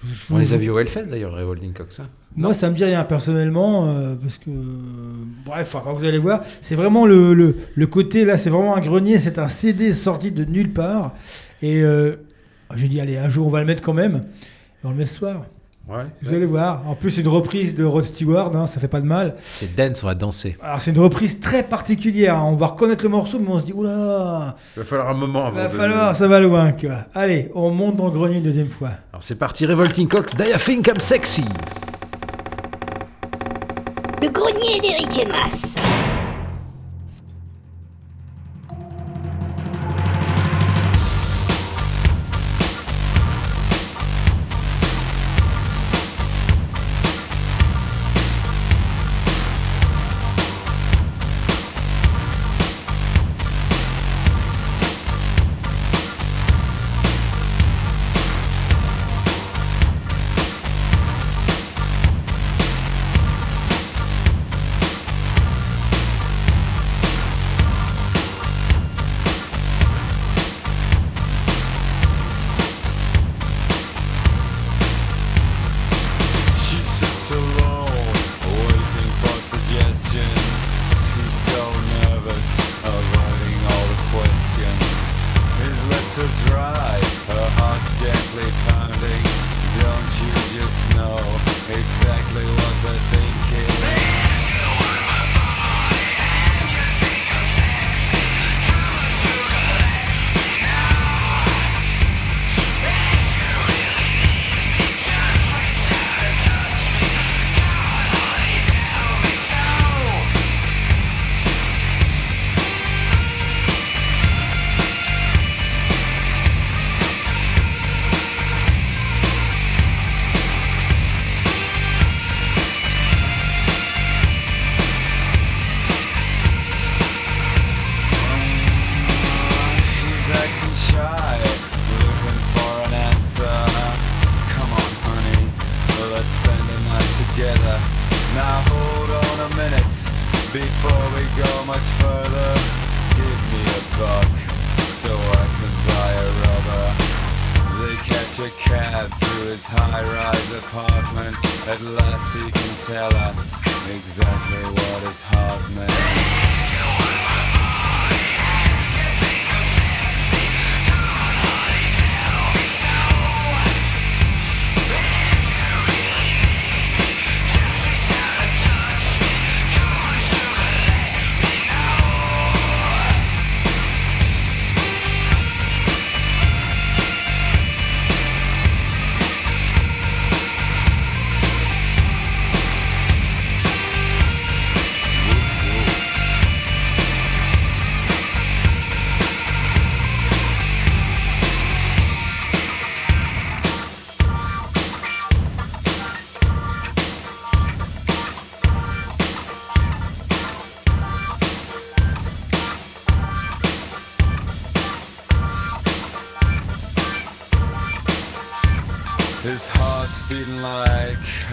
Je- 0.03 0.33
On 0.33 0.37
les 0.37 0.53
a 0.53 0.57
vus 0.57 0.69
au 0.69 0.77
Hellfest 0.77 1.05
d'ailleurs, 1.09 1.33
Revolting 1.35 1.73
Cox. 1.73 1.99
hein. 1.99 2.07
Moi, 2.37 2.53
ça 2.53 2.69
me 2.69 2.75
dit 2.75 2.85
rien 2.85 3.03
personnellement, 3.03 3.87
euh, 3.87 4.13
parce 4.21 4.37
que. 4.37 4.49
bref, 5.45 5.73
enfin, 5.75 5.91
vous 5.91 6.05
allez 6.05 6.19
voir, 6.19 6.41
c'est 6.61 6.75
vraiment 6.75 7.05
le, 7.05 7.33
le, 7.33 7.57
le 7.73 7.87
côté, 7.87 8.25
là, 8.25 8.37
c'est 8.37 8.49
vraiment 8.51 8.75
un 8.75 8.79
grenier, 8.81 9.19
c'est 9.19 9.39
un 9.39 9.47
CD 9.47 9.91
sorti 9.93 10.31
de 10.31 10.45
nulle 10.45 10.71
part. 10.71 11.13
Et 11.63 11.81
euh, 11.81 12.15
J'ai 12.75 12.87
dit, 12.87 13.01
allez, 13.01 13.17
un 13.17 13.29
jour, 13.29 13.47
on 13.47 13.49
va 13.49 13.59
le 13.59 13.65
mettre 13.65 13.81
quand 13.81 13.93
même. 13.93 14.23
Et 14.83 14.85
on 14.85 14.89
le 14.91 14.95
met 14.95 15.05
ce 15.07 15.15
soir. 15.15 15.45
Ouais. 15.89 16.03
Vous 16.21 16.33
allez 16.33 16.45
voir. 16.45 16.83
En 16.87 16.95
plus, 16.95 17.11
c'est 17.11 17.21
une 17.21 17.29
reprise 17.29 17.73
de 17.73 17.85
Rod 17.85 18.03
Stewart, 18.03 18.53
hein, 18.55 18.67
ça 18.67 18.79
fait 18.81 18.89
pas 18.89 18.99
de 18.99 19.05
mal. 19.05 19.35
C'est 19.41 19.73
dance, 19.73 20.03
on 20.03 20.07
va 20.07 20.15
danser. 20.15 20.57
Alors, 20.61 20.81
c'est 20.81 20.91
une 20.91 20.99
reprise 20.99 21.39
très 21.39 21.63
particulière. 21.63 22.35
hein. 22.35 22.43
On 22.45 22.55
va 22.57 22.67
reconnaître 22.67 23.03
le 23.03 23.09
morceau, 23.09 23.39
mais 23.39 23.47
on 23.49 23.59
se 23.59 23.63
dit, 23.65 23.71
oula, 23.73 24.57
Il 24.75 24.79
va 24.81 24.85
falloir 24.85 25.09
un 25.09 25.13
moment 25.13 25.45
il 25.45 25.47
avant 25.47 25.57
va 25.57 25.67
de- 25.69 25.73
falloir, 25.73 26.15
ça 26.15 26.27
va 26.27 26.39
loin. 26.41 26.73
Quoi. 26.73 27.05
Allez, 27.15 27.49
on 27.55 27.71
monte 27.71 27.95
dans 27.95 28.05
le 28.07 28.11
grenier 28.11 28.37
une 28.37 28.43
deuxième 28.43 28.67
fois. 28.69 28.91
Alors 29.13 29.23
c'est 29.23 29.39
parti, 29.39 29.65
Revolting 29.65 30.09
Cox, 30.09 30.35
Do 30.35 30.43
you 30.43 30.57
think 30.59 30.87
I'm 30.87 30.99
sexy 30.99 31.45
Grenier 34.57 34.79
d'Eric 34.81 35.19
et 35.19 36.16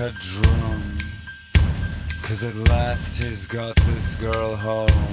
a 0.05 0.12
drum. 0.18 0.98
Cause 2.22 2.44
at 2.44 2.55
last 2.68 3.22
he's 3.22 3.47
got 3.47 3.74
this 3.86 4.16
girl 4.16 4.55
home. 4.55 5.03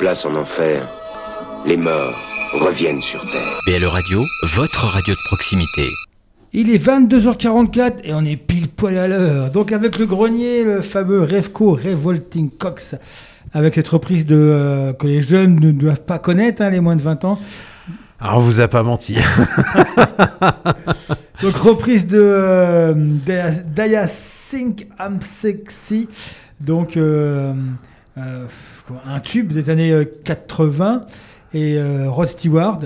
Place 0.00 0.24
en 0.24 0.34
enfer, 0.34 0.82
les 1.66 1.76
morts 1.76 2.18
reviennent 2.54 3.02
sur 3.02 3.20
Terre. 3.20 3.60
BLE 3.66 3.86
Radio, 3.86 4.22
votre 4.54 4.86
radio 4.86 5.12
de 5.12 5.18
proximité. 5.26 5.90
Il 6.54 6.70
est 6.70 6.82
22h44 6.82 7.96
et 8.04 8.14
on 8.14 8.24
est 8.24 8.36
pile 8.36 8.68
poil 8.68 8.96
à 8.96 9.06
l'heure. 9.06 9.50
Donc 9.50 9.72
avec 9.72 9.98
le 9.98 10.06
grenier, 10.06 10.64
le 10.64 10.80
fameux 10.80 11.20
Revco 11.20 11.74
Revolting 11.74 12.48
Cox, 12.48 12.94
avec 13.52 13.74
cette 13.74 13.88
reprise 13.88 14.24
de, 14.24 14.36
euh, 14.36 14.94
que 14.94 15.06
les 15.06 15.20
jeunes 15.20 15.60
ne 15.60 15.70
doivent 15.70 16.00
pas 16.00 16.18
connaître, 16.18 16.62
hein, 16.62 16.70
les 16.70 16.80
moins 16.80 16.96
de 16.96 17.02
20 17.02 17.26
ans. 17.26 17.38
Alors 18.20 18.36
on 18.36 18.40
vous 18.40 18.60
a 18.60 18.68
pas 18.68 18.82
menti. 18.82 19.16
Donc 21.42 21.56
reprise 21.56 22.06
de 22.06 22.22
euh, 22.22 22.94
Daya 23.66 24.06
Think 24.06 24.86
I'm 24.98 25.20
Sexy. 25.20 26.08
Donc 26.58 26.96
euh, 26.96 27.52
euh, 28.18 28.46
un 29.06 29.20
tube 29.20 29.52
des 29.52 29.70
années 29.70 29.92
euh, 29.92 30.04
80 30.24 31.06
et 31.54 31.76
euh, 31.78 32.10
Rod 32.10 32.28
Stewart 32.28 32.80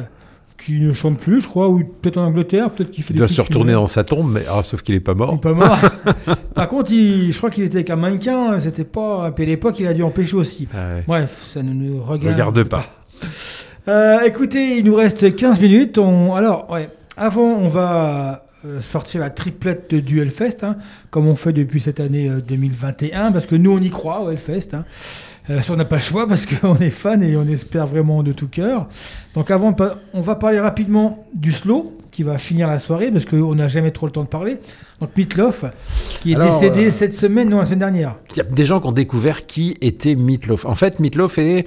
qui 0.58 0.80
ne 0.80 0.92
chante 0.94 1.18
plus, 1.18 1.42
je 1.42 1.48
crois, 1.48 1.68
ou 1.68 1.80
peut-être 1.84 2.16
en 2.16 2.24
Angleterre, 2.26 2.70
peut-être 2.70 2.90
qu'il 2.90 3.04
fait 3.04 3.12
Il 3.12 3.16
des 3.16 3.18
doit 3.18 3.28
se 3.28 3.40
retourner 3.40 3.72
dans 3.74 3.86
sa 3.86 4.02
tombe, 4.02 4.32
mais 4.32 4.44
ah, 4.48 4.62
sauf 4.64 4.80
qu'il 4.82 4.94
est 4.94 5.00
pas 5.00 5.12
mort. 5.12 5.32
Il 5.34 5.36
est 5.36 5.40
pas 5.40 5.52
mort. 5.52 5.78
Par 6.54 6.68
contre, 6.68 6.90
il- 6.92 7.32
je 7.32 7.36
crois 7.36 7.50
qu'il 7.50 7.64
était 7.64 7.76
avec 7.76 7.90
un 7.90 7.96
mannequin, 7.96 8.58
c'était 8.60 8.84
pas. 8.84 9.30
Puis 9.32 9.44
à 9.44 9.46
l'époque, 9.46 9.78
il 9.80 9.86
a 9.86 9.92
dû 9.92 10.02
empêcher 10.02 10.36
aussi. 10.36 10.66
Ah 10.72 10.94
ouais. 10.94 11.04
Bref, 11.06 11.50
ça 11.52 11.62
ne 11.62 11.72
nous 11.72 12.02
regarde, 12.02 12.34
Regarde 12.34 12.62
pas. 12.64 12.86
Euh, 13.88 14.20
écoutez, 14.22 14.78
il 14.78 14.84
nous 14.86 14.94
reste 14.94 15.34
15 15.34 15.60
minutes. 15.60 15.98
On... 15.98 16.34
Alors, 16.34 16.70
ouais, 16.70 16.88
avant, 17.16 17.42
on 17.42 17.68
va 17.68 18.46
euh, 18.64 18.80
sortir 18.80 19.20
la 19.20 19.28
triplette 19.28 19.94
du 19.94 20.20
Hellfest, 20.20 20.58
hein, 20.62 20.76
comme 21.10 21.26
on 21.26 21.36
fait 21.36 21.52
depuis 21.52 21.80
cette 21.82 22.00
année 22.00 22.30
euh, 22.30 22.40
2021, 22.40 23.32
parce 23.32 23.44
que 23.44 23.56
nous, 23.56 23.72
on 23.72 23.80
y 23.80 23.90
croit 23.90 24.22
au 24.22 24.30
Hellfest. 24.30 24.68
Hein. 24.72 24.84
Euh, 25.50 25.60
on 25.68 25.76
n'a 25.76 25.84
pas 25.84 25.96
le 25.96 26.02
choix 26.02 26.26
parce 26.26 26.46
qu'on 26.60 26.76
est 26.76 26.90
fan 26.90 27.22
et 27.22 27.36
on 27.36 27.46
espère 27.46 27.86
vraiment 27.86 28.22
de 28.22 28.32
tout 28.32 28.48
cœur. 28.48 28.88
Donc 29.34 29.50
avant, 29.50 29.74
on 30.12 30.20
va 30.20 30.36
parler 30.36 30.60
rapidement 30.60 31.26
du 31.34 31.52
slow 31.52 31.96
qui 32.10 32.22
va 32.22 32.38
finir 32.38 32.68
la 32.68 32.78
soirée 32.78 33.10
parce 33.10 33.24
qu'on 33.24 33.54
n'a 33.54 33.68
jamais 33.68 33.90
trop 33.90 34.06
le 34.06 34.12
temps 34.12 34.22
de 34.22 34.28
parler. 34.28 34.58
Donc 35.00 35.10
Mitloff 35.16 35.64
qui 36.20 36.32
est 36.32 36.36
Alors, 36.36 36.60
décédé 36.60 36.86
euh, 36.86 36.90
cette 36.90 37.12
semaine, 37.12 37.50
non 37.50 37.58
la 37.58 37.66
semaine 37.66 37.80
dernière. 37.80 38.14
Il 38.30 38.36
y 38.38 38.40
a 38.40 38.44
des 38.44 38.64
gens 38.64 38.80
qui 38.80 38.86
ont 38.86 38.92
découvert 38.92 39.46
qui 39.46 39.76
était 39.80 40.14
Meatloaf. 40.14 40.64
En 40.64 40.76
fait, 40.76 40.98
est, 41.00 41.66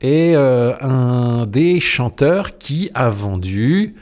est 0.00 0.34
euh, 0.34 0.72
un 0.80 1.46
des 1.46 1.80
chanteurs 1.80 2.56
qui 2.58 2.90
a 2.94 3.10
vendu 3.10 3.96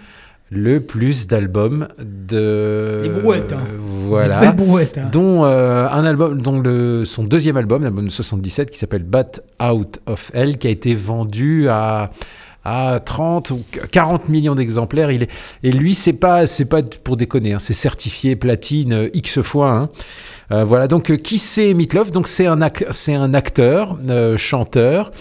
le 0.51 0.81
plus 0.81 1.27
d'albums 1.27 1.89
de 1.99 3.01
Des 3.03 3.09
brouettes, 3.21 3.53
hein. 3.53 3.61
voilà 3.81 4.41
Des 4.41 4.53
brouettes, 4.53 4.99
hein. 4.99 5.09
dont 5.13 5.45
euh, 5.45 5.89
un 5.89 6.05
album 6.05 6.41
dont 6.41 6.61
le 6.61 7.05
son 7.05 7.25
deuxième 7.25 7.57
album 7.57 7.83
l'album 7.83 8.05
de 8.07 8.11
77 8.11 8.71
qui 8.71 8.79
s'appelle 8.79 9.03
Bat 9.03 9.41
Out 9.63 9.99
of 10.07 10.31
Hell 10.35 10.59
qui 10.59 10.69
a 10.69 10.71
été 10.71 10.95
vendu 10.95 11.69
à 11.69 12.11
à 12.69 12.99
30 12.99 13.51
ou 13.53 13.63
40 13.93 14.29
millions 14.29 14.57
d'exemplaires. 14.57 15.13
Il 15.13 15.23
est, 15.23 15.29
et 15.63 15.71
lui, 15.71 15.95
c'est 15.95 16.13
pas, 16.13 16.49
c'est 16.49 16.65
pas 16.65 16.83
pour 16.83 17.17
déconner, 17.17 17.53
hein, 17.53 17.61
c'est 17.61 17.73
certifié 17.73 18.35
platine 18.35 19.09
X 19.15 19.41
fois. 19.41 19.71
hein. 19.71 19.89
Euh, 20.51 20.65
voilà, 20.65 20.89
donc 20.89 21.13
euh, 21.13 21.17
qui 21.17 21.39
c'est 21.39 21.75
Meatloaf? 21.75 22.11
Donc 22.11 22.27
c'est 22.27 22.47
un, 22.47 22.59
ac- 22.59 22.87
c'est 22.91 23.15
un 23.15 23.35
acteur, 23.35 23.97
euh, 24.11 24.37
chanteur, 24.37 25.13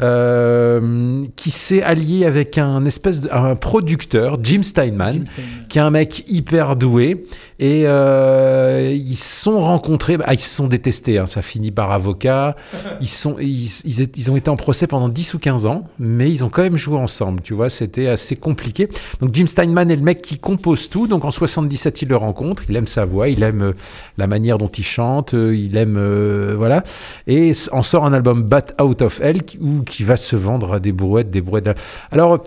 euh, 0.00 1.24
qui 1.36 1.50
s'est 1.50 1.82
allié 1.82 2.24
avec 2.24 2.58
un 2.58 2.84
espèce 2.84 3.20
de, 3.20 3.30
un 3.30 3.54
producteur, 3.56 4.38
Jim 4.42 4.62
Steinman, 4.62 5.26
qui 5.68 5.78
est 5.78 5.82
un 5.82 5.90
mec 5.90 6.24
hyper 6.28 6.76
doué. 6.76 7.26
Et 7.62 7.82
euh, 7.84 8.90
ils 8.90 9.18
sont 9.18 9.60
rencontrés, 9.60 10.16
bah, 10.16 10.24
ils 10.32 10.40
se 10.40 10.48
sont 10.48 10.66
détestés, 10.66 11.18
hein, 11.18 11.26
ça 11.26 11.42
finit 11.42 11.70
par 11.70 11.92
avocat. 11.92 12.56
Ils, 13.02 13.06
sont, 13.08 13.36
ils, 13.38 13.66
ils, 13.84 14.08
ils 14.16 14.30
ont 14.30 14.36
été 14.36 14.48
en 14.50 14.56
procès 14.56 14.86
pendant 14.86 15.08
10 15.10 15.34
ou 15.34 15.38
15 15.38 15.66
ans, 15.66 15.84
mais 15.98 16.30
ils 16.30 16.42
ont 16.44 16.48
quand 16.50 16.62
même 16.62 16.76
joué 16.76 16.96
ensemble, 16.98 17.40
tu 17.42 17.52
vois, 17.54 17.68
c'était 17.70 18.08
assez 18.08 18.34
compliqué. 18.36 18.88
Donc 19.20 19.34
Jim 19.34 19.46
Steinman 19.46 19.90
est 19.90 19.96
le 19.96 20.02
mec 20.02 20.22
qui 20.22 20.38
compose 20.38 20.88
tout, 20.88 21.06
donc 21.06 21.24
en 21.24 21.30
77 21.30 22.02
il 22.02 22.08
le 22.08 22.16
rencontre, 22.16 22.62
il 22.68 22.76
aime 22.76 22.86
sa 22.86 23.04
voix, 23.04 23.28
il 23.28 23.42
aime 23.42 23.62
euh, 23.62 23.72
la 24.18 24.26
manière 24.26 24.56
dont 24.58 24.68
il 24.68 24.84
chante, 24.84 25.34
euh, 25.34 25.54
il 25.54 25.76
aime, 25.76 25.96
euh, 25.98 26.54
voilà, 26.56 26.82
et 27.26 27.52
en 27.72 27.82
sort 27.82 28.04
un 28.06 28.12
album 28.12 28.42
Bat 28.42 28.74
Out 28.82 29.02
of 29.02 29.20
Hell 29.20 29.42
qui, 29.42 29.58
où- 29.58 29.82
qui 29.82 30.04
va 30.04 30.16
se 30.16 30.36
vendre 30.36 30.74
à 30.74 30.80
des 30.80 30.92
brouettes, 30.92 31.30
des 31.30 31.40
brouettes. 31.42 31.68
Alors 32.10 32.42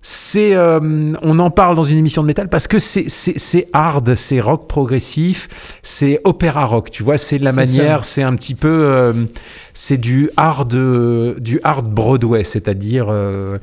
c'est, 0.00 0.54
euh, 0.54 1.12
on 1.22 1.38
en 1.40 1.50
parle 1.50 1.74
dans 1.74 1.82
une 1.82 1.98
émission 1.98 2.22
de 2.22 2.28
métal 2.28 2.48
parce 2.48 2.68
que 2.68 2.78
c'est, 2.78 3.08
c'est, 3.08 3.36
c'est 3.36 3.66
hard, 3.72 4.14
c'est 4.14 4.40
rock 4.40 4.68
progressif, 4.68 5.48
c'est 5.82 6.20
opéra 6.24 6.64
rock, 6.66 6.90
tu 6.90 7.02
vois, 7.02 7.18
c'est 7.18 7.38
de 7.38 7.44
la 7.44 7.52
manière, 7.52 8.04
c'est 8.04 8.22
un 8.22 8.34
petit 8.36 8.54
peu, 8.54 8.68
euh, 8.68 9.12
c'est 9.74 9.96
du 9.98 10.30
hard, 10.36 10.72
euh, 10.74 11.34
du 11.40 11.60
hard 11.64 11.88
Broadway, 11.92 12.44
c'est-à-dire. 12.44 13.06
euh, 13.10 13.58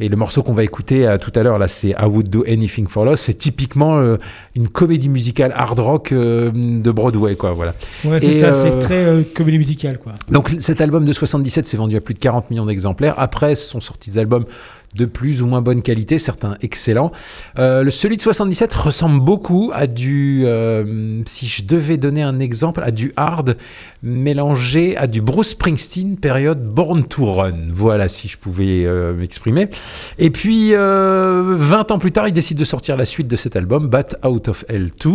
et 0.00 0.08
le 0.08 0.16
morceau 0.16 0.42
qu'on 0.42 0.54
va 0.54 0.64
écouter 0.64 1.06
euh, 1.06 1.18
tout 1.18 1.30
à 1.36 1.44
l'heure, 1.44 1.56
là, 1.56 1.68
c'est 1.68 1.90
I 1.90 2.04
Would 2.04 2.28
Do 2.28 2.44
Anything 2.48 2.88
for 2.88 3.04
Love. 3.04 3.14
C'est 3.14 3.34
typiquement 3.34 4.00
une 4.56 4.68
comédie 4.68 5.08
musicale 5.08 5.52
hard 5.56 5.78
rock 5.78 6.12
de 6.12 6.90
Broadway, 6.90 7.36
quoi. 7.36 7.52
Voilà. 7.52 7.74
Ouais, 8.04 8.18
c'est 8.20 8.40
ça, 8.40 8.52
c'est 8.64 8.80
très 8.80 9.24
comédie 9.34 9.58
musicale 9.58 9.98
quoi. 9.98 10.12
donc 10.30 10.52
cet 10.58 10.80
album 10.80 11.04
de 11.04 11.12
77 11.12 11.68
s'est 11.68 11.76
vendu 11.76 11.94
à 11.96 12.00
plus 12.00 12.14
de 12.14 12.18
40 12.18 12.50
millions 12.50 12.66
d'exemplaires. 12.66 13.14
Après, 13.18 13.54
sont 13.54 13.80
sortis 13.80 14.10
des 14.10 14.18
albums 14.18 14.46
de 14.94 15.04
plus 15.04 15.42
ou 15.42 15.46
moins 15.46 15.60
bonne 15.60 15.82
qualité, 15.82 16.18
certains 16.18 16.56
excellents. 16.62 17.12
Euh, 17.58 17.82
le, 17.82 17.90
celui 17.90 18.16
de 18.16 18.22
77 18.22 18.72
ressemble 18.74 19.20
beaucoup 19.20 19.70
à 19.74 19.86
du, 19.86 20.42
euh, 20.44 21.22
si 21.26 21.46
je 21.46 21.64
devais 21.64 21.96
donner 21.96 22.22
un 22.22 22.38
exemple, 22.40 22.82
à 22.84 22.90
du 22.90 23.12
hard 23.16 23.56
mélangé 24.04 24.96
à 24.96 25.06
du 25.06 25.22
Bruce 25.22 25.48
Springsteen 25.48 26.16
période 26.16 26.62
Born 26.62 27.04
to 27.04 27.24
Run. 27.24 27.68
Voilà, 27.70 28.08
si 28.08 28.28
je 28.28 28.36
pouvais 28.36 28.84
euh, 28.84 29.14
m'exprimer. 29.14 29.68
Et 30.18 30.30
puis, 30.30 30.74
euh, 30.74 31.56
20 31.56 31.90
ans 31.90 31.98
plus 31.98 32.12
tard, 32.12 32.28
il 32.28 32.32
décide 32.32 32.58
de 32.58 32.64
sortir 32.64 32.96
la 32.96 33.06
suite 33.06 33.28
de 33.28 33.36
cet 33.36 33.56
album, 33.56 33.88
Bat 33.88 34.18
Out 34.24 34.48
of 34.48 34.64
Hell 34.68 34.90
2. 35.02 35.10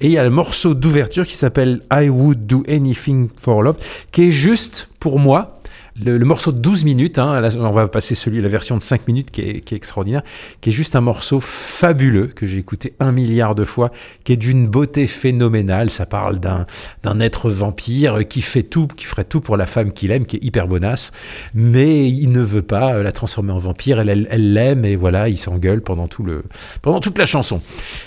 Et 0.00 0.06
il 0.06 0.10
y 0.12 0.18
a 0.18 0.22
le 0.22 0.30
morceau 0.30 0.74
d'ouverture 0.74 1.26
qui 1.26 1.36
s'appelle 1.36 1.80
I 1.90 2.08
Would 2.10 2.46
Do 2.46 2.62
Anything 2.68 3.28
for 3.40 3.62
Love, 3.62 3.76
qui 4.12 4.28
est 4.28 4.30
juste, 4.30 4.88
pour 5.00 5.18
moi, 5.18 5.53
le, 6.02 6.18
le 6.18 6.24
morceau 6.24 6.50
de 6.52 6.58
12 6.58 6.84
minutes, 6.84 7.18
hein, 7.18 7.40
là, 7.40 7.50
on 7.58 7.70
va 7.72 7.86
passer 7.88 8.14
celui, 8.14 8.40
la 8.42 8.48
version 8.48 8.76
de 8.76 8.82
5 8.82 9.06
minutes 9.06 9.30
qui 9.30 9.40
est, 9.42 9.60
qui 9.60 9.74
est 9.74 9.76
extraordinaire, 9.76 10.22
qui 10.60 10.70
est 10.70 10.72
juste 10.72 10.96
un 10.96 11.00
morceau 11.00 11.38
fabuleux 11.40 12.26
que 12.28 12.46
j'ai 12.46 12.58
écouté 12.58 12.94
un 13.00 13.12
milliard 13.12 13.54
de 13.54 13.64
fois, 13.64 13.90
qui 14.24 14.32
est 14.32 14.36
d'une 14.36 14.66
beauté 14.68 15.06
phénoménale. 15.06 15.90
Ça 15.90 16.06
parle 16.06 16.40
d'un 16.40 16.66
d'un 17.02 17.20
être 17.20 17.50
vampire 17.50 18.26
qui 18.28 18.42
fait 18.42 18.62
tout, 18.62 18.86
qui 18.88 19.04
ferait 19.04 19.24
tout 19.24 19.40
pour 19.40 19.56
la 19.56 19.66
femme 19.66 19.92
qu'il 19.92 20.10
aime, 20.10 20.26
qui 20.26 20.36
est 20.36 20.44
hyper 20.44 20.66
bonasse, 20.66 21.12
mais 21.54 22.08
il 22.08 22.32
ne 22.32 22.40
veut 22.42 22.62
pas 22.62 23.02
la 23.02 23.12
transformer 23.12 23.52
en 23.52 23.58
vampire. 23.58 24.00
Elle 24.00 24.08
elle- 24.08 24.28
elle 24.30 24.52
l'aime 24.52 24.84
et 24.84 24.96
voilà, 24.96 25.28
il 25.28 25.38
s'engueule 25.38 25.80
pendant 25.82 26.08
tout 26.08 26.22
le 26.22 26.42
pendant 26.82 27.00
toute 27.00 27.18
la 27.18 27.26
chanson. 27.26 27.60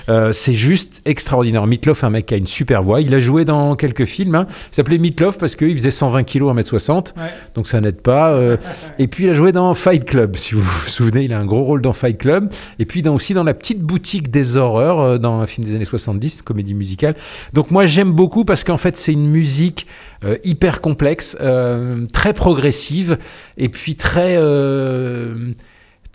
Euh, 0.09 0.33
c'est 0.33 0.53
juste 0.53 1.01
extraordinaire. 1.05 1.65
Meatloaf, 1.67 2.03
un 2.03 2.09
mec 2.09 2.25
qui 2.27 2.33
a 2.33 2.37
une 2.37 2.47
super 2.47 2.83
voix. 2.83 3.01
Il 3.01 3.13
a 3.13 3.19
joué 3.19 3.45
dans 3.45 3.75
quelques 3.75 4.05
films. 4.05 4.35
hein. 4.35 4.45
Il 4.71 4.75
s'appelait 4.75 4.97
Meatloaf 4.97 5.37
parce 5.37 5.55
qu'il 5.55 5.75
faisait 5.75 5.91
120 5.91 6.23
kilos, 6.23 6.53
1m60. 6.53 7.13
Ouais. 7.15 7.23
Donc 7.55 7.67
ça 7.67 7.76
n'aide 7.81 8.01
pas. 8.01 8.31
euh. 8.31 8.57
et 8.99 9.07
puis 9.07 9.25
il 9.25 9.29
a 9.29 9.33
joué 9.33 9.51
dans 9.51 9.73
Fight 9.73 10.05
Club, 10.05 10.35
si 10.35 10.55
vous 10.55 10.61
vous 10.61 10.89
souvenez, 10.89 11.23
il 11.23 11.33
a 11.33 11.39
un 11.39 11.45
gros 11.45 11.63
rôle 11.63 11.81
dans 11.81 11.93
Fight 11.93 12.17
Club. 12.17 12.51
Et 12.79 12.85
puis 12.85 13.01
dans, 13.01 13.15
aussi 13.15 13.33
dans 13.33 13.43
La 13.43 13.53
Petite 13.53 13.81
Boutique 13.81 14.29
des 14.31 14.57
Horreurs, 14.57 14.99
euh, 14.99 15.17
dans 15.17 15.39
un 15.39 15.47
film 15.47 15.65
des 15.65 15.75
années 15.75 15.85
70, 15.85 16.41
comédie 16.41 16.73
musicale. 16.73 17.15
Donc 17.53 17.71
moi 17.71 17.85
j'aime 17.85 18.11
beaucoup 18.11 18.45
parce 18.45 18.63
qu'en 18.63 18.77
fait 18.77 18.97
c'est 18.97 19.13
une 19.13 19.29
musique 19.29 19.87
euh, 20.23 20.37
hyper 20.43 20.81
complexe, 20.81 21.37
très 22.13 22.33
progressive, 22.33 23.17
et 23.57 23.69
puis 23.69 23.95
très... 23.95 24.37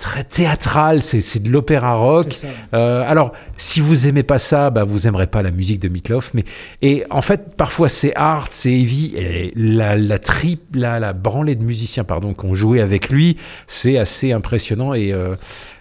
très 0.03 0.25
théâtrale, 0.25 1.01
c'est 1.01 1.41
de 1.41 1.49
l'opéra 1.49 1.95
rock. 1.95 2.41
Euh, 2.75 3.05
alors, 3.09 3.33
si 3.57 3.81
vous 3.81 4.09
aimez 4.09 4.25
pas 4.25 4.41
ça, 4.41 4.69
bah, 4.71 4.83
vous 4.83 5.07
aimerez 5.07 5.29
pas 5.29 5.43
la 5.43 5.53
musique 5.53 5.79
de 5.81 5.89
Meatloaf. 5.89 6.35
Mais 6.35 6.45
et 6.83 7.05
en 7.11 7.23
fait, 7.23 7.55
parfois 7.57 7.89
c'est 7.89 8.13
hard, 8.17 8.49
c'est 8.51 8.73
heavy. 8.73 9.13
Et 9.17 9.53
la 9.55 9.97
la 9.97 10.19
trip, 10.19 10.61
la, 10.75 10.99
la 10.99 11.13
branlée 11.13 11.55
de 11.55 11.63
musiciens, 11.63 12.03
pardon, 12.03 12.35
qu'on 12.35 12.53
jouait 12.53 12.81
avec 12.81 13.11
lui, 13.11 13.37
c'est 13.69 13.97
assez 13.97 14.33
impressionnant. 14.33 14.93
Et 14.93 15.13
euh, 15.13 15.37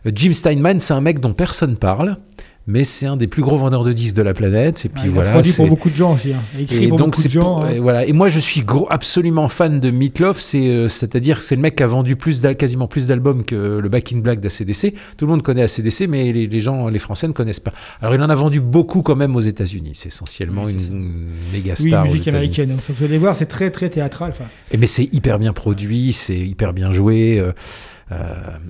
Jim 0.05 0.33
Steinman, 0.33 0.79
c'est 0.79 0.93
un 0.93 1.01
mec 1.01 1.19
dont 1.19 1.33
personne 1.33 1.75
parle. 1.75 2.17
Mais 2.67 2.83
c'est 2.83 3.07
un 3.07 3.17
des 3.17 3.25
plus 3.27 3.41
gros 3.41 3.57
vendeurs 3.57 3.83
de 3.83 3.91
disques 3.91 4.15
de 4.15 4.21
la 4.21 4.35
planète. 4.35 4.85
Et 4.85 4.89
puis 4.89 5.01
il 5.05 5.09
voilà. 5.09 5.31
produit 5.31 5.51
pour 5.53 5.67
beaucoup 5.67 5.89
de 5.89 5.95
gens 5.95 6.13
aussi. 6.13 6.31
hein. 6.31 6.39
Écrit 6.59 6.85
et 6.85 6.87
pour 6.89 6.97
donc 6.99 7.15
beaucoup 7.15 7.23
de 7.27 7.29
gens. 7.29 7.63
hein. 7.63 7.69
et 7.71 7.79
voilà. 7.79 8.05
Et 8.05 8.13
moi 8.13 8.29
je 8.29 8.37
suis 8.39 8.61
gros, 8.61 8.87
absolument 8.91 9.47
fan 9.47 9.79
de 9.79 9.89
Meatloaf. 9.89 10.39
C'est 10.39 10.67
euh, 10.69 10.87
c'est-à-dire 10.87 11.37
que 11.39 11.43
c'est 11.43 11.55
le 11.55 11.61
mec 11.61 11.75
qui 11.75 11.83
a 11.83 11.87
vendu 11.87 12.15
plus 12.15 12.41
quasiment 12.57 12.87
plus 12.87 13.07
d'albums 13.07 13.43
que 13.45 13.79
le 13.79 13.89
Back 13.89 14.13
in 14.13 14.19
Black 14.19 14.39
d'ACDC. 14.41 14.93
Tout 15.17 15.25
le 15.25 15.31
monde 15.31 15.41
connaît 15.41 15.63
ACDC, 15.63 16.07
mais 16.07 16.31
les, 16.31 16.45
les 16.45 16.59
gens, 16.59 16.87
les 16.87 16.99
Français 16.99 17.27
ne 17.27 17.33
connaissent 17.33 17.59
pas. 17.59 17.73
Alors 17.99 18.13
il 18.13 18.21
en 18.21 18.29
a 18.29 18.35
vendu 18.35 18.61
beaucoup 18.61 19.01
quand 19.01 19.15
même 19.15 19.35
aux 19.35 19.41
États-Unis. 19.41 19.91
C'est 19.95 20.09
essentiellement 20.09 20.69
une, 20.69 20.79
une 20.79 21.13
méga 21.51 21.73
Oui, 21.79 21.89
star 21.89 22.05
aux 22.05 22.11
musique 22.11 22.27
américaine. 22.27 22.77
Vous 22.89 23.03
allez 23.05 23.17
voir, 23.17 23.35
c'est 23.35 23.47
très 23.47 23.71
très 23.71 23.89
théâtral. 23.89 24.33
Et 24.71 24.77
mais 24.77 24.87
c'est 24.87 25.09
hyper 25.11 25.39
bien 25.39 25.51
produit, 25.53 26.11
c'est 26.13 26.37
hyper 26.37 26.73
bien 26.73 26.91
joué. 26.91 27.39
euh, 27.39 27.53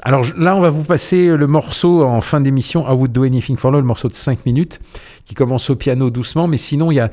alors 0.04 0.24
je- 0.24 0.36
là, 0.36 0.56
on 0.56 0.60
va 0.60 0.70
vous 0.70 0.84
passer 0.84 1.36
le 1.36 1.48
morceau 1.48 2.04
en 2.04 2.22
fin 2.22 2.42
d'émission, 2.42 2.86
I 2.88 2.94
Would 2.94 3.12
Do 3.12 3.24
Anything 3.24 3.58
for 3.58 3.72
Love, 3.72 3.82
le 3.82 3.88
morceau 3.88 4.08
de 4.08 4.14
5 4.14 4.46
minutes, 4.46 4.80
qui 5.26 5.34
commence 5.34 5.70
au 5.70 5.76
piano 5.76 6.10
doucement, 6.10 6.48
mais 6.48 6.58
sinon, 6.58 6.92
il 6.92 6.96
y 6.96 7.00
a 7.00 7.10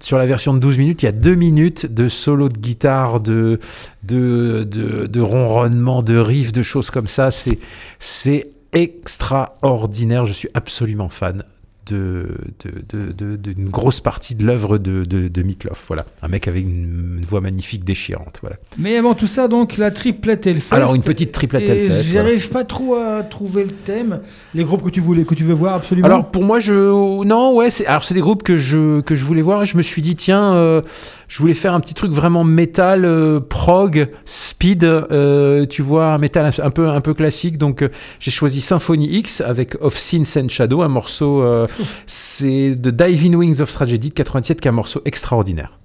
sur 0.00 0.16
la 0.18 0.24
version 0.26 0.54
de 0.54 0.58
12 0.58 0.78
minutes, 0.78 1.02
il 1.02 1.06
y 1.06 1.08
a 1.08 1.12
2 1.12 1.34
minutes 1.34 1.84
de 1.86 2.08
solo 2.08 2.48
de 2.48 2.56
guitare, 2.58 3.20
de, 3.20 3.60
de, 4.02 4.64
de, 4.64 5.06
de 5.06 5.20
ronronnement, 5.20 6.02
de 6.02 6.16
riff, 6.16 6.52
de 6.52 6.62
choses 6.62 6.90
comme 6.90 7.06
ça. 7.06 7.28
C'est 7.30 8.50
extraordinaire. 8.72 10.24
Je 10.26 10.32
suis 10.32 10.48
absolument 10.54 11.08
fan 11.10 11.42
de, 11.90 12.36
de, 12.64 13.12
de- 13.12 13.12
de- 13.36 13.36
d'une 13.36 13.68
grosse 13.68 14.00
partie 14.00 14.34
de 14.34 14.44
l'œuvre 14.46 14.78
de, 14.78 15.04
de, 15.04 15.42
Meatloaf. 15.42 15.84
Voilà. 15.88 16.04
Un 16.22 16.28
mec 16.28 16.48
avec 16.48 16.62
une, 16.64 17.16
une 17.18 17.24
voix 17.24 17.40
magnifique, 17.40 17.84
déchirante. 17.84 18.38
Voilà. 18.40 18.56
Mais 18.78 18.96
avant 18.96 19.14
tout 19.14 19.26
ça, 19.26 19.48
donc 19.48 19.76
la 19.76 19.90
triplette 19.90 20.46
Hellfest. 20.46 20.74
Alors, 20.74 20.94
une 20.94 21.02
petite 21.02 21.32
triplette 21.32 21.62
Et 21.62 21.86
Hellfest, 21.86 22.02
J'arrive 22.12 22.48
pas 22.50 22.64
trop 22.64 22.94
à 22.94 23.22
trouver 23.22 23.64
le 23.64 23.70
thème. 23.70 24.20
Les 24.54 24.64
groupes 24.64 24.82
que 24.82 24.90
tu 24.90 25.00
voulais, 25.00 25.24
que 25.24 25.34
tu 25.34 25.44
veux 25.44 25.54
voir 25.54 25.74
absolument. 25.74 26.06
Alors 26.06 26.30
pour 26.30 26.44
moi, 26.44 26.60
je 26.60 26.72
non 27.24 27.54
ouais, 27.54 27.70
c'est 27.70 27.86
alors 27.86 28.04
c'est 28.04 28.14
des 28.14 28.20
groupes 28.20 28.42
que 28.42 28.56
je 28.56 29.00
que 29.00 29.14
je 29.14 29.24
voulais 29.24 29.42
voir 29.42 29.62
et 29.62 29.66
je 29.66 29.76
me 29.76 29.82
suis 29.82 30.02
dit 30.02 30.16
tiens, 30.16 30.54
euh, 30.54 30.82
je 31.30 31.38
voulais 31.38 31.54
faire 31.54 31.74
un 31.74 31.80
petit 31.80 31.94
truc 31.94 32.10
vraiment 32.10 32.42
métal, 32.42 33.04
euh, 33.04 33.38
prog, 33.38 34.10
speed, 34.24 34.82
euh, 34.82 35.64
tu 35.64 35.80
vois 35.80 36.12
un 36.12 36.18
métal 36.18 36.52
un 36.58 36.70
peu 36.70 36.88
un 36.88 37.00
peu 37.00 37.14
classique. 37.14 37.56
Donc 37.56 37.82
euh, 37.82 37.88
j'ai 38.18 38.32
choisi 38.32 38.60
Symphony 38.60 39.06
X 39.16 39.40
avec 39.40 39.80
Of 39.80 39.96
Sins 39.96 40.36
and 40.36 40.48
Shadow, 40.48 40.82
un 40.82 40.88
morceau 40.88 41.40
euh, 41.42 41.68
c'est 42.06 42.74
de 42.74 42.90
Diving 42.90 43.36
Wings 43.36 43.60
of 43.60 43.72
Tragedy 43.72 44.08
de 44.08 44.14
87 44.14 44.60
qui 44.60 44.66
est 44.66 44.70
un 44.70 44.74
morceau 44.74 45.00
extraordinaire. 45.04 45.79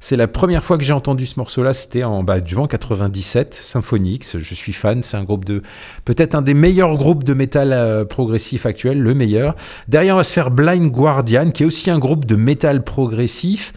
C'est 0.00 0.16
la 0.16 0.28
première 0.28 0.62
fois 0.62 0.78
que 0.78 0.84
j'ai 0.84 0.92
entendu 0.92 1.26
ce 1.26 1.38
morceau-là, 1.38 1.74
c'était 1.74 2.04
en 2.04 2.22
bah, 2.22 2.40
du 2.40 2.54
vent 2.54 2.68
97, 2.68 3.54
Symphonix. 3.54 4.38
Je 4.38 4.54
suis 4.54 4.72
fan, 4.72 5.02
c'est 5.02 5.16
un 5.16 5.24
groupe 5.24 5.44
de 5.44 5.62
peut-être 6.04 6.36
un 6.36 6.42
des 6.42 6.54
meilleurs 6.54 6.96
groupes 6.96 7.24
de 7.24 7.34
métal 7.34 7.72
euh, 7.72 8.04
progressif 8.04 8.64
actuel, 8.64 9.00
le 9.00 9.14
meilleur. 9.14 9.56
Derrière, 9.88 10.14
on 10.14 10.18
va 10.18 10.24
se 10.24 10.32
faire 10.32 10.50
Blind 10.52 10.90
Guardian, 10.90 11.50
qui 11.50 11.64
est 11.64 11.66
aussi 11.66 11.90
un 11.90 11.98
groupe 11.98 12.26
de 12.26 12.36
métal 12.36 12.84
progressif. 12.84 13.72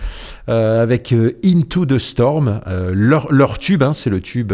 euh, 0.50 0.84
avec 0.84 1.14
euh, 1.14 1.38
Into 1.46 1.86
the 1.86 1.98
Storm, 1.98 2.62
leur, 2.94 3.58
tube, 3.58 3.84
hein, 3.84 3.94
c'est 3.94 4.10
le 4.10 4.20
tube 4.20 4.54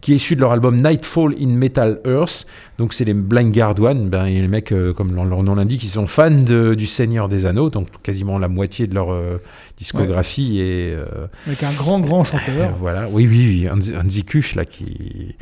qui 0.00 0.12
est 0.12 0.16
issu 0.16 0.36
de 0.36 0.40
leur 0.40 0.52
album 0.52 0.80
Nightfall 0.82 1.34
in 1.40 1.48
Metal 1.48 2.00
Earth. 2.04 2.46
Donc 2.78 2.92
c'est 2.92 3.04
les 3.04 3.14
Blind 3.14 3.52
Guardian, 3.54 3.94
ben, 3.94 4.24
les 4.26 4.46
mecs, 4.48 4.70
euh, 4.72 4.92
comme 4.92 5.14
leur, 5.14 5.24
nom 5.42 5.54
l'indique, 5.54 5.82
ils 5.82 5.88
sont 5.88 6.06
fans 6.06 6.30
de- 6.30 6.74
du 6.74 6.86
Seigneur 6.86 7.28
des 7.28 7.46
Anneaux, 7.46 7.70
donc 7.70 7.88
quasiment 8.02 8.38
la 8.38 8.48
moitié 8.48 8.86
de 8.86 8.94
leur 8.94 9.12
euh, 9.12 9.40
discographie 9.78 10.60
est... 10.60 10.92
euh, 10.94 11.26
Avec 11.46 11.62
un 11.62 11.72
grand, 11.72 12.00
grand 12.00 12.24
chanteur. 12.24 12.72
voilà, 12.78 13.06
oui, 13.10 13.26
oui, 13.26 13.46
oui, 13.64 13.68
Hans, 13.70 13.78
Hansi 14.04 14.24
Kusch, 14.24 14.54
là, 14.56 14.66
qui, 14.66 15.34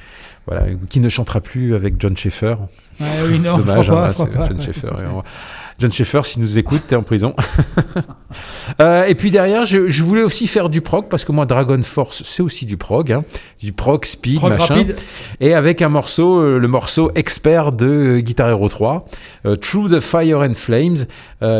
voilà, 0.46 0.66
qui 0.88 1.00
ne 1.00 1.08
chantera 1.08 1.40
plus 1.40 1.74
avec 1.74 1.94
John 1.98 2.16
Schaeffer. 2.16 2.54
Ouais, 3.00 3.06
oui, 3.28 3.40
non, 3.40 3.56
Dommage, 3.58 3.86
je 3.86 3.90
crois 3.90 4.02
pas, 4.02 4.06
hein, 4.06 4.10
je 4.10 4.12
crois 4.14 4.26
c'est 4.26 4.38
pas. 4.38 4.46
John 4.48 4.60
Schaeffer. 4.60 4.88
John 5.78 5.90
Schaeffer, 5.92 6.20
si 6.24 6.40
nous 6.40 6.58
écoute, 6.58 6.82
t'es 6.86 6.96
en 6.96 7.02
prison. 7.02 7.34
Euh, 8.80 9.04
et 9.04 9.14
puis 9.14 9.30
derrière, 9.30 9.64
je, 9.66 9.88
je 9.88 10.02
voulais 10.02 10.22
aussi 10.22 10.48
faire 10.48 10.68
du 10.68 10.80
prog, 10.80 11.06
parce 11.08 11.24
que 11.24 11.30
moi, 11.30 11.46
Dragon 11.46 11.80
Force, 11.82 12.22
c'est 12.24 12.42
aussi 12.42 12.66
du 12.66 12.76
prog, 12.76 13.12
hein, 13.12 13.24
du 13.62 13.72
prog, 13.72 14.04
speed, 14.04 14.38
Prog 14.38 14.50
machin. 14.50 14.74
rapide. 14.74 14.96
Et 15.38 15.54
avec 15.54 15.82
un 15.82 15.88
morceau, 15.88 16.40
euh, 16.40 16.58
le 16.58 16.66
morceau 16.66 17.12
expert 17.14 17.70
de 17.70 17.86
euh, 17.86 18.20
Guitar 18.20 18.48
Hero 18.50 18.68
3, 18.68 19.04
euh, 19.46 19.54
Through 19.54 19.90
the 19.92 20.00
Fire 20.00 20.40
and 20.40 20.54
Flames, 20.54 20.96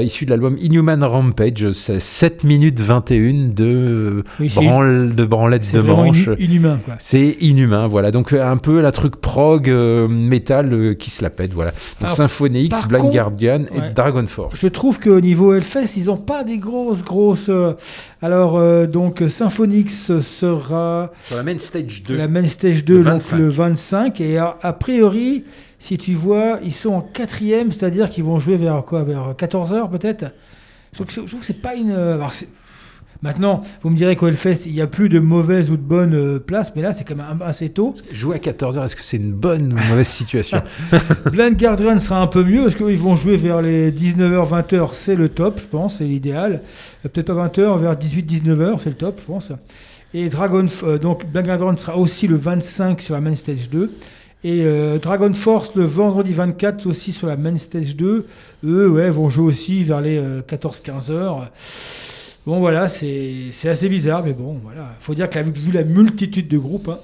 issu 0.02 0.24
de 0.24 0.30
l'album 0.30 0.56
Inhuman 0.60 1.04
Rampage. 1.04 1.70
C'est 1.72 2.00
7 2.00 2.42
minutes 2.44 2.80
21 2.80 3.50
de, 3.54 4.24
Oui, 4.40 4.50
branle, 4.54 5.14
de 5.14 5.24
branlette 5.26 5.70
de 5.74 5.82
manche. 5.82 6.28
inhumain, 6.38 6.80
quoi. 6.84 6.94
C'est 6.98 7.36
inhumain, 7.42 7.86
voilà. 7.86 8.10
Donc 8.10 8.32
un 8.32 8.56
peu 8.56 8.80
la 8.80 8.92
truc 8.92 9.16
prog 9.20 9.68
métal 10.08 10.96
qui 10.98 11.10
se 11.10 11.22
la 11.22 11.28
pète, 11.28 11.52
voilà. 11.52 11.72
Donc 12.00 12.10
X, 12.10 12.88
Blind 12.88 13.02
contre- 13.02 13.12
Guardian 13.12 13.60
Ouais. 13.70 13.90
et 13.90 13.94
Dragon 14.12 14.26
Force. 14.26 14.60
Je 14.60 14.68
trouve 14.68 15.00
qu'au 15.00 15.20
niveau 15.20 15.54
Hellfest, 15.54 15.96
ils 15.96 16.04
n'ont 16.06 16.18
pas 16.18 16.44
des 16.44 16.58
grosses, 16.58 17.02
grosses. 17.02 17.48
euh, 17.48 17.72
alors, 18.20 18.56
euh, 18.58 18.86
donc, 18.86 19.22
Symphonix 19.28 20.20
sera 20.20 21.10
Sur 21.22 21.36
la 21.36 21.42
main 21.42 21.58
stage 21.58 22.02
2. 22.02 22.16
la 22.16 22.28
main 22.28 22.46
stage 22.46 22.84
2 22.84 22.98
Le 22.98 23.04
donc 23.04 23.12
25. 23.14 23.36
le 23.38 23.48
25. 23.48 24.20
Et 24.20 24.36
a, 24.36 24.56
a 24.60 24.72
priori, 24.74 25.44
si 25.78 25.96
tu 25.96 26.14
vois, 26.14 26.58
ils 26.62 26.74
sont 26.74 26.92
en 26.92 27.00
quatrième, 27.00 27.72
c'est-à-dire 27.72 28.10
qu'ils 28.10 28.24
vont 28.24 28.38
jouer 28.38 28.56
vers 28.56 28.84
quoi? 28.84 29.04
Vers 29.04 29.34
14h 29.38 29.88
peut-être? 29.90 30.26
Je 30.92 31.02
trouve, 31.02 31.06
que 31.40 31.44
c'est- 31.46 31.60
pas 31.62 31.74
une. 31.74 31.90
euh, 31.90 32.14
alors, 32.14 32.32
Maintenant, 33.24 33.62
vous 33.82 33.88
me 33.88 33.96
direz 33.96 34.16
qu'au 34.16 34.26
Hellfest, 34.26 34.66
il 34.66 34.72
n'y 34.72 34.82
a 34.82 34.86
plus 34.86 35.08
de 35.08 35.18
mauvaises 35.18 35.70
ou 35.70 35.78
de 35.78 35.82
bonnes 35.82 36.12
euh, 36.12 36.38
places, 36.38 36.74
mais 36.76 36.82
là, 36.82 36.92
c'est 36.92 37.04
quand 37.04 37.16
même 37.16 37.40
assez 37.40 37.70
tôt. 37.70 37.94
Jouer 38.12 38.36
à 38.36 38.38
14h, 38.38 38.84
est-ce 38.84 38.94
que 38.94 39.02
c'est 39.02 39.16
une 39.16 39.32
bonne 39.32 39.72
ou 39.72 39.78
une 39.78 39.88
mauvaise 39.88 40.08
situation 40.08 40.60
Blind 41.32 41.58
Guardian 41.58 41.98
sera 42.00 42.20
un 42.20 42.26
peu 42.26 42.44
mieux 42.44 42.64
parce 42.64 42.74
qu'ils 42.74 42.98
vont 42.98 43.16
jouer 43.16 43.38
vers 43.38 43.62
les 43.62 43.90
19h, 43.90 44.46
20h, 44.46 44.90
c'est 44.92 45.16
le 45.16 45.30
top, 45.30 45.58
je 45.58 45.64
pense, 45.64 45.96
c'est 45.96 46.04
l'idéal. 46.04 46.60
Euh, 47.06 47.08
Peut-être 47.08 47.32
pas 47.32 47.46
20h, 47.48 47.80
vers 47.80 47.96
18, 47.96 48.30
19h, 48.30 48.80
c'est 48.84 48.90
le 48.90 48.96
top, 48.96 49.18
je 49.18 49.24
pense. 49.24 49.52
Et 50.12 50.28
Dragon, 50.28 50.66
euh, 50.82 50.98
donc 50.98 51.24
Blind 51.24 51.46
Guardian 51.46 51.78
sera 51.78 51.96
aussi 51.96 52.26
le 52.26 52.36
25 52.36 53.00
sur 53.00 53.14
la 53.14 53.22
main 53.22 53.34
stage 53.34 53.70
2. 53.70 53.90
Et 54.44 54.66
euh, 54.66 54.98
Dragon 54.98 55.32
Force 55.32 55.74
le 55.76 55.84
vendredi 55.84 56.34
24 56.34 56.86
aussi 56.86 57.12
sur 57.12 57.26
la 57.26 57.38
main 57.38 57.56
stage 57.56 57.96
2. 57.96 58.26
Eux, 58.66 58.88
ouais, 58.90 59.08
vont 59.08 59.30
jouer 59.30 59.46
aussi 59.46 59.82
vers 59.82 60.02
les 60.02 60.20
14-15 60.46 61.10
heures. 61.10 61.50
Bon, 62.46 62.58
voilà, 62.60 62.88
c'est 62.88 63.50
assez 63.64 63.88
bizarre, 63.88 64.22
mais 64.24 64.34
bon, 64.34 64.60
voilà. 64.62 64.94
faut 65.00 65.14
dire 65.14 65.30
que 65.30 65.36
la- 65.36 65.42
vu 65.44 65.72
la 65.72 65.82
multitude 65.84 66.46
de 66.48 66.58
groupes, 66.58 66.88
hein, 66.88 66.98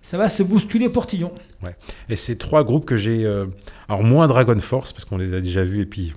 ça 0.00 0.16
va 0.16 0.28
se 0.28 0.42
bousculer 0.44 0.88
portillon. 0.88 1.32
Ouais. 1.64 1.74
Et 2.08 2.14
c'est 2.14 2.36
trois 2.36 2.62
groupes 2.62 2.84
que 2.84 2.96
j'ai. 2.96 3.24
euh, 3.24 3.46
alors, 3.88 4.04
moins 4.04 4.28
Dragon 4.28 4.58
Force, 4.60 4.92
parce 4.92 5.04
qu'on 5.04 5.16
les 5.18 5.32
a 5.32 5.40
déjà 5.40 5.64
vus, 5.64 5.80
et 5.80 5.86
puis 5.86 6.14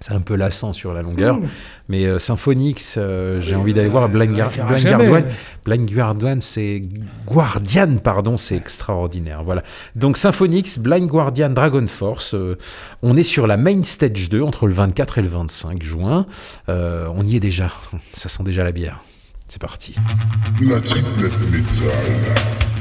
c'est 0.00 0.12
un 0.12 0.20
peu 0.20 0.34
lassant 0.34 0.72
sur 0.72 0.92
la 0.92 1.02
longueur. 1.02 1.38
Mmh. 1.38 1.48
Mais 1.88 2.04
euh, 2.04 2.18
Symphonix, 2.18 2.96
euh, 2.96 3.40
j'ai 3.40 3.54
envie 3.54 3.72
d'aller 3.72 3.88
voir 3.88 4.08
Blind, 4.08 4.32
Gar-. 4.34 4.50
Guardian. 4.54 4.98
Blind 5.64 5.90
Guardian, 5.90 6.38
c'est. 6.40 6.82
Guardian, 7.26 7.96
pardon, 8.02 8.36
c'est 8.36 8.56
extraordinaire. 8.56 9.42
Voilà. 9.42 9.62
Donc, 9.94 10.16
Symphonix, 10.16 10.78
Blind 10.78 11.08
Guardian, 11.08 11.50
Dragon 11.50 11.86
Force. 11.86 12.34
euh, 12.34 12.56
on 13.02 13.16
est 13.16 13.22
sur 13.22 13.46
la 13.46 13.56
main 13.56 13.82
stage 13.84 14.28
2 14.28 14.42
entre 14.42 14.66
le 14.66 14.74
24 14.74 15.18
et 15.18 15.22
le 15.22 15.28
25 15.28 15.82
juin. 15.82 16.26
Euh, 16.68 17.08
on 17.14 17.24
y 17.24 17.36
est 17.36 17.40
déjà. 17.40 17.70
Ça 18.12 18.28
sent 18.28 18.42
déjà 18.42 18.64
la 18.64 18.72
bière. 18.72 19.00
C'est 19.48 19.60
parti. 19.60 19.94
La 20.60 20.80
triplette 20.80 21.50
métal. 21.52 22.73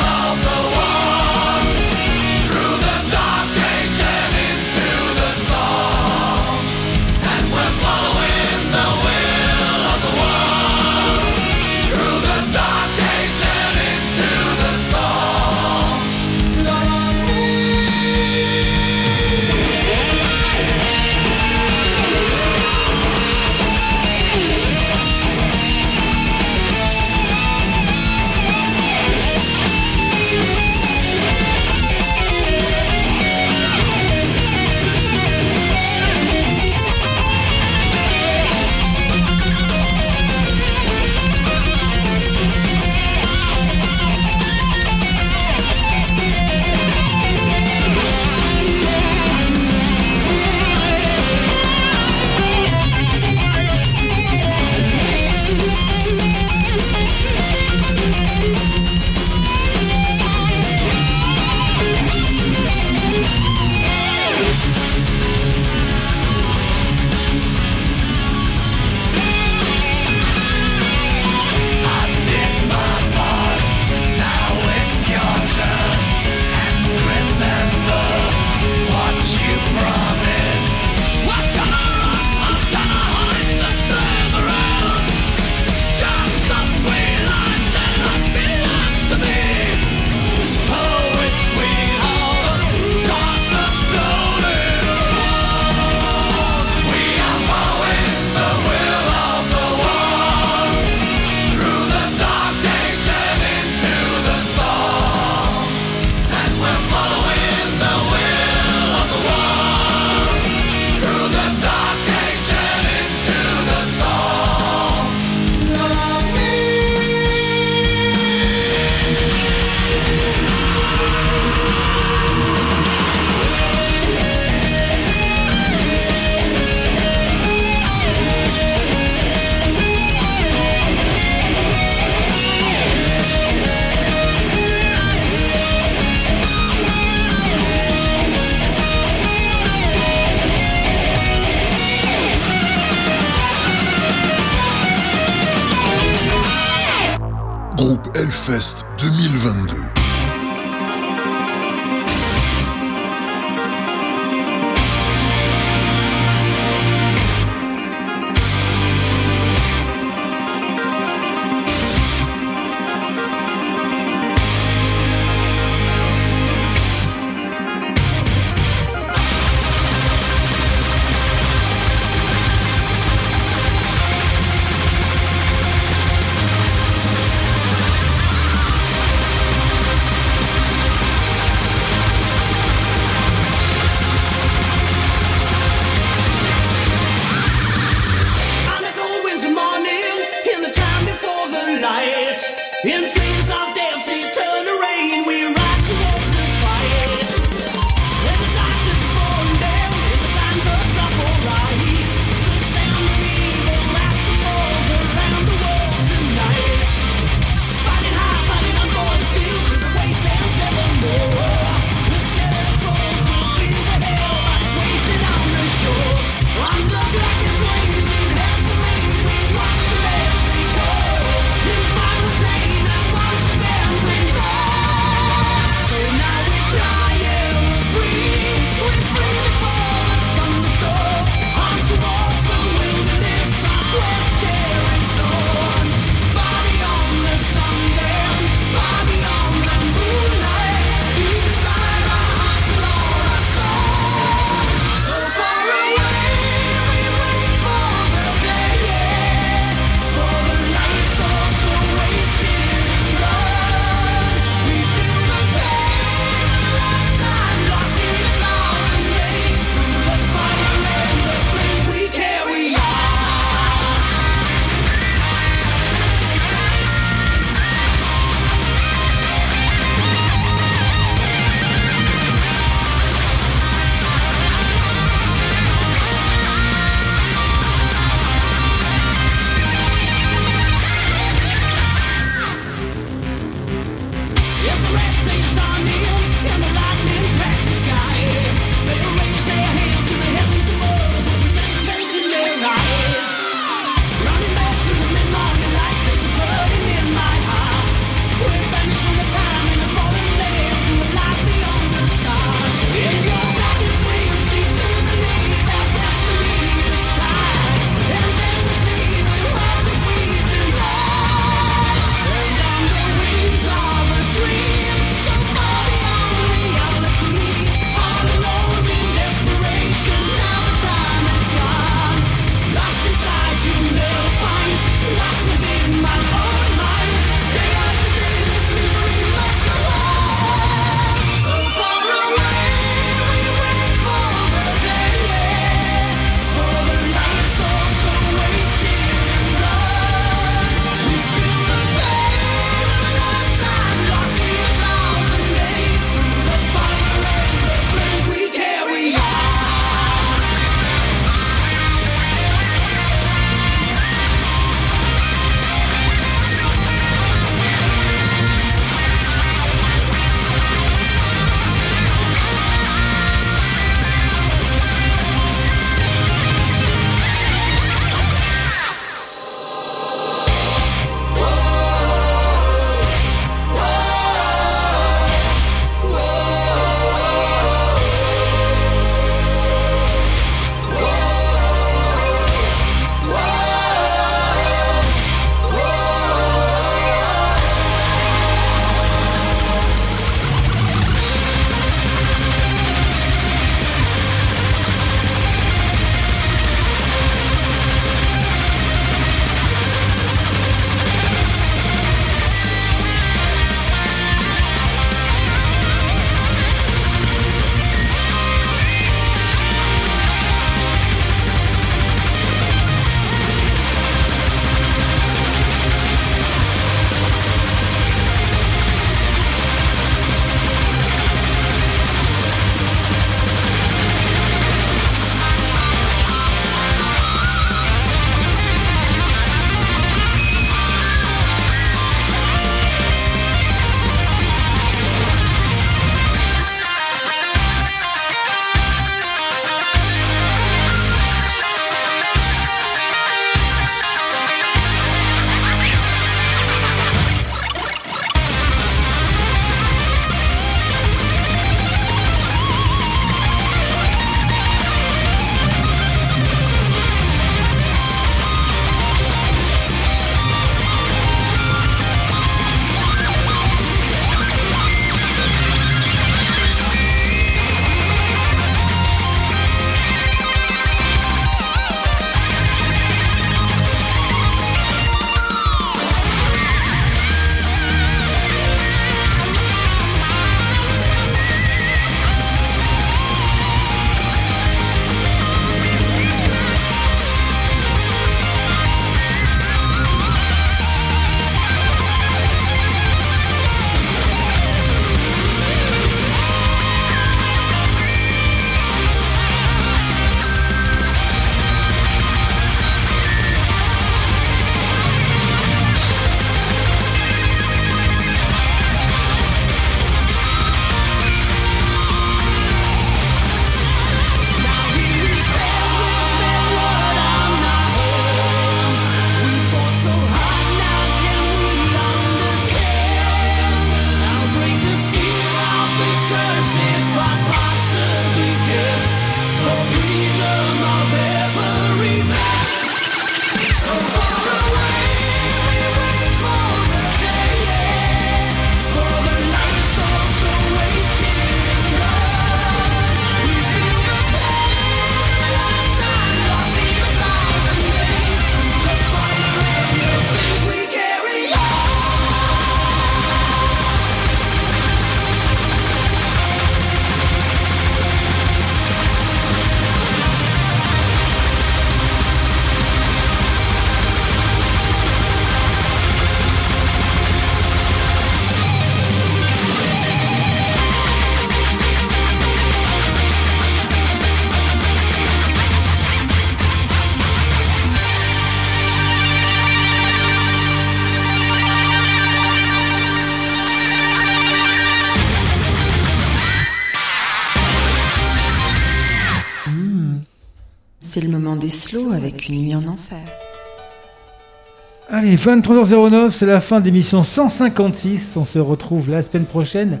Allez, 595.22 595.36
23h09, 595.36 596.30
c'est 596.30 596.46
la 596.46 596.60
fin 596.60 596.80
d'émission 596.80 597.22
156. 597.22 598.32
On 598.34 598.44
se 598.44 598.58
retrouve 598.58 599.08
la 599.08 599.22
semaine 599.22 599.44
prochaine. 599.44 600.00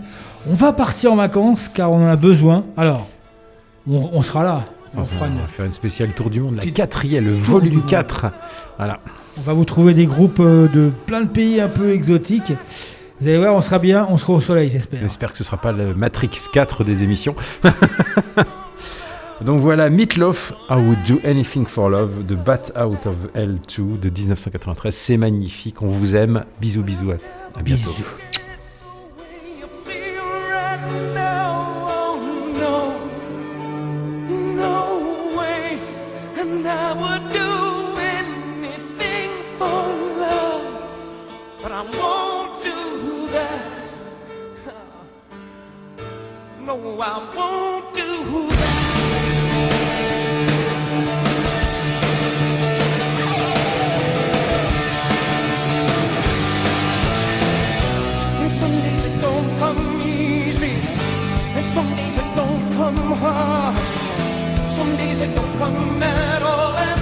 On 0.50 0.54
va 0.54 0.72
partir 0.72 1.12
en 1.12 1.16
vacances 1.16 1.70
car 1.72 1.92
on 1.92 2.04
en 2.04 2.08
a 2.08 2.16
besoin. 2.16 2.64
Alors, 2.76 3.06
on, 3.86 4.20
sera 4.24 4.42
là. 4.42 4.64
On, 4.96 5.02
ah, 5.02 5.04
va 5.04 5.46
faire 5.46 5.64
une 5.64 5.72
spéciale 5.72 6.12
Tour 6.12 6.28
du 6.28 6.40
Monde, 6.40 6.56
la 6.56 6.66
quatrième, 6.66 7.26
le 7.26 7.30
volume 7.30 7.82
4. 7.86 8.32
Voilà. 8.78 8.98
On 9.38 9.42
va 9.42 9.52
vous 9.52 9.64
trouver 9.64 9.94
des 9.94 10.06
groupes 10.06 10.40
euh, 10.40 10.66
de 10.66 10.90
plein 11.06 11.20
de 11.20 11.28
pays 11.28 11.60
un 11.60 11.68
peu 11.68 11.92
exotiques. 11.92 12.54
Vous 13.20 13.28
allez 13.28 13.38
voir, 13.38 13.54
on 13.54 13.60
sera 13.60 13.78
bien, 13.78 14.08
on 14.10 14.18
sera 14.18 14.32
au 14.32 14.40
soleil, 14.40 14.72
j'espère. 14.72 14.98
J'espère 15.02 15.30
que 15.30 15.38
ce 15.38 15.44
ne 15.44 15.46
sera 15.46 15.56
pas 15.56 15.70
le 15.70 15.94
Matrix 15.94 16.30
4 16.52 16.82
des 16.82 17.04
émissions. 17.04 17.36
Donc 19.44 19.60
voilà, 19.60 19.90
Meatloaf, 19.90 20.52
I 20.70 20.74
Would 20.74 21.02
Do 21.02 21.20
Anything 21.24 21.66
for 21.66 21.90
Love, 21.90 22.26
de 22.26 22.34
Bat 22.36 22.72
Out 22.80 23.06
of 23.06 23.16
Hell 23.34 23.58
2 23.76 23.98
de 23.98 24.08
1993. 24.08 24.94
C'est 24.94 25.16
magnifique, 25.16 25.82
on 25.82 25.88
vous 25.88 26.14
aime. 26.14 26.44
Bisous, 26.60 26.82
bisous, 26.82 27.10
à, 27.10 27.58
à 27.58 27.62
bientôt. 27.62 27.90
I 47.04 47.26
won't 47.34 47.61
come 62.82 62.96
hard. 63.22 63.76
Some 64.68 64.96
days 64.96 65.20
it 65.20 65.32
don't 65.36 65.58
come 65.58 66.02
at 66.02 66.42
all. 66.42 67.01